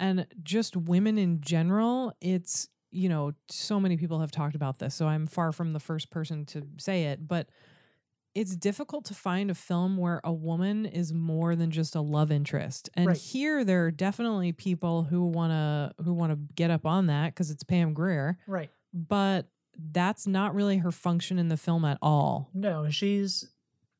and 0.00 0.26
just 0.42 0.76
women 0.76 1.18
in 1.18 1.40
general, 1.40 2.12
it's, 2.20 2.68
you 2.90 3.08
know, 3.08 3.32
so 3.48 3.78
many 3.78 3.96
people 3.96 4.20
have 4.20 4.30
talked 4.30 4.54
about 4.54 4.78
this. 4.78 4.94
So 4.94 5.06
I'm 5.06 5.26
far 5.26 5.52
from 5.52 5.72
the 5.72 5.80
first 5.80 6.10
person 6.10 6.44
to 6.46 6.62
say 6.78 7.04
it, 7.04 7.26
but 7.28 7.48
it's 8.34 8.54
difficult 8.56 9.04
to 9.06 9.14
find 9.14 9.50
a 9.50 9.54
film 9.54 9.96
where 9.96 10.20
a 10.22 10.32
woman 10.32 10.86
is 10.86 11.12
more 11.12 11.56
than 11.56 11.70
just 11.70 11.94
a 11.96 12.00
love 12.00 12.30
interest. 12.30 12.88
And 12.94 13.06
Right. 13.08 13.16
here 13.16 13.64
there 13.64 13.86
are 13.86 13.90
definitely 13.90 14.52
people 14.52 15.02
who 15.04 15.24
want 15.24 15.50
to 15.50 16.02
who 16.04 16.12
want 16.14 16.32
to 16.32 16.38
get 16.54 16.70
up 16.70 16.86
on 16.86 17.06
that 17.06 17.34
cuz 17.34 17.50
it's 17.50 17.64
Pam 17.64 17.94
Grier, 17.94 18.38
right. 18.46 18.70
but 18.92 19.48
that's 19.76 20.26
not 20.26 20.54
really 20.54 20.78
her 20.78 20.92
function 20.92 21.38
in 21.38 21.48
the 21.48 21.56
film 21.56 21.84
at 21.84 21.98
all. 22.02 22.50
No, 22.54 22.88
she's 22.90 23.48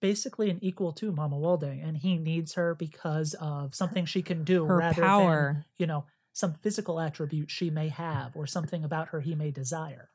basically 0.00 0.50
an 0.50 0.58
equal 0.62 0.92
to 0.92 1.10
Mamuwalde, 1.12 1.84
and 1.84 1.96
he 1.96 2.16
needs 2.16 2.54
her 2.54 2.74
because 2.74 3.34
of 3.34 3.74
something 3.74 4.04
she 4.04 4.22
can 4.22 4.44
do 4.44 4.64
Her 4.64 4.76
rather 4.76 5.00
than, 5.00 5.04
power. 5.04 5.66
you 5.76 5.86
know, 5.86 6.04
some 6.38 6.52
physical 6.52 7.00
attribute 7.00 7.50
she 7.50 7.68
may 7.68 7.88
have 7.88 8.36
or 8.36 8.46
something 8.46 8.84
about 8.84 9.08
her 9.08 9.20
he 9.20 9.34
may 9.34 9.50
desire. 9.50 10.08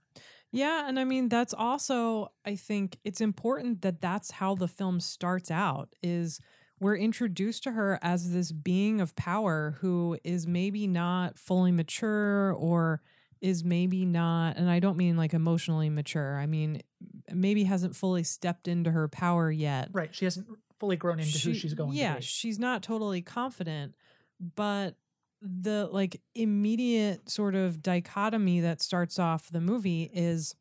Yeah, 0.54 0.88
and 0.88 0.98
I 0.98 1.04
mean 1.04 1.28
that's 1.28 1.54
also 1.54 2.32
I 2.46 2.56
think 2.56 2.98
it's 3.04 3.20
important 3.20 3.82
that 3.82 4.00
that's 4.00 4.32
how 4.32 4.56
the 4.56 4.70
film 4.70 5.02
starts 5.02 5.52
out 5.52 5.90
is 6.02 6.40
we're 6.80 6.96
introduced 6.96 7.64
to 7.64 7.72
her 7.72 8.00
as 8.02 8.32
this 8.32 8.54
being 8.54 9.02
of 9.02 9.18
power 9.18 9.76
who 9.82 10.18
is 10.24 10.48
maybe 10.48 10.88
not 10.88 11.38
fully 11.38 11.74
mature 11.74 12.54
or 12.54 13.02
is 13.42 13.66
maybe 13.66 14.06
not 14.06 14.56
and 14.56 14.70
I 14.70 14.80
don't 14.80 14.96
mean 14.96 15.18
like 15.18 15.34
emotionally 15.34 15.90
mature. 15.90 16.40
I 16.40 16.46
mean 16.46 16.82
maybe 17.34 17.66
hasn't 17.66 17.98
fully 17.98 18.24
stepped 18.24 18.70
into 18.70 18.92
her 18.92 19.10
power 19.10 19.52
yet. 19.52 19.90
Right. 19.92 20.16
She 20.16 20.24
hasn't 20.24 20.48
fully 20.80 20.96
grown 20.96 21.20
into 21.20 21.38
who 21.38 21.54
she's 21.54 21.74
going 21.74 21.92
yeah, 21.92 22.14
to 22.14 22.20
be. 22.20 22.26
she's 22.26 22.60
not 22.60 22.82
totally 22.82 23.22
confident, 23.22 23.96
but 24.56 24.96
the 25.44 25.90
like 25.92 26.22
immediate 26.36 27.30
sort 27.30 27.54
of 27.54 27.84
dichotomy 27.84 28.62
that 28.62 28.82
starts 28.82 29.20
off 29.20 29.50
the 29.52 29.60
movie 29.60 30.10
is 30.14 30.56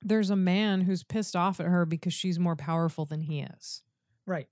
there's 0.00 0.30
a 0.30 0.36
man 0.36 0.82
who's 0.82 1.02
pissed 1.02 1.34
off 1.34 1.58
at 1.58 1.66
her 1.66 1.84
because 1.84 2.14
she's 2.14 2.38
more 2.38 2.54
powerful 2.54 3.04
than 3.04 3.22
he 3.22 3.40
is. 3.40 3.82
Right. 4.26 4.48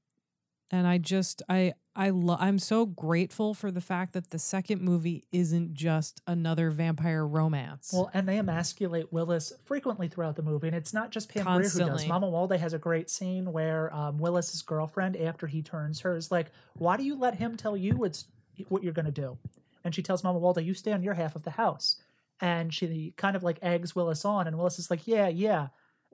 And 0.70 0.86
I 0.86 0.98
just 0.98 1.42
I 1.48 1.74
I 1.94 2.08
lo- 2.08 2.38
I'm 2.40 2.58
so 2.58 2.86
grateful 2.86 3.52
for 3.52 3.70
the 3.70 3.82
fact 3.82 4.14
that 4.14 4.30
the 4.30 4.38
second 4.38 4.80
movie 4.80 5.24
isn't 5.30 5.74
just 5.74 6.22
another 6.26 6.70
vampire 6.70 7.26
romance. 7.26 7.90
Well, 7.92 8.10
and 8.14 8.26
they 8.26 8.38
emasculate 8.38 9.12
Willis 9.12 9.52
frequently 9.64 10.08
throughout 10.08 10.36
the 10.36 10.42
movie, 10.42 10.68
and 10.68 10.76
it's 10.76 10.94
not 10.94 11.10
just 11.10 11.28
Pam 11.28 11.44
Grier 11.44 11.68
who 11.68 11.78
does. 11.80 12.06
Mamuwalde 12.06 12.58
has 12.58 12.72
a 12.72 12.78
great 12.78 13.10
scene 13.10 13.52
where 13.52 13.94
um, 13.94 14.16
Willis's 14.16 14.62
girlfriend, 14.62 15.18
after 15.18 15.46
he 15.46 15.60
turns 15.60 16.00
her, 16.00 16.16
is 16.16 16.30
like, 16.30 16.46
"Why 16.78 16.96
do 16.96 17.04
you 17.04 17.14
let 17.14 17.34
him 17.34 17.58
tell 17.58 17.76
you 17.76 17.94
what's 17.98 18.24
what 18.68 18.82
you're 18.82 18.92
going 18.92 19.06
to 19.06 19.10
do?" 19.12 19.38
And 19.84 19.94
she 19.94 20.02
tells 20.02 20.22
Mamuwalde, 20.22 20.64
"You 20.64 20.74
stay 20.74 20.92
on 20.92 21.02
your 21.02 21.14
half 21.14 21.34
of 21.36 21.42
the 21.42 21.50
house." 21.52 21.96
And 22.40 22.72
she 22.74 23.14
kind 23.16 23.36
of 23.36 23.42
like 23.42 23.58
eggs 23.62 23.94
Willis 23.94 24.24
on, 24.24 24.46
and 24.46 24.56
Willis 24.56 24.78
is 24.78 24.90
like, 24.90 25.06
"Yeah, 25.06 25.28
yeah," 25.28 25.68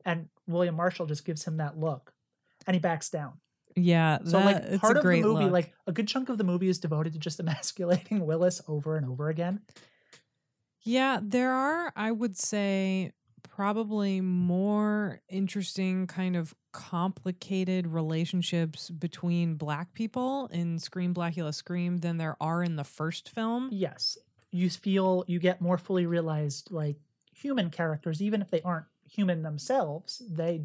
and 0.04 0.28
William 0.46 0.74
Marshall 0.76 1.06
just 1.06 1.24
gives 1.24 1.44
him 1.44 1.56
that 1.58 1.78
look, 1.78 2.12
and 2.66 2.74
he 2.74 2.80
backs 2.80 3.08
down. 3.10 3.40
yeah, 3.76 4.18
So 4.24 4.38
that, 4.38 4.44
like 4.44 4.56
it's 4.64 4.80
part 4.80 4.96
a 4.96 5.00
of 5.00 5.04
the 5.04 5.20
movie, 5.22 5.44
look. 5.44 5.52
like 5.52 5.72
a 5.86 5.92
good 5.92 6.08
chunk 6.08 6.28
of 6.28 6.36
the 6.38 6.44
movie 6.44 6.68
is 6.68 6.78
devoted 6.78 7.12
to 7.14 7.18
just 7.18 7.38
emasculating 7.40 8.26
Willis 8.26 8.60
over 8.68 8.96
and 8.96 9.06
over 9.06 9.28
again. 9.28 9.60
Yeah, 10.82 11.20
there 11.22 11.52
are, 11.52 11.92
I 11.96 12.10
would 12.12 12.36
say, 12.36 13.12
probably 13.42 14.20
more 14.20 15.20
interesting, 15.28 16.06
kind 16.06 16.36
of 16.36 16.54
complicated 16.72 17.86
relationships 17.86 18.90
between 18.90 19.54
black 19.54 19.94
people 19.94 20.48
in 20.52 20.78
Scream 20.78 21.14
Blacula 21.14 21.54
Scream 21.54 21.98
than 21.98 22.18
there 22.18 22.36
are 22.40 22.62
in 22.62 22.76
the 22.76 22.84
first 22.84 23.28
film. 23.28 23.68
Yes, 23.72 24.18
you 24.50 24.70
feel 24.70 25.24
you 25.26 25.38
get 25.38 25.60
more 25.60 25.78
fully 25.78 26.06
realized 26.06 26.70
like 26.70 26.96
human 27.32 27.70
characters, 27.70 28.22
even 28.22 28.42
if 28.42 28.50
they 28.50 28.62
aren't 28.62 28.86
human 29.10 29.42
themselves. 29.42 30.22
They 30.28 30.62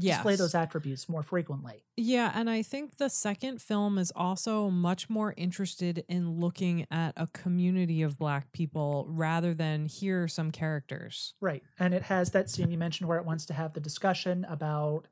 display 0.00 0.36
those 0.36 0.54
attributes 0.54 1.08
more 1.08 1.22
frequently. 1.22 1.84
Yeah, 1.96 2.32
and 2.34 2.48
I 2.48 2.62
think 2.62 2.96
the 2.96 3.08
second 3.10 3.60
film 3.60 3.98
is 3.98 4.12
also 4.16 4.70
much 4.70 5.08
more 5.10 5.34
interested 5.36 6.04
in 6.08 6.40
looking 6.40 6.86
at 6.90 7.12
a 7.16 7.26
community 7.28 8.02
of 8.02 8.18
black 8.18 8.52
people 8.52 9.06
rather 9.08 9.54
than 9.54 9.86
here 9.86 10.24
are 10.24 10.28
some 10.28 10.50
characters. 10.50 11.34
Right, 11.40 11.62
and 11.78 11.92
it 11.94 12.02
has 12.04 12.30
that 12.30 12.48
scene 12.50 12.70
you 12.70 12.78
mentioned 12.78 13.08
where 13.08 13.18
it 13.18 13.24
wants 13.24 13.44
to 13.46 13.54
have 13.54 13.72
the 13.74 13.80
discussion 13.80 14.44
about 14.48 15.06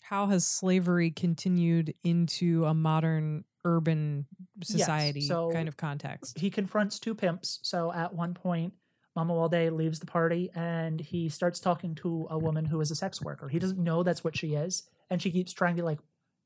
How 0.00 0.26
has 0.28 0.46
slavery 0.46 1.10
continued 1.10 1.94
into 2.02 2.64
a 2.64 2.72
modern 2.74 3.44
urban 3.64 4.26
Yes, 4.56 4.68
society 4.68 5.20
so 5.20 5.50
kind 5.52 5.68
of 5.68 5.76
context? 5.76 6.38
he 6.38 6.48
confronts 6.50 6.98
two 6.98 7.14
pimps. 7.14 7.58
So 7.62 7.92
at 7.92 8.14
one 8.14 8.32
point, 8.32 8.72
Mamuwalde 9.18 9.72
leaves 9.76 9.98
the 9.98 10.06
party 10.06 10.50
and 10.54 11.00
he 11.00 11.28
starts 11.28 11.58
talking 11.58 11.94
to 11.96 12.26
a 12.30 12.38
woman 12.38 12.64
who 12.66 12.80
is 12.80 12.90
a 12.92 12.94
sex 12.94 13.20
worker. 13.20 13.48
He 13.48 13.58
doesn't 13.58 13.78
know 13.82 14.02
that's 14.04 14.22
what 14.22 14.36
she 14.36 14.54
is, 14.54 14.84
and 15.10 15.20
she 15.20 15.30
keeps 15.32 15.52
trying 15.52 15.76
to 15.76 15.84
like 15.84 15.98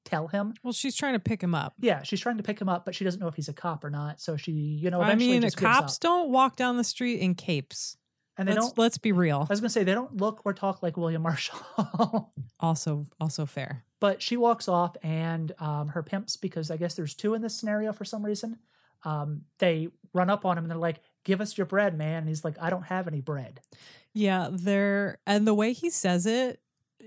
tell 0.05 0.27
him. 0.29 0.55
Well, 0.65 0.73
she's 0.73 0.97
trying 0.97 1.13
to 1.13 1.21
pick 1.21 1.43
him 1.43 1.55
up. 1.55 1.75
Yeah, 1.79 2.03
she's 2.03 2.21
trying 2.21 2.39
to 2.39 2.43
pick 2.43 2.61
him 2.61 2.69
up, 2.69 2.85
but 2.85 2.95
she 2.95 3.05
doesn't 3.05 3.21
know 3.21 3.29
if 3.29 3.35
he's 3.35 3.49
a 3.49 3.53
cop 3.53 3.85
or 3.85 3.91
not. 3.91 4.21
So 4.21 4.37
she, 4.37 4.53
you 4.53 4.91
know, 4.91 5.03
I 5.03 5.15
mean, 5.15 5.49
cops 5.51 5.99
don't 5.99 6.31
walk 6.31 6.57
down 6.57 6.77
the 6.79 6.85
street 6.85 7.21
in 7.21 7.35
capes. 7.35 7.97
And 8.39 8.49
they 8.49 8.55
let's, 8.55 8.69
don't- 8.69 8.79
Let's 8.79 8.99
be 8.99 9.13
real. 9.13 9.47
I 9.49 9.53
was 9.53 9.61
gonna 9.61 9.69
say 9.69 9.85
they 9.85 9.93
don't 9.95 10.17
look 10.17 10.41
or 10.47 10.55
talk 10.55 10.83
like 10.83 10.97
William 10.97 11.23
Marshall. 11.29 12.33
Also, 12.61 13.07
also 13.21 13.45
fair. 13.47 13.85
but 14.01 14.23
she 14.23 14.37
walks 14.37 14.69
off, 14.69 14.97
and 15.03 15.53
um, 15.59 15.89
her 15.89 16.03
pimps, 16.03 16.37
because 16.37 16.71
I 16.71 16.77
guess 16.77 16.95
there's 16.95 17.15
two 17.15 17.35
in 17.35 17.43
this 17.43 17.55
scenario 17.59 17.93
for 17.93 18.05
some 18.05 18.25
reason, 18.25 18.59
um, 19.05 19.43
they 19.59 19.89
run 20.15 20.31
up 20.31 20.45
on 20.45 20.57
him 20.57 20.65
and 20.65 20.71
they're 20.71 20.79
like, 20.79 21.01
"Give 21.25 21.41
us 21.41 21.57
your 21.57 21.67
bread, 21.67 21.97
man." 21.97 22.19
And 22.19 22.29
he's 22.29 22.45
like, 22.45 22.57
"I 22.61 22.71
don't 22.71 22.85
have 22.85 23.07
any 23.07 23.21
bread." 23.21 23.61
Yeah, 24.13 24.49
there 24.51 25.19
and 25.27 25.47
the 25.47 25.55
way 25.55 25.73
he 25.73 25.91
says 25.91 26.27
it, 26.27 26.61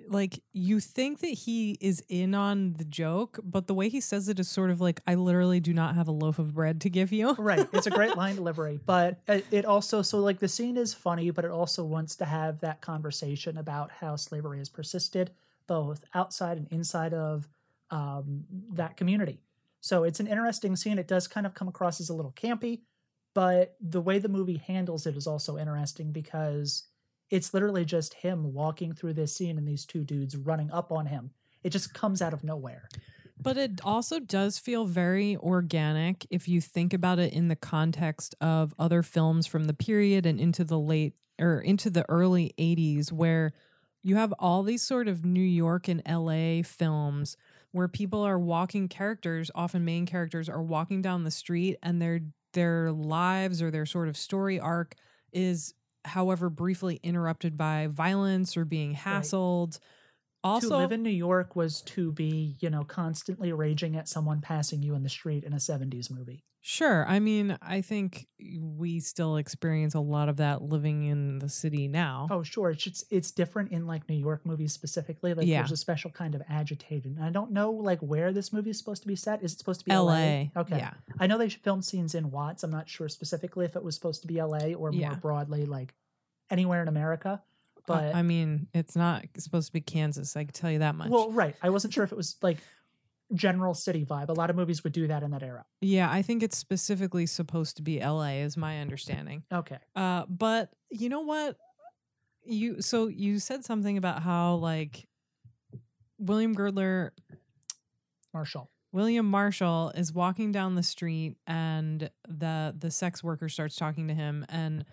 like 0.07 0.41
you 0.53 0.79
think 0.79 1.19
that 1.19 1.27
he 1.27 1.77
is 1.79 2.03
in 2.09 2.33
on 2.33 2.73
the 2.73 2.85
joke, 2.85 3.39
but 3.43 3.67
the 3.67 3.73
way 3.73 3.89
he 3.89 4.01
says 4.01 4.27
it 4.27 4.39
is 4.39 4.49
sort 4.49 4.71
of 4.71 4.81
like, 4.81 5.01
I 5.07 5.15
literally 5.15 5.59
do 5.59 5.73
not 5.73 5.95
have 5.95 6.07
a 6.07 6.11
loaf 6.11 6.39
of 6.39 6.53
bread 6.53 6.81
to 6.81 6.89
give 6.89 7.11
you. 7.11 7.33
right. 7.37 7.67
It's 7.73 7.87
a 7.87 7.91
great 7.91 8.15
line 8.17 8.35
delivery, 8.35 8.79
but 8.85 9.21
it, 9.27 9.45
it 9.51 9.65
also 9.65 10.01
so 10.01 10.19
like 10.19 10.39
the 10.39 10.47
scene 10.47 10.77
is 10.77 10.93
funny, 10.93 11.29
but 11.31 11.45
it 11.45 11.51
also 11.51 11.83
wants 11.83 12.15
to 12.17 12.25
have 12.25 12.61
that 12.61 12.81
conversation 12.81 13.57
about 13.57 13.91
how 13.91 14.15
slavery 14.15 14.59
has 14.59 14.69
persisted 14.69 15.31
both 15.67 16.03
outside 16.13 16.57
and 16.57 16.67
inside 16.71 17.13
of 17.13 17.47
um, 17.91 18.45
that 18.73 18.97
community. 18.97 19.41
So 19.81 20.03
it's 20.03 20.19
an 20.19 20.27
interesting 20.27 20.75
scene. 20.75 20.97
It 20.97 21.07
does 21.07 21.27
kind 21.27 21.45
of 21.45 21.53
come 21.53 21.67
across 21.67 21.99
as 21.99 22.09
a 22.09 22.13
little 22.13 22.31
campy, 22.31 22.81
but 23.35 23.75
the 23.81 24.01
way 24.01 24.17
the 24.17 24.29
movie 24.29 24.63
handles 24.65 25.05
it 25.05 25.15
is 25.15 25.27
also 25.27 25.57
interesting 25.57 26.11
because 26.11 26.83
it's 27.29 27.53
literally 27.53 27.85
just 27.85 28.15
him 28.15 28.53
walking 28.53 28.93
through 28.93 29.13
this 29.13 29.35
scene 29.35 29.57
and 29.57 29.67
these 29.67 29.85
two 29.85 30.03
dudes 30.03 30.37
running 30.37 30.71
up 30.71 30.91
on 30.91 31.07
him. 31.07 31.31
It 31.61 31.69
just 31.71 31.93
comes 31.93 32.21
out 32.21 32.33
of 32.33 32.43
nowhere. 32.43 32.87
But 33.37 33.57
it 33.57 33.81
also 33.83 34.19
does 34.19 34.57
feel 34.57 34.85
very 34.85 35.35
organic 35.35 36.25
if 36.29 36.47
you 36.47 36.61
think 36.61 36.93
about 36.93 37.19
it 37.19 37.33
in 37.33 37.49
the 37.49 37.55
context 37.57 38.33
of 38.39 38.73
other 38.79 39.03
films 39.03 39.45
from 39.45 39.65
the 39.65 39.73
period 39.73 40.25
and 40.25 40.39
into 40.39 40.63
the 40.63 40.79
late 40.79 41.15
or 41.37 41.59
into 41.59 41.89
the 41.89 42.05
early 42.07 42.53
80s 42.57 43.11
where 43.11 43.51
you 44.01 44.15
have 44.15 44.33
all 44.39 44.63
these 44.63 44.81
sort 44.81 45.09
of 45.09 45.25
New 45.25 45.41
York 45.41 45.89
and 45.89 46.01
LA 46.07 46.61
films 46.63 47.35
where 47.73 47.89
people 47.89 48.21
are 48.21 48.39
walking 48.39 48.87
characters, 48.87 49.51
often 49.53 49.83
main 49.83 50.05
characters 50.05 50.47
are 50.47 50.63
walking 50.63 51.01
down 51.01 51.25
the 51.25 51.31
street 51.31 51.75
and 51.83 52.01
their 52.01 52.21
their 52.55 52.91
lives 52.91 53.61
or 53.61 53.69
their 53.71 53.85
sort 53.85 54.07
of 54.09 54.17
story 54.17 54.59
arc 54.59 54.95
is 55.31 55.75
however 56.05 56.49
briefly 56.49 56.99
interrupted 57.03 57.57
by 57.57 57.87
violence 57.87 58.57
or 58.57 58.65
being 58.65 58.95
hassled. 58.95 59.79
Also 60.45 60.69
to 60.69 60.77
live 60.77 60.91
in 60.91 61.01
New 61.03 61.09
York 61.09 61.55
was 61.55 61.81
to 61.81 62.11
be, 62.11 62.55
you 62.59 62.69
know, 62.69 62.83
constantly 62.83 63.51
raging 63.51 63.95
at 63.95 64.07
someone 64.07 64.41
passing 64.41 64.83
you 64.83 64.95
in 64.95 65.03
the 65.03 65.09
street 65.09 65.43
in 65.43 65.53
a 65.53 65.57
70s 65.57 66.11
movie. 66.11 66.43
Sure. 66.67 67.05
I 67.07 67.19
mean, 67.19 67.59
I 67.61 67.81
think 67.81 68.25
we 68.59 68.99
still 68.99 69.37
experience 69.37 69.93
a 69.93 69.99
lot 69.99 70.29
of 70.29 70.37
that 70.37 70.63
living 70.63 71.03
in 71.03 71.37
the 71.37 71.47
city 71.47 71.87
now. 71.87 72.27
Oh, 72.31 72.41
sure. 72.41 72.71
It's 72.71 72.83
just, 72.83 73.05
it's 73.11 73.29
different 73.29 73.71
in 73.71 73.85
like 73.85 74.09
New 74.09 74.15
York 74.15 74.43
movies 74.47 74.73
specifically. 74.73 75.35
Like 75.35 75.45
Yeah. 75.45 75.59
there's 75.59 75.71
a 75.71 75.77
special 75.77 76.09
kind 76.09 76.33
of 76.33 76.41
agitated. 76.49 77.17
And 77.17 77.23
I 77.23 77.29
don't 77.29 77.51
know 77.51 77.69
like 77.71 77.99
where 77.99 78.33
this 78.33 78.51
movie 78.51 78.71
is 78.71 78.79
supposed 78.79 79.03
to 79.03 79.07
be 79.07 79.15
set. 79.15 79.43
Is 79.43 79.53
it 79.53 79.59
supposed 79.59 79.81
to 79.81 79.85
be 79.85 79.91
LA, 79.91 80.01
LA? 80.55 80.61
Okay. 80.61 80.77
yeah. 80.77 80.93
I 81.19 81.27
know 81.27 81.37
they 81.37 81.49
filmed 81.49 81.85
scenes 81.85 82.15
in 82.15 82.31
Watts. 82.31 82.63
I'm 82.63 82.71
not 82.71 82.89
sure 82.89 83.09
specifically 83.09 83.65
if 83.65 83.75
it 83.75 83.83
was 83.83 83.93
supposed 83.93 84.21
to 84.23 84.27
be 84.27 84.41
LA 84.41 84.73
or 84.73 84.91
more 84.91 85.01
Yeah. 85.01 85.15
broadly 85.15 85.65
like 85.67 85.93
anywhere 86.49 86.81
in 86.81 86.87
America. 86.87 87.43
But 87.87 88.15
I 88.15 88.21
mean, 88.21 88.67
it's 88.73 88.95
not 88.95 89.25
supposed 89.37 89.67
to 89.67 89.73
be 89.73 89.81
Kansas. 89.81 90.35
I 90.35 90.43
can 90.43 90.53
tell 90.53 90.71
you 90.71 90.79
that 90.79 90.95
much. 90.95 91.09
well, 91.09 91.31
right. 91.31 91.55
I 91.61 91.69
wasn't 91.69 91.93
sure 91.93 92.03
if 92.03 92.11
it 92.11 92.15
was 92.15 92.35
like 92.41 92.57
general 93.33 93.73
city 93.73 94.05
vibe. 94.05 94.29
A 94.29 94.33
lot 94.33 94.49
of 94.49 94.55
movies 94.55 94.83
would 94.83 94.93
do 94.93 95.07
that 95.07 95.23
in 95.23 95.31
that 95.31 95.43
era. 95.43 95.65
yeah, 95.81 96.11
I 96.11 96.21
think 96.21 96.43
it's 96.43 96.57
specifically 96.57 97.25
supposed 97.25 97.77
to 97.77 97.81
be 97.81 97.99
L.A. 98.01 98.41
Is 98.41 98.57
my 98.57 98.79
understanding. 98.79 99.43
Okay. 99.51 99.77
Uh, 99.95 100.25
but 100.27 100.71
you 100.89 101.09
know 101.09 101.21
what? 101.21 101.57
You 102.43 102.81
so 102.81 103.07
you 103.07 103.39
said 103.39 103.65
something 103.65 103.97
about 103.97 104.21
how 104.21 104.55
like 104.55 105.07
William 106.19 106.53
Girdler, 106.53 107.13
Marshall. 108.33 108.69
William 108.91 109.25
Marshall 109.25 109.91
is 109.95 110.13
walking 110.13 110.51
down 110.51 110.75
the 110.75 110.83
street, 110.83 111.35
and 111.47 112.09
the 112.27 112.73
the 112.77 112.91
sex 112.91 113.23
worker 113.23 113.49
starts 113.49 113.75
talking 113.75 114.07
to 114.07 114.13
him 114.13 114.45
and 114.47 114.85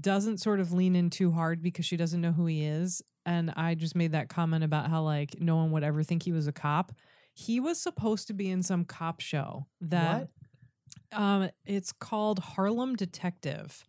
doesn't 0.00 0.38
sort 0.38 0.60
of 0.60 0.72
lean 0.72 0.94
in 0.96 1.10
too 1.10 1.30
hard 1.32 1.62
because 1.62 1.86
she 1.86 1.96
doesn't 1.96 2.20
know 2.20 2.32
who 2.32 2.46
he 2.46 2.64
is. 2.64 3.02
And 3.24 3.52
I 3.56 3.74
just 3.74 3.94
made 3.94 4.12
that 4.12 4.28
comment 4.28 4.64
about 4.64 4.90
how 4.90 5.02
like 5.02 5.40
no 5.40 5.56
one 5.56 5.70
would 5.72 5.84
ever 5.84 6.02
think 6.02 6.22
he 6.22 6.32
was 6.32 6.46
a 6.46 6.52
cop. 6.52 6.92
He 7.34 7.60
was 7.60 7.80
supposed 7.80 8.26
to 8.28 8.32
be 8.34 8.50
in 8.50 8.62
some 8.62 8.84
cop 8.84 9.20
show 9.20 9.66
that 9.80 10.28
um 11.12 11.50
it's 11.64 11.92
called 11.92 12.38
Harlem 12.38 12.96
Detective. 12.96 13.84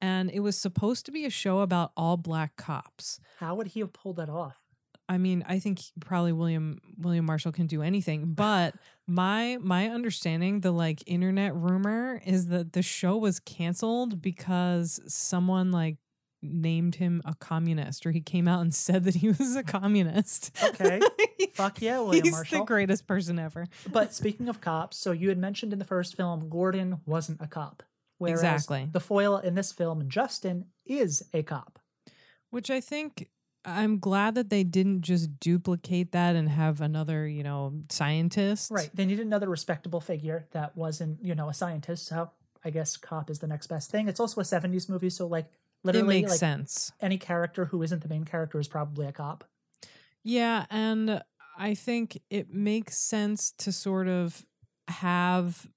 And 0.00 0.30
it 0.32 0.40
was 0.40 0.58
supposed 0.58 1.06
to 1.06 1.12
be 1.12 1.24
a 1.24 1.30
show 1.30 1.60
about 1.60 1.92
all 1.96 2.16
black 2.16 2.56
cops. 2.56 3.20
How 3.38 3.54
would 3.54 3.68
he 3.68 3.80
have 3.80 3.92
pulled 3.92 4.16
that 4.16 4.28
off? 4.28 4.64
I 5.08 5.18
mean, 5.18 5.44
I 5.46 5.58
think 5.58 5.80
probably 6.00 6.32
William 6.32 6.78
William 6.98 7.24
Marshall 7.24 7.52
can 7.52 7.66
do 7.66 7.82
anything, 7.82 8.34
but 8.34 8.74
my 9.06 9.58
my 9.60 9.88
understanding, 9.88 10.60
the 10.60 10.72
like 10.72 11.02
internet 11.06 11.54
rumor 11.54 12.20
is 12.24 12.48
that 12.48 12.72
the 12.72 12.82
show 12.82 13.16
was 13.16 13.40
canceled 13.40 14.22
because 14.22 15.00
someone 15.06 15.72
like 15.72 15.96
named 16.42 16.96
him 16.96 17.22
a 17.24 17.34
communist, 17.34 18.04
or 18.04 18.10
he 18.10 18.20
came 18.20 18.48
out 18.48 18.60
and 18.60 18.74
said 18.74 19.04
that 19.04 19.14
he 19.16 19.28
was 19.28 19.56
a 19.56 19.62
communist. 19.62 20.56
Okay. 20.62 21.00
Fuck 21.52 21.82
yeah, 21.82 21.98
William 21.98 22.10
Marshall. 22.10 22.22
He's 22.22 22.32
Marshall. 22.32 22.58
the 22.60 22.64
greatest 22.64 23.06
person 23.06 23.38
ever. 23.38 23.66
But 23.90 24.14
speaking 24.14 24.48
of 24.48 24.60
cops, 24.60 24.96
so 24.96 25.12
you 25.12 25.28
had 25.28 25.38
mentioned 25.38 25.72
in 25.72 25.78
the 25.78 25.84
first 25.84 26.16
film, 26.16 26.48
Gordon 26.48 27.00
wasn't 27.06 27.40
a 27.40 27.46
cop. 27.46 27.82
Whereas 28.18 28.40
Exactly. 28.40 28.88
The 28.92 29.00
foil 29.00 29.38
in 29.38 29.56
this 29.56 29.72
film, 29.72 30.08
Justin, 30.08 30.66
is 30.86 31.24
a 31.34 31.42
cop. 31.42 31.80
Which 32.50 32.70
I 32.70 32.80
think 32.80 33.28
I'm 33.64 33.98
glad 33.98 34.34
that 34.34 34.50
they 34.50 34.64
didn't 34.64 35.02
just 35.02 35.38
duplicate 35.38 36.12
that 36.12 36.34
and 36.34 36.48
have 36.48 36.80
another, 36.80 37.26
you 37.28 37.42
know, 37.42 37.72
scientist. 37.90 38.70
Right. 38.70 38.90
They 38.92 39.04
need 39.06 39.20
another 39.20 39.48
respectable 39.48 40.00
figure 40.00 40.46
that 40.50 40.76
wasn't, 40.76 41.22
you 41.24 41.34
know, 41.34 41.48
a 41.48 41.54
scientist. 41.54 42.06
So 42.06 42.30
I 42.64 42.70
guess 42.70 42.96
cop 42.96 43.30
is 43.30 43.38
the 43.38 43.46
next 43.46 43.68
best 43.68 43.90
thing. 43.90 44.08
It's 44.08 44.18
also 44.20 44.40
a 44.40 44.44
70s 44.44 44.88
movie. 44.88 45.10
So, 45.10 45.26
like, 45.26 45.46
literally, 45.84 46.22
makes 46.22 46.30
like, 46.32 46.40
sense. 46.40 46.92
any 47.00 47.18
character 47.18 47.66
who 47.66 47.82
isn't 47.82 48.02
the 48.02 48.08
main 48.08 48.24
character 48.24 48.58
is 48.58 48.66
probably 48.68 49.06
a 49.06 49.12
cop. 49.12 49.44
Yeah, 50.24 50.66
and 50.70 51.22
I 51.58 51.74
think 51.74 52.20
it 52.30 52.52
makes 52.52 52.98
sense 52.98 53.52
to 53.58 53.72
sort 53.72 54.08
of 54.08 54.44
have 54.88 55.68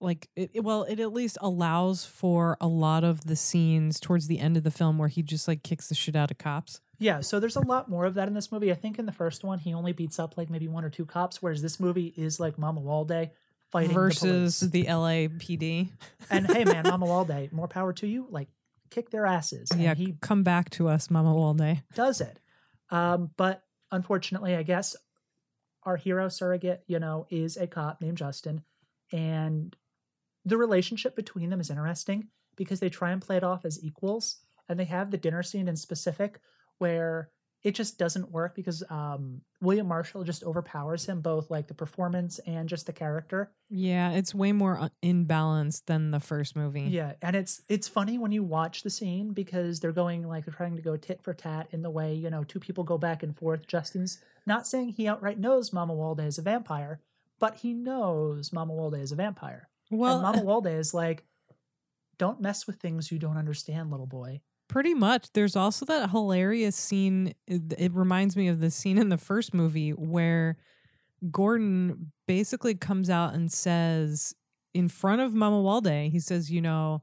like 0.00 0.28
it, 0.36 0.50
it- 0.54 0.60
well 0.64 0.82
it 0.84 1.00
at 1.00 1.12
least 1.12 1.38
allows 1.40 2.04
for 2.04 2.56
a 2.60 2.66
lot 2.66 3.04
of 3.04 3.24
the 3.24 3.36
scenes 3.36 3.98
towards 4.00 4.26
the 4.26 4.38
end 4.40 4.56
of 4.56 4.62
the 4.62 4.70
film 4.70 4.98
where 4.98 5.08
he 5.08 5.22
just 5.22 5.46
like 5.48 5.62
kicks 5.62 5.88
the 5.88 5.94
shit 5.94 6.14
out 6.16 6.30
of 6.30 6.38
cops 6.38 6.80
Yeah, 7.02 7.20
so 7.20 7.40
there's 7.40 7.56
a 7.56 7.66
lot 7.66 7.88
more 7.88 8.04
of 8.04 8.14
that 8.14 8.28
in 8.28 8.34
this 8.34 8.52
movie. 8.52 8.70
I 8.70 8.76
think 8.76 8.96
in 8.96 9.06
the 9.06 9.12
first 9.12 9.42
one, 9.42 9.58
he 9.58 9.74
only 9.74 9.92
beats 9.92 10.20
up 10.20 10.36
like 10.36 10.48
maybe 10.48 10.68
one 10.68 10.84
or 10.84 10.90
two 10.90 11.04
cops, 11.04 11.42
whereas 11.42 11.60
this 11.60 11.80
movie 11.80 12.14
is 12.16 12.38
like 12.38 12.56
Mamuwalde 12.56 13.30
fighting 13.72 13.92
versus 13.92 14.60
the 14.60 14.68
the, 14.68 14.84
LAPD. 14.84 15.90
And 16.30 16.46
hey, 16.46 16.64
man, 16.64 16.84
Mama 16.84 17.06
Walde, 17.06 17.50
more 17.50 17.66
power 17.66 17.92
to 17.94 18.06
you. 18.06 18.28
Like, 18.30 18.46
kick 18.90 19.10
their 19.10 19.26
asses. 19.26 19.72
And 19.72 19.82
yeah, 19.82 19.94
he 19.94 20.14
come 20.20 20.44
back 20.44 20.70
to 20.70 20.88
us, 20.88 21.08
Mamuwalde. 21.08 21.82
does 21.94 22.20
it. 22.20 22.38
Um, 22.90 23.30
but 23.36 23.64
unfortunately, 23.90 24.54
I 24.54 24.62
guess 24.62 24.94
our 25.82 25.96
hero 25.96 26.28
surrogate, 26.28 26.84
you 26.86 27.00
know, 27.00 27.26
is 27.30 27.56
a 27.56 27.66
cop 27.66 28.00
named 28.00 28.18
Justin, 28.18 28.62
and 29.10 29.74
the 30.44 30.56
relationship 30.56 31.16
between 31.16 31.50
them 31.50 31.60
is 31.60 31.68
interesting 31.68 32.28
because 32.54 32.78
they 32.78 32.90
try 32.90 33.10
and 33.10 33.20
play 33.20 33.38
it 33.38 33.42
off 33.42 33.64
as 33.64 33.82
equals, 33.82 34.36
and 34.68 34.78
they 34.78 34.84
have 34.84 35.10
the 35.10 35.16
dinner 35.16 35.42
scene 35.42 35.66
in 35.66 35.74
specific 35.74 36.38
where 36.78 37.30
it 37.62 37.76
just 37.76 37.96
doesn't 37.96 38.30
work 38.30 38.56
because 38.56 38.82
um, 38.90 39.42
William 39.60 39.86
Marshall 39.86 40.24
just 40.24 40.42
overpowers 40.42 41.06
him, 41.06 41.20
both 41.20 41.50
like 41.50 41.68
the 41.68 41.74
performance 41.74 42.40
and 42.40 42.68
just 42.68 42.86
the 42.86 42.92
character. 42.92 43.52
Yeah, 43.70 44.10
it's 44.10 44.34
way 44.34 44.52
more 44.52 44.78
uh, 44.78 44.88
in 45.00 45.24
balance 45.24 45.80
than 45.80 46.10
the 46.10 46.18
first 46.18 46.56
movie. 46.56 46.82
Yeah, 46.82 47.12
and 47.22 47.36
it's 47.36 47.62
it's 47.68 47.86
funny 47.86 48.18
when 48.18 48.32
you 48.32 48.42
watch 48.42 48.82
the 48.82 48.90
scene 48.90 49.32
because 49.32 49.78
they're 49.78 49.92
going 49.92 50.26
like 50.26 50.44
they're 50.44 50.54
trying 50.54 50.76
to 50.76 50.82
go 50.82 50.96
tit 50.96 51.22
for 51.22 51.34
tat 51.34 51.68
in 51.70 51.82
the 51.82 51.90
way 51.90 52.14
you 52.14 52.30
know 52.30 52.42
two 52.42 52.58
people 52.58 52.82
go 52.82 52.98
back 52.98 53.22
and 53.22 53.36
forth. 53.36 53.66
Justin's 53.68 54.18
not 54.44 54.66
saying 54.66 54.90
he 54.90 55.06
outright 55.06 55.38
knows 55.38 55.70
Mamuwalde 55.70 56.26
is 56.26 56.38
a 56.38 56.42
vampire, 56.42 57.00
but 57.38 57.58
he 57.58 57.74
knows 57.74 58.50
Mamuwalde 58.50 59.00
is 59.00 59.12
a 59.12 59.16
vampire. 59.16 59.68
Well, 59.90 60.24
and 60.24 60.36
Mamuwalde 60.36 60.76
is 60.76 60.92
like, 60.92 61.24
don't 62.18 62.40
mess 62.40 62.66
with 62.66 62.76
things 62.76 63.12
you 63.12 63.20
don't 63.20 63.36
understand, 63.36 63.90
little 63.90 64.06
boy. 64.06 64.40
Pretty 64.72 64.94
much. 64.94 65.30
There's 65.34 65.54
also 65.54 65.84
that 65.84 66.08
hilarious 66.10 66.74
scene. 66.76 67.34
Eh, 67.46 67.56
it, 67.56 67.74
it 67.76 67.92
reminds 67.92 68.36
me 68.36 68.48
of 68.48 68.60
the 68.60 68.70
scene 68.70 68.96
in 68.96 69.10
the 69.10 69.18
first 69.18 69.52
movie 69.52 69.90
where 69.90 70.56
Gordon 71.30 72.10
basically 72.26 72.74
comes 72.74 73.10
out 73.10 73.34
and 73.34 73.52
says, 73.52 74.34
in 74.72 74.88
front 74.88 75.20
of 75.20 75.32
Mamuwalde, 75.32 76.10
he 76.10 76.18
says, 76.18 76.50
you 76.50 76.62
know, 76.62 77.02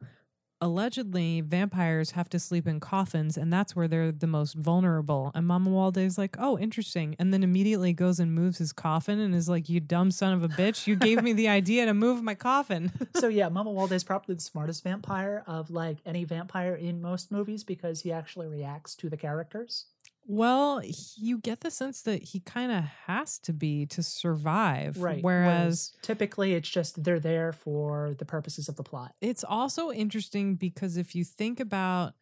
allegedly 0.62 1.42
vampires 1.42 2.12
have 2.12 2.30
to 2.30 2.40
sleep 2.40 2.68
in 2.68 2.80
coffins 2.80 3.38
and 3.38 3.52
that's 3.52 3.76
where 3.76 3.88
they're 3.88 4.12
the 4.12 4.28
most 4.28 4.56
vulnerable. 4.56 5.32
And 5.34 5.46
Mamuwalde 5.46 5.98
is 5.98 6.18
like, 6.18 6.36
oh, 6.40 6.58
interesting. 6.58 7.16
And 7.20 7.34
then 7.34 7.44
immediately 7.44 7.94
goes 7.94 8.20
and 8.20 8.34
moves 8.34 8.58
his 8.58 8.74
coffin 8.74 9.20
and 9.20 9.34
is 9.34 9.48
like, 9.48 9.70
you 9.70 9.80
dumb 9.80 10.12
son 10.12 10.34
of 10.34 10.44
a 10.44 10.50
bitch. 10.50 10.88
You 10.88 10.96
gave 10.96 11.24
me 11.24 11.34
the 11.34 11.48
idea 11.60 11.86
to 11.86 11.94
move 11.94 12.22
my 12.24 12.36
coffin. 12.36 12.92
so 13.16 13.28
yeah, 13.28 13.50
Mamuwalde 13.50 13.94
is 13.94 14.04
probably 14.04 14.36
the 14.36 14.42
smartest 14.42 14.84
vampire 14.84 15.44
of 15.48 15.70
like 15.72 15.98
any 16.06 16.24
vampire 16.24 16.76
in 16.76 17.02
most 17.02 17.32
movies 17.32 17.64
because 17.64 18.02
he 18.02 18.12
actually 18.12 18.48
reacts 18.48 18.96
to 18.96 19.10
the 19.10 19.18
characters. 19.18 19.86
Well, 20.32 20.84
you 21.16 21.40
get 21.40 21.62
the 21.62 21.72
sense 21.72 22.04
that 22.04 22.22
he 22.22 22.40
kind 22.40 22.72
of 22.72 22.84
has 23.08 23.40
to 23.40 23.52
be 23.52 23.88
to 23.88 24.04
survive. 24.04 25.02
Right. 25.02 25.24
Whereas 25.24 25.92
typically 26.04 26.54
it's 26.54 26.70
just 26.70 27.04
they're 27.04 27.20
there 27.20 27.52
for 27.52 28.14
the 28.14 28.26
purposes 28.26 28.70
of 28.70 28.76
the 28.76 28.84
plot. 28.84 29.16
it's 29.22 29.44
also 29.44 29.92
interesting 29.92 30.56
because 30.56 30.98
if 30.98 31.16
you 31.16 31.24
think 31.24 31.60
about 31.60 32.14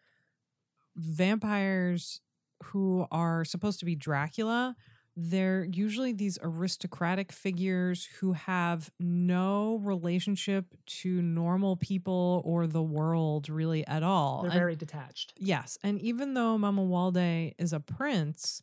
vampires 0.96 2.22
who 2.64 3.06
are 3.12 3.44
supposed 3.44 3.80
to 3.80 3.86
be 3.86 3.94
Dracula, 3.94 4.78
they're 5.20 5.64
usually 5.66 6.14
these 6.14 6.38
aristocratic 6.44 7.32
figures 7.32 8.06
who 8.20 8.34
have 8.34 8.92
no 9.00 9.78
relationship 9.84 10.66
to 10.86 11.24
normal 11.24 11.76
people 11.76 12.44
or 12.46 12.68
the 12.68 12.84
world 12.84 13.50
really 13.50 13.86
at 13.88 14.04
all. 14.04 14.44
They're 14.44 14.52
And- 14.52 14.60
very 14.60 14.76
detached. 14.76 15.34
Yes. 15.40 15.80
And 15.84 16.00
even 16.02 16.36
though 16.36 16.56
Mamuwalde 16.60 17.56
is 17.58 17.74
a 17.74 17.80
prince, 17.80 18.62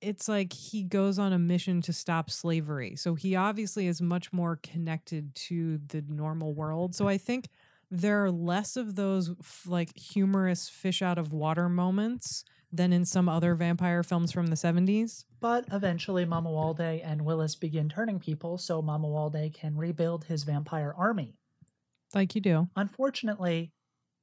it's 0.00 0.28
like 0.28 0.52
he 0.52 0.82
goes 0.82 1.16
on 1.18 1.32
a 1.32 1.38
mission 1.38 1.80
to 1.82 1.92
stop 1.92 2.28
slavery. 2.28 2.96
So 2.96 3.14
he 3.14 3.36
obviously 3.36 3.86
is 3.86 4.02
much 4.02 4.32
more 4.32 4.56
connected 4.56 5.32
to 5.48 5.78
the 5.78 6.02
normal 6.08 6.54
world. 6.54 6.96
So 6.96 7.06
I 7.06 7.18
think 7.18 7.48
there 7.90 8.24
are 8.24 8.30
less 8.32 8.76
of 8.76 8.96
those 8.96 9.30
f- 9.30 9.62
like 9.66 9.96
humorous 9.96 10.68
fish 10.68 11.02
out 11.02 11.18
of 11.18 11.32
water 11.32 11.68
moments 11.68 12.44
than 12.70 12.92
in 12.92 13.04
some 13.04 13.28
other 13.28 13.54
vampire 13.54 14.02
films 14.02 14.32
from 14.32 14.48
the 14.48 14.56
70s. 14.56 15.24
But 15.40 15.64
eventually, 15.72 16.26
Mamuwalde 16.26 17.00
and 17.04 17.24
Willis 17.24 17.54
begin 17.54 17.88
turning 17.88 18.18
people 18.18 18.58
so 18.58 18.82
Mamuwalde 18.82 19.54
can 19.54 19.76
rebuild 19.76 20.24
his 20.24 20.44
vampire 20.44 20.94
army. 20.96 21.34
Like 22.14 22.34
you 22.34 22.40
do. 22.40 22.68
Unfortunately, 22.76 23.72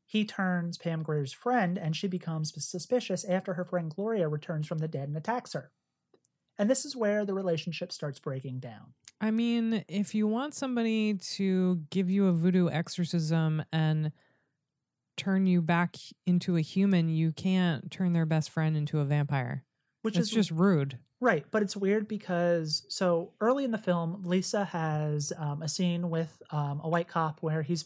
he 0.05 0.25
turns 0.25 0.77
Pam 0.77 1.03
Grier's 1.03 1.33
friend 1.33 1.77
and 1.77 1.95
she 1.95 2.07
becomes 2.07 2.53
suspicious 2.57 3.25
after 3.25 3.55
her 3.55 3.65
friend 3.65 3.93
Gloria 3.93 4.27
returns 4.27 4.67
from 4.67 4.77
the 4.77 4.87
dead 4.87 5.07
and 5.07 5.17
attacks 5.17 5.53
her. 5.53 5.71
And 6.57 6.69
this 6.69 6.85
is 6.85 6.95
where 6.95 7.25
the 7.25 7.33
relationship 7.33 7.91
starts 7.91 8.19
breaking 8.19 8.59
down. 8.59 8.93
I 9.19 9.31
mean, 9.31 9.83
if 9.87 10.13
you 10.13 10.27
want 10.27 10.53
somebody 10.53 11.15
to 11.15 11.81
give 11.89 12.09
you 12.09 12.27
a 12.27 12.33
voodoo 12.33 12.69
exorcism 12.69 13.63
and 13.71 14.11
turn 15.17 15.47
you 15.47 15.61
back 15.61 15.95
into 16.25 16.57
a 16.57 16.61
human, 16.61 17.09
you 17.09 17.31
can't 17.31 17.91
turn 17.91 18.13
their 18.13 18.25
best 18.25 18.49
friend 18.49 18.75
into 18.75 18.99
a 18.99 19.05
vampire. 19.05 19.63
Which 20.01 20.17
It's 20.17 20.27
is 20.27 20.33
just 20.33 20.51
rude. 20.51 20.99
Right, 21.21 21.45
but 21.49 21.61
it's 21.61 21.75
weird 21.75 22.07
because 22.07 22.85
so 22.89 23.33
early 23.39 23.63
in 23.63 23.71
the 23.71 23.77
film, 23.77 24.21
Lisa 24.25 24.65
has 24.65 25.33
um, 25.37 25.61
a 25.61 25.67
scene 25.67 26.09
with 26.09 26.41
um, 26.51 26.81
a 26.83 26.89
white 26.89 27.07
cop 27.07 27.41
where 27.41 27.61
he's 27.61 27.85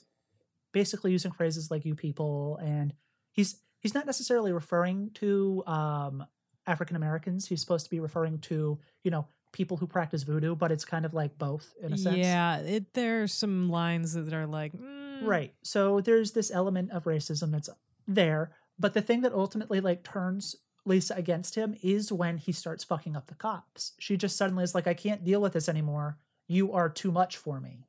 basically 0.74 1.12
using 1.12 1.32
phrases 1.32 1.72
like 1.72 1.86
"you 1.86 1.96
people," 1.96 2.60
and 2.62 2.94
he's 3.32 3.62
he's 3.80 3.94
not 3.94 4.06
necessarily 4.06 4.52
referring 4.52 5.12
to 5.16 5.64
um, 5.68 6.26
African 6.66 6.96
Americans. 6.96 7.48
He's 7.48 7.62
supposed 7.62 7.86
to 7.86 7.92
be 7.92 8.00
referring 8.00 8.40
to 8.40 8.80
you 9.04 9.12
know 9.12 9.28
people 9.52 9.78
who 9.78 9.88
practice 9.88 10.24
voodoo, 10.24 10.56
but 10.56 10.72
it's 10.72 10.86
kind 10.86 11.06
of 11.06 11.14
like 11.14 11.38
both 11.38 11.74
in 11.82 11.94
a 11.94 11.98
sense. 11.98 12.18
Yeah, 12.18 12.58
it 12.60 12.94
there's 12.94 13.34
some 13.34 13.70
lines 13.70 14.14
that 14.14 14.34
are 14.34 14.48
like, 14.48 14.74
mm, 14.74 15.26
Right. 15.26 15.54
So 15.64 16.02
there's 16.02 16.32
this 16.32 16.52
element 16.52 16.92
of 16.92 17.04
racism 17.06 17.52
that's 17.52 17.70
there, 18.08 18.52
But 18.78 18.94
the 18.94 19.02
thing 19.02 19.22
that 19.22 19.34
ultimately 19.34 19.82
like 19.82 20.04
turns 20.04 20.56
Lisa 20.86 21.14
against 21.16 21.56
him 21.56 21.76
is 21.84 22.12
when 22.12 22.38
he 22.38 22.52
starts 22.52 22.84
fucking 22.84 23.16
up 23.16 23.28
the 23.28 23.36
cops. 23.36 23.94
She 24.00 24.18
just 24.18 24.38
suddenly 24.38 24.64
is 24.64 24.74
like, 24.74 24.88
I 24.88 24.94
can't 24.94 25.24
deal 25.24 25.42
with 25.42 25.54
this 25.54 25.70
anymore. 25.70 26.18
You 26.48 26.74
are 26.74 26.90
too 26.90 27.12
much 27.12 27.38
for 27.38 27.60
me. 27.60 27.86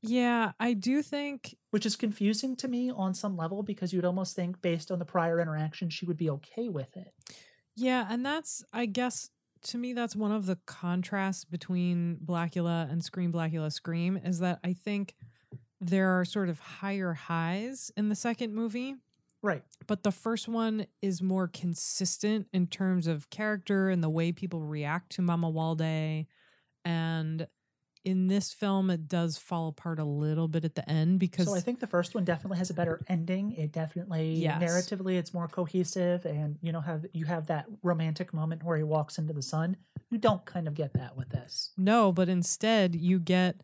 Yeah, 0.00 0.52
I 0.60 0.74
do 0.74 1.02
think 1.02 1.56
Which 1.70 1.84
is 1.86 1.96
confusing 1.96 2.56
to 2.56 2.68
me 2.68 2.90
on 2.90 3.14
some 3.14 3.36
level 3.36 3.62
because 3.62 3.92
you'd 3.92 4.04
almost 4.04 4.36
think, 4.36 4.60
based 4.62 4.90
on 4.90 4.98
the 4.98 5.04
prior 5.04 5.40
interaction, 5.40 5.90
she 5.90 6.06
would 6.06 6.16
be 6.16 6.30
okay 6.30 6.68
with 6.68 6.96
it. 6.96 7.12
Yeah, 7.74 8.06
and 8.08 8.24
that's 8.24 8.64
I 8.72 8.86
guess 8.86 9.30
to 9.62 9.78
me 9.78 9.92
that's 9.92 10.16
one 10.16 10.32
of 10.32 10.46
the 10.46 10.56
contrasts 10.66 11.44
between 11.44 12.18
Blacula 12.24 12.90
and 12.90 13.02
Scream 13.04 13.32
Blacula 13.32 13.72
Scream 13.72 14.16
is 14.16 14.38
that 14.40 14.58
I 14.64 14.72
think 14.72 15.14
there 15.80 16.18
are 16.18 16.24
sort 16.24 16.48
of 16.48 16.58
higher 16.60 17.12
highs 17.14 17.90
in 17.96 18.08
the 18.08 18.14
second 18.14 18.54
movie, 18.54 18.96
Right. 19.42 19.62
but 19.86 20.02
the 20.02 20.10
first 20.10 20.48
one 20.48 20.86
is 21.02 21.22
more 21.22 21.46
consistent 21.46 22.48
in 22.52 22.66
terms 22.66 23.06
of 23.06 23.30
character 23.30 23.88
and 23.88 24.02
the 24.02 24.10
way 24.10 24.32
people 24.32 24.60
react 24.62 25.10
to 25.12 25.22
Mamuwalde 25.22 26.26
and 26.84 27.46
in 28.04 28.28
this 28.28 28.52
film 28.52 28.90
it 28.90 29.08
does 29.08 29.36
fall 29.38 29.68
apart 29.68 29.98
a 29.98 30.04
little 30.04 30.48
bit 30.48 30.64
at 30.64 30.74
the 30.74 30.88
end 30.88 31.18
because 31.18 31.46
So 31.46 31.54
I 31.54 31.60
think 31.60 31.80
the 31.80 31.86
first 31.86 32.14
one 32.14 32.24
definitely 32.24 32.58
has 32.58 32.70
a 32.70 32.74
better 32.74 33.00
ending. 33.08 33.52
It 33.52 33.72
definitely 33.72 34.34
Yes. 34.34 34.62
narratively 34.62 35.14
it's 35.18 35.34
more 35.34 35.48
cohesive 35.48 36.24
and 36.24 36.58
you 36.62 36.72
know 36.72 36.80
have 36.80 37.06
you 37.12 37.24
have 37.26 37.46
that 37.48 37.66
romantic 37.82 38.32
moment 38.32 38.62
where 38.62 38.76
he 38.76 38.82
walks 38.82 39.18
into 39.18 39.32
the 39.32 39.42
sun. 39.42 39.76
You 40.10 40.18
don't 40.18 40.44
kind 40.46 40.66
of 40.68 40.74
get 40.74 40.94
that 40.94 41.16
with 41.16 41.30
this. 41.30 41.72
No, 41.76 42.12
but 42.12 42.28
instead 42.28 42.94
you 42.94 43.18
get 43.18 43.60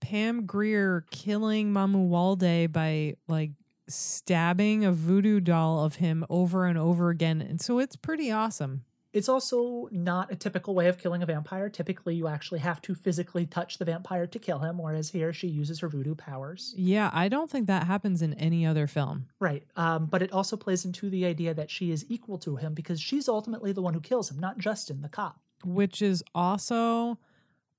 Pam 0.00 0.46
Grier 0.46 1.04
killing 1.10 1.72
Mamuwalde 1.72 2.72
by 2.72 3.16
like 3.28 3.52
stabbing 3.88 4.84
a 4.84 4.92
voodoo 4.92 5.40
doll 5.40 5.84
of 5.84 5.96
him 5.96 6.24
over 6.30 6.66
and 6.66 6.78
over 6.78 7.10
again. 7.10 7.40
And 7.40 7.60
so 7.60 7.78
it's 7.78 7.96
pretty 7.96 8.30
awesome. 8.30 8.84
It's 9.12 9.28
also 9.28 9.88
not 9.90 10.32
a 10.32 10.36
typical 10.36 10.74
way 10.74 10.88
of 10.88 10.98
killing 10.98 11.22
a 11.22 11.26
vampire. 11.26 11.68
Typically 11.68 12.14
you 12.14 12.28
actually 12.28 12.60
have 12.60 12.80
to 12.82 12.94
physically 12.94 13.44
touch 13.44 13.78
the 13.78 13.84
vampire 13.84 14.26
to 14.26 14.38
kill 14.38 14.60
him, 14.60 14.78
whereas 14.78 15.10
here 15.10 15.32
she 15.32 15.48
uses 15.48 15.80
her 15.80 15.88
voodoo 15.88 16.14
powers. 16.14 16.74
Yeah, 16.76 17.10
I 17.12 17.28
don't 17.28 17.50
think 17.50 17.66
that 17.66 17.86
happens 17.86 18.22
in 18.22 18.32
any 18.34 18.64
other 18.64 18.86
film. 18.86 19.26
Right. 19.38 19.64
Um, 19.76 20.06
but 20.06 20.22
it 20.22 20.32
also 20.32 20.56
plays 20.56 20.84
into 20.84 21.10
the 21.10 21.26
idea 21.26 21.52
that 21.52 21.70
she 21.70 21.90
is 21.90 22.06
equal 22.08 22.38
to 22.38 22.56
him 22.56 22.72
because 22.72 23.00
she's 23.00 23.28
ultimately 23.28 23.72
the 23.72 23.82
one 23.82 23.94
who 23.94 24.00
kills 24.00 24.30
him, 24.30 24.38
not 24.38 24.58
Justin, 24.58 25.02
the 25.02 25.08
cop. 25.08 25.40
Which 25.64 26.00
is 26.00 26.24
also 26.34 27.18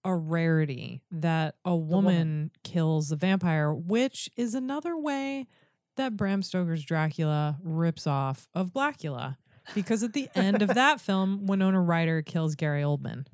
a 0.06 0.16
rarity 0.16 1.02
that 1.12 1.56
a 1.66 1.76
woman, 1.76 2.04
woman. 2.04 2.52
kills 2.64 3.10
the 3.10 3.16
vampire, 3.16 3.74
which 3.74 4.30
is 4.38 4.54
another 4.54 4.98
way 4.98 5.48
that 5.96 6.18
Bram 6.18 6.42
Stoker's 6.42 6.84
Dracula 6.84 7.58
rips 7.64 8.06
off 8.08 8.48
of 8.54 8.74
Blacula. 8.74 9.38
Because 9.76 10.04
at 10.04 10.14
the 10.14 10.30
end 10.36 10.62
of 10.62 10.70
that 10.70 11.00
film, 11.02 11.46
Winona 11.46 11.82
Ryder 11.82 12.22
kills 12.22 12.56
Gary 12.56 12.82
Oldman. 12.82 13.26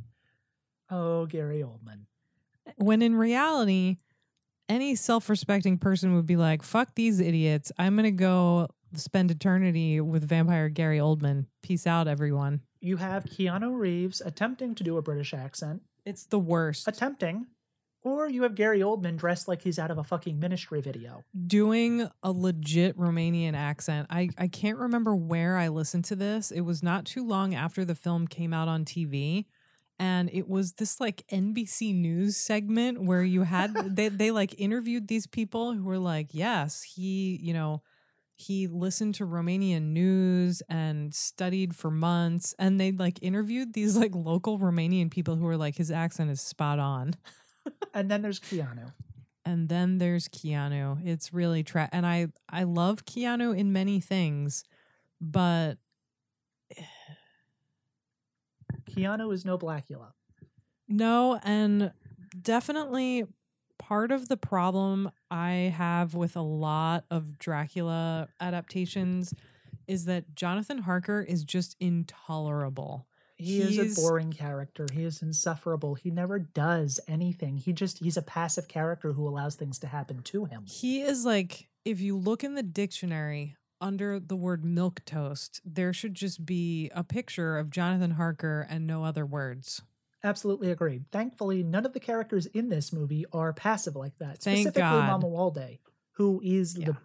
Oh, 0.90 1.26
Gary 1.26 1.62
Oldman. 1.64 2.06
when 2.78 3.02
in 3.02 3.16
reality, 3.16 3.98
any 4.68 4.96
self 4.96 5.30
respecting 5.30 5.78
person 5.78 6.16
would 6.16 6.26
be 6.26 6.36
like, 6.36 6.64
fuck 6.64 6.96
these 6.96 7.20
idiots. 7.20 7.72
I'm 7.78 7.96
going 7.96 8.04
to 8.06 8.12
go 8.12 8.68
spend 8.96 9.30
eternity 9.32 10.02
with 10.02 10.28
vampire 10.28 10.70
Gary 10.70 10.98
Oldman. 11.00 11.46
Peace 11.62 11.86
out, 11.86 12.08
everyone. 12.08 12.62
You 12.82 12.98
have 12.98 13.26
Keanu 13.26 13.78
Reeves 13.78 14.22
attempting 14.22 14.74
to 14.76 14.84
do 14.84 14.98
a 14.98 15.02
British 15.02 15.34
accent. 15.34 15.82
It's 16.06 16.26
the 16.26 16.40
worst. 16.40 16.88
Attempting. 16.88 17.48
Or 18.10 18.28
you 18.28 18.42
have 18.42 18.56
Gary 18.56 18.80
Oldman 18.80 19.18
dressed 19.18 19.48
like 19.48 19.62
he's 19.62 19.78
out 19.78 19.92
of 19.92 20.00
a 20.00 20.04
fucking 20.04 20.40
ministry 20.40 20.82
video. 20.82 21.24
Doing 21.46 22.10
a 22.24 22.32
legit 22.32 22.98
Romanian 22.98 23.54
accent. 23.54 24.08
I, 24.10 24.30
I 24.36 24.48
can't 24.48 24.80
remember 24.80 25.16
where 25.16 25.58
I 25.58 25.68
listened 25.68 26.06
to 26.06 26.16
this. 26.16 26.50
It 26.50 26.62
was 26.62 26.82
not 26.82 27.06
too 27.06 27.24
long 27.24 27.54
after 27.54 27.86
the 27.86 27.94
film 27.94 28.28
came 28.28 28.52
out 28.52 28.68
on 28.68 28.84
TV. 28.84 29.46
And 30.00 30.28
it 30.34 30.50
was 30.50 30.74
this 30.74 31.00
like 31.00 31.24
NBC 31.32 31.94
News 31.94 32.36
segment 32.36 33.04
where 33.04 33.22
you 33.22 33.44
had 33.44 33.76
they 33.96 34.10
they 34.10 34.32
like 34.32 34.60
interviewed 34.60 35.08
these 35.08 35.28
people 35.28 35.74
who 35.74 35.84
were 35.84 36.00
like, 36.00 36.30
yes, 36.32 36.82
he, 36.82 37.40
you 37.44 37.54
know, 37.54 37.84
he 38.34 38.66
listened 38.66 39.16
to 39.16 39.28
Romanian 39.28 39.92
news 39.92 40.64
and 40.68 41.14
studied 41.14 41.76
for 41.76 41.92
months. 41.92 42.56
And 42.58 42.80
they 42.80 42.92
like 42.92 43.20
interviewed 43.22 43.74
these 43.74 43.96
like 43.96 44.16
local 44.16 44.58
Romanian 44.58 45.12
people 45.12 45.36
who 45.36 45.46
were 45.46 45.58
like, 45.58 45.76
his 45.76 45.92
accent 45.92 46.32
is 46.32 46.42
spot 46.42 46.80
on. 46.80 47.14
And 47.94 48.10
then 48.10 48.22
there's 48.22 48.40
Keanu. 48.40 48.94
And 49.46 49.68
then 49.70 49.98
there's 49.98 50.28
Keanu. 50.28 51.06
It's 51.06 51.34
really 51.34 51.64
tra 51.64 51.90
and 51.92 52.06
I 52.06 52.28
I 52.50 52.64
love 52.64 53.06
Keanu 53.06 53.58
in 53.58 53.74
many 53.74 54.00
things, 54.00 54.64
but 55.20 55.78
Keanu 58.90 59.34
is 59.34 59.46
no 59.46 59.58
Blacula. 59.58 60.12
no, 60.88 61.40
and 61.44 61.92
definitely 62.40 63.26
part 63.78 64.12
of 64.12 64.28
the 64.28 64.38
problem 64.38 65.10
I 65.32 65.74
have 65.76 66.14
with 66.14 66.36
a 66.36 66.42
lot 66.42 67.06
of 67.10 67.40
Dracula 67.40 68.28
adaptations 68.40 69.34
is 69.88 70.06
that 70.06 70.36
Jonathan 70.36 70.80
Harker 70.80 71.22
is 71.22 71.44
just 71.44 71.76
intolerable. 71.80 73.08
He 73.40 73.62
is 73.62 73.98
a 73.98 74.02
boring 74.02 74.32
character. 74.32 74.86
He 74.92 75.04
is 75.04 75.22
insufferable. 75.22 75.96
He 75.96 76.12
never 76.12 76.40
does 76.40 77.00
anything. 77.08 77.58
He 77.58 77.72
just 77.74 78.00
he's 78.00 78.18
a 78.18 78.22
passive 78.22 78.68
character 78.68 79.14
who 79.14 79.28
allows 79.28 79.56
things 79.56 79.80
to 79.80 79.88
happen 79.88 80.22
to 80.24 80.46
him. 80.46 80.64
He 80.68 81.02
is 81.02 81.26
like, 81.26 81.70
if 81.86 82.02
you 82.02 82.18
look 82.18 82.44
in 82.44 82.56
the 82.56 82.64
dictionary 82.64 83.56
under 83.80 84.20
the 84.20 84.36
word 84.36 84.66
milk 84.66 85.02
toast, 85.06 85.62
there 85.64 85.94
should 85.94 86.14
just 86.14 86.46
be 86.46 86.92
a 86.94 87.04
picture 87.04 87.58
of 87.58 87.70
Jonathan 87.70 88.12
Harker 88.12 88.68
and 88.70 88.86
no 88.86 89.06
other 89.06 89.26
words. 89.26 89.82
Absolutely 90.22 90.70
agreed. 90.70 91.06
Thankfully, 91.14 91.64
none 91.64 91.86
of 91.86 91.94
the 91.94 92.00
characters 92.02 92.46
in 92.48 92.68
this 92.68 92.92
movie 92.92 93.26
are 93.32 93.54
passive 93.54 93.96
like 93.96 94.18
that. 94.18 94.40
Thank 94.40 94.68
Specifically, 94.68 94.82
God. 94.82 95.22
Mamuwalde, 95.24 95.80
who 96.14 96.42
is 96.44 96.78
Yeah. 96.78 96.88
the 96.88 96.98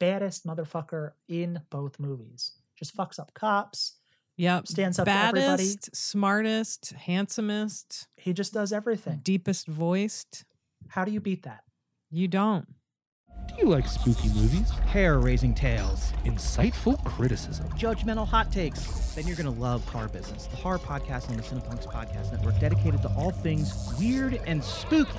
baddest 0.00 0.44
motherfucker 0.44 1.12
in 1.28 1.60
both 1.70 2.00
movies. 2.00 2.52
Just 2.74 2.96
fucks 2.96 3.20
up 3.20 3.34
cops. 3.34 3.98
Yep. 4.40 4.68
Stands 4.68 4.98
up 4.98 5.04
to 5.04 5.12
everybody. 5.12 5.64
Baddest, 5.64 5.94
smartest, 5.94 6.94
handsomest, 6.94 8.08
He 8.16 8.32
just 8.32 8.54
does 8.54 8.72
everything. 8.72 9.20
deepest 9.22 9.66
voiced. 9.66 10.46
How 10.88 11.04
do 11.04 11.12
you 11.12 11.20
beat 11.20 11.42
that? 11.42 11.60
You 12.10 12.26
don't. 12.26 12.66
Do 13.48 13.54
you 13.58 13.68
like 13.68 13.86
spooky 13.86 14.28
movies? 14.28 14.70
Hair 14.86 15.18
raising 15.18 15.54
tales. 15.54 16.12
Insightful 16.24 17.04
criticism. 17.04 17.68
Judgmental 17.70 18.26
hot 18.26 18.50
takes. 18.50 18.80
Then 19.14 19.26
you're 19.26 19.36
going 19.36 19.52
to 19.52 19.60
love 19.60 19.84
Horror 19.86 20.08
Business, 20.08 20.46
the 20.46 20.56
horror 20.56 20.78
podcast 20.78 21.28
on 21.28 21.36
the 21.36 21.42
Cinepunx 21.42 21.86
Podcast 21.86 22.32
Network 22.32 22.58
dedicated 22.60 23.02
to 23.02 23.08
all 23.08 23.32
things 23.32 23.94
weird 24.00 24.40
and 24.46 24.64
spooky. 24.64 25.18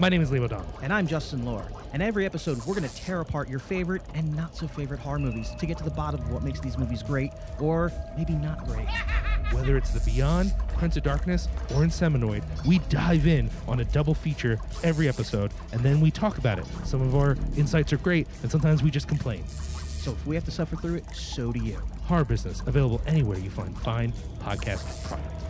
My 0.00 0.08
name 0.08 0.22
is 0.22 0.30
Liam 0.30 0.42
O'Donnell. 0.42 0.78
And 0.80 0.92
I'm 0.92 1.08
Justin 1.08 1.44
Lohr. 1.44 1.66
And 1.92 2.00
every 2.00 2.24
episode, 2.24 2.58
we're 2.58 2.76
going 2.76 2.88
to 2.88 2.94
tear 2.94 3.18
apart 3.18 3.48
your 3.48 3.58
favorite 3.58 4.00
and 4.14 4.32
not 4.36 4.56
so 4.56 4.68
favorite 4.68 5.00
horror 5.00 5.18
movies 5.18 5.50
to 5.58 5.66
get 5.66 5.76
to 5.78 5.82
the 5.82 5.90
bottom 5.90 6.20
of 6.20 6.30
what 6.30 6.44
makes 6.44 6.60
these 6.60 6.78
movies 6.78 7.02
great 7.02 7.32
or 7.58 7.90
maybe 8.16 8.34
not 8.34 8.64
great. 8.64 8.86
Whether 9.50 9.76
it's 9.76 9.90
The 9.90 9.98
Beyond, 10.08 10.52
Prince 10.76 10.96
of 10.98 11.02
Darkness, 11.02 11.48
or 11.74 11.82
Inseminoid, 11.82 12.44
we 12.64 12.78
dive 12.90 13.26
in 13.26 13.50
on 13.66 13.80
a 13.80 13.84
double 13.86 14.14
feature 14.14 14.60
every 14.84 15.08
episode, 15.08 15.50
and 15.72 15.80
then 15.80 16.00
we 16.00 16.12
talk 16.12 16.38
about 16.38 16.60
it. 16.60 16.66
Some 16.84 17.02
of 17.02 17.16
our 17.16 17.36
insights 17.56 17.92
are 17.92 17.98
great, 17.98 18.28
and 18.42 18.52
sometimes 18.52 18.84
we 18.84 18.92
just 18.92 19.08
complain. 19.08 19.44
So 19.48 20.12
if 20.12 20.24
we 20.26 20.36
have 20.36 20.44
to 20.44 20.52
suffer 20.52 20.76
through 20.76 20.96
it, 20.96 21.06
so 21.12 21.50
do 21.50 21.58
you. 21.58 21.76
Horror 22.04 22.24
Business, 22.24 22.62
available 22.66 23.00
anywhere 23.04 23.38
you 23.38 23.50
find 23.50 23.76
fine 23.80 24.12
podcast 24.42 25.08
product. 25.08 25.47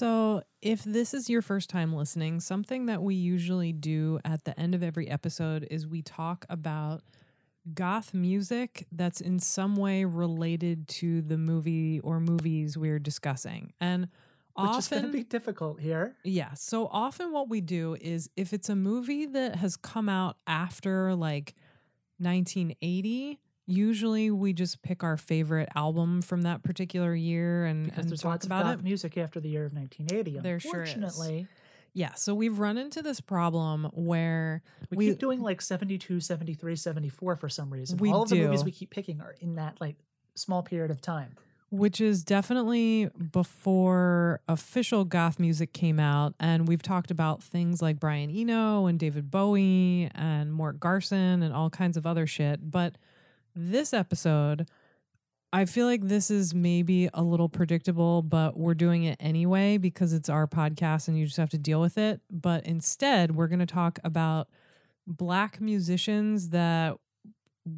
So, 0.00 0.40
if 0.62 0.82
this 0.82 1.12
is 1.12 1.28
your 1.28 1.42
first 1.42 1.68
time 1.68 1.94
listening, 1.94 2.40
something 2.40 2.86
that 2.86 3.02
we 3.02 3.14
usually 3.14 3.74
do 3.74 4.18
at 4.24 4.44
the 4.44 4.58
end 4.58 4.74
of 4.74 4.82
every 4.82 5.10
episode 5.10 5.68
is 5.70 5.86
we 5.86 6.00
talk 6.00 6.46
about 6.48 7.02
goth 7.74 8.14
music 8.14 8.86
that's 8.92 9.20
in 9.20 9.38
some 9.38 9.76
way 9.76 10.06
related 10.06 10.88
to 10.88 11.20
the 11.20 11.36
movie 11.36 12.00
or 12.00 12.18
movies 12.18 12.78
we're 12.78 12.98
discussing. 12.98 13.74
And 13.78 14.08
Which 14.54 14.70
is 14.78 14.88
going 14.88 15.02
often 15.02 15.02
to 15.02 15.18
be 15.18 15.22
difficult 15.22 15.82
here. 15.82 16.16
Yeah. 16.24 16.54
So 16.54 16.86
often 16.86 17.30
what 17.30 17.50
we 17.50 17.60
do 17.60 17.94
is 18.00 18.30
if 18.38 18.54
it's 18.54 18.70
a 18.70 18.76
movie 18.76 19.26
that 19.26 19.56
has 19.56 19.76
come 19.76 20.08
out 20.08 20.38
after 20.46 21.14
like 21.14 21.54
1980, 22.16 23.38
usually 23.70 24.30
we 24.30 24.52
just 24.52 24.82
pick 24.82 25.02
our 25.02 25.16
favorite 25.16 25.68
album 25.74 26.22
from 26.22 26.42
that 26.42 26.62
particular 26.62 27.14
year 27.14 27.64
and, 27.64 27.84
Because 27.84 27.98
and 28.00 28.10
there's 28.10 28.20
talk 28.22 28.30
lots 28.30 28.46
of 28.46 28.52
about 28.52 28.64
goth 28.64 28.78
it. 28.80 28.84
music 28.84 29.16
after 29.16 29.40
the 29.40 29.48
year 29.48 29.64
of 29.64 29.72
1980. 29.72 30.40
There 30.40 30.60
sure. 30.60 30.80
Unfortunately, 30.80 31.46
Yeah. 31.92 32.14
So 32.14 32.34
we've 32.34 32.58
run 32.58 32.78
into 32.78 33.02
this 33.02 33.20
problem 33.20 33.88
where 33.92 34.62
we, 34.90 34.96
we, 34.96 35.06
keep 35.08 35.18
doing 35.18 35.40
like 35.40 35.60
72, 35.62 36.20
73, 36.20 36.76
74 36.76 37.36
for 37.36 37.48
some 37.48 37.70
reason. 37.70 37.98
We 37.98 38.10
All 38.12 38.22
of 38.22 38.28
the 38.28 38.36
movies 38.42 38.64
we 38.64 38.70
keep 38.72 38.90
picking 38.90 39.20
are 39.20 39.34
in 39.40 39.54
that 39.56 39.80
like 39.80 39.96
small 40.34 40.62
period 40.62 40.90
of 40.90 41.00
time. 41.00 41.36
which 41.70 42.00
is 42.00 42.24
definitely 42.24 43.08
before 43.32 44.40
official 44.48 45.04
goth 45.04 45.38
music 45.38 45.72
came 45.72 46.00
out. 46.00 46.34
And 46.40 46.66
we've 46.68 46.82
talked 46.82 47.10
about 47.10 47.42
things 47.42 47.80
like 47.82 48.00
Brian 48.00 48.30
Eno 48.30 48.86
and 48.86 48.98
David 48.98 49.30
Bowie 49.30 50.10
and 50.14 50.52
Mort 50.52 50.80
Garson 50.80 51.42
and 51.42 51.52
all 51.54 51.70
kinds 51.70 51.96
of 51.96 52.06
other 52.06 52.26
shit. 52.26 52.70
But 52.70 52.96
this 53.60 53.92
episode, 53.92 54.66
I 55.52 55.64
feel 55.64 55.86
like 55.86 56.02
this 56.02 56.30
is 56.30 56.54
maybe 56.54 57.08
a 57.12 57.22
little 57.22 57.48
predictable, 57.48 58.22
but 58.22 58.56
we're 58.56 58.74
doing 58.74 59.04
it 59.04 59.16
anyway 59.18 59.78
because 59.78 60.12
it's 60.12 60.28
our 60.28 60.46
podcast 60.46 61.08
and 61.08 61.18
you 61.18 61.24
just 61.26 61.38
have 61.38 61.50
to 61.50 61.58
deal 61.58 61.80
with 61.80 61.98
it. 61.98 62.20
But 62.30 62.64
instead, 62.66 63.34
we're 63.34 63.48
going 63.48 63.58
to 63.60 63.66
talk 63.66 63.98
about 64.04 64.48
black 65.06 65.60
musicians 65.60 66.50
that 66.50 66.96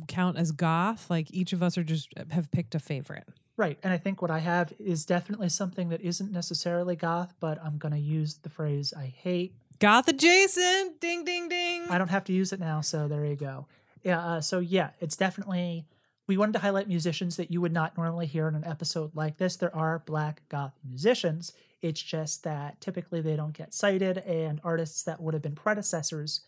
count 0.06 0.36
as 0.36 0.52
goth. 0.52 1.09
Like 1.09 1.28
each 1.30 1.52
of 1.52 1.62
us 1.62 1.78
are 1.78 1.84
just 1.84 2.09
uh, 2.16 2.24
have 2.30 2.50
picked 2.50 2.74
a 2.74 2.78
favorite. 2.78 3.24
Right. 3.56 3.78
And 3.82 3.92
I 3.92 3.98
think 3.98 4.22
what 4.22 4.30
I 4.30 4.38
have 4.38 4.72
is 4.78 5.04
definitely 5.04 5.48
something 5.48 5.90
that 5.90 6.00
isn't 6.00 6.32
necessarily 6.32 6.96
goth, 6.96 7.34
but 7.40 7.62
I'm 7.62 7.78
going 7.78 7.92
to 7.92 8.00
use 8.00 8.36
the 8.36 8.48
phrase 8.48 8.92
I 8.96 9.06
hate. 9.06 9.54
Goth 9.78 10.09
adjacent. 10.09 11.00
Ding, 11.00 11.24
ding, 11.24 11.48
ding. 11.48 11.86
I 11.90 11.98
don't 11.98 12.09
have 12.09 12.24
to 12.24 12.32
use 12.32 12.52
it 12.52 12.60
now, 12.60 12.80
so 12.80 13.09
there 13.09 13.24
you 13.24 13.36
go. 13.36 13.66
Yeah. 14.03 14.24
Uh, 14.24 14.41
so, 14.41 14.59
yeah, 14.59 14.91
it's 15.01 15.16
definitely. 15.16 15.87
We 16.29 16.37
wanted 16.37 16.53
to 16.53 16.59
highlight 16.61 16.87
musicians 16.87 17.37
that 17.37 17.51
you 17.51 17.61
would 17.61 17.73
not 17.73 17.97
normally 17.97 18.27
hear 18.27 18.47
in 18.47 18.55
an 18.55 18.65
episode 18.65 19.11
like 19.15 19.39
this. 19.39 19.57
There 19.57 19.74
are 19.74 19.99
black 20.07 20.43
goth 20.49 20.79
musicians. 20.89 21.53
It's 21.83 22.01
just 22.01 22.45
that 22.45 22.81
typically 22.81 23.20
they 23.20 23.35
don't 23.35 23.53
get 23.53 23.74
cited, 23.74 24.19
and 24.19 24.61
artists 24.62 25.03
that 25.03 25.20
would 25.20 25.35
have 25.35 25.43
been 25.43 25.57
predecessors 25.57 26.43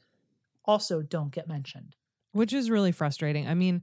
also 0.64 1.02
don't 1.02 1.32
get 1.32 1.48
mentioned. 1.48 1.96
Which 2.32 2.52
is 2.52 2.70
really 2.70 2.92
frustrating. 2.92 3.48
I 3.48 3.54
mean, 3.54 3.82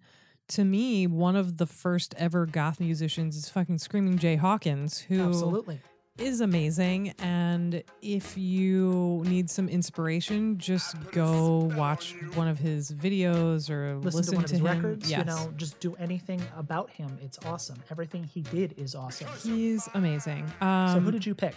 to 0.49 0.63
me, 0.63 1.07
one 1.07 1.35
of 1.35 1.57
the 1.57 1.65
first 1.65 2.15
ever 2.17 2.45
goth 2.45 2.79
musicians 2.79 3.35
is 3.35 3.49
fucking 3.49 3.77
Screaming 3.77 4.17
Jay 4.17 4.37
Hawkins, 4.37 4.99
who 4.99 5.27
Absolutely. 5.27 5.81
Is 6.17 6.41
amazing. 6.41 7.13
And 7.19 7.83
if 8.01 8.37
you 8.37 9.23
need 9.25 9.49
some 9.49 9.67
inspiration, 9.69 10.57
just 10.57 10.95
go 11.11 11.71
watch 11.75 12.15
one 12.35 12.47
of 12.47 12.59
his 12.59 12.91
videos 12.91 13.69
or 13.69 13.95
Listen, 13.97 14.17
listen, 14.19 14.31
to 14.33 14.35
one 14.35 14.43
of 14.45 14.49
his 14.51 14.59
him. 14.59 14.65
records, 14.65 15.09
Yes. 15.09 15.19
you 15.19 15.25
know, 15.25 15.53
just 15.57 15.79
do 15.79 15.95
anything 15.95 16.41
about 16.55 16.89
him. 16.91 17.17
It's 17.21 17.39
awesome. 17.45 17.81
Everything 17.89 18.23
he 18.23 18.41
did 18.41 18.73
is 18.77 18.93
awesome. 18.95 19.27
He's 19.43 19.87
amazing. 19.93 20.51
Um, 20.61 20.93
so, 20.93 20.99
who 20.99 21.11
did 21.11 21.25
you 21.25 21.33
pick? 21.35 21.55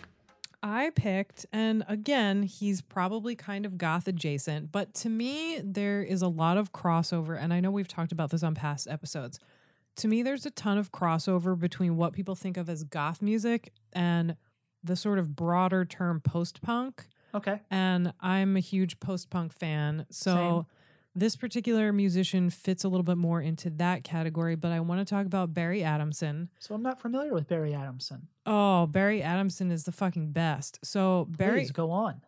I 0.62 0.90
picked, 0.94 1.44
and 1.52 1.85
again, 1.89 2.43
he's 2.44 2.81
probably 2.81 3.35
kind 3.35 3.66
of 3.66 3.76
goth 3.76 4.09
adjacent, 4.09 4.72
but 4.72 4.94
to 4.94 5.10
me, 5.10 5.60
there 5.62 6.02
is 6.02 6.22
a 6.22 6.28
lot 6.28 6.56
of 6.56 6.72
crossover. 6.72 7.39
And 7.39 7.52
I 7.52 7.60
know 7.60 7.70
we've 7.70 7.86
talked 7.89 8.12
about 8.12 8.31
this 8.31 8.43
on 8.43 8.55
past 8.55 8.89
episodes. 8.89 9.39
To 9.96 10.08
me, 10.08 10.22
there's 10.22 10.44
a 10.46 10.50
ton 10.50 10.78
of 10.78 10.90
crossover 10.92 11.58
between 11.58 11.96
what 11.96 12.12
people 12.12 12.34
think 12.34 12.56
of 12.56 12.68
as 12.68 12.84
goth 12.84 13.22
music 13.22 13.72
and 13.92 14.36
the 14.82 14.96
sort 14.96 15.18
of 15.18 15.34
broader 15.36 15.84
term 15.84 16.20
post 16.20 16.60
punk. 16.62 17.06
Okay. 17.34 17.60
And 17.70 18.12
I'm 18.20 18.56
a 18.56 18.60
huge 18.60 19.00
post 19.00 19.30
punk 19.30 19.52
fan. 19.52 20.06
So 20.10 20.66
this 21.14 21.36
particular 21.36 21.92
musician 21.92 22.50
fits 22.50 22.82
a 22.84 22.88
little 22.88 23.04
bit 23.04 23.16
more 23.16 23.40
into 23.40 23.70
that 23.70 24.02
category, 24.02 24.56
but 24.56 24.72
I 24.72 24.80
want 24.80 25.00
to 25.00 25.04
talk 25.04 25.26
about 25.26 25.54
Barry 25.54 25.84
Adamson. 25.84 26.48
So, 26.58 26.74
I'm 26.74 26.82
not 26.82 27.00
familiar 27.00 27.32
with 27.32 27.46
Barry 27.46 27.72
Adamson. 27.72 28.26
Oh, 28.46 28.86
Barry 28.86 29.22
Adamson 29.22 29.70
is 29.70 29.84
the 29.84 29.92
fucking 29.92 30.32
best. 30.32 30.80
So 30.82 31.26
Barry 31.30 31.60
Please 31.60 31.70
go 31.70 31.90
on. 31.90 32.20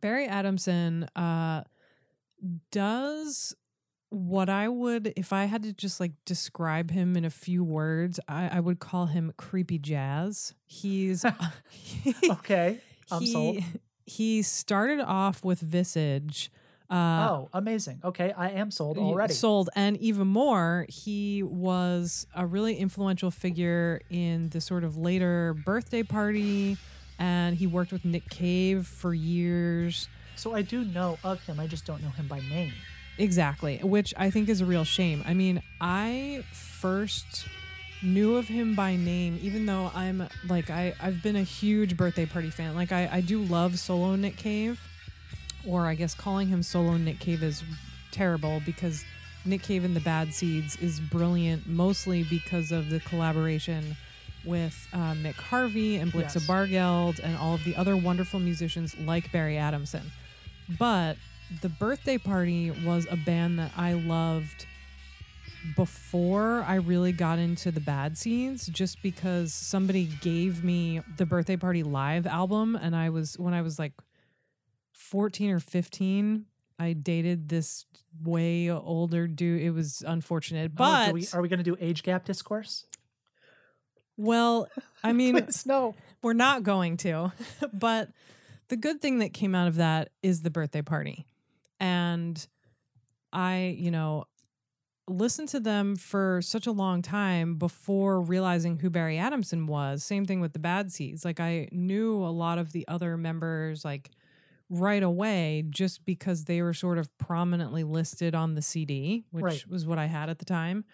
Barry 0.00 0.26
Adamson 0.26 1.04
uh 1.16 1.64
does 2.70 3.54
what 4.10 4.48
I 4.48 4.68
would 4.68 5.12
if 5.16 5.32
I 5.32 5.44
had 5.44 5.62
to 5.64 5.72
just 5.72 6.00
like 6.00 6.12
describe 6.24 6.90
him 6.90 7.16
in 7.16 7.24
a 7.24 7.30
few 7.30 7.62
words, 7.62 8.18
I, 8.28 8.48
I 8.48 8.60
would 8.60 8.78
call 8.78 9.06
him 9.06 9.32
creepy 9.36 9.78
jazz. 9.78 10.54
He's 10.66 11.24
Okay. 12.30 12.80
I'm 13.10 13.20
he, 13.20 13.32
sold. 13.32 13.58
He 14.06 14.42
started 14.42 15.00
off 15.00 15.44
with 15.44 15.60
Visage. 15.60 16.50
Uh, 16.90 17.28
oh, 17.30 17.48
amazing. 17.52 18.00
Okay. 18.02 18.32
I 18.32 18.50
am 18.50 18.70
sold 18.70 18.96
already. 18.96 19.34
Sold. 19.34 19.68
And 19.76 19.96
even 19.98 20.26
more, 20.26 20.86
he 20.88 21.42
was 21.42 22.26
a 22.34 22.46
really 22.46 22.76
influential 22.76 23.30
figure 23.30 24.00
in 24.08 24.48
the 24.50 24.60
sort 24.60 24.84
of 24.84 24.96
later 24.96 25.54
birthday 25.66 26.02
party. 26.02 26.78
And 27.18 27.56
he 27.56 27.66
worked 27.66 27.92
with 27.92 28.04
Nick 28.04 28.30
Cave 28.30 28.86
for 28.86 29.12
years. 29.12 30.08
So, 30.36 30.54
I 30.54 30.62
do 30.62 30.84
know 30.84 31.18
of 31.24 31.40
him. 31.44 31.58
I 31.58 31.66
just 31.66 31.84
don't 31.84 32.00
know 32.00 32.10
him 32.10 32.28
by 32.28 32.38
name. 32.48 32.72
Exactly, 33.18 33.78
which 33.78 34.14
I 34.16 34.30
think 34.30 34.48
is 34.48 34.60
a 34.60 34.66
real 34.66 34.84
shame. 34.84 35.22
I 35.26 35.34
mean, 35.34 35.62
I 35.80 36.44
first 36.52 37.46
knew 38.02 38.36
of 38.36 38.46
him 38.46 38.76
by 38.76 38.94
name, 38.96 39.38
even 39.42 39.66
though 39.66 39.90
I'm 39.94 40.28
like 40.48 40.70
I 40.70 40.94
I've 41.00 41.22
been 41.22 41.36
a 41.36 41.42
huge 41.42 41.96
birthday 41.96 42.26
party 42.26 42.50
fan. 42.50 42.74
Like 42.74 42.92
I 42.92 43.08
I 43.10 43.20
do 43.20 43.42
love 43.42 43.78
solo 43.78 44.14
Nick 44.16 44.36
Cave, 44.36 44.80
or 45.66 45.86
I 45.86 45.94
guess 45.94 46.14
calling 46.14 46.48
him 46.48 46.62
solo 46.62 46.96
Nick 46.96 47.18
Cave 47.18 47.42
is 47.42 47.64
terrible 48.12 48.62
because 48.64 49.04
Nick 49.44 49.62
Cave 49.62 49.84
and 49.84 49.96
the 49.96 50.00
Bad 50.00 50.32
Seeds 50.32 50.76
is 50.76 51.00
brilliant, 51.00 51.66
mostly 51.66 52.22
because 52.24 52.70
of 52.70 52.88
the 52.90 53.00
collaboration 53.00 53.96
with 54.44 54.86
uh, 54.92 55.12
Mick 55.14 55.34
Harvey 55.34 55.96
and 55.96 56.12
Blixa 56.12 56.36
Yes. 56.36 56.46
Bargeld 56.46 57.20
and 57.22 57.36
all 57.36 57.54
of 57.54 57.64
the 57.64 57.74
other 57.74 57.96
wonderful 57.96 58.38
musicians 58.38 58.96
like 58.98 59.30
Barry 59.32 59.58
Adamson. 59.58 60.12
But 60.78 61.16
the 61.62 61.68
birthday 61.68 62.18
party 62.18 62.70
was 62.70 63.06
a 63.10 63.16
band 63.16 63.58
that 63.58 63.72
I 63.76 63.94
loved 63.94 64.66
before 65.76 66.64
I 66.66 66.76
really 66.76 67.12
got 67.12 67.38
into 67.38 67.70
the 67.70 67.80
Bad 67.80 68.16
Seeds 68.16 68.66
just 68.66 69.02
because 69.02 69.52
somebody 69.52 70.06
gave 70.20 70.62
me 70.62 71.00
the 71.16 71.26
birthday 71.26 71.56
party 71.56 71.82
live 71.82 72.26
album 72.26 72.76
and 72.76 72.94
I 72.94 73.10
was 73.10 73.38
when 73.38 73.54
I 73.54 73.62
was 73.62 73.78
like 73.78 73.92
14 74.92 75.50
or 75.50 75.60
15 75.60 76.44
I 76.78 76.92
dated 76.92 77.48
this 77.48 77.86
way 78.22 78.70
older 78.70 79.26
dude 79.26 79.60
it 79.62 79.70
was 79.70 80.02
unfortunate 80.06 80.70
Oh, 80.74 80.76
but 80.76 81.06
do 81.08 81.12
we, 81.14 81.26
are 81.32 81.42
we 81.42 81.48
going 81.48 81.58
to 81.58 81.64
do 81.64 81.76
age 81.80 82.02
gap 82.02 82.24
discourse? 82.24 82.84
well 84.16 84.68
I 85.02 85.12
mean 85.12 85.34
Please, 85.44 85.66
no. 85.66 85.94
we're 86.22 86.34
not 86.34 86.62
going 86.62 86.96
to. 86.98 87.32
but 87.72 88.10
the 88.68 88.76
good 88.76 89.00
thing 89.00 89.18
that 89.18 89.32
came 89.32 89.54
out 89.54 89.66
of 89.66 89.76
that 89.76 90.10
is 90.22 90.42
the 90.42 90.50
birthday 90.50 90.82
party. 90.82 91.26
And 91.80 92.46
I, 93.32 93.76
you 93.78 93.90
know, 93.90 94.24
listened 95.08 95.48
to 95.50 95.60
them 95.60 95.96
for 95.96 96.40
such 96.42 96.66
a 96.66 96.72
long 96.72 97.02
time 97.02 97.56
before 97.56 98.20
realizing 98.20 98.76
who 98.76 98.90
Barry 98.90 99.18
Adamson 99.18 99.66
was. 99.66 100.04
Same 100.04 100.24
thing 100.24 100.40
with 100.40 100.52
the 100.52 100.58
Bad 100.58 100.92
Seeds. 100.92 101.24
Like 101.24 101.40
I 101.40 101.68
knew 101.72 102.16
a 102.22 102.28
lot 102.28 102.58
of 102.58 102.72
the 102.72 102.86
other 102.88 103.16
members 103.16 103.84
like 103.84 104.10
right 104.70 105.02
away 105.02 105.64
just 105.70 106.04
because 106.04 106.44
they 106.44 106.60
were 106.60 106.74
sort 106.74 106.98
of 106.98 107.16
prominently 107.16 107.84
listed 107.84 108.34
on 108.34 108.54
the 108.54 108.60
CD, 108.60 109.24
which 109.30 109.42
Right. 109.44 109.66
was 109.66 109.86
what 109.86 109.98
I 109.98 110.06
had 110.06 110.28
at 110.28 110.38
the 110.40 110.44
time. 110.44 110.84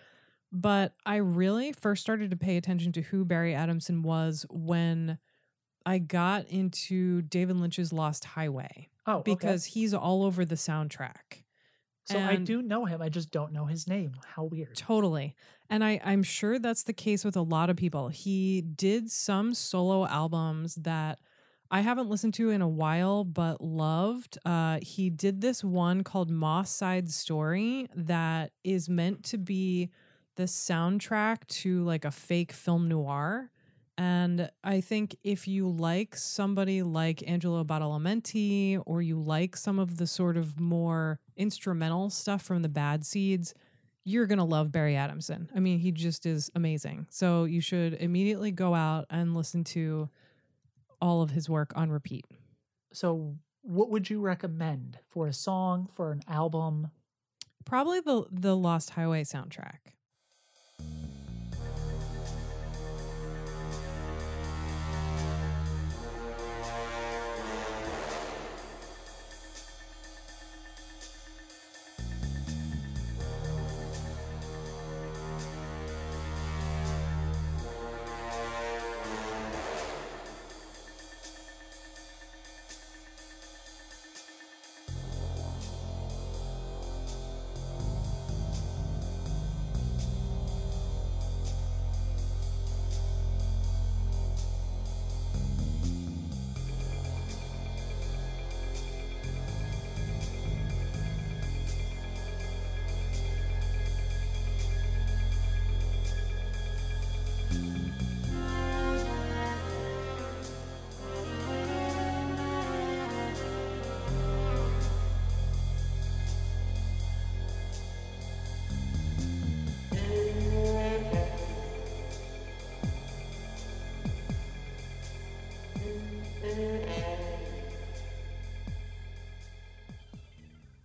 But 0.53 0.95
I 1.05 1.17
really 1.17 1.73
first 1.73 2.01
started 2.03 2.31
to 2.31 2.37
pay 2.37 2.57
attention 2.57 2.93
to 2.93 3.03
who 3.03 3.25
Barry 3.25 3.53
Adamson 3.53 4.03
was 4.03 4.47
when 4.49 5.19
I 5.85 5.99
got 5.99 6.47
into 6.47 7.23
David 7.23 7.57
Lynch's 7.57 7.93
Lost 7.93 8.25
Highway. 8.25 8.89
Oh, 9.07 9.17
okay. 9.17 9.35
because 9.35 9.65
he's 9.65 9.93
all 9.95 10.23
over 10.23 10.45
the 10.45 10.55
soundtrack. 10.55 11.45
So, 12.07 12.19
I 12.19 12.37
do 12.37 12.61
know 12.61 12.85
him. 12.85 13.01
I 13.01 13.09
just 13.09 13.31
don't 13.31 13.53
know 13.53 13.65
his 13.65 13.89
name. 13.89 14.13
How 14.35 14.45
weird. 14.45 14.77
Totally. 14.77 15.35
And 15.71 15.83
I, 15.83 16.01
I'm 16.05 16.23
sure 16.23 16.59
that's 16.59 16.83
the 16.83 16.93
case 16.93 17.25
with 17.25 17.35
a 17.35 17.43
lot 17.43 17.71
of 17.71 17.77
people. 17.77 18.09
He 18.09 18.61
did 18.61 19.11
some 19.11 19.55
solo 19.55 20.07
albums 20.07 20.75
that 20.77 21.19
I 21.71 21.81
haven't 21.81 22.11
listened 22.11 22.35
to 22.35 22.51
in 22.51 22.61
a 22.61 22.69
while, 22.69 23.25
but 23.25 23.63
loved. 23.63 24.39
Uh, 24.45 24.81
he 24.83 25.09
did 25.09 25.41
this 25.41 25.65
one 25.65 26.05
called 26.05 26.31
Moss 26.31 26.71
Side 26.71 27.11
Story 27.11 27.89
that 27.97 28.53
is 28.63 28.89
meant 28.89 29.25
to 29.25 29.39
be 29.39 29.91
the 30.37 30.45
soundtrack 30.45 31.47
to 31.47 31.83
like 31.85 32.05
a 32.05 32.11
fake 32.11 32.53
film 32.53 32.89
noir. 32.89 33.51
And 33.97 34.51
I 34.65 34.81
think 34.81 35.17
if 35.23 35.47
you 35.47 35.69
like 35.69 36.17
somebody 36.17 36.83
like 36.83 37.23
Angelo 37.29 37.63
Badalamenti 37.63 38.83
or 38.87 39.03
you 39.03 39.21
like 39.21 39.57
some 39.57 39.79
of 39.79 39.99
the 39.99 40.07
sort 40.07 40.37
of 40.37 40.59
more 40.59 41.21
instrumental 41.37 42.11
stuff 42.11 42.43
from 42.43 42.63
the 42.63 42.69
Bad 42.69 43.07
Seeds, 43.07 43.55
you're 44.05 44.27
going 44.27 44.39
to 44.39 44.45
love 44.45 44.73
Barry 44.73 44.97
Adamson. 44.97 45.49
I 45.55 45.61
mean, 45.61 45.79
he 45.79 45.93
just 45.93 46.27
is 46.27 46.51
amazing. 46.55 47.07
So 47.11 47.45
you 47.45 47.61
should 47.61 47.95
immediately 47.95 48.51
go 48.51 48.75
out 48.75 49.07
and 49.11 49.35
listen 49.35 49.65
to 49.65 50.09
all 51.01 51.23
of 51.23 51.31
his 51.31 51.49
work 51.49 51.73
on 51.77 51.91
repeat. 51.91 52.27
So, 52.93 53.37
what 53.63 53.91
would 53.91 54.11
you 54.11 54.21
recommend 54.21 54.99
for 55.09 55.27
a 55.27 55.33
song, 55.33 55.89
for 55.93 56.13
an 56.13 56.21
album? 56.29 56.91
Probably 57.65 58.01
the 58.01 58.27
the 58.31 58.55
Lost 58.57 58.91
Highway 58.91 59.25
soundtrack. 59.25 59.95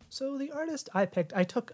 So 0.09 0.37
the 0.37 0.51
artist 0.51 0.89
I 0.93 1.05
picked, 1.05 1.31
I 1.33 1.43
took, 1.45 1.71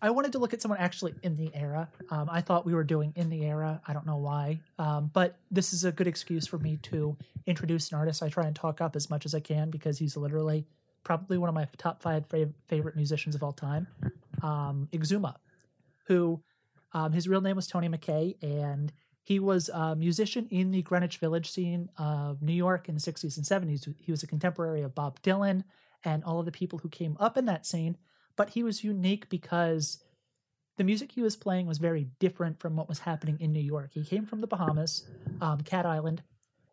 I 0.00 0.08
wanted 0.08 0.32
to 0.32 0.38
look 0.38 0.54
at 0.54 0.62
someone 0.62 0.80
actually 0.80 1.14
in 1.22 1.36
the 1.36 1.50
era. 1.54 1.90
Um, 2.10 2.30
I 2.30 2.40
thought 2.40 2.64
we 2.64 2.72
were 2.74 2.84
doing 2.84 3.12
in 3.14 3.28
the 3.28 3.44
era. 3.44 3.80
I 3.86 3.92
don't 3.92 4.06
know 4.06 4.16
why, 4.16 4.60
um, 4.78 5.10
but 5.12 5.36
this 5.50 5.74
is 5.74 5.84
a 5.84 5.92
good 5.92 6.06
excuse 6.06 6.46
for 6.46 6.58
me 6.58 6.78
to 6.84 7.14
introduce 7.46 7.92
an 7.92 7.98
artist. 7.98 8.22
I 8.22 8.30
try 8.30 8.46
and 8.46 8.56
talk 8.56 8.80
up 8.80 8.96
as 8.96 9.10
much 9.10 9.26
as 9.26 9.34
I 9.34 9.40
can 9.40 9.70
because 9.70 9.98
he's 9.98 10.16
literally 10.16 10.66
probably 11.02 11.36
one 11.36 11.50
of 11.50 11.54
my 11.54 11.68
top 11.76 12.00
five 12.00 12.26
fav- 12.28 12.54
favorite 12.68 12.96
musicians 12.96 13.34
of 13.34 13.42
all 13.42 13.52
time, 13.52 13.86
um, 14.42 14.88
Exuma, 14.92 15.34
who 16.06 16.40
um, 16.94 17.12
his 17.12 17.28
real 17.28 17.42
name 17.42 17.56
was 17.56 17.66
Tony 17.66 17.88
McKay, 17.88 18.42
and 18.42 18.92
he 19.24 19.40
was 19.40 19.70
a 19.70 19.96
musician 19.96 20.46
in 20.50 20.70
the 20.70 20.82
Greenwich 20.82 21.16
Village 21.16 21.50
scene 21.50 21.88
of 21.96 22.42
New 22.42 22.52
York 22.52 22.90
in 22.90 22.94
the 22.94 23.00
60s 23.00 23.36
and 23.38 23.46
70s. 23.46 23.92
He 23.98 24.12
was 24.12 24.22
a 24.22 24.26
contemporary 24.26 24.82
of 24.82 24.94
Bob 24.94 25.20
Dylan 25.22 25.64
and 26.04 26.22
all 26.24 26.38
of 26.38 26.44
the 26.44 26.52
people 26.52 26.80
who 26.80 26.90
came 26.90 27.16
up 27.18 27.38
in 27.38 27.46
that 27.46 27.64
scene, 27.64 27.96
but 28.36 28.50
he 28.50 28.62
was 28.62 28.84
unique 28.84 29.30
because 29.30 30.04
the 30.76 30.84
music 30.84 31.12
he 31.12 31.22
was 31.22 31.36
playing 31.36 31.66
was 31.66 31.78
very 31.78 32.08
different 32.18 32.60
from 32.60 32.76
what 32.76 32.88
was 32.88 33.00
happening 33.00 33.38
in 33.40 33.50
New 33.52 33.60
York. 33.60 33.92
He 33.94 34.04
came 34.04 34.26
from 34.26 34.42
the 34.42 34.46
Bahamas, 34.46 35.08
um, 35.40 35.62
Cat 35.62 35.86
Island, 35.86 36.22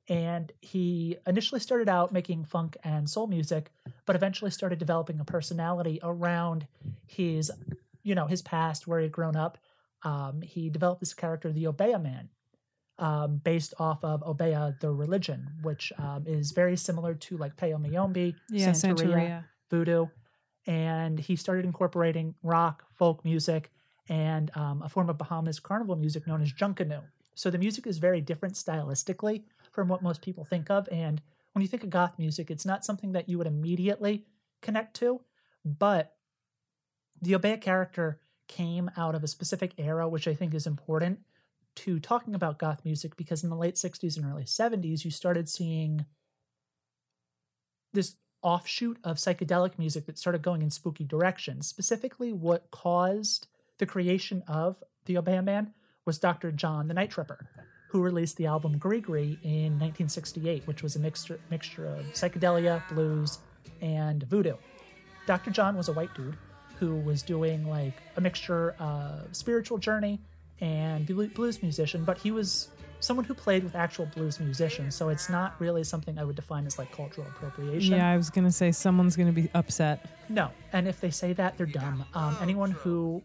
and 0.09 0.51
he 0.59 1.15
initially 1.25 1.61
started 1.61 1.87
out 1.87 2.11
making 2.11 2.43
funk 2.43 2.75
and 2.83 3.09
soul 3.09 3.27
music, 3.27 3.71
but 4.05 4.17
eventually 4.17 4.51
started 4.51 4.77
developing 4.77 5.21
a 5.21 5.25
personality 5.25 5.99
around 6.03 6.67
his, 7.05 7.49
you 8.03 8.13
know, 8.13 8.25
his 8.25 8.41
past, 8.41 8.87
where 8.87 8.99
he'd 8.99 9.13
grown 9.13 9.37
up. 9.37 9.57
Um, 10.03 10.41
he 10.41 10.69
developed 10.69 10.99
this 10.99 11.13
character, 11.13 11.53
the 11.53 11.67
Obeah 11.67 11.99
Man, 11.99 12.29
um, 13.01 13.41
based 13.43 13.73
off 13.79 14.03
of 14.03 14.23
Obeah, 14.23 14.77
the 14.79 14.91
religion, 14.91 15.47
which 15.63 15.91
um, 15.97 16.23
is 16.27 16.51
very 16.51 16.77
similar 16.77 17.15
to 17.15 17.37
like 17.37 17.57
Palo 17.57 17.77
Mayombe, 17.77 18.35
Yeah, 18.49 18.69
Santeria, 18.69 18.95
Santeria. 18.95 19.43
voodoo. 19.69 20.05
And 20.67 21.19
he 21.19 21.35
started 21.35 21.65
incorporating 21.65 22.35
rock, 22.43 22.83
folk 22.93 23.25
music, 23.25 23.71
and 24.07 24.55
um, 24.55 24.83
a 24.83 24.89
form 24.89 25.09
of 25.09 25.17
Bahamas 25.17 25.59
carnival 25.59 25.95
music 25.95 26.27
known 26.27 26.41
as 26.41 26.53
Junkanoo. 26.53 27.01
So 27.33 27.49
the 27.49 27.57
music 27.57 27.87
is 27.87 27.97
very 27.97 28.21
different 28.21 28.53
stylistically 28.53 29.43
from 29.71 29.87
what 29.87 30.03
most 30.03 30.21
people 30.21 30.45
think 30.45 30.69
of. 30.69 30.87
And 30.91 31.21
when 31.53 31.63
you 31.63 31.67
think 31.67 31.83
of 31.83 31.89
goth 31.89 32.19
music, 32.19 32.51
it's 32.51 32.65
not 32.65 32.85
something 32.85 33.13
that 33.13 33.27
you 33.27 33.39
would 33.39 33.47
immediately 33.47 34.25
connect 34.61 34.95
to, 34.97 35.21
but 35.65 36.13
the 37.19 37.33
Obeah 37.33 37.57
character 37.57 38.19
came 38.47 38.91
out 38.95 39.15
of 39.15 39.23
a 39.23 39.27
specific 39.27 39.73
era, 39.79 40.07
which 40.07 40.27
I 40.27 40.35
think 40.35 40.53
is 40.53 40.67
important 40.67 41.19
to 41.75 41.99
talking 41.99 42.35
about 42.35 42.59
goth 42.59 42.83
music 42.83 43.15
because 43.15 43.43
in 43.43 43.49
the 43.49 43.55
late 43.55 43.75
60s 43.75 44.17
and 44.17 44.25
early 44.25 44.43
70s, 44.43 45.05
you 45.05 45.11
started 45.11 45.47
seeing 45.49 46.05
this 47.93 48.15
offshoot 48.41 48.97
of 49.03 49.17
psychedelic 49.17 49.77
music 49.77 50.05
that 50.05 50.17
started 50.17 50.41
going 50.41 50.61
in 50.61 50.69
spooky 50.69 51.03
directions. 51.03 51.67
Specifically, 51.67 52.31
what 52.31 52.71
caused 52.71 53.47
the 53.77 53.85
creation 53.85 54.43
of 54.47 54.83
the 55.05 55.17
Obeah 55.17 55.41
Man 55.41 55.73
was 56.05 56.17
Dr. 56.17 56.51
John 56.51 56.87
the 56.87 56.93
Night 56.93 57.11
Tripper, 57.11 57.47
who 57.89 58.01
released 58.01 58.37
the 58.37 58.47
album 58.47 58.77
Gris-Gris 58.77 59.37
in 59.43 59.77
1968, 59.79 60.65
which 60.65 60.81
was 60.81 60.95
a 60.95 60.99
mixture, 60.99 61.39
mixture 61.49 61.85
of 61.85 62.05
psychedelia, 62.13 62.87
blues, 62.89 63.39
and 63.81 64.23
voodoo. 64.23 64.55
Dr. 65.27 65.51
John 65.51 65.77
was 65.77 65.89
a 65.89 65.93
white 65.93 66.13
dude 66.15 66.37
who 66.79 66.95
was 66.95 67.21
doing 67.21 67.67
like 67.67 67.93
a 68.17 68.21
mixture 68.21 68.71
of 68.79 69.35
spiritual 69.35 69.77
journey 69.77 70.19
and 70.61 71.05
blues 71.33 71.61
musician, 71.61 72.03
but 72.05 72.17
he 72.17 72.31
was 72.31 72.69
someone 72.99 73.25
who 73.25 73.33
played 73.33 73.63
with 73.63 73.75
actual 73.75 74.05
blues 74.05 74.39
musicians, 74.39 74.95
so 74.95 75.09
it's 75.09 75.29
not 75.29 75.59
really 75.59 75.83
something 75.83 76.19
I 76.19 76.23
would 76.23 76.35
define 76.35 76.65
as 76.65 76.77
like 76.77 76.91
cultural 76.91 77.27
appropriation. 77.27 77.95
Yeah, 77.95 78.09
I 78.09 78.15
was 78.15 78.29
gonna 78.29 78.51
say 78.51 78.71
someone's 78.71 79.15
gonna 79.15 79.31
be 79.31 79.49
upset. 79.53 80.05
No, 80.29 80.51
and 80.71 80.87
if 80.87 81.01
they 81.01 81.09
say 81.09 81.33
that, 81.33 81.57
they're 81.57 81.65
dumb. 81.65 82.05
Um, 82.13 82.37
anyone 82.41 82.71
who 82.71 83.23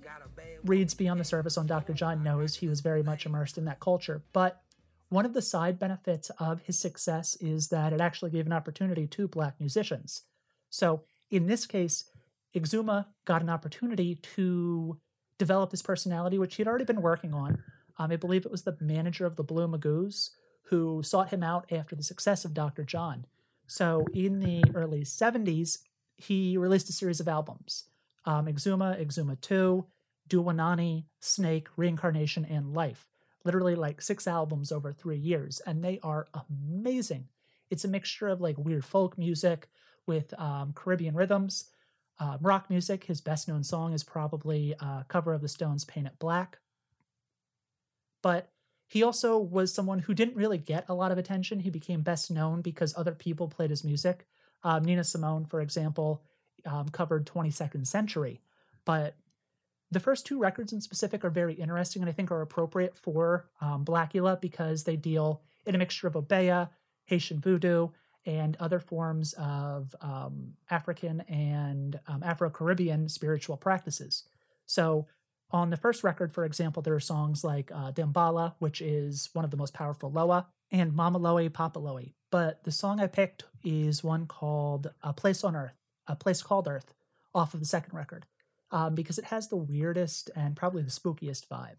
reads 0.65 0.95
Beyond 0.95 1.21
the 1.21 1.25
Surface 1.25 1.57
on 1.57 1.67
Dr. 1.67 1.93
John 1.93 2.23
knows 2.23 2.57
he 2.57 2.69
was 2.69 2.81
very 2.81 3.03
much 3.03 3.27
immersed 3.27 3.59
in 3.59 3.67
that 3.67 3.81
culture. 3.81 4.23
But 4.33 4.61
one 5.09 5.25
of 5.25 5.35
the 5.35 5.43
side 5.43 5.79
benefits 5.79 6.31
of 6.39 6.63
his 6.63 6.79
success 6.79 7.37
is 7.41 7.69
that 7.69 7.93
it 7.93 8.01
actually 8.01 8.31
gave 8.31 8.47
an 8.47 8.53
opportunity 8.53 9.07
to 9.07 9.29
black 9.29 9.55
musicians. 9.61 10.23
So 10.71 11.03
in 11.31 11.47
this 11.47 11.67
case, 11.67 12.05
Exuma 12.55 13.07
got 13.25 13.43
an 13.43 13.51
opportunity 13.51 14.17
to 14.35 14.99
develop 15.39 15.71
his 15.71 15.83
personality, 15.83 16.39
which 16.39 16.57
he 16.57 16.63
had 16.63 16.69
already 16.69 16.85
been 16.85 17.03
working 17.03 17.35
on. 17.35 17.63
Um, 17.99 18.11
I 18.11 18.17
believe 18.17 18.45
it 18.45 18.53
was 18.53 18.63
the 18.63 18.77
manager 18.81 19.27
of 19.27 19.37
the 19.37 19.45
Blue 19.45 19.67
Magoos 19.67 20.31
who 20.65 21.03
sought 21.03 21.31
him 21.31 21.43
out 21.43 21.71
after 21.71 21.95
the 21.95 22.03
success 22.03 22.45
of 22.45 22.55
Dr. 22.55 22.85
John. 22.85 23.27
So 23.67 24.07
in 24.15 24.41
the 24.41 24.63
early 24.75 25.03
70s, 25.03 25.79
he 26.17 26.57
released 26.57 26.89
a 26.89 26.93
series 26.93 27.21
of 27.21 27.29
albums 27.29 27.85
um, 28.25 28.47
Exuma, 28.47 29.01
Exuma 29.01 29.41
2, 29.41 29.87
Do 30.29 30.41
Wah 30.41 30.53
Nanny, 30.53 31.07
Snake, 31.21 31.69
Reincarnation, 31.77 32.45
and 32.45 32.75
Life. 32.75 33.07
Literally 33.45 33.77
like 33.77 34.03
six 34.03 34.27
albums 34.27 34.73
over 34.73 34.93
three 34.93 35.19
years, 35.19 35.61
and 35.65 35.85
they 35.85 36.01
are 36.03 36.27
amazing. 36.51 37.29
It's 37.71 37.85
a 37.85 37.89
mixture 37.89 38.27
of 38.27 38.41
like 38.41 38.59
weird 38.59 38.85
folk 38.85 39.17
music 39.17 39.69
with 40.07 40.35
um, 40.41 40.73
Caribbean 40.75 41.15
rhythms, 41.15 41.67
um, 42.19 42.39
rock 42.41 42.71
music. 42.71 43.05
His 43.05 43.21
best 43.21 43.49
known 43.49 43.65
song 43.65 43.93
is 43.93 44.05
probably 44.05 44.75
a 44.81 45.05
cover 45.09 45.35
of 45.35 45.43
the 45.43 45.49
Stones' 45.49 45.85
Paint 45.85 46.07
It 46.07 46.19
Black. 46.19 46.59
But 48.23 48.51
he 48.87 49.03
also 49.03 49.39
was 49.39 49.75
someone 49.75 50.01
who 50.01 50.15
didn't 50.15 50.37
really 50.37 50.59
get 50.59 50.89
a 50.89 50.95
lot 50.95 51.13
of 51.13 51.19
attention. 51.19 51.61
He 51.61 51.71
became 51.71 52.03
best 52.03 52.31
known 52.31 52.63
because 52.63 52.95
other 52.97 53.13
people 53.13 53.49
played 53.49 53.71
his 53.71 53.85
music. 53.85 54.27
Um, 54.63 54.85
Nina 54.85 55.05
Simone, 55.05 55.45
for 55.45 55.61
example, 55.61 56.23
um, 56.65 56.89
covered 56.89 57.27
22nd 57.27 57.87
Century. 57.87 58.41
But 58.85 59.17
the 59.91 60.01
first 60.01 60.27
two 60.27 60.39
records 60.39 60.73
in 60.73 60.81
specific 60.81 61.25
are 61.25 61.31
very 61.31 61.55
interesting 61.55 62.03
and 62.03 62.09
I 62.09 62.13
think 62.13 62.31
are 62.31 62.43
appropriate 62.43 62.97
for 62.97 63.49
um, 63.61 63.85
Blacula 63.85 64.41
because 64.41 64.85
they 64.85 64.97
deal 64.97 65.43
in 65.65 65.75
a 65.75 65.79
mixture 65.79 66.07
of 66.07 66.17
Obeah, 66.17 66.71
Haitian 67.05 67.41
voodoo, 67.41 67.89
and 68.27 68.57
other 68.59 68.81
forms 68.81 69.35
of 69.39 69.95
um, 70.01 70.55
African 70.69 71.21
and 71.23 71.99
um, 72.09 72.23
Afro 72.23 72.51
Caribbean 72.51 73.09
spiritual 73.09 73.57
practices. 73.57 74.25
So, 74.67 75.07
on 75.53 75.71
the 75.71 75.77
first 75.77 76.03
record, 76.03 76.35
for 76.35 76.45
example, 76.45 76.83
there 76.83 76.95
are 76.95 77.01
songs 77.01 77.45
like 77.45 77.71
uh, 77.73 77.93
Damballa, 77.93 78.55
which 78.59 78.81
is 78.81 79.31
one 79.33 79.45
of 79.45 79.53
the 79.53 79.57
most 79.57 79.75
powerful 79.75 80.11
Loa, 80.11 80.49
and 80.73 80.93
Mama 80.93 81.19
Loi, 81.19 81.49
Papa 81.49 81.79
Loi. 81.79 82.13
But 82.33 82.65
the 82.65 82.73
song 82.73 82.99
I 82.99 83.07
picked 83.07 83.45
is 83.63 84.03
one 84.03 84.27
called 84.27 84.91
A 85.05 85.13
Place 85.13 85.45
on 85.45 85.55
Earth, 85.55 85.77
A 86.09 86.17
Place 86.17 86.43
Called 86.43 86.67
Earth, 86.67 86.93
off 87.33 87.55
of 87.55 87.61
the 87.61 87.67
second 87.67 87.97
record, 87.97 88.27
um, 88.73 88.97
because 88.97 89.19
it 89.19 89.27
has 89.27 89.47
the 89.47 89.57
weirdest 89.57 90.31
and 90.35 90.57
probably 90.57 90.83
the 90.83 90.91
spookiest 90.91 91.47
vibe. 91.47 91.79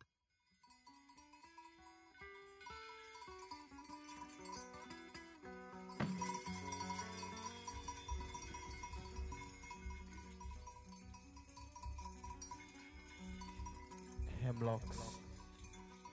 Hemlocks, 14.67 14.99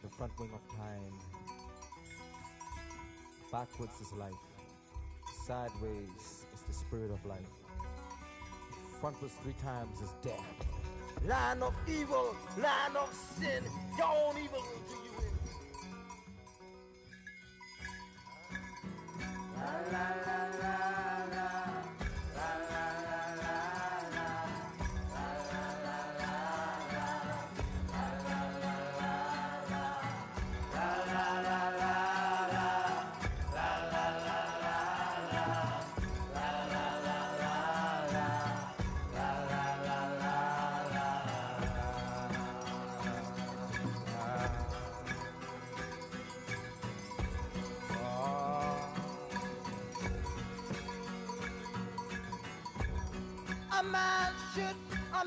the 0.01 0.09
front 0.09 0.39
wing 0.39 0.51
of 0.55 0.76
time. 0.76 1.12
Backwards 3.51 4.01
is 4.01 4.12
life. 4.12 4.32
Sideways 5.44 6.47
is 6.55 6.62
the 6.68 6.72
spirit 6.72 7.10
of 7.10 7.24
life. 7.26 7.40
Frontwards 9.01 9.36
three 9.43 9.56
times 9.60 10.01
is 10.01 10.10
death. 10.22 10.44
Line 11.26 11.62
of 11.62 11.74
evil, 11.89 12.36
line 12.56 12.97
of 12.97 13.12
sin, 13.39 13.64
your 13.98 14.06
own 14.06 14.36
evil 14.39 14.62
will 14.62 14.85
do 14.89 14.94
you 15.05 15.12
in. 15.26 15.35
A 19.56 20.23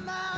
a 0.10 0.37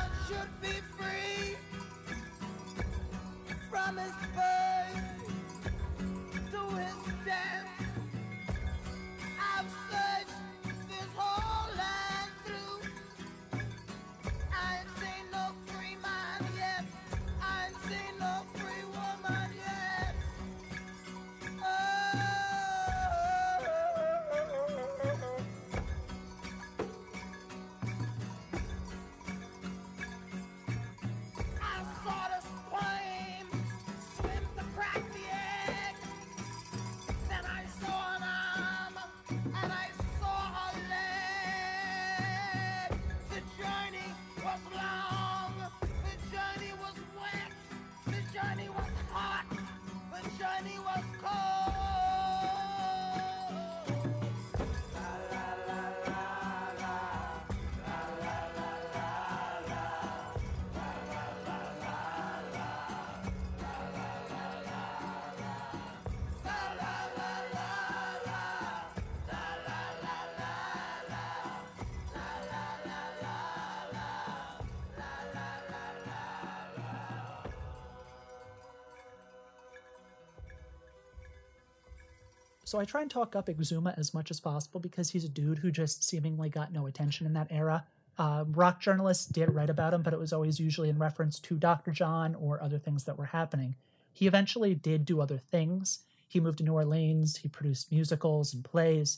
So 82.70 82.80
I 82.80 82.86
try 82.86 83.02
and 83.02 83.10
talk 83.10 83.36
up 83.36 83.48
Exuma 83.48 83.98
as 83.98 84.14
much 84.14 84.30
as 84.30 84.40
possible 84.40 84.80
because 84.80 85.10
he's 85.10 85.24
a 85.24 85.28
dude 85.28 85.58
who 85.58 85.72
just 85.72 86.04
seemingly 86.04 86.50
got 86.50 86.72
no 86.72 86.86
attention 86.86 87.26
in 87.26 87.34
that 87.34 87.48
era. 87.50 87.84
Uh, 88.16 88.46
rock 88.48 88.80
journalists 88.80 89.26
did 89.26 89.52
write 89.56 89.72
about 89.72 89.91
him, 89.91 90.04
but 90.04 90.14
it 90.14 90.20
was 90.20 90.32
always 90.32 90.60
usually 90.60 90.88
in 90.88 91.00
reference 91.00 91.40
to 91.40 91.58
Dr. 91.58 91.90
John 91.90 92.36
or 92.36 92.62
other 92.62 92.78
things 92.78 93.06
that 93.06 93.18
were 93.18 93.26
happening. 93.26 93.76
He 94.14 94.28
eventually 94.28 94.76
did 94.76 95.04
do 95.04 95.20
other 95.20 95.40
things. 95.40 96.02
He 96.28 96.40
moved 96.40 96.60
to 96.60 96.64
New 96.64 96.74
Orleans, 96.74 97.38
he 97.38 97.48
produced 97.48 97.91
musicals 97.91 98.54
and 98.54 98.64
plays. 98.64 99.18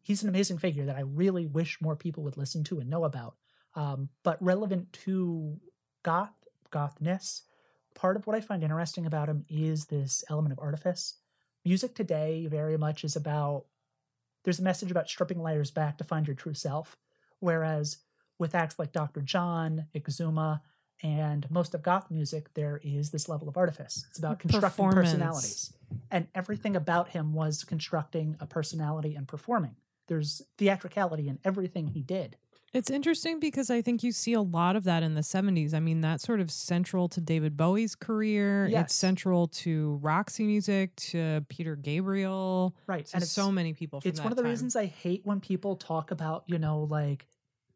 He's 0.00 0.22
an 0.22 0.28
amazing 0.28 0.58
figure 0.58 0.84
that 0.84 0.94
I 0.94 1.00
really 1.00 1.44
wish 1.44 1.80
more 1.80 1.96
people 1.96 2.22
would 2.22 2.36
listen 2.36 2.62
to 2.64 2.78
and 2.78 2.88
know 2.88 3.02
about. 3.02 3.34
Um, 3.74 4.10
but 4.22 4.40
relevant 4.40 4.92
to 5.06 5.58
goth, 6.04 6.46
gothness, 6.70 7.42
part 7.96 8.14
of 8.14 8.28
what 8.28 8.36
I 8.36 8.40
find 8.40 8.62
interesting 8.62 9.06
about 9.06 9.28
him 9.28 9.44
is 9.48 9.86
this 9.86 10.22
element 10.30 10.52
of 10.52 10.60
artifice 10.60 11.14
music 11.64 11.94
today 11.94 12.46
very 12.46 12.76
much 12.76 13.04
is 13.04 13.16
about 13.16 13.64
there's 14.44 14.58
a 14.58 14.62
message 14.62 14.90
about 14.90 15.08
stripping 15.08 15.40
layers 15.40 15.70
back 15.70 15.98
to 15.98 16.04
find 16.04 16.26
your 16.26 16.34
true 16.34 16.54
self. 16.54 16.96
Whereas 17.38 17.98
with 18.38 18.54
acts 18.54 18.78
like 18.78 18.92
dr 18.92 19.20
john 19.22 19.86
exuma 19.94 20.62
and 21.02 21.48
most 21.50 21.74
of 21.74 21.82
goth 21.82 22.10
music 22.10 22.52
there 22.54 22.80
is 22.82 23.10
this 23.10 23.28
level 23.28 23.48
of 23.48 23.56
artifice. 23.56 24.04
It's 24.08 24.18
about 24.18 24.38
constructing 24.38 24.90
personalities. 24.90 25.72
And 26.10 26.26
everything 26.34 26.76
about 26.76 27.10
him 27.10 27.34
was 27.34 27.64
constructing 27.64 28.36
a 28.40 28.46
personality 28.46 29.14
and 29.14 29.28
performing. 29.28 29.76
There's 30.08 30.42
theatricality 30.58 31.28
in 31.28 31.38
everything 31.44 31.88
he 31.88 32.02
did 32.02 32.36
It's 32.72 32.88
interesting 32.90 33.38
because 33.38 33.68
I 33.68 33.82
think 33.82 34.02
you 34.02 34.12
see 34.12 34.32
a 34.32 34.40
lot 34.40 34.76
of 34.76 34.84
that 34.84 35.02
in 35.02 35.14
the 35.14 35.20
70s. 35.20 35.74
I 35.74 35.80
mean, 35.80 36.00
that's 36.00 36.24
sort 36.24 36.40
of 36.40 36.50
central 36.50 37.06
to 37.10 37.20
David 37.20 37.54
Bowie's 37.54 37.94
career. 37.94 38.66
Yes. 38.66 38.84
It's 38.84 38.94
central 38.94 39.48
to 39.48 39.98
Roxy 40.02 40.44
music, 40.44 40.96
to 40.96 41.44
Peter 41.50 41.76
Gabriel. 41.76 42.74
Right. 42.86 43.04
To 43.06 43.20
so 43.20 43.52
many 43.52 43.74
people 43.74 44.00
from 44.00 44.08
it's 44.08 44.20
one 44.20 44.32
of 44.32 44.36
the 44.36 44.42
time. 44.42 44.50
reasons 44.50 44.74
I 44.74 44.86
hate 44.86 45.20
when 45.24 45.38
people 45.40 45.76
talk 45.76 46.10
about, 46.10 46.44
you 46.46 46.58
know, 46.58 46.84
like 46.84 47.26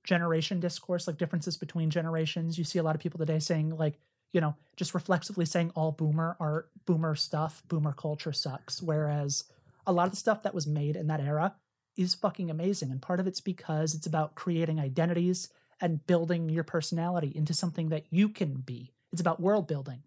generation 0.02 0.60
discourse, 0.60 1.06
like 1.06 1.18
differences 1.18 1.59
between 1.59 1.90
generations. 1.90 2.56
You 2.56 2.64
see 2.64 2.78
a 2.78 2.82
lot 2.82 2.94
of 2.94 3.01
people 3.02 3.18
today 3.18 3.39
saying, 3.39 3.77
like, 3.77 3.98
you 4.32 4.40
know, 4.40 4.55
just 4.77 4.94
reflexively 4.94 5.44
saying 5.44 5.73
all 5.74 5.93
boomer 5.93 6.36
art, 6.40 6.70
boomer 6.86 7.14
stuff, 7.14 7.62
boomer 7.68 7.93
culture 7.93 8.32
sucks. 8.32 8.81
Whereas 8.81 9.44
a 9.86 9.93
lot 9.93 10.06
of 10.06 10.12
the 10.12 10.16
stuff 10.16 10.43
that 10.44 10.55
was 10.55 10.66
made 10.66 10.97
in 10.97 11.06
that 11.09 11.20
era 11.20 11.55
is 11.97 12.14
fucking 12.14 12.51
amazing. 12.51 12.90
And 12.90 13.01
part 13.01 13.20
of 13.20 13.27
it's 13.27 13.40
because 13.40 13.94
it's 13.94 14.06
about 14.06 14.35
creating 14.35 14.78
identities 14.78 15.48
and 15.81 16.06
building 16.06 16.48
your 16.48 16.64
personality 16.64 17.32
into 17.35 17.55
something 17.55 17.89
that 17.90 18.05
you 18.10 18.28
can 18.28 18.55
be. 18.55 18.93
It's 19.12 19.20
about 19.20 19.40
world 19.40 19.66
building. 19.66 20.02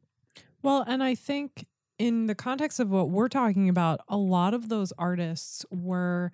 Well, 0.62 0.84
and 0.88 1.04
I 1.04 1.16
think 1.16 1.66
in 1.98 2.28
the 2.28 2.36
context 2.36 2.80
of 2.80 2.90
what 2.90 3.10
we're 3.10 3.28
talking 3.28 3.70
about, 3.70 4.02
a 4.08 4.18
lot 4.18 4.54
of 4.54 4.70
those 4.70 4.92
artists 4.98 5.66
were 5.70 6.32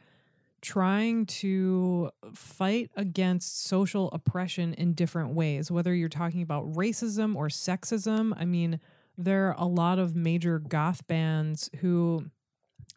trying 0.62 1.26
to 1.28 2.10
fight 2.34 2.90
against 2.96 3.66
social 3.66 4.10
oppression 4.12 4.74
in 4.74 4.94
different 4.94 5.36
ways, 5.36 5.70
whether 5.70 5.94
you're 5.94 6.10
talking 6.10 6.42
about 6.42 6.72
racism 6.74 7.36
or 7.36 7.50
sexism. 7.50 8.34
I 8.36 8.46
mean, 8.46 8.80
there 9.18 9.50
are 9.50 9.56
a 9.58 9.68
lot 9.68 10.00
of 10.00 10.16
major 10.16 10.60
goth 10.60 11.06
bands 11.08 11.70
who 11.82 12.26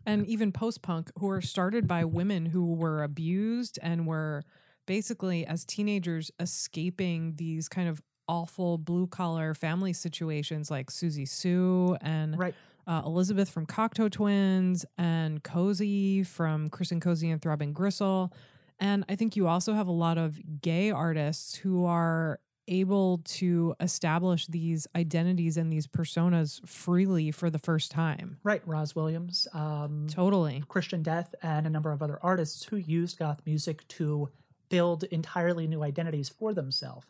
and 0.09 0.27
even 0.27 0.53
post 0.53 0.83
punk 0.83 1.11
who 1.19 1.29
are 1.29 1.43
started 1.43 1.87
by 1.87 2.05
women 2.05 2.47
who 2.47 2.75
were 2.75 3.03
abused 3.03 3.79
and 3.83 4.07
were 4.07 4.43
basically 4.87 5.47
as 5.47 5.65
teenagers 5.67 6.31
escaping 6.41 7.35
these 7.37 7.69
kind 7.69 7.89
of 7.89 8.01
awful 8.27 8.79
blue 8.79 9.07
collar 9.07 9.55
family 9.55 9.93
situations 9.93 10.71
like 10.71 10.91
Siouxsie 10.91 11.29
Sioux 11.29 11.97
and 12.01 12.39
right. 12.39 12.55
uh, 12.87 13.03
Elizabeth 13.05 13.51
from 13.51 13.67
Cocteau 13.67 14.11
Twins 14.11 14.87
and 14.97 15.43
Cosey 15.45 16.23
from 16.23 16.71
Chris 16.71 16.91
and 16.91 17.03
Cosey 17.03 17.31
and 17.31 17.41
Throbbing 17.41 17.75
Gristle. 17.75 18.33
And 18.81 19.05
I 19.09 19.17
think 19.17 19.37
you 19.37 19.47
also 19.47 19.75
have 19.75 19.89
a 19.89 19.93
lot 19.93 20.17
of 20.17 20.41
gay 20.63 20.91
artists 20.91 21.55
who 21.55 21.85
are 21.85 22.41
able 22.69 23.19
to 23.25 23.75
establish 23.81 24.47
these 24.47 24.87
identities 24.95 25.57
and 25.57 25.73
these 25.73 25.87
personas 25.87 26.67
freely 26.69 27.31
for 27.31 27.51
the 27.51 27.59
first 27.59 27.91
time. 27.91 28.39
Right, 28.45 28.67
Rozz 28.67 28.95
Williams, 28.95 29.49
um, 29.53 30.07
Totally. 30.11 30.63
Christian 30.69 31.03
Death, 31.03 31.35
and 31.43 31.67
a 31.67 31.71
number 31.71 31.91
of 31.93 32.03
other 32.03 32.19
artists 32.23 32.65
who 32.65 32.77
used 32.77 33.19
goth 33.19 33.41
music 33.45 33.87
to 33.89 34.29
build 34.69 35.05
entirely 35.05 35.67
new 35.67 35.83
identities 35.83 36.29
for 36.29 36.53
themselves, 36.53 37.07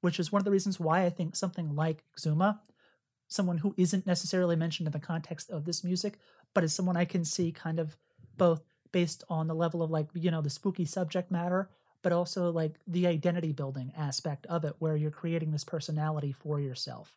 which 0.00 0.18
is 0.18 0.32
one 0.32 0.40
of 0.40 0.44
the 0.44 0.50
reasons 0.50 0.80
why 0.80 1.04
I 1.04 1.10
think 1.10 1.36
something 1.36 1.76
like 1.76 2.04
Exuma, 2.16 2.60
someone 3.28 3.58
who 3.58 3.74
isn't 3.76 4.06
necessarily 4.06 4.56
mentioned 4.56 4.86
in 4.86 4.92
the 4.92 4.98
context 4.98 5.50
of 5.50 5.64
this 5.64 5.84
music, 5.84 6.18
but 6.54 6.64
is 6.64 6.72
someone 6.72 6.96
I 6.96 7.04
can 7.04 7.24
see 7.24 7.52
kind 7.52 7.78
of 7.78 7.96
both 8.36 8.62
based 8.92 9.24
on 9.28 9.46
the 9.46 9.54
level 9.54 9.82
of 9.82 9.90
like, 9.90 10.08
you 10.14 10.30
know, 10.30 10.42
the 10.42 10.50
spooky 10.50 10.84
subject 10.84 11.30
matter, 11.30 11.70
but 12.02 12.12
also 12.12 12.50
like 12.50 12.74
the 12.86 13.06
identity 13.06 13.52
building 13.52 13.92
aspect 13.96 14.46
of 14.46 14.64
it, 14.64 14.74
where 14.78 14.96
you're 14.96 15.10
creating 15.10 15.50
this 15.52 15.64
personality 15.64 16.32
for 16.32 16.60
yourself. 16.60 17.16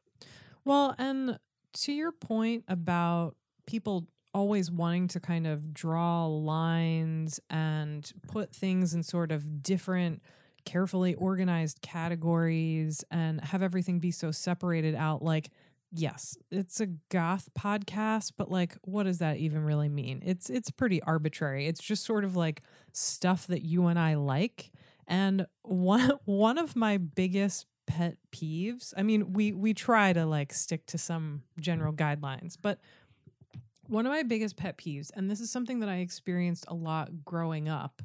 Well, 0.64 0.96
and 0.98 1.38
to 1.74 1.92
your 1.92 2.12
point 2.12 2.64
about 2.68 3.36
people 3.66 4.08
always 4.34 4.70
wanting 4.70 5.08
to 5.08 5.20
kind 5.20 5.48
of 5.48 5.74
draw 5.74 6.26
lines 6.26 7.40
and 7.50 8.12
put 8.28 8.54
things 8.54 8.94
in 8.94 9.02
sort 9.02 9.32
of 9.32 9.64
different 9.64 10.22
carefully 10.66 11.14
organized 11.16 11.82
categories 11.82 13.04
and 13.12 13.40
have 13.42 13.62
everything 13.62 14.00
be 14.00 14.12
so 14.12 14.32
separated 14.32 14.96
out 14.96 15.22
like 15.22 15.50
yes 15.96 16.38
it's 16.52 16.80
a 16.80 16.88
goth 17.10 17.50
podcast 17.58 18.34
but 18.38 18.52
like 18.52 18.78
what 18.84 19.04
does 19.04 19.20
that 19.20 19.38
even 19.38 19.64
really 19.64 19.90
mean? 19.90 20.22
It's 20.26 20.50
it's 20.50 20.70
pretty 20.70 21.02
arbitrary. 21.02 21.68
It's 21.68 21.82
just 21.82 22.06
sort 22.06 22.24
of 22.24 22.36
like 22.36 22.62
stuff 22.94 23.48
that 23.48 23.64
you 23.64 23.88
and 23.88 24.00
I 24.00 24.16
like 24.16 24.72
and 25.08 25.46
one 25.64 26.12
one 26.26 26.58
of 26.58 26.76
my 26.76 26.98
biggest 26.98 27.68
pet 27.88 28.18
peeves 28.32 28.94
i 28.98 29.04
mean 29.04 29.32
we 29.34 29.52
we 29.52 29.72
try 29.72 30.12
to 30.12 30.26
like 30.26 30.52
stick 30.52 30.84
to 30.88 30.98
some 30.98 31.44
general 31.60 31.94
guidelines 31.94 32.58
but 32.60 32.80
one 33.88 34.08
of 34.08 34.12
my 34.12 34.24
biggest 34.24 34.58
pet 34.58 34.76
peeves 34.76 35.12
and 35.16 35.30
this 35.30 35.40
is 35.40 35.52
something 35.52 35.80
that 35.80 35.90
i 35.90 35.98
experienced 35.98 36.66
a 36.68 36.74
lot 36.74 37.24
growing 37.24 37.70
up 37.70 38.02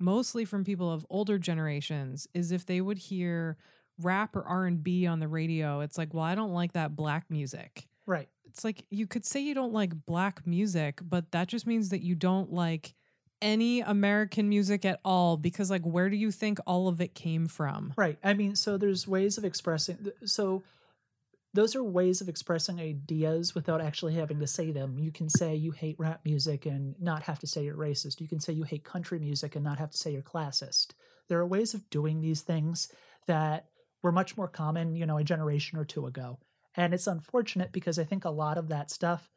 mostly 0.00 0.44
from 0.44 0.64
people 0.64 0.90
of 0.90 1.06
older 1.08 1.38
generations 1.38 2.26
is 2.34 2.50
if 2.50 2.66
they 2.66 2.80
would 2.80 2.98
hear 2.98 3.56
rap 4.00 4.34
or 4.36 4.42
r&b 4.46 5.06
on 5.06 5.20
the 5.20 5.28
radio 5.28 5.80
it's 5.80 5.98
like 5.98 6.12
well 6.14 6.24
i 6.24 6.34
don't 6.34 6.52
like 6.52 6.72
that 6.72 6.96
black 6.96 7.26
music 7.30 7.86
Right. 8.06 8.28
it's 8.46 8.64
like 8.64 8.84
you 8.90 9.06
could 9.06 9.24
say 9.24 9.40
you 9.40 9.54
don't 9.54 9.72
like 9.72 10.06
black 10.06 10.46
music 10.46 11.00
but 11.02 11.30
that 11.32 11.48
just 11.48 11.66
means 11.66 11.90
that 11.90 12.02
you 12.02 12.14
don't 12.14 12.52
like 12.52 12.94
any 13.40 13.80
american 13.80 14.48
music 14.48 14.84
at 14.84 15.00
all 15.04 15.36
because 15.36 15.70
like 15.70 15.82
where 15.82 16.08
do 16.08 16.16
you 16.16 16.30
think 16.30 16.58
all 16.66 16.88
of 16.88 17.00
it 17.00 17.14
came 17.14 17.46
from 17.46 17.92
Right. 17.96 18.18
I 18.22 18.34
mean, 18.34 18.54
so 18.56 18.76
there's 18.78 19.06
ways 19.08 19.36
of 19.38 19.44
expressing. 19.44 19.98
So 20.24 20.62
those 21.54 21.76
are 21.76 21.82
ways 21.84 22.20
of 22.22 22.28
expressing 22.28 22.80
ideas 22.80 23.54
without 23.54 23.80
actually 23.82 24.14
having 24.14 24.40
to 24.40 24.46
say 24.46 24.70
them. 24.70 24.98
You 24.98 25.12
can 25.12 25.28
say 25.28 25.54
you 25.54 25.70
hate 25.72 25.96
rap 25.98 26.20
music 26.24 26.64
and 26.64 26.94
not 26.98 27.24
have 27.24 27.38
to 27.40 27.46
say 27.46 27.64
you're 27.64 27.76
racist. 27.76 28.20
You 28.20 28.28
can 28.28 28.40
say 28.40 28.52
you 28.54 28.62
hate 28.62 28.84
country 28.84 29.18
music 29.18 29.54
and 29.54 29.64
not 29.64 29.78
have 29.78 29.90
to 29.90 29.98
say 29.98 30.12
you're 30.12 30.22
classist. 30.22 30.92
There 31.28 31.38
are 31.40 31.46
ways 31.46 31.74
of 31.74 31.90
doing 31.90 32.20
these 32.22 32.40
things 32.40 32.88
that 33.26 33.66
were 34.02 34.12
much 34.12 34.36
more 34.36 34.48
common, 34.48 34.96
you 34.96 35.06
know, 35.06 35.18
a 35.18 35.24
generation 35.24 35.78
or 35.78 35.84
two 35.84 36.06
ago. 36.06 36.38
And 36.76 36.94
it's 36.94 37.06
unfortunate 37.06 37.72
because 37.72 37.98
I 37.98 38.04
think 38.04 38.24
a 38.24 38.30
lot 38.30 38.58
of 38.58 38.68
that 38.68 38.90
stuff 38.90 39.28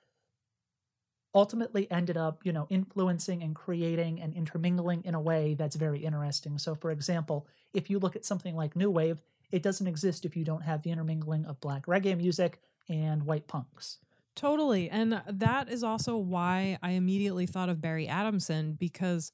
ultimately 1.33 1.89
ended 1.91 2.15
up, 2.15 2.45
you 2.45 2.53
know, 2.53 2.65
influencing 2.69 3.43
and 3.43 3.53
creating 3.53 4.21
and 4.21 4.33
intermingling 4.33 5.03
in 5.03 5.13
a 5.13 5.21
way 5.21 5.53
that's 5.53 5.75
very 5.75 5.99
interesting. 5.99 6.57
So, 6.57 6.75
for 6.75 6.91
example, 6.91 7.45
if 7.73 7.89
you 7.89 7.99
look 7.99 8.15
at 8.15 8.25
something 8.25 8.55
like 8.55 8.75
New 8.75 8.89
Wave, 8.89 9.21
it 9.51 9.61
doesn't 9.61 9.85
exist 9.85 10.25
if 10.25 10.37
you 10.37 10.45
don't 10.45 10.63
have 10.63 10.81
the 10.81 10.91
intermingling 10.91 11.45
of 11.45 11.59
black 11.59 11.85
reggae 11.85 12.17
music 12.17 12.59
and 12.87 13.23
white 13.23 13.47
punks. 13.47 13.97
Totally. 14.35 14.89
And 14.89 15.21
that 15.27 15.69
is 15.69 15.83
also 15.83 16.17
why 16.17 16.77
I 16.81 16.91
immediately 16.91 17.45
thought 17.45 17.69
of 17.69 17.81
Barry 17.81 18.07
Adamson 18.07 18.73
because 18.73 19.31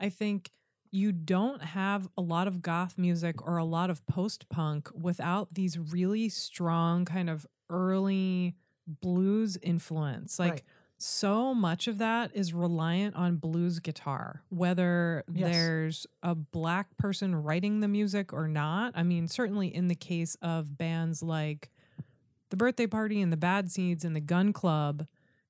I 0.00 0.08
think 0.08 0.50
you 0.92 1.10
don't 1.10 1.62
have 1.62 2.06
a 2.18 2.22
lot 2.22 2.46
of 2.46 2.60
goth 2.62 2.96
music 2.98 3.44
or 3.46 3.56
a 3.56 3.64
lot 3.64 3.88
of 3.90 4.06
post 4.06 4.48
punk 4.50 4.88
without 4.94 5.54
these 5.54 5.78
really 5.78 6.28
strong 6.28 7.04
kind 7.06 7.28
of 7.30 7.46
early 7.70 8.54
blues 8.86 9.56
influence. 9.62 10.38
Like 10.38 10.50
Right. 10.52 10.62
so 10.98 11.54
much 11.54 11.88
of 11.88 11.96
that 11.98 12.30
is 12.34 12.52
reliant 12.52 13.16
on 13.16 13.36
blues 13.36 13.78
guitar, 13.78 14.42
whether 14.50 15.24
Yes. 15.32 15.50
there's 15.50 16.06
a 16.22 16.34
black 16.34 16.94
person 16.98 17.34
writing 17.34 17.80
the 17.80 17.88
music 17.88 18.32
or 18.34 18.46
not. 18.46 18.92
I 18.94 19.02
mean, 19.02 19.28
certainly 19.28 19.74
in 19.74 19.88
the 19.88 19.94
case 19.94 20.34
of 20.42 20.76
bands 20.76 21.22
like 21.22 21.70
the 22.50 22.56
Birthday 22.58 22.86
Party 22.86 23.22
and 23.22 23.32
the 23.32 23.38
Bad 23.38 23.70
Seeds 23.70 24.04
and 24.04 24.14
the 24.14 24.20
Gun 24.20 24.52
Club, 24.52 25.06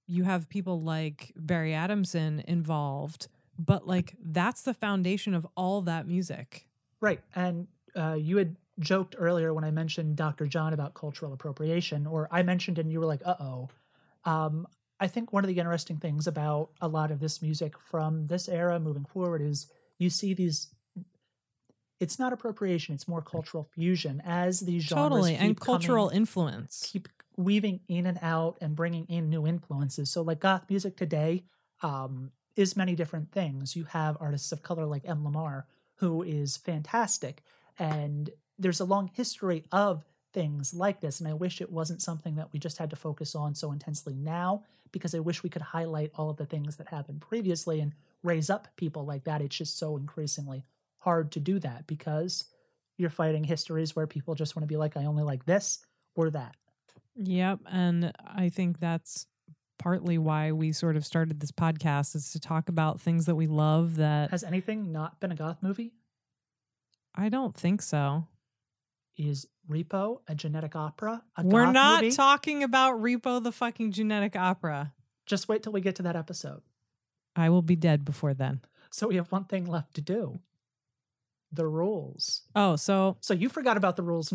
you 0.07 0.23
have 0.23 0.49
people 0.49 0.81
like 0.83 1.33
Barry 1.35 1.75
Adamson 1.75 2.45
involved, 2.47 3.27
but 3.65 3.87
like 3.87 4.15
that's 4.25 4.63
the 4.63 4.75
foundation 4.75 5.35
of 5.35 5.47
all 5.57 5.83
that 5.83 6.07
music. 6.07 6.67
Right. 7.01 7.21
And 7.35 7.69
uh, 7.97 8.15
you 8.19 8.37
had 8.39 8.57
joked 8.81 9.15
earlier 9.19 9.53
when 9.53 9.65
I 9.65 9.71
mentioned 9.71 10.17
Dr. 10.17 10.47
John 10.47 10.73
about 10.73 10.95
cultural 10.95 11.33
appropriation, 11.33 12.07
or 12.07 12.29
I 12.31 12.43
mentioned 12.43 12.79
and 12.79 12.91
you 12.91 13.01
were 13.01 13.07
like, 13.07 13.23
uh 13.25 13.35
oh. 13.39 13.69
Um, 14.25 14.67
I 15.01 15.09
think 15.09 15.33
one 15.33 15.45
of 15.45 15.49
the 15.49 15.59
interesting 15.59 15.97
things 15.99 16.27
about 16.27 16.71
a 16.81 16.87
lot 16.89 17.11
of 17.11 17.19
this 17.19 17.43
music 17.43 17.75
from 17.79 18.27
this 18.29 18.49
era 18.49 18.79
moving 18.79 19.05
forward 19.05 19.43
is 19.43 19.67
you 19.99 20.11
see 20.11 20.33
these. 20.33 20.69
It's 22.01 22.19
not 22.19 22.33
appropriation; 22.33 22.95
it's 22.95 23.07
more 23.07 23.23
cultural 23.23 23.69
fusion 23.75 24.23
as 24.25 24.61
these 24.61 24.83
genres 24.85 25.11
Totally. 25.11 25.35
And 25.37 25.59
cultural 25.61 26.07
coming- 26.09 26.23
influence. 26.23 26.89
keep 26.91 27.09
weaving 27.37 27.81
in 27.89 28.07
and 28.07 28.19
out 28.23 28.59
and 28.61 28.75
bringing 28.77 29.07
in 29.07 29.29
new 29.29 29.47
influences. 29.47 30.11
So, 30.11 30.23
like 30.23 30.41
goth 30.41 30.65
music 30.69 30.97
today 30.97 31.45
um, 31.83 32.31
is 32.57 32.77
many 32.77 32.95
different 32.95 33.33
things. 33.33 33.77
You 33.77 33.85
have 33.85 34.17
artists 34.21 34.53
of 34.53 34.63
color 34.63 34.87
like 34.87 35.03
M. 35.05 35.25
Lamar, 35.25 35.67
who 35.97 36.23
is 36.23 36.57
fantastic, 36.57 37.43
and 37.79 38.31
there's 38.59 38.81
a 38.81 38.85
long 38.85 39.11
history 39.15 39.65
of 39.73 40.05
things 40.33 40.73
like 40.73 41.01
this. 41.01 41.21
And 41.21 41.29
I 41.29 41.35
wish 41.35 41.61
it 41.61 41.71
wasn't 41.71 42.03
something 42.03 42.37
that 42.37 42.53
we 42.53 42.59
just 42.59 42.79
had 42.79 42.91
to 42.91 42.97
focus 42.97 43.35
on 43.35 43.55
so 43.55 43.73
intensely 43.73 44.15
now, 44.15 44.65
because 44.91 45.15
I 45.15 45.21
wish 45.21 45.43
we 45.43 45.51
could 45.51 45.63
highlight 45.63 46.11
all 46.15 46.31
of 46.31 46.37
the 46.37 46.47
things 46.47 46.77
that 46.77 46.89
happened 46.89 47.21
previously 47.21 47.81
and 47.81 47.93
raise 48.23 48.51
up 48.51 48.69
people 48.77 49.05
like 49.05 49.25
that. 49.25 49.43
It's 49.43 49.57
just 49.57 49.79
so 49.79 49.97
increasingly 49.97 50.65
hard 50.99 51.33
to 51.33 51.41
do 51.41 51.59
that 51.59 51.87
because 51.87 52.45
you're 52.97 53.11
fighting 53.11 53.45
histories 53.45 53.97
where 53.97 54.07
people 54.07 54.35
just 54.35 54.55
want 54.55 54.65
to 54.65 54.73
be 54.73 54.77
like, 54.77 54.97
I 54.97 55.07
only 55.07 55.23
like 55.23 55.45
this 55.45 55.85
or 56.15 56.31
that. 56.31 56.55
Yep. 57.17 57.61
And 57.71 58.13
I 58.25 58.49
think 58.49 58.79
that's 58.79 59.27
partly 59.83 60.17
why 60.17 60.53
we 60.53 60.71
sort 60.71 60.97
of 60.97 61.05
started 61.05 61.41
this 61.41 61.51
podcast 61.51 62.15
is 62.15 62.31
to 62.33 62.39
talk 62.41 62.69
about 62.69 63.01
things 63.01 63.27
that 63.27 63.35
we 63.35 63.49
love 63.49 63.97
that 63.97 64.31
Has 64.31 64.45
anything 64.45 64.93
not 64.93 65.19
been 65.19 65.33
a 65.33 65.35
goth 65.35 65.59
movie? 65.61 65.93
I 67.15 67.29
don't 67.29 67.55
think 67.55 67.83
so. 67.83 68.29
Is 69.19 69.47
Repo 69.69 70.21
a 70.29 70.35
genetic 70.35 70.77
opera? 70.77 71.23
A 71.37 71.43
We're 71.45 71.65
goth 71.65 71.75
not 71.75 72.03
movie? 72.05 72.15
talking 72.17 72.63
about 72.63 72.95
Repo 73.01 73.43
the 73.43 73.51
fucking 73.53 73.91
genetic 73.93 74.37
opera. 74.37 74.93
Just 75.27 75.49
wait 75.49 75.63
till 75.63 75.73
we 75.73 75.81
get 75.81 75.97
to 75.97 76.03
that 76.05 76.17
episode. 76.17 76.63
I 77.35 77.49
will 77.51 77.63
be 77.63 77.77
dead 77.77 78.05
before 78.05 78.35
then. 78.35 78.61
So 78.91 79.09
we 79.09 79.17
have 79.17 79.33
one 79.33 79.45
thing 79.45 79.65
left 79.67 79.95
to 79.95 80.01
do. 80.01 80.39
The 81.51 81.67
rules. 81.67 82.43
Oh, 82.55 82.77
so 82.77 83.17
So 83.21 83.35
you 83.35 83.49
forgot 83.49 83.77
about 83.77 83.97
the 83.97 84.03
rules, 84.03 84.33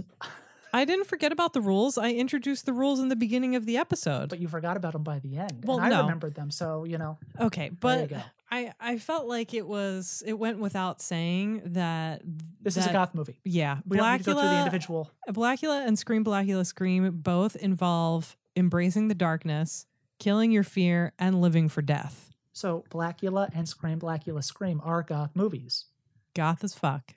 I 0.77 0.85
didn't 0.85 1.05
forget 1.05 1.31
about 1.31 1.53
the 1.53 1.61
rules. 1.61 1.97
I 1.97 2.11
introduced 2.11 2.65
the 2.65 2.73
rules 2.73 2.99
in 2.99 3.09
the 3.09 3.15
beginning 3.15 3.55
of 3.55 3.65
the 3.65 3.77
episode. 3.77 4.29
but 4.29 4.39
you 4.39 4.47
forgot 4.47 4.77
about 4.77 4.93
them 4.93 5.03
by 5.03 5.19
the 5.19 5.37
end. 5.37 5.63
Well, 5.65 5.77
and 5.77 5.87
I 5.87 5.89
no. 5.89 6.01
remembered 6.03 6.35
them. 6.35 6.51
So, 6.51 6.83
you 6.83 6.97
know, 6.97 7.17
Okay, 7.39 7.69
but. 7.69 8.11
I 8.49 8.71
I 8.79 8.97
felt 8.97 9.27
like 9.27 9.53
it 9.53 9.67
was 9.67 10.23
it 10.25 10.31
went 10.31 10.59
without 10.59 11.01
saying 11.01 11.63
that 11.73 12.21
this 12.61 12.77
is 12.77 12.87
a 12.87 12.93
goth 12.93 13.13
movie. 13.13 13.41
Yeah, 13.43 13.79
We 13.85 13.97
need 13.97 14.19
to 14.19 14.23
go 14.23 14.39
through 14.39 14.49
the 14.49 14.59
individual. 14.59 15.11
Blacula 15.29 15.85
and 15.85 15.99
Scream 15.99 16.23
Blacula 16.23 16.65
Scream 16.65 17.11
both 17.11 17.57
involve 17.57 18.37
embracing 18.55 19.09
the 19.09 19.15
darkness, 19.15 19.85
killing 20.17 20.51
your 20.51 20.63
fear, 20.63 21.11
and 21.19 21.41
living 21.41 21.67
for 21.67 21.81
death. 21.81 22.29
So 22.53 22.85
Blacula 22.89 23.49
and 23.53 23.67
Scream 23.67 23.99
Blacula 23.99 24.41
Scream 24.43 24.79
are 24.81 25.03
goth 25.03 25.31
movies. 25.35 25.85
Goth 26.33 26.63
as 26.63 26.73
fuck. 26.73 27.15